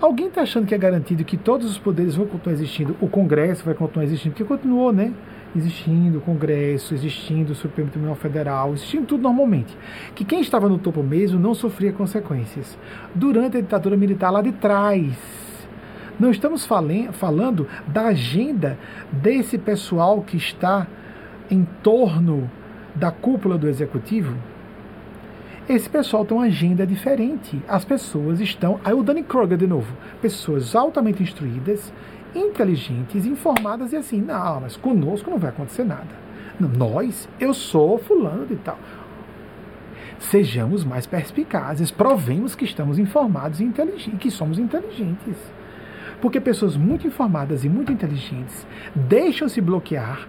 Alguém 0.00 0.28
está 0.28 0.42
achando 0.42 0.66
que 0.66 0.74
é 0.74 0.78
garantido 0.78 1.24
que 1.24 1.36
todos 1.36 1.70
os 1.70 1.76
poderes 1.76 2.14
vão 2.16 2.26
continuar 2.26 2.54
existindo? 2.54 2.96
O 3.00 3.08
Congresso 3.08 3.64
vai 3.64 3.74
continuar 3.74 4.04
existindo? 4.04 4.34
Porque 4.34 4.44
continuou, 4.44 4.92
né? 4.92 5.12
Existindo 5.54 6.20
Congresso, 6.20 6.94
existindo 6.94 7.54
Supremo 7.54 7.90
Tribunal 7.90 8.14
Federal, 8.14 8.72
existindo 8.72 9.06
tudo 9.06 9.22
normalmente. 9.22 9.76
Que 10.14 10.24
quem 10.24 10.40
estava 10.40 10.68
no 10.68 10.78
topo 10.78 11.02
mesmo 11.02 11.38
não 11.38 11.54
sofria 11.54 11.92
consequências. 11.92 12.78
Durante 13.14 13.56
a 13.56 13.60
ditadura 13.60 13.96
militar 13.96 14.30
lá 14.30 14.42
de 14.42 14.52
trás, 14.52 15.16
não 16.18 16.30
estamos 16.30 16.66
falando 16.66 17.66
da 17.88 18.06
agenda 18.06 18.78
desse 19.10 19.56
pessoal 19.56 20.22
que 20.22 20.36
está 20.36 20.86
em 21.50 21.66
torno 21.82 22.50
da 22.94 23.10
cúpula 23.10 23.56
do 23.56 23.68
executivo. 23.68 24.36
Esse 25.68 25.88
pessoal 25.88 26.24
tem 26.24 26.36
uma 26.36 26.46
agenda 26.46 26.86
diferente. 26.86 27.62
As 27.68 27.84
pessoas 27.84 28.40
estão. 28.40 28.80
Aí 28.84 28.92
o 28.92 29.02
Danny 29.02 29.22
Kroger 29.22 29.56
de 29.56 29.66
novo. 29.66 29.96
Pessoas 30.20 30.74
altamente 30.74 31.22
instruídas 31.22 31.92
inteligentes, 32.34 33.26
informadas 33.26 33.92
e 33.92 33.96
assim, 33.96 34.20
não, 34.20 34.60
mas 34.60 34.76
conosco 34.76 35.30
não 35.30 35.38
vai 35.38 35.50
acontecer 35.50 35.84
nada. 35.84 36.20
Nós, 36.58 37.28
eu 37.38 37.54
sou 37.54 37.98
fulano 37.98 38.46
e 38.50 38.56
tal. 38.56 38.78
Sejamos 40.18 40.84
mais 40.84 41.06
perspicazes, 41.06 41.90
provemos 41.90 42.54
que 42.54 42.64
estamos 42.64 42.98
informados 42.98 43.60
e 43.60 43.64
inteligentes, 43.64 44.20
que 44.20 44.30
somos 44.30 44.58
inteligentes. 44.58 45.36
Porque 46.20 46.38
pessoas 46.38 46.76
muito 46.76 47.06
informadas 47.06 47.64
e 47.64 47.68
muito 47.68 47.90
inteligentes 47.90 48.66
deixam-se 48.94 49.60
bloquear, 49.60 50.28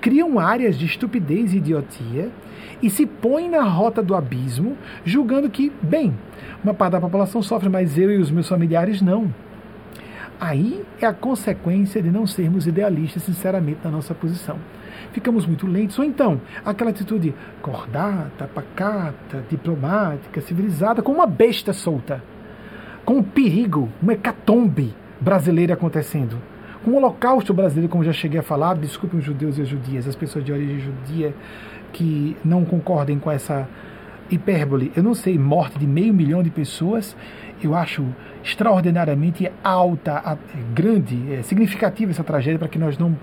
criam 0.00 0.38
áreas 0.38 0.78
de 0.78 0.86
estupidez 0.86 1.52
e 1.52 1.58
idiotia 1.58 2.30
e 2.82 2.88
se 2.88 3.04
põem 3.04 3.50
na 3.50 3.62
rota 3.62 4.02
do 4.02 4.14
abismo, 4.14 4.76
julgando 5.04 5.50
que, 5.50 5.70
bem, 5.82 6.16
uma 6.64 6.72
parte 6.72 6.92
da 6.92 7.00
população 7.00 7.42
sofre, 7.42 7.68
mas 7.68 7.98
eu 7.98 8.10
e 8.10 8.16
os 8.16 8.30
meus 8.30 8.48
familiares 8.48 9.02
não. 9.02 9.32
Aí 10.40 10.82
é 10.98 11.04
a 11.06 11.12
consequência 11.12 12.02
de 12.02 12.10
não 12.10 12.26
sermos 12.26 12.66
idealistas, 12.66 13.22
sinceramente, 13.22 13.80
na 13.84 13.90
nossa 13.90 14.14
posição. 14.14 14.56
Ficamos 15.12 15.44
muito 15.44 15.66
lentos, 15.66 15.98
ou 15.98 16.04
então 16.04 16.40
aquela 16.64 16.90
atitude 16.90 17.34
cordata, 17.60 18.46
pacata, 18.46 19.44
diplomática, 19.50 20.40
civilizada, 20.40 21.02
com 21.02 21.12
uma 21.12 21.26
besta 21.26 21.74
solta, 21.74 22.22
com 23.04 23.18
um 23.18 23.22
perigo, 23.22 23.90
uma 24.00 24.14
hecatombe 24.14 24.94
brasileira 25.20 25.74
acontecendo, 25.74 26.38
com 26.82 26.92
o 26.92 26.96
holocausto 26.96 27.52
brasileiro, 27.52 27.90
como 27.90 28.02
já 28.02 28.12
cheguei 28.12 28.40
a 28.40 28.42
falar, 28.42 28.74
desculpem 28.74 29.18
os 29.18 29.26
judeus 29.26 29.58
e 29.58 29.62
as 29.62 29.68
judias, 29.68 30.08
as 30.08 30.16
pessoas 30.16 30.42
de 30.42 30.52
origem 30.52 30.78
judia 30.80 31.34
que 31.92 32.34
não 32.42 32.64
concordem 32.64 33.18
com 33.18 33.30
essa 33.30 33.68
hipérbole, 34.30 34.92
eu 34.96 35.02
não 35.02 35.14
sei, 35.14 35.38
morte 35.38 35.78
de 35.78 35.86
meio 35.86 36.14
milhão 36.14 36.42
de 36.42 36.50
pessoas, 36.50 37.16
eu 37.66 37.74
acho 37.74 38.06
extraordinariamente 38.42 39.50
alta, 39.62 40.38
grande, 40.74 41.34
é, 41.34 41.42
significativa 41.42 42.10
essa 42.10 42.24
tragédia 42.24 42.58
para 42.58 42.68
que 42.68 42.78
nós 42.78 42.96
não 42.96 43.16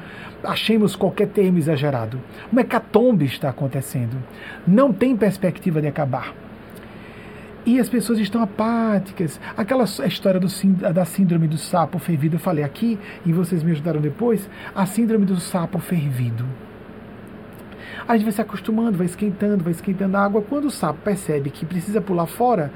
achemos 0.43 0.95
qualquer 0.95 1.27
termo 1.27 1.57
exagerado. 1.57 2.19
Uma 2.51 2.61
hecatombe 2.61 3.25
está 3.25 3.49
acontecendo. 3.49 4.17
Não 4.67 4.93
tem 4.93 5.15
perspectiva 5.15 5.81
de 5.81 5.87
acabar. 5.87 6.33
E 7.65 7.79
as 7.79 7.89
pessoas 7.89 8.19
estão 8.19 8.41
apáticas. 8.41 9.41
Aquela 9.57 9.83
história 9.83 10.39
do, 10.39 10.47
da 10.93 11.03
síndrome 11.03 11.49
do 11.49 11.57
sapo 11.57 11.99
fervido, 11.99 12.37
eu 12.37 12.39
falei 12.39 12.63
aqui, 12.63 12.97
e 13.25 13.33
vocês 13.33 13.61
me 13.61 13.71
ajudaram 13.71 13.99
depois, 13.99 14.49
a 14.73 14.85
síndrome 14.85 15.25
do 15.25 15.37
sapo 15.37 15.77
fervido. 15.79 16.45
A 18.07 18.15
gente 18.15 18.23
vai 18.23 18.31
se 18.31 18.41
acostumando, 18.41 18.97
vai 18.97 19.05
esquentando, 19.05 19.65
vai 19.65 19.71
esquentando 19.71 20.15
a 20.15 20.23
água. 20.23 20.41
Quando 20.41 20.65
o 20.65 20.71
sapo 20.71 20.99
percebe 21.03 21.49
que 21.49 21.65
precisa 21.65 21.99
pular 21.99 22.25
fora, 22.25 22.71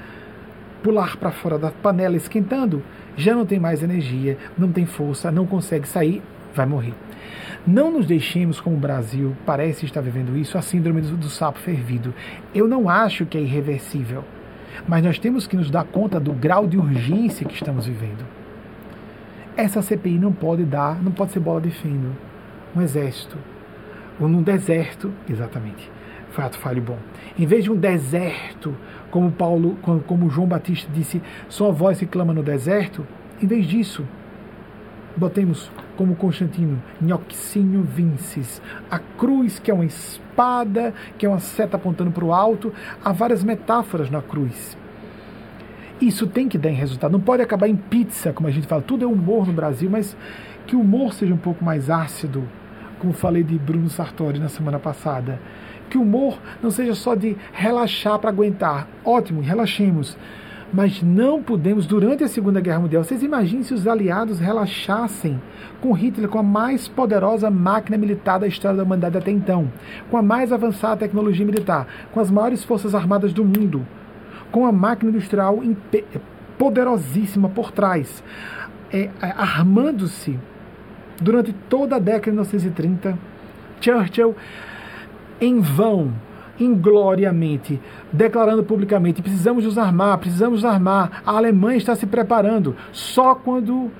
pular 0.82 1.18
para 1.18 1.32
fora 1.32 1.58
da 1.58 1.72
panela 1.72 2.16
esquentando, 2.16 2.84
já 3.16 3.36
não 3.36 3.46
tem 3.46 3.60
mais 3.60 3.84
energia, 3.84 4.38
não 4.58 4.72
tem 4.72 4.86
força, 4.86 5.32
não 5.32 5.46
consegue 5.46 5.88
sair, 5.88 6.22
vai 6.54 6.66
morrer. 6.66 6.94
Não 7.66 7.92
nos 7.92 8.08
deixemos, 8.08 8.60
como 8.60 8.76
o 8.76 8.80
Brasil 8.80 9.36
parece 9.46 9.86
estar 9.86 10.02
vivendo 10.02 10.36
isso, 10.36 10.58
a 10.58 10.62
síndrome 10.62 11.02
do, 11.02 11.16
do 11.16 11.30
sapo 11.30 11.60
fervido. 11.60 12.14
Eu 12.56 12.68
não 12.68 12.90
acho 12.90 13.26
que 13.26 13.38
é 13.38 13.42
irreversível, 13.42 14.24
mas 14.88 15.04
nós 15.04 15.20
temos 15.20 15.46
que 15.46 15.56
nos 15.56 15.70
dar 15.70 15.84
conta 15.84 16.20
do 16.20 16.34
grau 16.34 16.68
de 16.68 16.78
urgência 16.78 17.46
que 17.46 17.54
estamos 17.54 17.86
vivendo. 17.86 18.26
Essa 19.56 19.82
CPI 19.82 20.18
não 20.18 20.32
pode 20.32 20.64
dar, 20.64 21.02
não 21.04 21.12
pode 21.12 21.34
ser 21.34 21.40
bola 21.40 21.62
de 21.62 21.70
feno. 21.70 22.16
Um 22.76 22.82
exército, 22.82 23.38
ou 24.20 24.28
num 24.28 24.42
deserto, 24.42 25.12
exatamente. 25.30 25.92
Fato 26.32 26.58
falho 26.58 26.82
bom. 26.82 26.98
Em 27.38 27.46
vez 27.46 27.66
de 27.66 27.72
um 27.72 27.76
deserto 27.76 28.76
como 29.10 29.32
Paulo, 29.32 29.78
como 30.08 30.30
João 30.30 30.48
Batista 30.48 30.90
disse, 30.94 31.22
só 31.50 31.72
voz 31.72 32.00
que 32.00 32.06
clama 32.06 32.34
no 32.34 32.42
deserto, 32.42 33.06
em 33.42 33.46
vez 33.46 33.68
disso, 33.68 34.06
botemos 35.16 35.70
como 35.98 36.16
Constantino, 36.16 36.82
Nhoxinho 37.02 37.84
Vinces, 37.84 38.62
a 38.90 38.98
cruz 38.98 39.60
que 39.60 39.70
é 39.70 39.74
uma 39.74 39.84
espada, 39.84 40.94
que 41.18 41.26
é 41.26 41.30
uma 41.30 41.40
seta 41.40 41.76
apontando 41.76 42.12
para 42.12 42.24
o 42.24 42.34
alto, 42.34 42.74
há 43.04 43.12
várias 43.12 43.44
metáforas 43.44 44.10
na 44.10 44.22
cruz. 44.22 44.78
Isso 46.00 46.26
tem 46.26 46.48
que 46.48 46.58
dar 46.58 46.70
em 46.70 46.76
resultado, 46.76 47.12
não 47.12 47.20
pode 47.20 47.44
acabar 47.44 47.68
em 47.68 47.76
pizza, 47.76 48.32
como 48.32 48.48
a 48.48 48.52
gente 48.52 48.68
fala, 48.68 48.82
tudo 48.82 49.04
é 49.04 49.08
humor 49.08 49.46
no 49.46 49.54
Brasil, 49.54 49.90
mas 49.90 50.16
que 50.66 50.78
o 50.78 50.80
humor 50.80 51.14
seja 51.14 51.34
um 51.34 51.38
pouco 51.38 51.64
mais 51.64 51.90
ácido, 51.90 52.48
como 53.00 53.12
falei 53.12 53.44
de 53.44 53.60
Bruno 53.60 53.90
Sartori 53.90 54.40
na 54.40 54.48
semana 54.48 54.80
passada 54.80 55.40
que 55.92 55.98
o 55.98 56.02
humor 56.02 56.40
não 56.64 56.72
seja 56.72 56.96
só 56.96 57.14
de 57.14 57.36
relaxar 57.52 58.18
para 58.18 58.30
aguentar. 58.30 58.88
Ótimo, 59.04 59.42
relaxemos. 59.42 60.18
Mas 60.74 61.04
não 61.04 61.44
podemos, 61.44 61.86
durante 61.86 62.24
a 62.24 62.30
Segunda 62.30 62.62
Guerra 62.62 62.80
Mundial, 62.80 63.04
vocês 63.04 63.22
imaginem 63.22 63.62
se 63.62 63.74
os 63.74 63.86
aliados 63.86 64.40
relaxassem 64.40 65.40
com 65.82 65.92
Hitler, 65.92 66.30
com 66.30 66.40
a 66.40 66.44
mais 66.44 66.88
poderosa 66.88 67.52
máquina 67.52 67.98
militar 67.98 68.40
da 68.40 68.48
história 68.48 68.78
da 68.78 68.84
humanidade 68.84 69.18
até 69.18 69.32
então, 69.32 69.70
com 70.10 70.16
a 70.16 70.22
mais 70.22 70.54
avançada 70.54 70.96
tecnologia 70.96 71.46
militar, 71.46 71.86
com 72.14 72.22
as 72.22 72.32
maiores 72.32 72.64
forças 72.64 72.96
armadas 72.96 73.34
do 73.34 73.44
mundo, 73.44 73.86
com 74.50 74.66
a 74.66 74.72
máquina 74.72 75.12
industrial 75.12 75.60
poderosíssima 76.58 77.50
por 77.50 77.72
trás, 77.72 78.24
é, 78.94 79.10
armando-se 79.20 80.40
durante 81.20 81.52
toda 81.52 81.98
a 81.98 82.00
década 82.00 82.32
de 82.32 82.32
1930. 82.32 83.18
Churchill 83.82 84.36
em 85.42 85.60
vão, 85.60 86.14
ingloriamente, 86.60 87.82
declarando 88.14 88.64
publicamente: 88.64 89.22
precisamos 89.22 89.66
nos 89.66 89.78
armar, 89.78 90.20
precisamos 90.20 90.62
nos 90.62 90.72
armar, 90.72 91.24
a 91.26 91.32
Alemanha 91.32 91.78
está 91.78 91.96
se 91.96 92.06
preparando. 92.06 92.76
Só 92.92 93.34
quando 93.34 93.92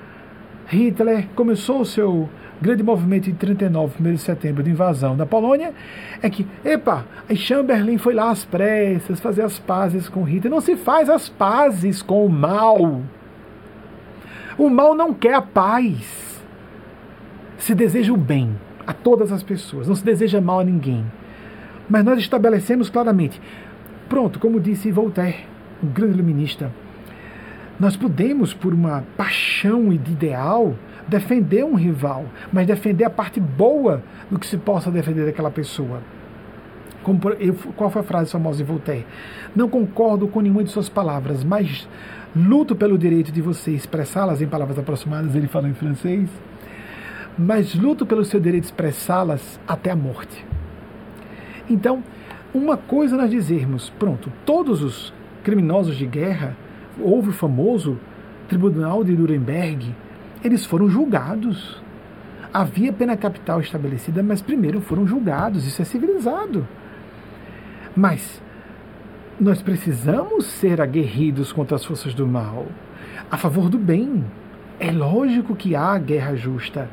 Hitler 0.68 1.28
começou 1.34 1.80
o 1.80 1.84
seu 1.84 2.30
grande 2.60 2.82
movimento 2.82 3.28
em 3.28 3.34
39, 3.34 3.96
1 4.00 4.12
de 4.12 4.18
setembro, 4.18 4.62
de 4.62 4.70
invasão 4.70 5.16
da 5.16 5.26
Polônia, 5.26 5.74
é 6.22 6.30
que, 6.30 6.46
epa, 6.64 7.04
Chamberlain 7.34 7.98
foi 7.98 8.14
lá 8.14 8.30
às 8.30 8.44
pressas 8.44 9.18
fazer 9.18 9.42
as 9.42 9.58
pazes 9.58 10.08
com 10.08 10.22
Hitler. 10.22 10.52
Não 10.52 10.60
se 10.60 10.76
faz 10.76 11.10
as 11.10 11.28
pazes 11.28 12.00
com 12.00 12.24
o 12.24 12.28
mal. 12.30 13.02
O 14.56 14.70
mal 14.70 14.94
não 14.94 15.12
quer 15.12 15.34
a 15.34 15.42
paz. 15.42 16.40
Se 17.58 17.74
deseja 17.74 18.12
o 18.12 18.16
bem 18.16 18.56
a 18.86 18.92
todas 18.92 19.32
as 19.32 19.42
pessoas, 19.42 19.88
não 19.88 19.94
se 19.94 20.04
deseja 20.04 20.40
mal 20.40 20.60
a 20.60 20.64
ninguém. 20.64 21.04
Mas 21.88 22.04
nós 22.04 22.18
estabelecemos 22.18 22.88
claramente. 22.88 23.40
Pronto, 24.08 24.38
como 24.38 24.60
disse 24.60 24.90
Voltaire, 24.90 25.46
um 25.82 25.88
grande 25.88 26.14
iluminista, 26.14 26.70
nós 27.80 27.96
podemos, 27.96 28.54
por 28.54 28.72
uma 28.72 29.04
paixão 29.16 29.92
e 29.92 29.98
de 29.98 30.12
ideal, 30.12 30.74
defender 31.08 31.64
um 31.64 31.74
rival, 31.74 32.26
mas 32.52 32.66
defender 32.66 33.04
a 33.04 33.10
parte 33.10 33.40
boa 33.40 34.02
do 34.30 34.38
que 34.38 34.46
se 34.46 34.56
possa 34.56 34.90
defender 34.90 35.26
daquela 35.26 35.50
pessoa. 35.50 36.00
Como, 37.02 37.20
eu, 37.40 37.54
qual 37.76 37.90
foi 37.90 38.02
a 38.02 38.04
frase 38.04 38.30
famosa 38.30 38.58
de 38.58 38.64
Voltaire? 38.64 39.04
Não 39.56 39.68
concordo 39.68 40.28
com 40.28 40.40
nenhuma 40.40 40.62
de 40.62 40.70
suas 40.70 40.88
palavras, 40.88 41.42
mas 41.42 41.88
luto 42.34 42.76
pelo 42.76 42.96
direito 42.96 43.32
de 43.32 43.42
você 43.42 43.72
expressá-las 43.72 44.40
em 44.40 44.46
palavras 44.46 44.78
aproximadas, 44.78 45.34
ele 45.34 45.48
fala 45.48 45.68
em 45.68 45.74
francês, 45.74 46.30
mas 47.36 47.74
luto 47.74 48.06
pelo 48.06 48.24
seu 48.24 48.38
direito 48.38 48.62
de 48.62 48.68
expressá-las 48.68 49.58
até 49.66 49.90
a 49.90 49.96
morte. 49.96 50.51
Então, 51.68 52.02
uma 52.54 52.76
coisa 52.76 53.16
nós 53.16 53.30
dizermos, 53.30 53.90
pronto, 53.98 54.30
todos 54.44 54.82
os 54.82 55.12
criminosos 55.42 55.96
de 55.96 56.06
guerra, 56.06 56.56
houve 57.00 57.30
o 57.30 57.32
famoso 57.32 57.98
Tribunal 58.48 59.02
de 59.02 59.16
Nuremberg, 59.16 59.94
eles 60.44 60.66
foram 60.66 60.88
julgados. 60.88 61.80
Havia 62.52 62.92
pena 62.92 63.16
capital 63.16 63.60
estabelecida, 63.60 64.22
mas 64.22 64.42
primeiro 64.42 64.80
foram 64.80 65.06
julgados, 65.06 65.66
isso 65.66 65.80
é 65.80 65.84
civilizado. 65.84 66.68
Mas 67.96 68.42
nós 69.40 69.62
precisamos 69.62 70.44
ser 70.44 70.80
aguerridos 70.80 71.52
contra 71.52 71.76
as 71.76 71.84
forças 71.84 72.12
do 72.12 72.26
mal, 72.26 72.66
a 73.30 73.38
favor 73.38 73.70
do 73.70 73.78
bem. 73.78 74.22
É 74.78 74.90
lógico 74.90 75.56
que 75.56 75.74
há 75.74 75.96
guerra 75.96 76.34
justa, 76.36 76.90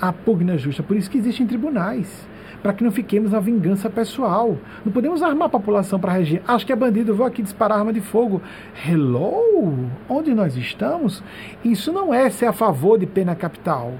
há 0.00 0.10
pugna 0.12 0.56
justa, 0.56 0.82
por 0.82 0.96
isso 0.96 1.10
que 1.10 1.18
existem 1.18 1.46
tribunais 1.46 2.26
para 2.64 2.72
que 2.72 2.82
não 2.82 2.90
fiquemos 2.90 3.32
na 3.32 3.40
vingança 3.40 3.90
pessoal. 3.90 4.56
Não 4.86 4.90
podemos 4.90 5.22
armar 5.22 5.48
a 5.48 5.50
população 5.50 6.00
para 6.00 6.14
regir. 6.14 6.40
Acho 6.48 6.64
que 6.64 6.72
é 6.72 6.76
bandido, 6.76 7.14
vou 7.14 7.26
aqui 7.26 7.42
disparar 7.42 7.80
arma 7.80 7.92
de 7.92 8.00
fogo. 8.00 8.40
Hello? 8.88 9.90
Onde 10.08 10.32
nós 10.32 10.56
estamos? 10.56 11.22
Isso 11.62 11.92
não 11.92 12.14
é 12.14 12.30
ser 12.30 12.46
a 12.46 12.54
favor 12.54 12.98
de 12.98 13.04
pena 13.04 13.34
capital. 13.34 13.92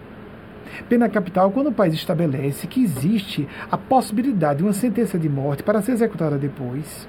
Pena 0.88 1.10
capital 1.10 1.50
quando 1.50 1.66
o 1.66 1.72
país 1.72 1.92
estabelece 1.92 2.66
que 2.66 2.82
existe 2.82 3.46
a 3.70 3.76
possibilidade 3.76 4.60
de 4.60 4.64
uma 4.64 4.72
sentença 4.72 5.18
de 5.18 5.28
morte 5.28 5.62
para 5.62 5.82
ser 5.82 5.92
executada 5.92 6.38
depois 6.38 7.06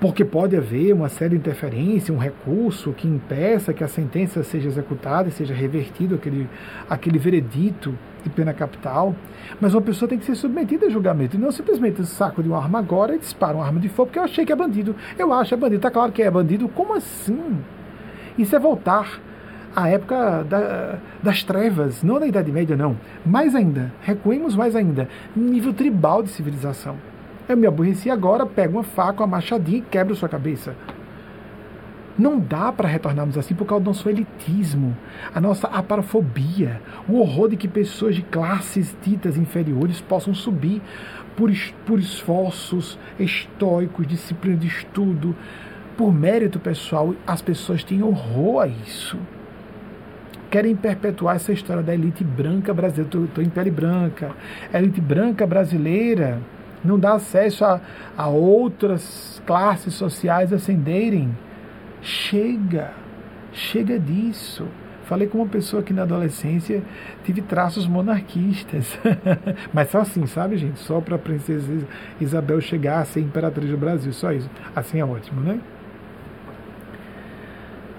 porque 0.00 0.24
pode 0.24 0.56
haver 0.56 0.94
uma 0.94 1.10
séria 1.10 1.36
interferência, 1.36 2.14
um 2.14 2.16
recurso 2.16 2.90
que 2.92 3.06
impeça 3.06 3.74
que 3.74 3.84
a 3.84 3.88
sentença 3.88 4.42
seja 4.42 4.66
executada 4.68 5.28
e 5.28 5.32
seja 5.32 5.52
revertido 5.52 6.14
aquele, 6.14 6.48
aquele 6.88 7.18
veredito 7.18 7.94
de 8.22 8.30
pena 8.30 8.52
capital. 8.52 9.14
Mas 9.60 9.74
uma 9.74 9.80
pessoa 9.80 10.08
tem 10.08 10.18
que 10.18 10.24
ser 10.24 10.34
submetida 10.34 10.86
a 10.86 10.90
julgamento 10.90 11.36
e 11.36 11.40
não 11.40 11.50
simplesmente 11.50 12.04
saco 12.06 12.42
de 12.42 12.48
uma 12.48 12.58
arma 12.58 12.78
agora 12.78 13.14
e 13.14 13.18
dispara 13.18 13.56
uma 13.56 13.64
arma 13.64 13.80
de 13.80 13.88
fogo 13.88 14.06
porque 14.06 14.18
eu 14.18 14.24
achei 14.24 14.44
que 14.44 14.52
é 14.52 14.56
bandido. 14.56 14.94
Eu 15.18 15.32
acho 15.32 15.48
que 15.48 15.54
é 15.54 15.56
bandido. 15.56 15.76
Está 15.76 15.90
claro 15.90 16.12
que 16.12 16.22
é 16.22 16.30
bandido. 16.30 16.68
Como 16.68 16.94
assim? 16.94 17.58
Isso 18.38 18.54
é 18.54 18.58
voltar 18.58 19.20
à 19.74 19.88
época 19.88 20.44
da, 20.48 20.98
das 21.22 21.42
trevas, 21.42 22.02
não 22.02 22.18
da 22.18 22.26
Idade 22.26 22.50
Média, 22.50 22.76
não. 22.76 22.96
Mais 23.24 23.54
ainda, 23.54 23.92
recuemos 24.02 24.56
mais 24.56 24.74
ainda, 24.74 25.08
nível 25.34 25.72
tribal 25.72 26.22
de 26.22 26.30
civilização. 26.30 26.96
Eu 27.48 27.56
me 27.56 27.66
aborreci 27.66 28.10
agora, 28.10 28.46
pego 28.46 28.78
uma 28.78 28.82
faca, 28.84 29.22
uma 29.22 29.26
machadinha 29.26 29.78
e 29.78 29.82
quebro 29.82 30.14
sua 30.14 30.28
cabeça. 30.28 30.74
Não 32.20 32.38
dá 32.38 32.70
para 32.70 32.86
retornarmos 32.86 33.38
assim 33.38 33.54
por 33.54 33.64
causa 33.64 33.82
do 33.82 33.88
nosso 33.88 34.06
elitismo, 34.06 34.94
a 35.34 35.40
nossa 35.40 35.66
aparofobia, 35.68 36.78
o 37.08 37.16
horror 37.18 37.48
de 37.48 37.56
que 37.56 37.66
pessoas 37.66 38.14
de 38.14 38.20
classes 38.20 38.94
ditas 39.02 39.38
inferiores 39.38 40.02
possam 40.02 40.34
subir 40.34 40.82
por, 41.34 41.50
por 41.86 41.98
esforços 41.98 42.98
estoicos, 43.18 44.06
disciplina 44.06 44.58
de 44.58 44.66
estudo, 44.66 45.34
por 45.96 46.12
mérito 46.12 46.58
pessoal. 46.60 47.14
As 47.26 47.40
pessoas 47.40 47.82
têm 47.82 48.02
horror 48.02 48.64
a 48.64 48.66
isso 48.66 49.16
querem 50.50 50.74
perpetuar 50.76 51.36
essa 51.36 51.52
história 51.52 51.82
da 51.82 51.94
elite 51.94 52.24
branca 52.24 52.74
brasileira. 52.74 53.24
Estou 53.24 53.42
em 53.42 53.48
pele 53.48 53.70
branca. 53.70 54.32
A 54.70 54.78
elite 54.78 55.00
branca 55.00 55.46
brasileira 55.46 56.38
não 56.84 56.98
dá 56.98 57.14
acesso 57.14 57.64
a, 57.64 57.80
a 58.18 58.26
outras 58.26 59.40
classes 59.46 59.94
sociais 59.94 60.52
ascenderem. 60.52 61.32
Chega, 62.02 62.92
chega 63.52 63.98
disso. 63.98 64.66
Falei 65.04 65.26
com 65.26 65.38
uma 65.38 65.48
pessoa 65.48 65.82
que 65.82 65.92
na 65.92 66.02
adolescência 66.02 66.84
tive 67.24 67.42
traços 67.42 67.84
monarquistas. 67.86 68.96
Mas 69.74 69.90
só 69.90 70.02
assim, 70.02 70.24
sabe, 70.26 70.56
gente? 70.56 70.78
Só 70.78 71.00
para 71.00 71.16
a 71.16 71.18
princesa 71.18 71.84
Isabel 72.20 72.60
chegar 72.60 73.00
a 73.00 73.04
ser 73.04 73.20
imperatriz 73.20 73.68
do 73.68 73.76
Brasil, 73.76 74.12
só 74.12 74.32
isso. 74.32 74.48
Assim 74.74 75.00
é 75.00 75.04
ótimo, 75.04 75.40
né? 75.40 75.58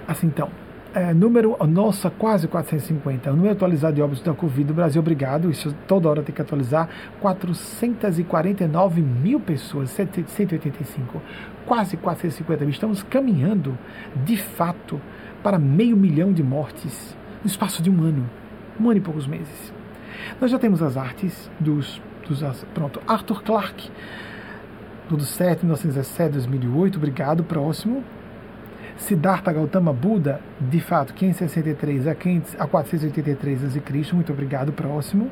Assim 0.07 0.27
então. 0.27 0.49
É, 0.93 1.13
número, 1.13 1.55
nossa, 1.67 2.09
quase 2.09 2.49
450. 2.49 3.31
O 3.31 3.35
número 3.35 3.53
atualizado 3.53 3.95
de 3.95 4.01
óbitos 4.01 4.21
da 4.23 4.33
Covid 4.33 4.67
do 4.67 4.73
Brasil, 4.73 4.99
obrigado. 4.99 5.49
Isso 5.49 5.73
toda 5.87 6.09
hora 6.09 6.21
tem 6.21 6.35
que 6.35 6.41
atualizar. 6.41 6.89
449 7.21 9.01
mil 9.01 9.39
pessoas, 9.39 9.89
185. 9.89 11.21
Quase 11.65 11.97
450 11.97 12.65
mil. 12.65 12.71
Estamos 12.71 13.03
caminhando, 13.03 13.77
de 14.25 14.37
fato, 14.37 14.99
para 15.43 15.57
meio 15.59 15.95
milhão 15.95 16.33
de 16.33 16.43
mortes 16.43 17.15
no 17.43 17.47
espaço 17.47 17.81
de 17.81 17.89
um 17.89 18.03
ano. 18.03 18.29
Um 18.79 18.89
ano 18.89 18.97
e 18.97 19.01
poucos 19.01 19.27
meses. 19.27 19.73
Nós 20.39 20.51
já 20.51 20.59
temos 20.59 20.81
as 20.81 20.97
artes 20.97 21.49
dos. 21.59 22.01
dos 22.27 22.43
pronto, 22.73 23.01
Arthur 23.07 23.43
Clarke, 23.43 23.89
do 25.09 25.19
7, 25.19 25.65
1917, 25.65 26.33
2008. 26.33 26.97
Obrigado. 26.97 27.43
Próximo. 27.43 28.03
Siddhartha 28.97 29.51
Gautama 29.51 29.91
Buda, 29.91 30.39
de 30.59 30.79
fato, 30.79 31.13
563 31.15 32.07
a, 32.07 32.13
500, 32.13 32.55
a 32.59 32.67
483 32.67 33.65
a.C., 33.65 34.13
muito 34.13 34.31
obrigado, 34.31 34.71
próximo. 34.71 35.27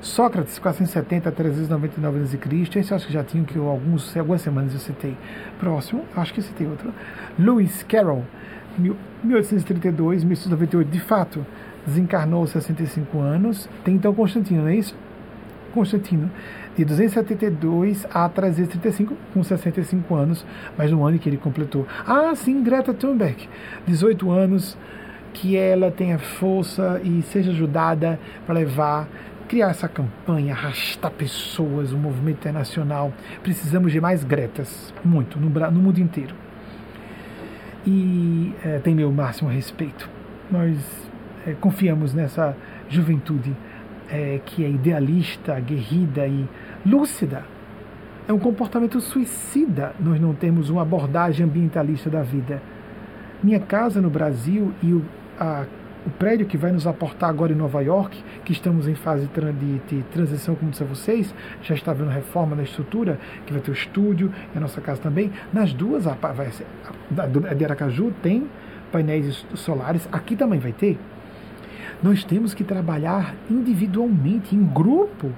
Sócrates, 0.00 0.58
470 0.58 1.28
a 1.28 1.32
399 1.32 2.22
a.C., 2.22 2.78
esse 2.78 2.90
eu 2.90 2.96
acho 2.96 3.06
que 3.06 3.12
já 3.12 3.22
tinha, 3.22 3.44
que 3.44 3.56
eu, 3.56 3.68
alguns, 3.68 4.16
algumas 4.16 4.42
semanas 4.42 4.72
eu 4.72 4.80
citei. 4.80 5.16
Próximo, 5.58 6.04
acho 6.16 6.32
que 6.34 6.42
citei 6.42 6.66
outro. 6.66 6.92
Lewis 7.38 7.82
Carroll, 7.84 8.24
1832, 9.22 10.24
1898, 10.24 10.88
de 10.90 11.00
fato, 11.00 11.46
desencarnou 11.86 12.40
aos 12.40 12.50
65 12.50 13.18
anos. 13.20 13.68
Tem 13.84 13.94
então 13.94 14.14
Constantino, 14.14 14.62
não 14.62 14.68
é 14.68 14.76
isso? 14.76 14.94
Constantino, 15.72 16.30
de 16.76 16.84
272 16.84 18.06
a 18.12 18.28
335, 18.28 19.16
com 19.32 19.42
65 19.42 20.14
anos, 20.14 20.46
mas 20.76 20.90
no 20.90 21.04
ano 21.04 21.18
que 21.18 21.28
ele 21.28 21.38
completou. 21.38 21.86
Ah, 22.06 22.32
sim, 22.34 22.62
Greta 22.62 22.92
Thunberg, 22.92 23.48
18 23.86 24.30
anos, 24.30 24.76
que 25.32 25.56
ela 25.56 25.90
tenha 25.90 26.18
força 26.18 27.00
e 27.02 27.22
seja 27.22 27.50
ajudada 27.50 28.20
para 28.46 28.54
levar 28.54 29.08
criar 29.52 29.68
essa 29.68 29.86
campanha, 29.86 30.54
arrastar 30.54 31.10
pessoas, 31.10 31.92
o 31.92 31.98
movimento 31.98 32.38
internacional. 32.38 33.12
Precisamos 33.42 33.92
de 33.92 34.00
mais 34.00 34.24
Gretas, 34.24 34.94
muito, 35.04 35.38
no, 35.38 35.50
no 35.50 35.78
mundo 35.78 35.98
inteiro. 35.98 36.34
E 37.86 38.54
é, 38.64 38.78
tem 38.78 38.94
meu 38.94 39.12
máximo 39.12 39.50
respeito. 39.50 40.08
Nós 40.50 40.78
é, 41.46 41.52
confiamos 41.52 42.14
nessa 42.14 42.56
juventude 42.88 43.54
é, 44.08 44.40
que 44.42 44.64
é 44.64 44.70
idealista, 44.70 45.54
aguerrida 45.54 46.26
e 46.26 46.48
lúcida. 46.86 47.44
É 48.26 48.32
um 48.32 48.38
comportamento 48.38 49.02
suicida 49.02 49.92
nós 50.00 50.18
não 50.18 50.32
temos 50.32 50.70
uma 50.70 50.80
abordagem 50.80 51.44
ambientalista 51.44 52.08
da 52.08 52.22
vida. 52.22 52.62
Minha 53.42 53.60
casa 53.60 54.00
no 54.00 54.08
Brasil 54.08 54.72
e 54.82 54.94
o, 54.94 55.04
a, 55.38 55.66
o 56.06 56.10
prédio 56.10 56.46
que 56.46 56.56
vai 56.56 56.72
nos 56.72 56.86
aportar 56.86 57.30
agora 57.30 57.52
em 57.52 57.56
Nova 57.56 57.80
York, 57.80 58.22
que 58.44 58.52
estamos 58.52 58.88
em 58.88 58.94
fase 58.94 59.28
de, 59.28 59.78
de 59.88 60.02
transição, 60.04 60.54
como 60.54 60.70
disse 60.70 60.82
a 60.82 60.86
vocês, 60.86 61.34
já 61.62 61.74
está 61.74 61.92
vendo 61.92 62.10
reforma 62.10 62.56
da 62.56 62.62
estrutura, 62.62 63.18
que 63.46 63.52
vai 63.52 63.62
ter 63.62 63.70
o 63.70 63.74
estúdio 63.74 64.32
e 64.54 64.58
a 64.58 64.60
nossa 64.60 64.80
casa 64.80 65.00
também. 65.00 65.30
Nas 65.52 65.72
duas, 65.72 66.06
a, 66.06 66.14
vai 66.14 66.50
ser, 66.50 66.66
a, 67.16 67.50
a 67.50 67.54
de 67.54 67.64
Aracaju 67.64 68.12
tem 68.22 68.48
painéis 68.90 69.46
solares, 69.54 70.08
aqui 70.12 70.36
também 70.36 70.58
vai 70.58 70.72
ter. 70.72 70.98
Nós 72.02 72.24
temos 72.24 72.52
que 72.52 72.64
trabalhar 72.64 73.34
individualmente, 73.48 74.56
em 74.56 74.64
grupo, 74.64 75.30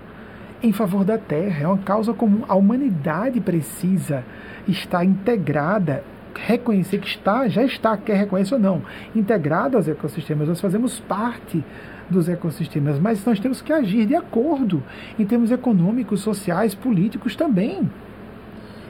em 0.62 0.72
favor 0.72 1.04
da 1.04 1.18
Terra. 1.18 1.64
É 1.64 1.66
uma 1.66 1.78
causa 1.78 2.14
comum. 2.14 2.42
A 2.48 2.54
humanidade 2.54 3.38
precisa 3.40 4.24
estar 4.66 5.04
integrada, 5.04 6.02
reconhecer 6.34 6.98
que 6.98 7.08
está, 7.08 7.48
já 7.48 7.62
está, 7.64 7.96
quer 7.96 8.16
reconhecer 8.16 8.54
ou 8.54 8.60
não, 8.60 8.82
integrada 9.14 9.76
aos 9.76 9.88
ecossistemas. 9.88 10.48
Nós 10.48 10.60
fazemos 10.60 11.00
parte 11.00 11.64
dos 12.10 12.28
ecossistemas, 12.28 12.98
mas 12.98 13.24
nós 13.24 13.40
temos 13.40 13.62
que 13.62 13.72
agir 13.72 14.06
de 14.06 14.14
acordo 14.14 14.82
em 15.18 15.24
termos 15.24 15.50
econômicos, 15.50 16.20
sociais, 16.20 16.74
políticos 16.74 17.34
também. 17.34 17.90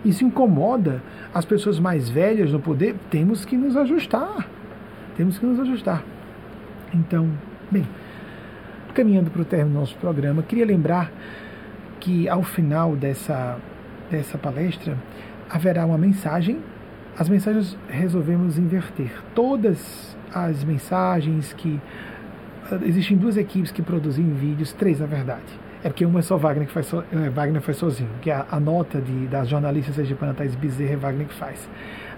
Isso 0.05 0.25
incomoda 0.25 1.03
as 1.33 1.45
pessoas 1.45 1.79
mais 1.79 2.09
velhas 2.09 2.53
no 2.53 2.61
poder. 2.61 2.95
Temos 3.11 3.45
que 3.45 3.57
nos 3.57 3.77
ajustar. 3.77 4.49
Temos 5.17 5.39
que 5.39 5.47
nos 5.47 5.59
ajustar. 5.61 6.05
Então, 6.93 7.31
Bem, 7.71 7.85
caminhando 8.95 9.31
para 9.31 9.43
o 9.43 9.45
término 9.45 9.75
do 9.75 9.81
nosso 9.81 9.97
programa, 9.97 10.43
queria 10.43 10.65
lembrar 10.65 11.11
que 11.99 12.29
ao 12.29 12.43
final 12.43 12.95
dessa, 12.95 13.59
dessa 14.11 14.39
palestra 14.39 14.97
haverá 15.51 15.85
uma 15.87 15.99
mensagem. 15.99 16.59
As 17.17 17.29
mensagens 17.29 17.77
resolvemos 17.89 18.59
inverter. 18.59 19.11
Todas 19.35 20.17
as 20.33 20.65
mensagens 20.65 21.53
que. 21.53 21.81
Existem 22.83 23.17
duas 23.17 23.37
equipes 23.37 23.71
que 23.71 23.83
produzem 23.83 24.25
vídeos, 24.33 24.73
três 24.73 24.99
na 24.99 25.07
verdade. 25.07 25.45
É 25.85 25.89
porque 25.91 26.05
uma 26.07 26.21
é 26.21 26.23
só 26.23 26.39
Wagner 26.39 26.67
que 26.67 26.73
faz, 26.73 26.87
so, 26.87 27.05
é, 27.13 27.29
Wagner 27.29 27.61
faz 27.61 27.77
sozinho, 27.77 28.09
que 28.23 28.31
é 28.31 28.35
a, 28.35 28.47
a 28.51 28.59
nota 28.59 29.03
de, 29.03 29.27
das 29.27 29.49
jornalistas 29.51 29.95
sergipana 29.95 30.33
Thais 30.33 30.55
Bezerra 30.55 30.95
é 30.95 30.97
Wagner 30.97 31.27
que 31.27 31.35
faz. 31.35 31.69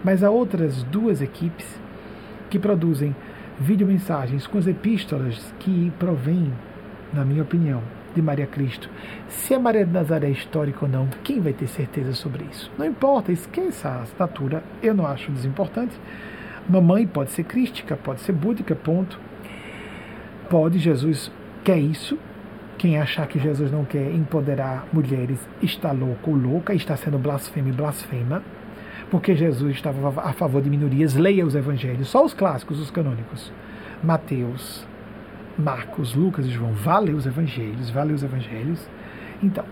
Mas 0.05 0.23
há 0.23 0.31
outras 0.31 0.85
duas 0.85 1.21
equipes 1.21 1.67
que 2.49 2.61
produzem 2.61 3.15
videomensagens 3.59 4.47
com 4.47 4.57
as 4.57 4.69
epístolas 4.69 5.53
que 5.59 5.93
provêm, 5.99 6.53
na 7.13 7.25
minha 7.25 7.43
opinião, 7.43 7.83
de 8.17 8.23
Maria 8.23 8.47
Cristo. 8.47 8.91
Se 9.29 9.55
a 9.55 9.59
Maria 9.61 9.85
de 9.85 9.93
Nazaré 9.93 10.27
é 10.27 10.31
histórica 10.31 10.85
ou 10.85 10.91
não, 10.91 11.07
quem 11.23 11.41
vai 11.41 11.53
ter 11.53 11.69
certeza 11.69 12.13
sobre 12.15 12.45
isso? 12.51 12.71
Não 12.77 12.85
importa, 12.85 13.31
esqueça 13.31 13.89
a 13.89 14.03
assinatura, 14.03 14.65
eu 14.83 14.95
não 14.95 15.07
acho 15.07 15.31
desimportante. 15.31 15.95
Mamãe 16.69 17.07
pode 17.07 17.31
ser 17.31 17.45
crística, 17.45 17.97
pode 17.97 18.21
ser 18.21 18.33
búdica, 18.33 18.75
ponto. 18.75 19.21
Pode, 20.51 20.79
Jesus 20.79 21.31
quer 21.63 21.79
isso. 21.79 22.19
Quem 22.79 22.99
achar 22.99 23.27
que 23.27 23.39
Jesus 23.39 23.71
não 23.71 23.85
quer 23.85 24.11
empoderar 24.13 24.87
mulheres 24.93 25.39
está 25.63 25.93
louco 25.93 26.31
ou 26.31 26.37
louca, 26.37 26.75
está 26.75 26.97
sendo 26.97 27.19
blasfema 27.19 27.69
e 27.69 27.73
blasfema 27.73 28.43
porque 29.11 29.35
Jesus 29.35 29.77
estava 29.77 30.21
a 30.21 30.33
favor 30.33 30.61
de 30.61 30.71
minorias. 30.71 31.15
Leia 31.15 31.47
os 31.47 31.55
evangelhos, 31.55 32.09
só 32.09 32.25
os 32.25 32.35
clássicos, 32.35 32.81
os 32.81 32.91
canônicos. 32.91 33.53
Mateus, 34.03 34.87
Marcos, 35.59 36.15
Lucas 36.15 36.47
e 36.47 36.51
João. 36.51 36.73
Vá 36.73 36.99
ler 36.99 37.15
os 37.15 37.27
evangelhos, 37.27 37.91
vá 37.91 38.03
ler 38.03 38.15
os 38.15 38.23
evangelhos. 38.23 38.89
Então, 39.43 39.65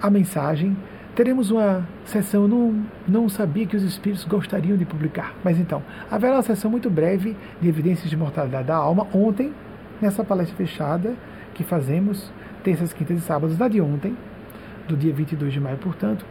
a 0.00 0.10
mensagem. 0.10 0.76
Teremos 1.14 1.50
uma 1.50 1.86
sessão, 2.06 2.48
não, 2.48 2.86
não 3.06 3.28
sabia 3.28 3.66
que 3.66 3.76
os 3.76 3.82
espíritos 3.82 4.24
gostariam 4.24 4.78
de 4.78 4.86
publicar, 4.86 5.34
mas 5.44 5.58
então, 5.58 5.82
haverá 6.10 6.36
uma 6.36 6.42
sessão 6.42 6.70
muito 6.70 6.88
breve 6.88 7.36
de 7.60 7.68
evidências 7.68 8.08
de 8.08 8.16
mortalidade 8.16 8.68
da 8.68 8.76
alma. 8.76 9.06
Ontem, 9.12 9.52
nessa 10.00 10.24
palestra 10.24 10.56
fechada 10.56 11.14
que 11.52 11.62
fazemos, 11.62 12.32
terças, 12.64 12.94
quintas 12.94 13.18
e 13.18 13.20
sábados, 13.20 13.58
da 13.58 13.68
de 13.68 13.78
ontem, 13.78 14.16
do 14.88 14.96
dia 14.96 15.12
22 15.12 15.52
de 15.52 15.60
maio, 15.60 15.76
portanto, 15.76 16.24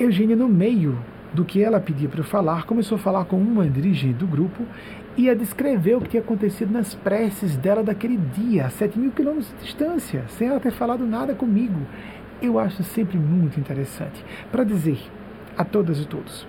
Eugênia, 0.00 0.34
no 0.34 0.48
meio 0.48 0.98
do 1.32 1.44
que 1.44 1.62
ela 1.62 1.78
pedia 1.78 2.08
para 2.08 2.20
eu 2.20 2.24
falar, 2.24 2.64
começou 2.64 2.96
a 2.96 2.98
falar 2.98 3.24
com 3.24 3.36
uma 3.36 3.66
dirigente 3.68 4.14
do 4.14 4.26
grupo 4.26 4.64
e 5.16 5.28
a 5.28 5.34
descrever 5.34 5.96
o 5.96 6.00
que 6.00 6.10
tinha 6.10 6.22
acontecido 6.22 6.72
nas 6.72 6.94
preces 6.94 7.56
dela 7.56 7.82
daquele 7.82 8.16
dia, 8.16 8.66
a 8.66 8.70
7 8.70 8.98
mil 8.98 9.10
quilômetros 9.10 9.52
de 9.58 9.64
distância, 9.64 10.24
sem 10.28 10.48
ela 10.48 10.60
ter 10.60 10.72
falado 10.72 11.04
nada 11.06 11.34
comigo. 11.34 11.80
Eu 12.40 12.58
acho 12.58 12.82
sempre 12.82 13.18
muito 13.18 13.60
interessante. 13.60 14.24
Para 14.50 14.64
dizer 14.64 14.98
a 15.56 15.64
todas 15.64 16.00
e 16.00 16.06
todos, 16.06 16.46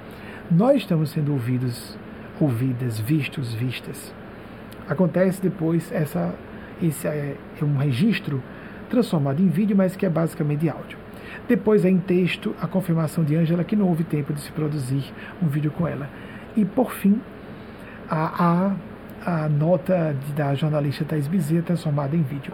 nós 0.49 0.77
estamos 0.77 1.09
sendo 1.09 1.33
ouvidos, 1.33 1.97
ouvidas, 2.39 2.99
vistos, 2.99 3.53
vistas. 3.53 4.13
Acontece 4.87 5.41
depois 5.41 5.91
essa, 5.91 6.33
esse 6.81 7.07
é, 7.07 7.35
é 7.61 7.65
um 7.65 7.77
registro 7.77 8.41
transformado 8.89 9.41
em 9.41 9.49
vídeo, 9.49 9.75
mas 9.75 9.95
que 9.95 10.05
é 10.05 10.09
basicamente 10.09 10.69
áudio. 10.69 10.97
Depois 11.47 11.83
é 11.83 11.89
em 11.89 11.99
texto 11.99 12.55
a 12.61 12.67
confirmação 12.67 13.23
de 13.23 13.35
Ângela 13.35 13.63
que 13.63 13.75
não 13.75 13.87
houve 13.87 14.03
tempo 14.03 14.33
de 14.33 14.39
se 14.39 14.51
produzir 14.51 15.03
um 15.41 15.47
vídeo 15.47 15.71
com 15.71 15.87
ela. 15.87 16.09
E 16.55 16.63
por 16.63 16.91
fim, 16.91 17.19
a, 18.13 18.75
a, 19.25 19.43
a 19.45 19.49
nota 19.49 20.15
da 20.35 20.53
jornalista 20.53 21.03
Thais 21.03 21.27
Bezerra 21.27 21.63
transformada 21.63 22.15
em 22.15 22.21
vídeo. 22.21 22.53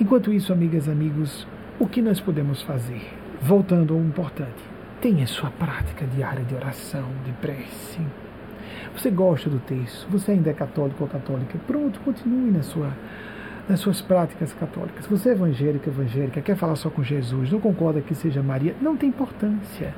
Enquanto 0.00 0.32
isso, 0.32 0.52
amigas 0.52 0.86
e 0.86 0.90
amigos, 0.90 1.46
o 1.78 1.86
que 1.86 2.00
nós 2.00 2.18
podemos 2.18 2.62
fazer? 2.62 3.02
Voltando 3.42 3.92
ao 3.92 4.00
importante, 4.00 4.62
tenha 5.02 5.26
sua 5.26 5.50
prática 5.50 6.06
diária 6.06 6.42
de 6.44 6.54
oração, 6.54 7.04
de 7.26 7.32
prece. 7.32 8.00
Você 8.96 9.10
gosta 9.10 9.50
do 9.50 9.58
texto, 9.58 10.08
você 10.10 10.32
ainda 10.32 10.48
é 10.50 10.54
católico 10.54 11.04
ou 11.04 11.08
católica, 11.10 11.58
pronto, 11.66 12.00
continue 12.00 12.50
na 12.50 12.62
sua, 12.62 12.90
nas 13.68 13.80
suas 13.80 14.00
práticas 14.00 14.54
católicas. 14.54 15.06
Você 15.06 15.28
é 15.28 15.32
evangélica, 15.32 15.90
evangélica, 15.90 16.40
quer 16.40 16.56
falar 16.56 16.76
só 16.76 16.88
com 16.88 17.02
Jesus, 17.02 17.52
não 17.52 17.60
concorda 17.60 18.00
que 18.00 18.14
seja 18.14 18.42
Maria, 18.42 18.74
não 18.80 18.96
tem 18.96 19.10
importância. 19.10 19.92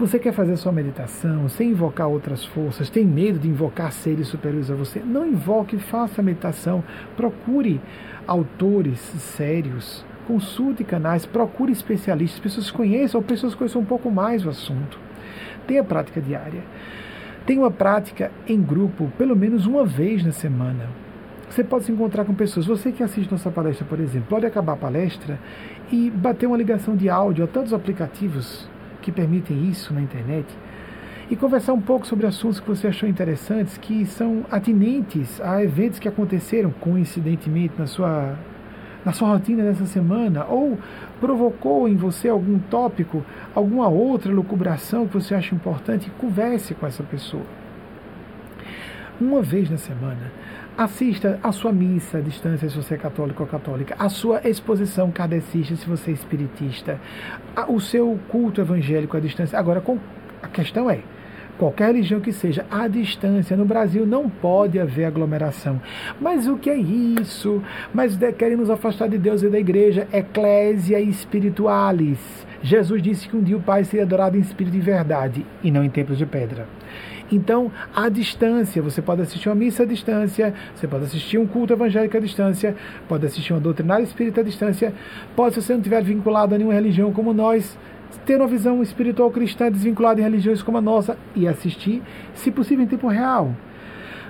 Você 0.00 0.18
quer 0.18 0.32
fazer 0.32 0.56
sua 0.56 0.72
meditação 0.72 1.46
sem 1.46 1.72
invocar 1.72 2.08
outras 2.08 2.42
forças, 2.42 2.88
tem 2.88 3.04
medo 3.04 3.38
de 3.38 3.46
invocar 3.46 3.92
seres 3.92 4.28
superiores 4.28 4.70
a 4.70 4.74
você? 4.74 4.98
Não 4.98 5.26
invoque, 5.26 5.76
faça 5.76 6.22
meditação. 6.22 6.82
Procure 7.14 7.78
autores 8.26 8.98
sérios, 8.98 10.02
consulte 10.26 10.84
canais, 10.84 11.26
procure 11.26 11.70
especialistas, 11.70 12.40
pessoas 12.40 12.70
que 12.70 12.76
conheçam 12.78 13.20
ou 13.20 13.26
pessoas 13.26 13.52
que 13.52 13.58
conheçam 13.58 13.82
um 13.82 13.84
pouco 13.84 14.10
mais 14.10 14.46
o 14.46 14.48
assunto. 14.48 14.98
Tenha 15.66 15.84
prática 15.84 16.18
diária. 16.18 16.62
Tenha 17.44 17.60
uma 17.60 17.70
prática 17.70 18.32
em 18.48 18.58
grupo, 18.58 19.12
pelo 19.18 19.36
menos 19.36 19.66
uma 19.66 19.84
vez 19.84 20.24
na 20.24 20.32
semana. 20.32 20.88
Você 21.50 21.62
pode 21.62 21.84
se 21.84 21.92
encontrar 21.92 22.24
com 22.24 22.32
pessoas. 22.32 22.64
Você 22.64 22.90
que 22.90 23.02
assiste 23.02 23.30
nossa 23.30 23.50
palestra, 23.50 23.84
por 23.84 24.00
exemplo, 24.00 24.28
pode 24.30 24.46
acabar 24.46 24.72
a 24.72 24.76
palestra 24.76 25.38
e 25.92 26.08
bater 26.08 26.46
uma 26.46 26.56
ligação 26.56 26.96
de 26.96 27.10
áudio 27.10 27.44
a 27.44 27.46
tantos 27.46 27.74
aplicativos 27.74 28.66
que 29.00 29.12
permitem 29.12 29.68
isso 29.68 29.92
na 29.92 30.00
internet 30.00 30.46
e 31.30 31.36
conversar 31.36 31.72
um 31.72 31.80
pouco 31.80 32.06
sobre 32.06 32.26
assuntos 32.26 32.58
que 32.58 32.66
você 32.66 32.88
achou 32.88 33.08
interessantes, 33.08 33.78
que 33.78 34.04
são 34.04 34.44
atinentes 34.50 35.40
a 35.40 35.62
eventos 35.62 36.00
que 36.00 36.08
aconteceram 36.08 36.72
coincidentemente 36.72 37.74
na 37.78 37.86
sua, 37.86 38.34
na 39.04 39.12
sua 39.12 39.28
rotina 39.28 39.62
dessa 39.62 39.86
semana, 39.86 40.44
ou 40.46 40.76
provocou 41.20 41.88
em 41.88 41.94
você 41.94 42.28
algum 42.28 42.58
tópico, 42.58 43.24
alguma 43.54 43.86
outra 43.86 44.32
lucubração 44.32 45.06
que 45.06 45.14
você 45.14 45.32
acha 45.34 45.54
importante, 45.54 46.10
converse 46.18 46.74
com 46.74 46.84
essa 46.84 47.04
pessoa. 47.04 47.44
Uma 49.20 49.40
vez 49.40 49.70
na 49.70 49.76
semana, 49.76 50.32
Assista 50.80 51.38
a 51.42 51.52
sua 51.52 51.74
missa 51.74 52.16
à 52.16 52.20
distância 52.22 52.66
se 52.66 52.74
você 52.74 52.94
é 52.94 52.96
católico 52.96 53.42
ou 53.42 53.46
católica, 53.46 53.94
a 53.98 54.08
sua 54.08 54.40
exposição 54.48 55.10
kardecista 55.10 55.76
se 55.76 55.86
você 55.86 56.10
é 56.10 56.14
espiritista, 56.14 56.98
o 57.68 57.78
seu 57.78 58.18
culto 58.30 58.62
evangélico 58.62 59.14
à 59.14 59.20
distância. 59.20 59.58
Agora, 59.58 59.82
a 60.42 60.48
questão 60.48 60.88
é, 60.88 61.00
qualquer 61.58 61.88
religião 61.88 62.18
que 62.18 62.32
seja, 62.32 62.64
à 62.70 62.88
distância. 62.88 63.58
No 63.58 63.66
Brasil 63.66 64.06
não 64.06 64.30
pode 64.30 64.80
haver 64.80 65.04
aglomeração. 65.04 65.78
Mas 66.18 66.46
o 66.46 66.56
que 66.56 66.70
é 66.70 66.78
isso? 66.78 67.62
Mas 67.92 68.16
querem 68.38 68.56
nos 68.56 68.70
afastar 68.70 69.06
de 69.06 69.18
Deus 69.18 69.42
e 69.42 69.50
da 69.50 69.58
igreja. 69.58 70.08
Eclésia 70.10 70.98
espiritualis. 70.98 72.46
Jesus 72.62 73.02
disse 73.02 73.28
que 73.28 73.36
um 73.36 73.42
dia 73.42 73.58
o 73.58 73.62
Pai 73.62 73.84
seria 73.84 74.06
adorado 74.06 74.38
em 74.38 74.40
espírito 74.40 74.78
e 74.78 74.80
verdade, 74.80 75.44
e 75.62 75.70
não 75.70 75.84
em 75.84 75.90
templos 75.90 76.16
de 76.16 76.24
pedra. 76.24 76.66
Então, 77.30 77.70
à 77.94 78.08
distância, 78.08 78.82
você 78.82 79.00
pode 79.00 79.22
assistir 79.22 79.48
uma 79.48 79.54
missa 79.54 79.84
à 79.84 79.86
distância, 79.86 80.52
você 80.74 80.88
pode 80.88 81.04
assistir 81.04 81.38
um 81.38 81.46
culto 81.46 81.72
evangélico 81.72 82.16
à 82.16 82.20
distância, 82.20 82.74
pode 83.08 83.24
assistir 83.24 83.52
uma 83.52 83.60
doutrinária 83.60 84.02
espírita 84.02 84.40
à 84.40 84.44
distância, 84.44 84.92
pode, 85.36 85.54
se 85.54 85.62
você 85.62 85.72
não 85.72 85.80
estiver 85.80 86.02
vinculado 86.02 86.54
a 86.54 86.58
nenhuma 86.58 86.74
religião 86.74 87.12
como 87.12 87.32
nós, 87.32 87.78
ter 88.26 88.36
uma 88.36 88.48
visão 88.48 88.82
espiritual 88.82 89.30
cristã 89.30 89.70
desvinculada 89.70 90.20
em 90.20 90.24
religiões 90.24 90.62
como 90.62 90.78
a 90.78 90.80
nossa 90.80 91.16
e 91.36 91.46
assistir, 91.46 92.02
se 92.34 92.50
possível, 92.50 92.84
em 92.84 92.88
tempo 92.88 93.06
real. 93.06 93.54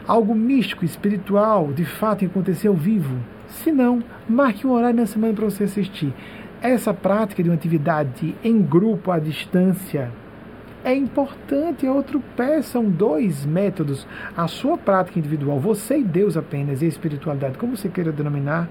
Algo 0.07 0.35
místico, 0.35 0.85
espiritual, 0.85 1.73
de 1.73 1.85
fato, 1.85 2.25
acontecer 2.25 2.69
ao 2.69 2.75
vivo. 2.75 3.17
Se 3.49 3.73
não, 3.73 4.03
marque 4.29 4.67
um 4.67 4.73
horário 4.73 4.97
na 4.97 5.07
semana 5.07 5.33
para 5.33 5.45
você 5.45 5.65
assistir. 5.65 6.13
Essa 6.61 6.93
prática 6.93 7.43
de 7.43 7.49
uma 7.49 7.55
atividade 7.55 8.35
em 8.45 8.61
grupo 8.61 9.11
à 9.11 9.19
distância 9.19 10.11
é 10.85 10.95
importante. 10.95 11.87
É 11.87 11.91
outro 11.91 12.21
pé, 12.37 12.63
são 12.63 12.85
dois 12.85 13.45
métodos. 13.45 14.07
A 14.37 14.47
sua 14.47 14.77
prática 14.77 15.19
individual, 15.19 15.59
você 15.59 15.99
e 15.99 16.05
Deus 16.05 16.37
apenas, 16.37 16.83
e 16.83 16.87
a 16.87 16.89
espiritualidade, 16.89 17.59
como 17.59 17.77
você 17.77 17.89
queira 17.89 18.13
denominar 18.13 18.69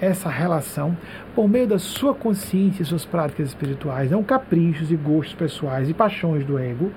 essa 0.00 0.28
relação, 0.28 0.96
por 1.32 1.48
meio 1.48 1.66
da 1.66 1.78
sua 1.78 2.12
consciência 2.12 2.82
e 2.82 2.86
suas 2.86 3.04
práticas 3.04 3.48
espirituais, 3.48 4.10
não 4.10 4.22
caprichos 4.22 4.90
e 4.90 4.96
gostos 4.96 5.34
pessoais 5.34 5.88
e 5.88 5.94
paixões 5.94 6.44
do 6.44 6.58
ego, 6.58 6.90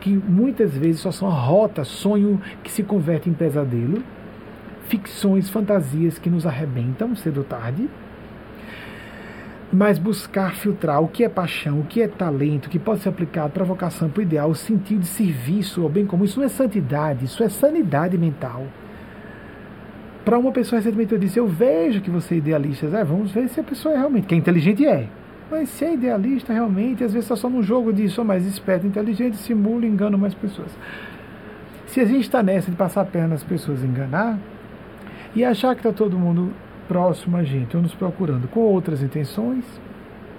que 0.00 0.10
muitas 0.10 0.76
vezes 0.76 1.00
só 1.00 1.10
são 1.10 1.28
rota, 1.28 1.82
sonho 1.82 2.40
que 2.62 2.70
se 2.70 2.84
converte 2.84 3.28
em 3.28 3.32
pesadelo, 3.32 4.02
ficções, 4.86 5.50
fantasias 5.50 6.18
que 6.18 6.30
nos 6.30 6.46
arrebentam 6.46 7.16
cedo 7.16 7.38
ou 7.38 7.44
tarde 7.44 7.88
mas 9.72 9.98
buscar 9.98 10.54
filtrar 10.54 11.00
o 11.00 11.08
que 11.08 11.22
é 11.22 11.28
paixão, 11.28 11.80
o 11.80 11.84
que 11.84 12.02
é 12.02 12.08
talento, 12.08 12.68
que 12.68 12.78
pode 12.78 13.00
ser 13.00 13.08
aplicado 13.08 13.52
para 13.52 13.62
a 13.62 13.66
vocação, 13.66 14.08
para 14.10 14.20
o 14.20 14.22
ideal, 14.22 14.50
o 14.50 14.54
sentido 14.54 15.00
de 15.00 15.06
serviço 15.06 15.82
ao 15.82 15.88
bem 15.88 16.04
comum. 16.04 16.24
Isso 16.24 16.38
não 16.38 16.46
é 16.46 16.48
santidade, 16.48 17.24
isso 17.24 17.42
é 17.42 17.48
sanidade 17.48 18.18
mental. 18.18 18.66
Para 20.24 20.38
uma 20.38 20.52
pessoa, 20.52 20.78
recentemente 20.78 21.12
eu 21.12 21.18
disse: 21.18 21.38
Eu 21.38 21.46
vejo 21.46 22.00
que 22.00 22.10
você 22.10 22.34
é 22.34 22.38
idealista. 22.38 22.86
É, 22.86 23.04
vamos 23.04 23.30
ver 23.30 23.48
se 23.48 23.60
a 23.60 23.64
pessoa 23.64 23.94
é 23.94 23.98
realmente. 23.98 24.26
Que 24.26 24.34
é 24.34 24.38
inteligente 24.38 24.86
é. 24.86 25.06
Mas 25.50 25.68
se 25.70 25.84
é 25.84 25.94
idealista, 25.94 26.52
realmente, 26.52 27.02
às 27.02 27.12
vezes 27.12 27.24
está 27.24 27.36
só 27.36 27.48
num 27.48 27.62
jogo 27.62 27.92
de 27.92 28.08
sou 28.08 28.24
mais 28.24 28.46
esperto, 28.46 28.86
inteligente, 28.86 29.36
simula, 29.36 29.86
engano 29.86 30.18
mais 30.18 30.34
pessoas. 30.34 30.70
Se 31.86 32.00
a 32.00 32.04
gente 32.04 32.20
está 32.20 32.42
nessa 32.42 32.70
de 32.70 32.76
passar 32.76 33.00
a 33.00 33.04
perna 33.04 33.28
nas 33.28 33.42
pessoas 33.42 33.82
enganar, 33.82 34.38
e 35.34 35.44
achar 35.44 35.74
que 35.74 35.80
está 35.80 35.92
todo 35.92 36.18
mundo 36.18 36.52
próximo 36.90 37.36
a 37.36 37.44
gente 37.44 37.76
ou 37.76 37.82
nos 37.84 37.94
procurando 37.94 38.48
com 38.48 38.58
outras 38.58 39.00
intenções, 39.00 39.64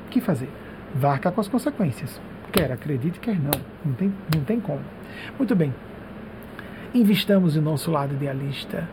o 0.06 0.10
que 0.10 0.20
fazer? 0.20 0.50
Varca 0.94 1.32
com 1.32 1.40
as 1.40 1.48
consequências. 1.48 2.20
Quer 2.52 2.74
acredite, 2.74 3.22
quer 3.22 3.40
não. 3.40 3.52
Não 3.86 3.94
tem, 3.94 4.14
não 4.36 4.44
tem 4.44 4.60
como. 4.60 4.82
Muito 5.38 5.56
bem. 5.56 5.74
Investamos 6.94 7.56
em 7.56 7.62
nosso 7.62 7.90
lado 7.90 8.16
idealista. 8.16 8.86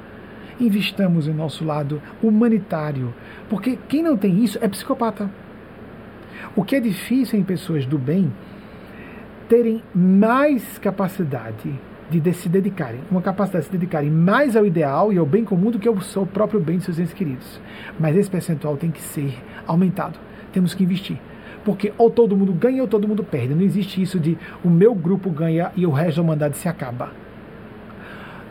Investamos 0.61 1.27
em 1.27 1.35
nosso 1.35 1.65
lado 1.65 2.01
humanitário. 2.23 3.13
Porque 3.51 3.77
quem 3.89 4.05
não 4.05 4.17
tem 4.17 4.45
isso 4.45 4.57
é 4.63 4.69
psicopata. 4.69 5.29
O 6.55 6.63
que 6.63 6.77
é 6.77 6.81
difícil 6.81 7.41
em 7.41 7.43
pessoas 7.43 7.85
do 7.85 7.99
bem 7.99 8.33
terem 9.49 9.83
mais 9.93 10.79
capacidade 10.79 11.77
de 12.11 12.33
se 12.33 12.49
dedicarem, 12.49 13.01
uma 13.11 13.21
capacidade 13.21 13.65
de 13.65 13.71
se 13.71 13.77
dedicarem 13.77 14.11
mais 14.11 14.57
ao 14.57 14.65
ideal 14.65 15.13
e 15.13 15.19
ao 15.19 15.27
bem 15.27 15.45
comum 15.45 15.71
do 15.71 15.79
que 15.79 15.89
ao 15.89 16.27
próprio 16.27 16.59
bem 16.59 16.79
de 16.79 16.85
seus 16.85 16.99
entes 16.99 17.13
queridos. 17.13 17.61
Mas 18.01 18.17
esse 18.17 18.31
percentual 18.31 18.77
tem 18.77 18.91
que 18.91 19.01
ser 19.01 19.37
aumentado. 19.67 20.19
Temos 20.53 20.75
que 20.75 20.83
investir. 20.83 21.19
Porque 21.65 21.93
ou 21.99 22.11
todo 22.11 22.37
mundo 22.37 22.53
ganha 22.53 22.81
ou 22.81 22.89
todo 22.89 23.07
mundo 23.07 23.23
perde. 23.23 23.55
Não 23.55 23.63
existe 23.63 24.01
isso 24.01 24.19
de 24.19 24.39
o 24.65 24.71
meu 24.71 24.95
grupo 24.95 25.31
ganha 25.31 25.71
e 25.77 25.87
o 25.87 25.91
resto 25.91 26.17
da 26.17 26.23
humanidade 26.23 26.57
se 26.57 26.69
acaba. 26.69 27.11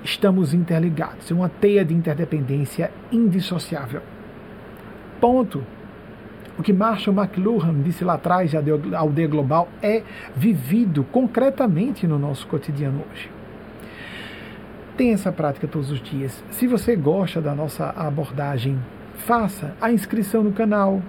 Estamos 0.03 0.53
interligados. 0.53 1.31
É 1.31 1.33
uma 1.33 1.49
teia 1.49 1.83
de 1.83 1.93
interdependência 1.93 2.91
indissociável. 3.11 4.01
Ponto. 5.19 5.63
O 6.59 6.63
que 6.63 6.73
Marshall 6.73 7.15
McLuhan 7.15 7.81
disse 7.81 8.03
lá 8.03 8.15
atrás, 8.15 8.53
a 8.55 8.61
aldeia 8.97 9.27
global, 9.27 9.67
é 9.81 10.03
vivido 10.35 11.03
concretamente 11.03 12.07
no 12.07 12.17
nosso 12.17 12.47
cotidiano 12.47 13.03
hoje. 13.11 13.36
Tenha 14.97 15.13
essa 15.13 15.31
prática 15.31 15.67
todos 15.67 15.91
os 15.91 16.01
dias. 16.01 16.43
Se 16.49 16.65
você 16.65 16.95
gosta 16.95 17.39
da 17.39 17.53
nossa 17.53 17.93
abordagem, 17.95 18.79
faça 19.13 19.75
a 19.79 19.91
inscrição 19.91 20.43
no 20.43 20.51
canal. 20.51 21.03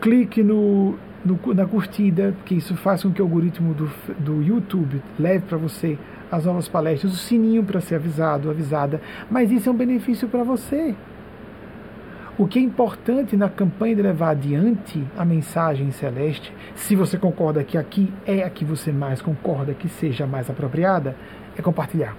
Clique 0.00 0.42
no, 0.42 0.98
no 1.24 1.38
na 1.54 1.64
curtida, 1.64 2.34
que 2.44 2.56
isso 2.56 2.74
faz 2.74 3.04
com 3.04 3.12
que 3.12 3.22
o 3.22 3.24
algoritmo 3.24 3.72
do, 3.72 3.88
do 4.18 4.42
YouTube 4.42 5.00
leve 5.16 5.44
para 5.46 5.56
você 5.56 5.96
as 6.28 6.44
novas 6.44 6.66
palestras, 6.66 7.12
o 7.12 7.16
sininho 7.16 7.62
para 7.62 7.80
ser 7.80 7.94
avisado, 7.94 8.50
avisada. 8.50 9.00
Mas 9.30 9.52
isso 9.52 9.68
é 9.68 9.72
um 9.72 9.76
benefício 9.76 10.26
para 10.26 10.42
você. 10.42 10.96
O 12.36 12.46
que 12.48 12.58
é 12.58 12.62
importante 12.62 13.36
na 13.36 13.48
campanha 13.48 13.96
de 13.96 14.02
levar 14.02 14.30
adiante 14.30 15.02
a 15.16 15.24
mensagem 15.24 15.90
celeste, 15.92 16.52
se 16.74 16.96
você 16.96 17.16
concorda 17.16 17.64
que 17.64 17.78
aqui 17.78 18.12
é 18.26 18.42
a 18.42 18.50
que 18.50 18.64
você 18.64 18.92
mais 18.92 19.22
concorda 19.22 19.72
que 19.72 19.88
seja 19.88 20.26
mais 20.26 20.50
apropriada, 20.50 21.16
é 21.56 21.62
compartilhar. 21.62 22.14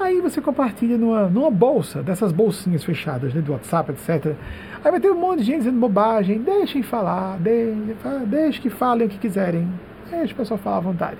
Aí 0.00 0.18
você 0.22 0.40
compartilha 0.40 0.96
numa, 0.96 1.28
numa 1.28 1.50
bolsa, 1.50 2.02
dessas 2.02 2.32
bolsinhas 2.32 2.82
fechadas 2.82 3.34
né, 3.34 3.42
do 3.42 3.52
WhatsApp, 3.52 3.92
etc. 3.92 4.34
Aí 4.82 4.90
vai 4.90 4.98
ter 4.98 5.10
um 5.10 5.20
monte 5.20 5.40
de 5.40 5.44
gente 5.44 5.58
dizendo 5.58 5.78
bobagem. 5.78 6.38
Deixem 6.38 6.82
falar, 6.82 7.36
deixem, 7.38 7.96
deixem 8.26 8.62
que 8.62 8.70
falem 8.70 9.06
o 9.06 9.10
que 9.10 9.18
quiserem. 9.18 9.68
Deixe 10.10 10.32
o 10.32 10.36
pessoal 10.36 10.56
falar 10.58 10.78
à 10.78 10.80
vontade. 10.80 11.18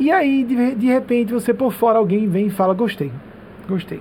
E 0.00 0.10
aí, 0.10 0.44
de, 0.44 0.74
de 0.76 0.86
repente, 0.86 1.32
você 1.32 1.52
por 1.52 1.74
fora, 1.74 1.98
alguém 1.98 2.26
vem 2.26 2.46
e 2.46 2.50
fala: 2.50 2.72
Gostei, 2.72 3.12
gostei. 3.68 4.00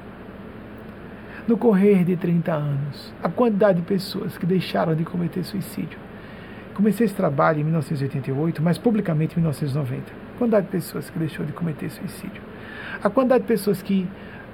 No 1.45 1.57
correr 1.57 2.06
de 2.06 2.16
30 2.16 2.53
anos, 2.53 3.14
a 3.22 3.28
quantidade 3.28 3.82
de 3.82 3.86
pessoas 3.86 4.38
que 4.38 4.45
deixaram 4.45 4.95
de 4.95 5.03
cometer 5.03 5.44
suicídio. 5.44 5.99
Comecei 6.74 7.06
esse 7.06 7.16
trabalho 7.16 7.60
em 7.60 7.64
1988, 7.64 8.64
mas 8.64 8.78
publicamente 8.78 9.34
em 9.34 9.41
1990. 9.41 10.24
A 10.36 10.38
quantidade 10.38 10.66
de 10.66 10.72
pessoas 10.72 11.10
que 11.10 11.18
deixou 11.18 11.45
de 11.45 11.53
cometer 11.53 11.90
suicídio. 11.90 12.41
A 13.03 13.10
quantidade 13.10 13.44
de 13.44 13.48
pessoas 13.48 13.82
que 13.82 14.07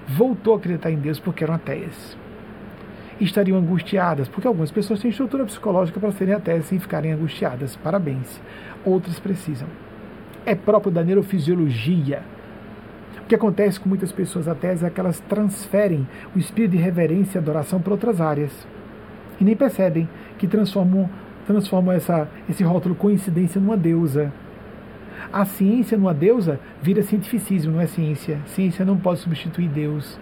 voltou 0.07 0.53
a 0.53 0.57
acreditar 0.57 0.91
em 0.91 0.97
Deus 0.97 1.19
porque 1.19 1.43
eram 1.43 1.55
ateias. 1.55 2.17
Estariam 3.19 3.57
angustiadas, 3.57 4.27
porque 4.27 4.47
algumas 4.47 4.71
pessoas 4.71 4.99
têm 4.99 5.11
estrutura 5.11 5.45
psicológica 5.45 5.99
para 5.99 6.11
serem 6.11 6.33
ateias 6.33 6.65
sem 6.65 6.79
ficarem 6.79 7.11
angustiadas. 7.11 7.75
Parabéns. 7.75 8.41
Outras 8.85 9.19
precisam. 9.19 9.67
É 10.45 10.55
próprio 10.55 10.91
da 10.91 11.03
neurofisiologia 11.03 12.23
que 13.31 13.35
acontece 13.35 13.79
com 13.79 13.87
muitas 13.87 14.11
pessoas 14.11 14.45
ateias 14.45 14.83
é 14.83 14.89
que 14.89 14.99
elas 14.99 15.21
transferem 15.21 16.05
o 16.35 16.37
espírito 16.37 16.71
de 16.71 16.77
reverência 16.77 17.37
e 17.37 17.41
adoração 17.41 17.79
para 17.79 17.93
outras 17.93 18.19
áreas. 18.19 18.51
E 19.39 19.43
nem 19.45 19.55
percebem 19.55 20.09
que 20.37 20.45
transformam, 20.45 21.09
transformam 21.47 21.93
essa, 21.93 22.27
esse 22.49 22.61
rótulo 22.61 22.93
coincidência 22.93 23.61
numa 23.61 23.77
deusa. 23.77 24.33
A 25.31 25.45
ciência 25.45 25.97
numa 25.97 26.13
deusa 26.13 26.59
vira 26.81 27.03
cientificismo, 27.03 27.73
não 27.73 27.81
é 27.81 27.87
ciência. 27.87 28.39
Ciência 28.45 28.85
não 28.85 28.97
pode 28.97 29.19
substituir 29.19 29.67
Deus. 29.67 30.19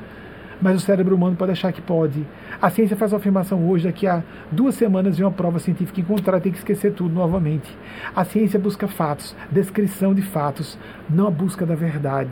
Mas 0.62 0.76
o 0.76 0.86
cérebro 0.86 1.16
humano 1.16 1.36
pode 1.36 1.52
achar 1.52 1.72
que 1.72 1.82
pode. 1.82 2.26
A 2.62 2.70
ciência 2.70 2.98
faz 2.98 3.14
uma 3.14 3.20
afirmação 3.20 3.68
hoje, 3.70 3.86
daqui 3.86 4.06
a 4.06 4.22
duas 4.52 4.76
semanas 4.76 5.18
vem 5.18 5.26
uma 5.26 5.32
prova 5.32 5.60
científica 5.60 6.02
encontrar, 6.02 6.42
tem 6.42 6.52
que 6.52 6.58
esquecer 6.58 6.94
tudo 6.94 7.14
novamente. 7.14 7.76
A 8.16 8.26
ciência 8.26 8.60
busca 8.60 8.88
fatos, 8.88 9.36
descrição 9.50 10.14
de 10.14 10.22
fatos, 10.22 10.78
não 11.10 11.28
a 11.28 11.32
busca 11.32 11.66
da 11.66 11.76
verdade. 11.76 12.30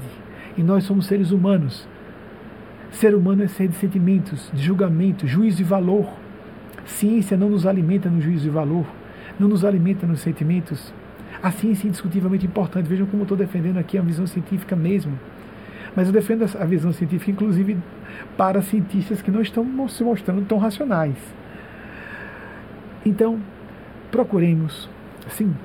E 0.57 0.63
nós 0.63 0.83
somos 0.83 1.05
seres 1.05 1.31
humanos. 1.31 1.87
Ser 2.91 3.15
humano 3.15 3.43
é 3.43 3.47
ser 3.47 3.67
de 3.67 3.75
sentimentos, 3.75 4.49
de 4.53 4.63
julgamento, 4.63 5.27
juízo 5.27 5.61
e 5.61 5.65
valor. 5.65 6.07
Ciência 6.85 7.37
não 7.37 7.49
nos 7.49 7.65
alimenta 7.65 8.09
no 8.09 8.21
juízo 8.21 8.47
e 8.47 8.51
valor, 8.51 8.85
não 9.39 9.47
nos 9.47 9.63
alimenta 9.63 10.05
nos 10.05 10.19
sentimentos. 10.21 10.93
A 11.41 11.51
ciência 11.51 11.87
é 11.87 11.89
indiscutivelmente 11.89 12.45
importante. 12.45 12.87
Vejam 12.87 13.05
como 13.07 13.23
estou 13.23 13.37
defendendo 13.37 13.77
aqui 13.77 13.97
a 13.97 14.01
visão 14.01 14.25
científica 14.25 14.75
mesmo. 14.75 15.17
Mas 15.95 16.07
eu 16.07 16.13
defendo 16.13 16.43
a 16.43 16.65
visão 16.65 16.91
científica, 16.91 17.31
inclusive, 17.31 17.77
para 18.35 18.61
cientistas 18.61 19.21
que 19.21 19.31
não 19.31 19.41
estão 19.41 19.87
se 19.87 20.03
mostrando 20.03 20.45
tão 20.45 20.57
racionais. 20.57 21.17
Então, 23.05 23.39
procuremos, 24.11 24.89
sim, 25.29 25.55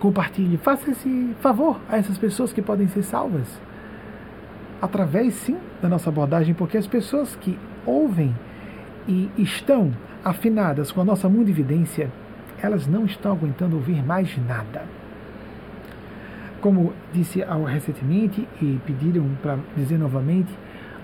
compartilhe, 0.00 0.56
faça 0.56 0.90
esse 0.90 1.34
favor 1.40 1.80
a 1.88 1.96
essas 1.96 2.18
pessoas 2.18 2.52
que 2.52 2.62
podem 2.62 2.88
ser 2.88 3.02
salvas 3.02 3.60
através 4.82 5.34
sim 5.34 5.56
da 5.80 5.88
nossa 5.88 6.10
abordagem, 6.10 6.54
porque 6.54 6.76
as 6.76 6.88
pessoas 6.88 7.36
que 7.36 7.56
ouvem 7.86 8.34
e 9.06 9.30
estão 9.38 9.92
afinadas 10.24 10.90
com 10.90 11.00
a 11.00 11.04
nossa 11.04 11.28
mundividência, 11.28 12.10
elas 12.62 12.86
não 12.86 13.04
estão 13.04 13.32
aguentando 13.32 13.76
ouvir 13.76 14.02
mais 14.04 14.38
nada. 14.46 14.84
Como 16.60 16.92
disse 17.12 17.42
ao 17.42 17.64
recentemente 17.64 18.48
e 18.60 18.78
pediram 18.86 19.28
para 19.42 19.58
dizer 19.76 19.98
novamente, 19.98 20.56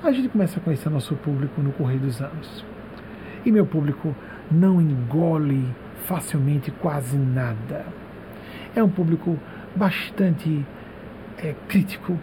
a 0.03 0.13
gente 0.13 0.29
começa 0.29 0.61
a 0.61 0.63
conhecer 0.63 0.89
nosso 0.89 1.17
público 1.17 1.61
no 1.61 1.73
correr 1.73 1.99
dos 1.99 2.21
anos. 2.21 2.65
E 3.45 3.51
meu 3.51 3.67
público 3.67 4.15
não 4.51 4.81
engole 4.81 5.67
facilmente 6.07 6.71
quase 6.71 7.17
nada. 7.17 7.85
É 8.77 8.83
um 8.83 8.89
público 8.89 9.37
bastante 9.75 10.65
é, 11.39 11.55
crítico, 11.67 12.17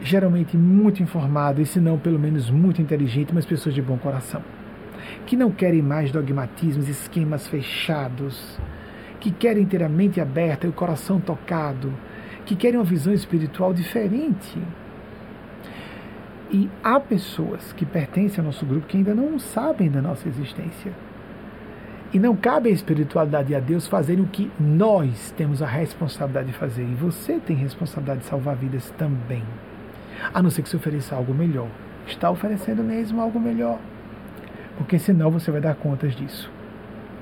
geralmente 0.00 0.56
muito 0.56 1.02
informado, 1.02 1.62
e 1.62 1.66
se 1.66 1.78
não 1.78 1.96
pelo 1.96 2.18
menos 2.18 2.50
muito 2.50 2.82
inteligente, 2.82 3.32
mas 3.32 3.46
pessoas 3.46 3.74
de 3.74 3.82
bom 3.82 3.96
coração, 3.96 4.42
que 5.26 5.36
não 5.36 5.50
querem 5.50 5.82
mais 5.82 6.10
dogmatismos, 6.10 6.88
esquemas 6.88 7.46
fechados, 7.46 8.58
que 9.18 9.30
querem 9.30 9.66
ter 9.66 9.82
a 9.82 9.88
mente 9.88 10.20
aberta 10.20 10.66
e 10.66 10.70
o 10.70 10.72
coração 10.72 11.20
tocado, 11.20 11.92
que 12.44 12.56
querem 12.56 12.78
uma 12.78 12.84
visão 12.84 13.12
espiritual 13.12 13.72
diferente. 13.72 14.58
E 16.50 16.68
há 16.82 16.98
pessoas 16.98 17.72
que 17.72 17.86
pertencem 17.86 18.40
ao 18.40 18.46
nosso 18.46 18.66
grupo 18.66 18.86
que 18.86 18.96
ainda 18.96 19.14
não 19.14 19.38
sabem 19.38 19.90
da 19.90 20.02
nossa 20.02 20.28
existência. 20.28 20.92
E 22.12 22.18
não 22.18 22.34
cabe 22.34 22.70
à 22.70 22.72
espiritualidade 22.72 23.52
e 23.52 23.54
a 23.54 23.60
Deus 23.60 23.86
fazerem 23.86 24.24
o 24.24 24.26
que 24.26 24.50
nós 24.58 25.32
temos 25.36 25.62
a 25.62 25.66
responsabilidade 25.66 26.48
de 26.48 26.54
fazer. 26.54 26.82
E 26.82 26.94
você 26.94 27.38
tem 27.38 27.54
responsabilidade 27.54 28.20
de 28.20 28.26
salvar 28.26 28.56
vidas 28.56 28.90
também 28.98 29.44
a 30.32 30.42
não 30.42 30.50
ser 30.50 30.62
que 30.62 30.68
se 30.68 30.76
ofereça 30.76 31.14
algo 31.14 31.32
melhor. 31.32 31.68
Está 32.06 32.30
oferecendo 32.30 32.82
mesmo 32.82 33.20
algo 33.20 33.38
melhor? 33.38 33.78
Porque 34.80 34.98
senão 34.98 35.30
você 35.30 35.50
vai 35.50 35.60
dar 35.60 35.74
contas 35.74 36.16
disso. 36.16 36.50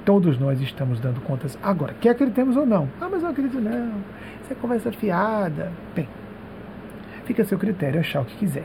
Todos 0.04 0.38
nós 0.38 0.60
estamos 0.60 1.00
dando 1.00 1.20
contas 1.20 1.58
agora. 1.60 1.92
Quer 2.00 2.10
acreditemos 2.10 2.56
ou 2.56 2.64
não? 2.64 2.88
Ah, 3.00 3.08
mas 3.10 3.20
eu 3.20 3.30
acredito 3.30 3.60
não. 3.60 3.94
Isso 4.42 4.52
é 4.52 4.54
conversa 4.54 4.92
fiada. 4.92 5.72
Bem, 5.92 6.08
fica 7.24 7.42
a 7.42 7.44
seu 7.44 7.58
critério 7.58 7.98
achar 7.98 8.20
o 8.20 8.24
que 8.24 8.36
quiser. 8.36 8.62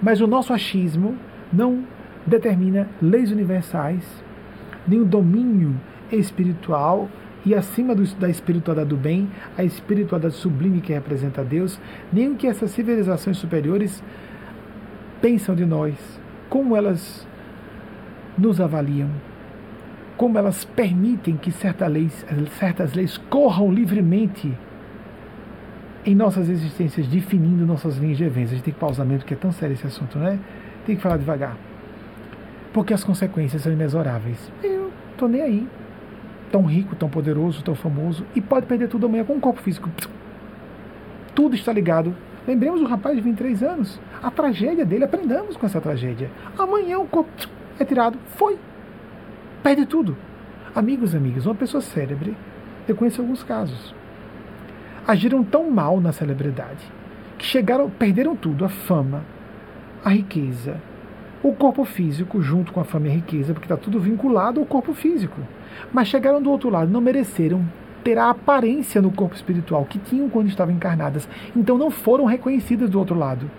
Mas 0.00 0.22
o 0.22 0.26
nosso 0.26 0.50
achismo 0.50 1.14
não 1.52 1.84
determina 2.26 2.88
leis 3.02 3.30
universais, 3.30 4.02
nem 4.88 4.98
o 4.98 5.04
domínio 5.04 5.78
espiritual 6.10 7.10
e 7.44 7.54
acima 7.54 7.94
do, 7.94 8.02
da 8.14 8.30
espiritualidade 8.30 8.88
do 8.88 8.96
bem, 8.96 9.28
a 9.58 9.62
espiritualidade 9.62 10.36
sublime 10.36 10.80
que 10.80 10.94
representa 10.94 11.44
Deus, 11.44 11.78
nem 12.10 12.30
o 12.30 12.34
que 12.34 12.46
essas 12.46 12.70
civilizações 12.70 13.36
superiores 13.36 14.02
pensam 15.20 15.54
de 15.54 15.66
nós, 15.66 15.94
como 16.48 16.74
elas 16.74 17.26
nos 18.36 18.60
avaliam, 18.60 19.08
como 20.16 20.38
elas 20.38 20.64
permitem 20.64 21.36
que 21.36 21.50
certas 21.50 21.90
leis, 21.90 22.26
certas 22.58 22.94
leis 22.94 23.18
corram 23.28 23.72
livremente 23.72 24.52
em 26.04 26.14
nossas 26.14 26.48
existências, 26.48 27.06
definindo 27.06 27.64
nossas 27.66 27.96
linhas 27.96 28.18
de 28.18 28.24
eventos. 28.24 28.52
A 28.52 28.54
gente 28.54 28.64
tem 28.64 28.74
que 28.74 28.80
pausar 28.80 29.06
mesmo, 29.06 29.20
porque 29.20 29.34
é 29.34 29.36
tão 29.36 29.52
sério 29.52 29.74
esse 29.74 29.86
assunto, 29.86 30.18
né? 30.18 30.38
Tem 30.84 30.96
que 30.96 31.02
falar 31.02 31.16
devagar. 31.16 31.56
Porque 32.72 32.92
as 32.92 33.04
consequências 33.04 33.62
são 33.62 33.72
inexoráveis. 33.72 34.50
Eu 34.62 34.90
tô 35.16 35.28
nem 35.28 35.42
aí 35.42 35.68
tão 36.50 36.64
rico, 36.64 36.94
tão 36.94 37.08
poderoso, 37.08 37.62
tão 37.64 37.74
famoso, 37.74 38.24
e 38.34 38.40
pode 38.40 38.66
perder 38.66 38.88
tudo 38.88 39.06
amanhã 39.06 39.24
com 39.24 39.32
um 39.32 39.40
corpo 39.40 39.60
físico. 39.62 39.88
Tudo 41.34 41.54
está 41.54 41.72
ligado. 41.72 42.14
Lembremos 42.46 42.82
o 42.82 42.86
rapaz 42.86 43.16
de 43.16 43.22
23 43.22 43.62
anos. 43.62 44.00
A 44.22 44.30
tragédia 44.30 44.84
dele, 44.84 45.04
aprendamos 45.04 45.56
com 45.56 45.64
essa 45.64 45.80
tragédia. 45.80 46.30
Amanhã 46.58 46.98
o 46.98 47.06
corpo 47.06 47.30
é 47.78 47.84
tirado. 47.84 48.18
Foi. 48.36 48.58
Perde 49.62 49.86
tudo. 49.86 50.16
Amigos 50.74 51.14
amigas, 51.14 51.44
uma 51.44 51.54
pessoa 51.54 51.82
célebre, 51.82 52.34
eu 52.88 52.96
conheço 52.96 53.20
alguns 53.20 53.42
casos, 53.42 53.94
agiram 55.06 55.44
tão 55.44 55.70
mal 55.70 56.00
na 56.00 56.12
celebridade 56.12 56.90
que 57.36 57.44
chegaram, 57.44 57.90
perderam 57.90 58.34
tudo, 58.34 58.64
a 58.64 58.70
fama, 58.70 59.22
a 60.02 60.08
riqueza, 60.08 60.80
o 61.42 61.52
corpo 61.52 61.84
físico 61.84 62.40
junto 62.40 62.72
com 62.72 62.80
a 62.80 62.84
fama 62.84 63.08
e 63.08 63.10
a 63.10 63.14
riqueza, 63.14 63.52
porque 63.52 63.66
está 63.66 63.76
tudo 63.76 64.00
vinculado 64.00 64.60
ao 64.60 64.66
corpo 64.66 64.94
físico. 64.94 65.40
Mas 65.92 66.08
chegaram 66.08 66.40
do 66.40 66.50
outro 66.50 66.70
lado, 66.70 66.90
não 66.90 67.00
mereceram 67.00 67.62
ter 68.02 68.16
a 68.16 68.30
aparência 68.30 69.02
no 69.02 69.10
corpo 69.10 69.34
espiritual 69.34 69.84
que 69.84 69.98
tinham 69.98 70.28
quando 70.28 70.48
estavam 70.48 70.74
encarnadas. 70.74 71.28
Então 71.54 71.76
não 71.76 71.90
foram 71.90 72.24
reconhecidas 72.24 72.88
do 72.88 72.98
outro 72.98 73.16
lado. 73.16 73.50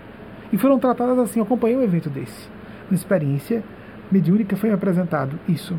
E 0.52 0.56
foram 0.56 0.78
tratadas 0.78 1.18
assim. 1.18 1.40
Eu 1.40 1.44
acompanhei 1.44 1.76
um 1.76 1.82
evento 1.82 2.10
desse. 2.10 2.48
Uma 2.90 2.94
experiência 2.94 3.62
mediúnica 4.14 4.56
foi 4.56 4.70
apresentado. 4.70 5.38
Isso. 5.48 5.78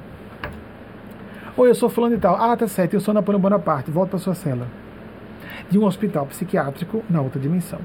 Oi, 1.55 1.69
eu 1.69 1.75
sou 1.75 1.89
fulano 1.89 2.15
e 2.15 2.19
tal. 2.19 2.35
Ah, 2.35 2.55
tá 2.57 2.67
certo, 2.67 2.93
eu 2.93 2.99
sou 2.99 3.13
Napoleão 3.13 3.41
Bonaparte. 3.41 3.89
Volta 3.89 4.11
para 4.11 4.19
sua 4.19 4.35
cela. 4.35 4.67
De 5.69 5.79
um 5.79 5.85
hospital 5.85 6.25
psiquiátrico 6.27 7.03
na 7.09 7.21
outra 7.21 7.39
dimensão. 7.39 7.79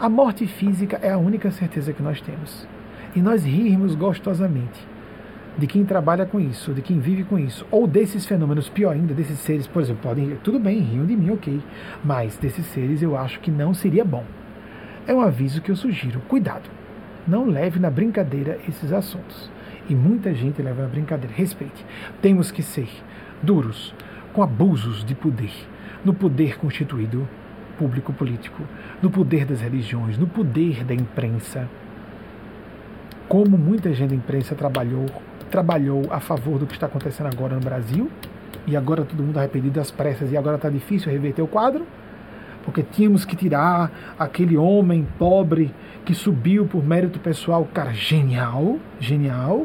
A 0.00 0.08
morte 0.08 0.46
física 0.46 0.98
é 1.02 1.10
a 1.12 1.18
única 1.18 1.50
certeza 1.50 1.92
que 1.92 2.02
nós 2.02 2.20
temos. 2.20 2.66
E 3.14 3.20
nós 3.20 3.44
rirmos 3.44 3.94
gostosamente 3.94 4.86
de 5.58 5.66
quem 5.66 5.84
trabalha 5.84 6.26
com 6.26 6.38
isso, 6.38 6.74
de 6.74 6.82
quem 6.82 6.98
vive 6.98 7.24
com 7.24 7.38
isso, 7.38 7.66
ou 7.70 7.86
desses 7.86 8.26
fenômenos, 8.26 8.68
pior 8.68 8.92
ainda, 8.92 9.14
desses 9.14 9.38
seres, 9.38 9.66
por 9.66 9.80
exemplo, 9.80 10.02
podem, 10.02 10.36
tudo 10.42 10.58
bem, 10.58 10.80
riam 10.80 11.06
de 11.06 11.16
mim, 11.16 11.30
ok, 11.30 11.62
mas 12.04 12.36
desses 12.36 12.66
seres 12.66 13.00
eu 13.00 13.16
acho 13.16 13.40
que 13.40 13.50
não 13.50 13.72
seria 13.72 14.04
bom. 14.04 14.22
É 15.06 15.14
um 15.14 15.20
aviso 15.22 15.62
que 15.62 15.70
eu 15.70 15.76
sugiro, 15.76 16.20
cuidado, 16.28 16.68
não 17.26 17.46
leve 17.46 17.78
na 17.78 17.90
brincadeira 17.90 18.58
esses 18.68 18.92
assuntos. 18.92 19.50
E 19.88 19.94
muita 19.94 20.34
gente 20.34 20.62
leva 20.62 20.82
na 20.82 20.88
brincadeira, 20.88 21.34
respeite. 21.34 21.84
Temos 22.20 22.50
que 22.50 22.62
ser 22.62 22.88
duros 23.42 23.94
com 24.32 24.42
abusos 24.42 25.04
de 25.04 25.14
poder, 25.14 25.52
no 26.04 26.12
poder 26.12 26.58
constituído 26.58 27.26
público 27.78 28.12
político, 28.12 28.62
no 29.02 29.10
poder 29.10 29.44
das 29.44 29.60
religiões, 29.60 30.18
no 30.18 30.26
poder 30.26 30.84
da 30.84 30.94
imprensa. 30.94 31.68
Como 33.28 33.56
muita 33.56 33.92
gente 33.92 34.10
da 34.10 34.16
imprensa 34.16 34.54
trabalhou 34.54 35.06
trabalhou 35.50 36.02
a 36.10 36.20
favor 36.20 36.58
do 36.58 36.66
que 36.66 36.74
está 36.74 36.86
acontecendo 36.86 37.28
agora 37.28 37.54
no 37.54 37.60
Brasil, 37.60 38.10
e 38.66 38.76
agora 38.76 39.04
todo 39.04 39.22
mundo 39.22 39.38
arrependido 39.38 39.74
das 39.74 39.90
pressas, 39.90 40.32
e 40.32 40.36
agora 40.36 40.56
está 40.56 40.68
difícil 40.68 41.10
reverter 41.10 41.42
o 41.42 41.46
quadro, 41.46 41.86
porque 42.66 42.82
tínhamos 42.82 43.24
que 43.24 43.36
tirar 43.36 43.92
aquele 44.18 44.56
homem 44.56 45.06
pobre 45.20 45.72
que 46.04 46.12
subiu 46.12 46.66
por 46.66 46.84
mérito 46.84 47.20
pessoal, 47.20 47.64
cara, 47.72 47.92
genial, 47.94 48.80
genial, 48.98 49.64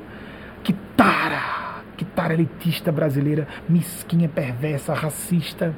que 0.64 0.72
tara, 0.96 1.82
que 1.98 2.06
tara 2.06 2.36
elitista 2.36 2.92
brasileira, 2.92 3.48
mesquinha, 3.68 4.30
perversa, 4.30 4.94
racista, 4.94 5.74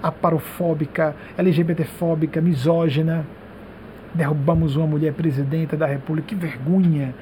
aparofóbica, 0.00 1.16
LGBTfóbica, 1.36 2.40
misógina. 2.40 3.26
Derrubamos 4.14 4.76
uma 4.76 4.86
mulher 4.86 5.14
presidenta 5.14 5.76
da 5.76 5.86
República, 5.86 6.28
que 6.28 6.34
vergonha, 6.36 7.12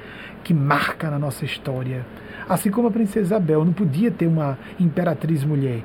que 0.44 0.52
marca 0.52 1.10
na 1.10 1.18
nossa 1.18 1.46
história. 1.46 2.04
Assim 2.46 2.70
como 2.70 2.88
a 2.88 2.90
princesa 2.90 3.28
Isabel, 3.28 3.64
não 3.64 3.72
podia 3.72 4.10
ter 4.10 4.26
uma 4.26 4.58
imperatriz 4.78 5.44
mulher. 5.44 5.82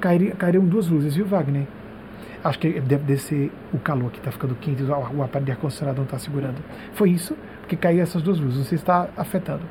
Cairiam 0.00 0.64
duas 0.64 0.88
luzes, 0.88 1.14
viu, 1.14 1.26
Wagner? 1.26 1.68
Acho 2.42 2.58
que 2.58 2.80
deve 2.80 3.04
descer 3.04 3.52
o 3.72 3.78
calor 3.78 4.10
que 4.10 4.18
está 4.18 4.30
ficando 4.30 4.54
quente, 4.54 4.82
o 4.82 5.22
aparelho 5.22 5.46
de 5.46 5.52
ar-condicionado 5.52 5.98
não 5.98 6.04
está 6.04 6.18
segurando. 6.18 6.56
Foi 6.94 7.10
isso, 7.10 7.36
porque 7.60 7.76
caiu 7.76 8.02
essas 8.02 8.22
duas 8.22 8.38
luzes. 8.38 8.56
Não 8.56 8.64
sei 8.64 8.78
se 8.78 8.82
está 8.82 9.08
afetando. 9.16 9.62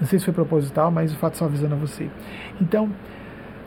Não 0.00 0.06
sei 0.06 0.18
se 0.18 0.24
foi 0.24 0.34
proposital, 0.34 0.90
mas 0.90 1.12
o 1.12 1.16
fato 1.16 1.36
só 1.36 1.44
avisando 1.44 1.74
a 1.74 1.78
você. 1.78 2.08
Então, 2.60 2.90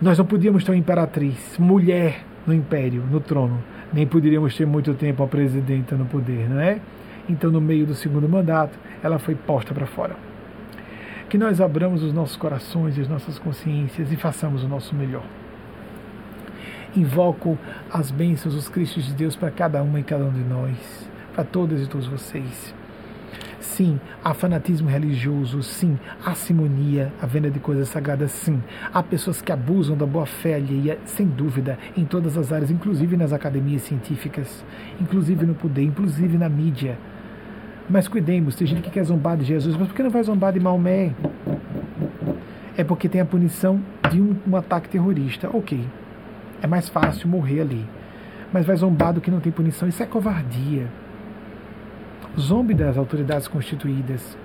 nós 0.01 0.17
não 0.17 0.25
podíamos 0.25 0.63
ter 0.63 0.71
uma 0.71 0.77
imperatriz, 0.77 1.57
mulher 1.57 2.25
no 2.45 2.53
império, 2.53 3.03
no 3.09 3.21
trono. 3.21 3.63
Nem 3.93 4.05
poderíamos 4.05 4.55
ter 4.57 4.65
muito 4.65 4.93
tempo 4.95 5.23
a 5.23 5.27
presidenta 5.27 5.95
no 5.95 6.05
poder, 6.05 6.49
não 6.49 6.59
é? 6.59 6.81
Então, 7.29 7.49
no 7.51 7.61
meio 7.61 7.85
do 7.85 7.93
segundo 7.93 8.27
mandato, 8.27 8.77
ela 9.01 9.17
foi 9.17 9.35
posta 9.35 9.73
para 9.73 9.85
fora. 9.85 10.15
Que 11.29 11.37
nós 11.37 11.61
abramos 11.61 12.03
os 12.03 12.11
nossos 12.11 12.35
corações 12.35 12.97
e 12.97 13.01
as 13.01 13.07
nossas 13.07 13.39
consciências 13.39 14.11
e 14.11 14.15
façamos 14.17 14.63
o 14.63 14.67
nosso 14.67 14.93
melhor. 14.93 15.23
Invoco 16.95 17.57
as 17.91 18.11
bênçãos, 18.11 18.53
os 18.53 18.69
Cristos 18.69 19.05
de 19.05 19.13
Deus 19.13 19.35
para 19.35 19.49
cada 19.49 19.81
uma 19.81 19.99
e 19.99 20.03
cada 20.03 20.23
um 20.25 20.31
de 20.31 20.41
nós, 20.41 20.77
para 21.33 21.43
todas 21.43 21.81
e 21.81 21.87
todos 21.87 22.07
vocês. 22.07 22.73
Sim, 23.59 23.99
há 24.23 24.33
fanatismo 24.35 24.87
religioso, 24.87 25.63
sim, 25.63 25.97
há 26.23 26.35
simonia, 26.35 27.11
a 27.19 27.25
venda 27.25 27.49
de 27.49 27.59
coisas 27.59 27.89
sagradas, 27.89 28.29
sim. 28.31 28.61
Há 28.93 29.01
pessoas 29.01 29.41
que 29.41 29.51
abusam 29.51 29.97
da 29.97 30.05
boa 30.05 30.27
fé 30.27 30.55
alheia, 30.55 30.99
sem 31.05 31.25
dúvida, 31.25 31.79
em 31.97 32.05
todas 32.05 32.37
as 32.37 32.51
áreas, 32.51 32.69
inclusive 32.69 33.17
nas 33.17 33.33
academias 33.33 33.81
científicas, 33.81 34.63
inclusive 35.01 35.45
no 35.45 35.55
poder, 35.55 35.83
inclusive 35.83 36.37
na 36.37 36.49
mídia. 36.49 36.97
Mas 37.89 38.07
cuidemos, 38.07 38.55
tem 38.55 38.67
gente 38.67 38.83
que 38.83 38.91
quer 38.91 39.03
zombar 39.03 39.37
de 39.37 39.45
Jesus, 39.45 39.75
mas 39.75 39.87
por 39.87 39.95
que 39.95 40.03
não 40.03 40.11
vai 40.11 40.21
zombar 40.21 40.53
de 40.53 40.59
Maomé? 40.59 41.13
É 42.77 42.83
porque 42.83 43.09
tem 43.09 43.21
a 43.21 43.25
punição 43.25 43.81
de 44.11 44.21
um, 44.21 44.35
um 44.47 44.55
ataque 44.55 44.89
terrorista. 44.89 45.49
Ok, 45.51 45.83
é 46.63 46.67
mais 46.67 46.87
fácil 46.87 47.27
morrer 47.27 47.61
ali. 47.61 47.85
Mas 48.51 48.65
vai 48.65 48.75
zombar 48.75 49.13
do 49.13 49.19
que 49.19 49.29
não 49.29 49.41
tem 49.41 49.51
punição. 49.51 49.87
Isso 49.87 50.01
é 50.01 50.05
covardia. 50.05 50.87
Zombe 52.39 52.73
das 52.73 52.97
autoridades 52.97 53.47
constituídas. 53.47 54.37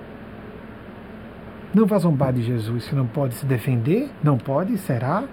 Não 1.73 1.87
vá 1.87 1.99
zombar 1.99 2.33
de 2.33 2.43
Jesus 2.43 2.85
se 2.85 2.95
não 2.95 3.07
pode 3.07 3.35
se 3.35 3.47
defender? 3.47 4.11
Não 4.23 4.37
pode? 4.37 4.77
Será? 4.79 5.25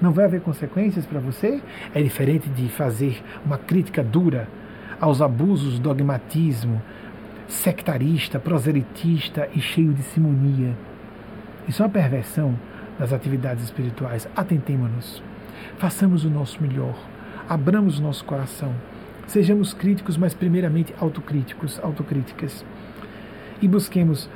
Não 0.00 0.10
vai 0.10 0.24
haver 0.24 0.40
consequências 0.40 1.04
para 1.04 1.20
você? 1.20 1.60
É 1.94 2.02
diferente 2.02 2.48
de 2.48 2.68
fazer 2.68 3.22
uma 3.44 3.58
crítica 3.58 4.02
dura 4.02 4.48
aos 4.98 5.20
abusos, 5.20 5.78
dogmatismo, 5.78 6.80
sectarista, 7.46 8.38
proselitista 8.38 9.48
e 9.54 9.60
cheio 9.60 9.92
de 9.92 10.02
simonia. 10.02 10.74
Isso 11.68 11.82
é 11.82 11.84
uma 11.86 11.92
perversão 11.92 12.54
das 12.98 13.12
atividades 13.12 13.64
espirituais. 13.64 14.26
Atentemos-nos. 14.34 15.22
Façamos 15.78 16.24
o 16.24 16.30
nosso 16.30 16.62
melhor. 16.62 16.96
Abramos 17.48 17.98
o 17.98 18.02
nosso 18.02 18.24
coração. 18.24 18.74
Sejamos 19.26 19.74
críticos, 19.74 20.16
mas 20.16 20.34
primeiramente 20.34 20.94
autocríticos, 21.00 21.80
autocríticas. 21.82 22.64
E 23.60 23.68
busquemos 23.68 24.28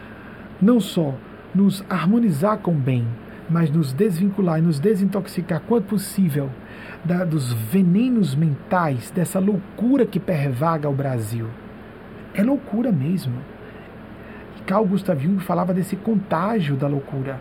não 0.61 0.81
só 0.81 1.15
nos 1.55 1.85
harmonizar 1.89 2.59
com 2.59 2.73
o 2.73 2.79
bem, 2.79 3.07
mas 3.49 3.71
nos 3.71 3.93
desvincular 3.93 4.59
e 4.59 4.63
nos 4.63 4.79
desintoxicar 4.79 5.61
quanto 5.61 5.87
possível 5.87 6.51
da, 7.05 7.25
dos 7.25 7.53
venenos 7.53 8.35
mentais, 8.35 9.11
dessa 9.11 9.39
loucura 9.39 10.07
que 10.07 10.21
pervaga 10.21 10.89
o 10.89 10.95
Brasil. 10.95 11.49
É 12.33 12.43
loucura 12.43 12.93
mesmo. 12.93 13.35
Carl 14.67 14.87
Gustav 14.87 15.21
Jung 15.21 15.41
falava 15.41 15.75
desse 15.75 15.97
contágio 15.97 16.77
da 16.77 16.87
loucura. 16.87 17.41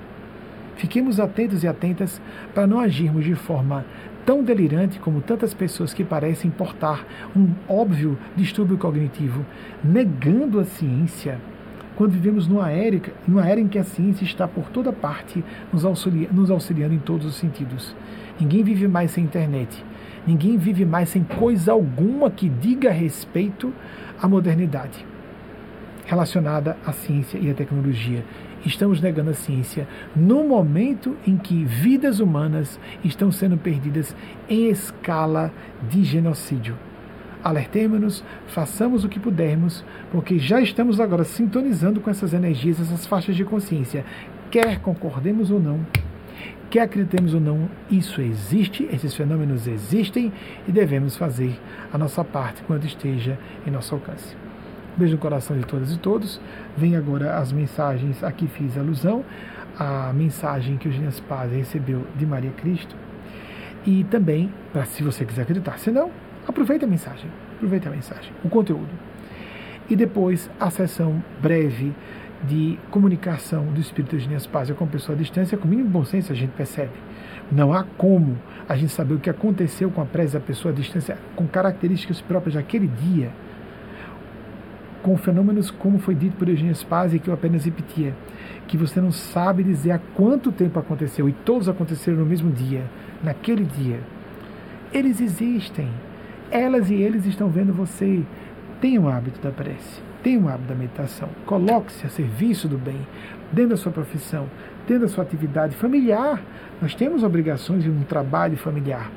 Fiquemos 0.80 1.19
atentos 1.19 1.61
e 1.61 1.68
atentas 1.68 2.22
para 2.56 2.65
não 2.65 2.80
agirmos 2.80 3.26
de 3.26 3.35
forma 3.35 3.85
tão 4.26 4.41
delirante 4.41 4.97
como 4.97 5.19
tantas 5.19 5.53
pessoas 5.53 5.93
que 5.93 6.06
parecem 6.06 6.49
portar 6.49 7.06
um 7.35 7.49
óbvio 7.68 8.18
distúrbio 8.34 8.77
cognitivo, 8.77 9.45
negando 9.84 10.57
a 10.57 10.64
ciência, 10.64 11.38
quando 11.97 12.11
vivemos 12.11 12.47
numa 12.47 12.72
era, 12.72 12.97
numa 13.27 13.45
era 13.45 13.60
em 13.60 13.68
que 13.68 13.77
a 13.77 13.84
ciência 13.84 14.23
está 14.23 14.47
por 14.47 14.69
toda 14.69 14.93
parte 14.93 15.43
nos, 15.73 15.84
auxilia, 15.84 16.30
nos 16.31 16.49
auxiliando 16.49 16.95
em 16.95 16.99
todos 16.99 17.27
os 17.27 17.35
sentidos. 17.35 17.93
Ninguém 18.39 18.64
vive 18.64 18.88
mais 18.88 19.11
sem 19.11 19.26
internet. 19.26 19.84
Ninguém 20.26 20.57
vive 20.57 20.85
mais 20.85 21.10
sem 21.10 21.26
coisa 21.26 21.73
alguma 21.73 22.31
que 22.31 22.47
diga 22.47 22.89
respeito 22.89 23.73
à 24.22 24.30
modernidade 24.30 25.06
relacionada 26.06 26.76
à 26.84 26.91
ciência 26.91 27.38
e 27.38 27.51
à 27.51 27.53
tecnologia 27.53 28.23
estamos 28.65 29.02
negando 29.02 29.31
a 29.31 29.34
ciência 29.34 29.88
no 30.15 30.44
momento 30.44 31.15
em 31.26 31.38
que 31.38 31.64
vidas 31.65 32.19
humanas 32.19 32.80
estão 33.03 33.31
sendo 33.31 33.57
perdidas 33.57 34.15
em 34.49 34.69
escala 34.69 35.52
de 35.90 36.03
genocídio. 36.03 36.77
Alertemos-nos, 37.44 38.23
façamos 38.48 39.06
o 39.06 39.10
que 39.10 39.19
pudermos, 39.19 39.86
porque 40.11 40.38
já 40.38 40.60
estamos 40.60 40.99
agora 40.99 41.23
sintonizando 41.23 42.02
com 42.02 42.10
essas 42.10 42.34
energias, 42.34 42.81
essas 42.81 43.06
faixas 43.06 43.36
de 43.36 43.45
consciência. 43.45 44.03
Quer 44.52 44.80
concordemos 44.80 45.49
ou 45.49 45.60
não, 45.60 45.80
quer 46.69 46.81
acreditemos 46.81 47.34
ou 47.34 47.40
não, 47.40 47.69
isso 47.90 48.22
existe, 48.22 48.88
esses 48.91 49.15
fenômenos 49.15 49.68
existem 49.68 50.34
e 50.68 50.72
devemos 50.72 51.15
fazer 51.15 51.57
a 51.94 51.98
nossa 51.98 52.23
parte 52.26 52.61
quando 52.64 52.86
esteja 52.86 53.40
em 53.65 53.72
nosso 53.72 53.95
alcance. 53.95 54.49
Beijo 55.00 55.16
no 55.16 55.22
coração 55.22 55.58
de 55.58 55.66
todas 55.66 55.94
e 55.94 55.98
todos. 55.98 56.42
Vem 56.76 56.98
agora 56.98 57.38
as 57.38 57.54
mensagens, 57.54 58.22
aqui 58.22 58.48
fiz 58.48 58.78
alusão, 58.78 59.24
a 59.80 60.12
mensagem 60.12 60.76
que 60.76 60.90
o 60.90 60.92
Gênesis 60.92 61.22
Paz 61.22 61.54
recebeu 61.54 62.06
de 62.18 62.26
Maria 62.26 62.52
Cristo. 62.52 62.98
E 63.86 64.04
também, 64.04 64.54
para 64.74 64.84
se 64.84 65.02
você 65.02 65.24
quiser 65.24 65.44
acreditar, 65.44 65.80
se 65.80 65.90
não, 65.90 66.12
aproveita 66.46 66.86
a 66.86 66.90
mensagem, 66.90 67.32
aproveita 67.56 67.88
a 67.88 67.94
mensagem, 67.94 68.30
o 68.44 68.50
conteúdo. 68.50 68.90
E 69.90 69.96
depois 69.96 70.52
a 70.60 70.70
sessão 70.70 71.24
breve 71.42 71.96
de 72.44 72.78
comunicação 72.92 73.68
do 73.68 73.80
Espírito 73.80 74.18
de 74.18 74.24
Gênesis 74.26 74.48
Paz 74.48 74.70
com 74.70 74.84
a 74.84 74.88
pessoa 74.88 75.16
à 75.16 75.18
distância, 75.18 75.58
com 75.58 75.66
o 75.66 75.70
mínimo 75.70 75.88
bom 75.88 76.04
senso 76.04 76.34
a 76.34 76.36
gente 76.36 76.52
percebe. 76.52 76.92
Não 77.50 77.72
há 77.72 77.86
como 77.98 78.38
a 78.68 78.76
gente 78.76 78.92
saber 78.92 79.14
o 79.14 79.20
que 79.20 79.30
aconteceu 79.30 79.90
com 79.92 80.02
a 80.02 80.06
prece 80.06 80.34
da 80.34 80.42
pessoa 80.42 80.74
à 80.74 80.76
distância, 80.76 81.18
com 81.38 81.48
características 81.48 82.20
próprias 82.20 82.56
daquele 82.56 82.88
dia 82.88 83.32
com 85.02 85.18
fenômenos 85.18 85.72
como 85.72 86.00
foi 86.00 86.16
dito 86.16 86.36
por 86.38 86.48
Eugênio 86.48 86.76
Spazio, 86.76 87.20
que 87.20 87.30
eu 87.30 87.34
apenas 87.34 87.66
repetia, 87.66 88.14
que 88.68 88.78
você 88.78 89.00
não 89.00 89.12
sabe 89.12 89.64
dizer 89.64 89.92
há 89.92 90.00
quanto 90.16 90.52
tempo 90.52 90.80
aconteceu, 90.80 91.28
e 91.28 91.34
todos 91.34 91.70
aconteceram 91.70 92.20
no 92.20 92.26
mesmo 92.26 92.52
dia, 92.52 92.84
naquele 93.24 93.64
dia. 93.64 94.00
Eles 94.92 95.22
existem. 95.22 95.90
Elas 96.52 96.90
e 96.90 96.96
eles 96.96 97.26
estão 97.26 97.50
vendo 97.50 97.74
você. 97.74 98.24
Tenha 98.82 99.00
um 99.00 99.08
hábito 99.08 99.40
da 99.42 99.52
prece, 99.52 100.02
tenha 100.24 100.40
um 100.40 100.48
hábito 100.48 100.70
da 100.70 100.76
meditação. 100.76 101.30
Coloque-se 101.46 102.06
a 102.06 102.10
serviço 102.10 102.68
do 102.68 102.78
bem, 102.78 103.00
dentro 103.52 103.72
da 103.72 103.78
sua 103.78 103.92
profissão, 103.92 104.48
dentro 104.88 105.04
da 105.04 105.10
sua 105.10 105.24
atividade 105.24 105.76
familiar. 105.76 106.42
Nós 106.82 106.96
temos 106.96 107.24
obrigações 107.24 107.86
e 107.86 107.90
um 107.90 108.04
trabalho 108.04 108.58
familiar. 108.58 109.12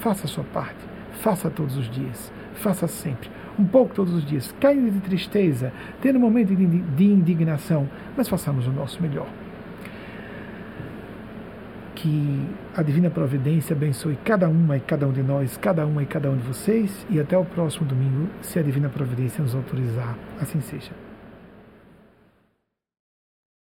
Faça 0.00 0.26
a 0.26 0.28
sua 0.28 0.44
parte, 0.44 0.78
faça 1.20 1.50
todos 1.50 1.76
os 1.76 1.88
dias, 1.88 2.32
faça 2.54 2.88
sempre 2.88 3.30
um 3.58 3.64
pouco 3.64 3.94
todos 3.94 4.14
os 4.14 4.24
dias, 4.24 4.54
caindo 4.60 4.90
de 4.90 5.00
tristeza, 5.00 5.72
tendo 6.00 6.18
um 6.18 6.20
momento 6.20 6.54
de 6.54 7.04
indignação, 7.04 7.88
mas 8.16 8.28
façamos 8.28 8.66
o 8.66 8.72
nosso 8.72 9.02
melhor. 9.02 9.28
Que 11.94 12.48
a 12.76 12.82
Divina 12.82 13.10
Providência 13.10 13.74
abençoe 13.74 14.16
cada 14.24 14.48
uma 14.48 14.76
e 14.76 14.80
cada 14.80 15.06
um 15.06 15.12
de 15.12 15.22
nós, 15.22 15.56
cada 15.56 15.86
uma 15.86 16.02
e 16.02 16.06
cada 16.06 16.30
um 16.30 16.36
de 16.36 16.42
vocês, 16.42 17.06
e 17.08 17.20
até 17.20 17.36
o 17.36 17.44
próximo 17.44 17.86
domingo, 17.86 18.28
se 18.40 18.58
a 18.58 18.62
Divina 18.62 18.88
Providência 18.88 19.42
nos 19.42 19.54
autorizar, 19.54 20.16
assim 20.40 20.60
seja. 20.60 21.01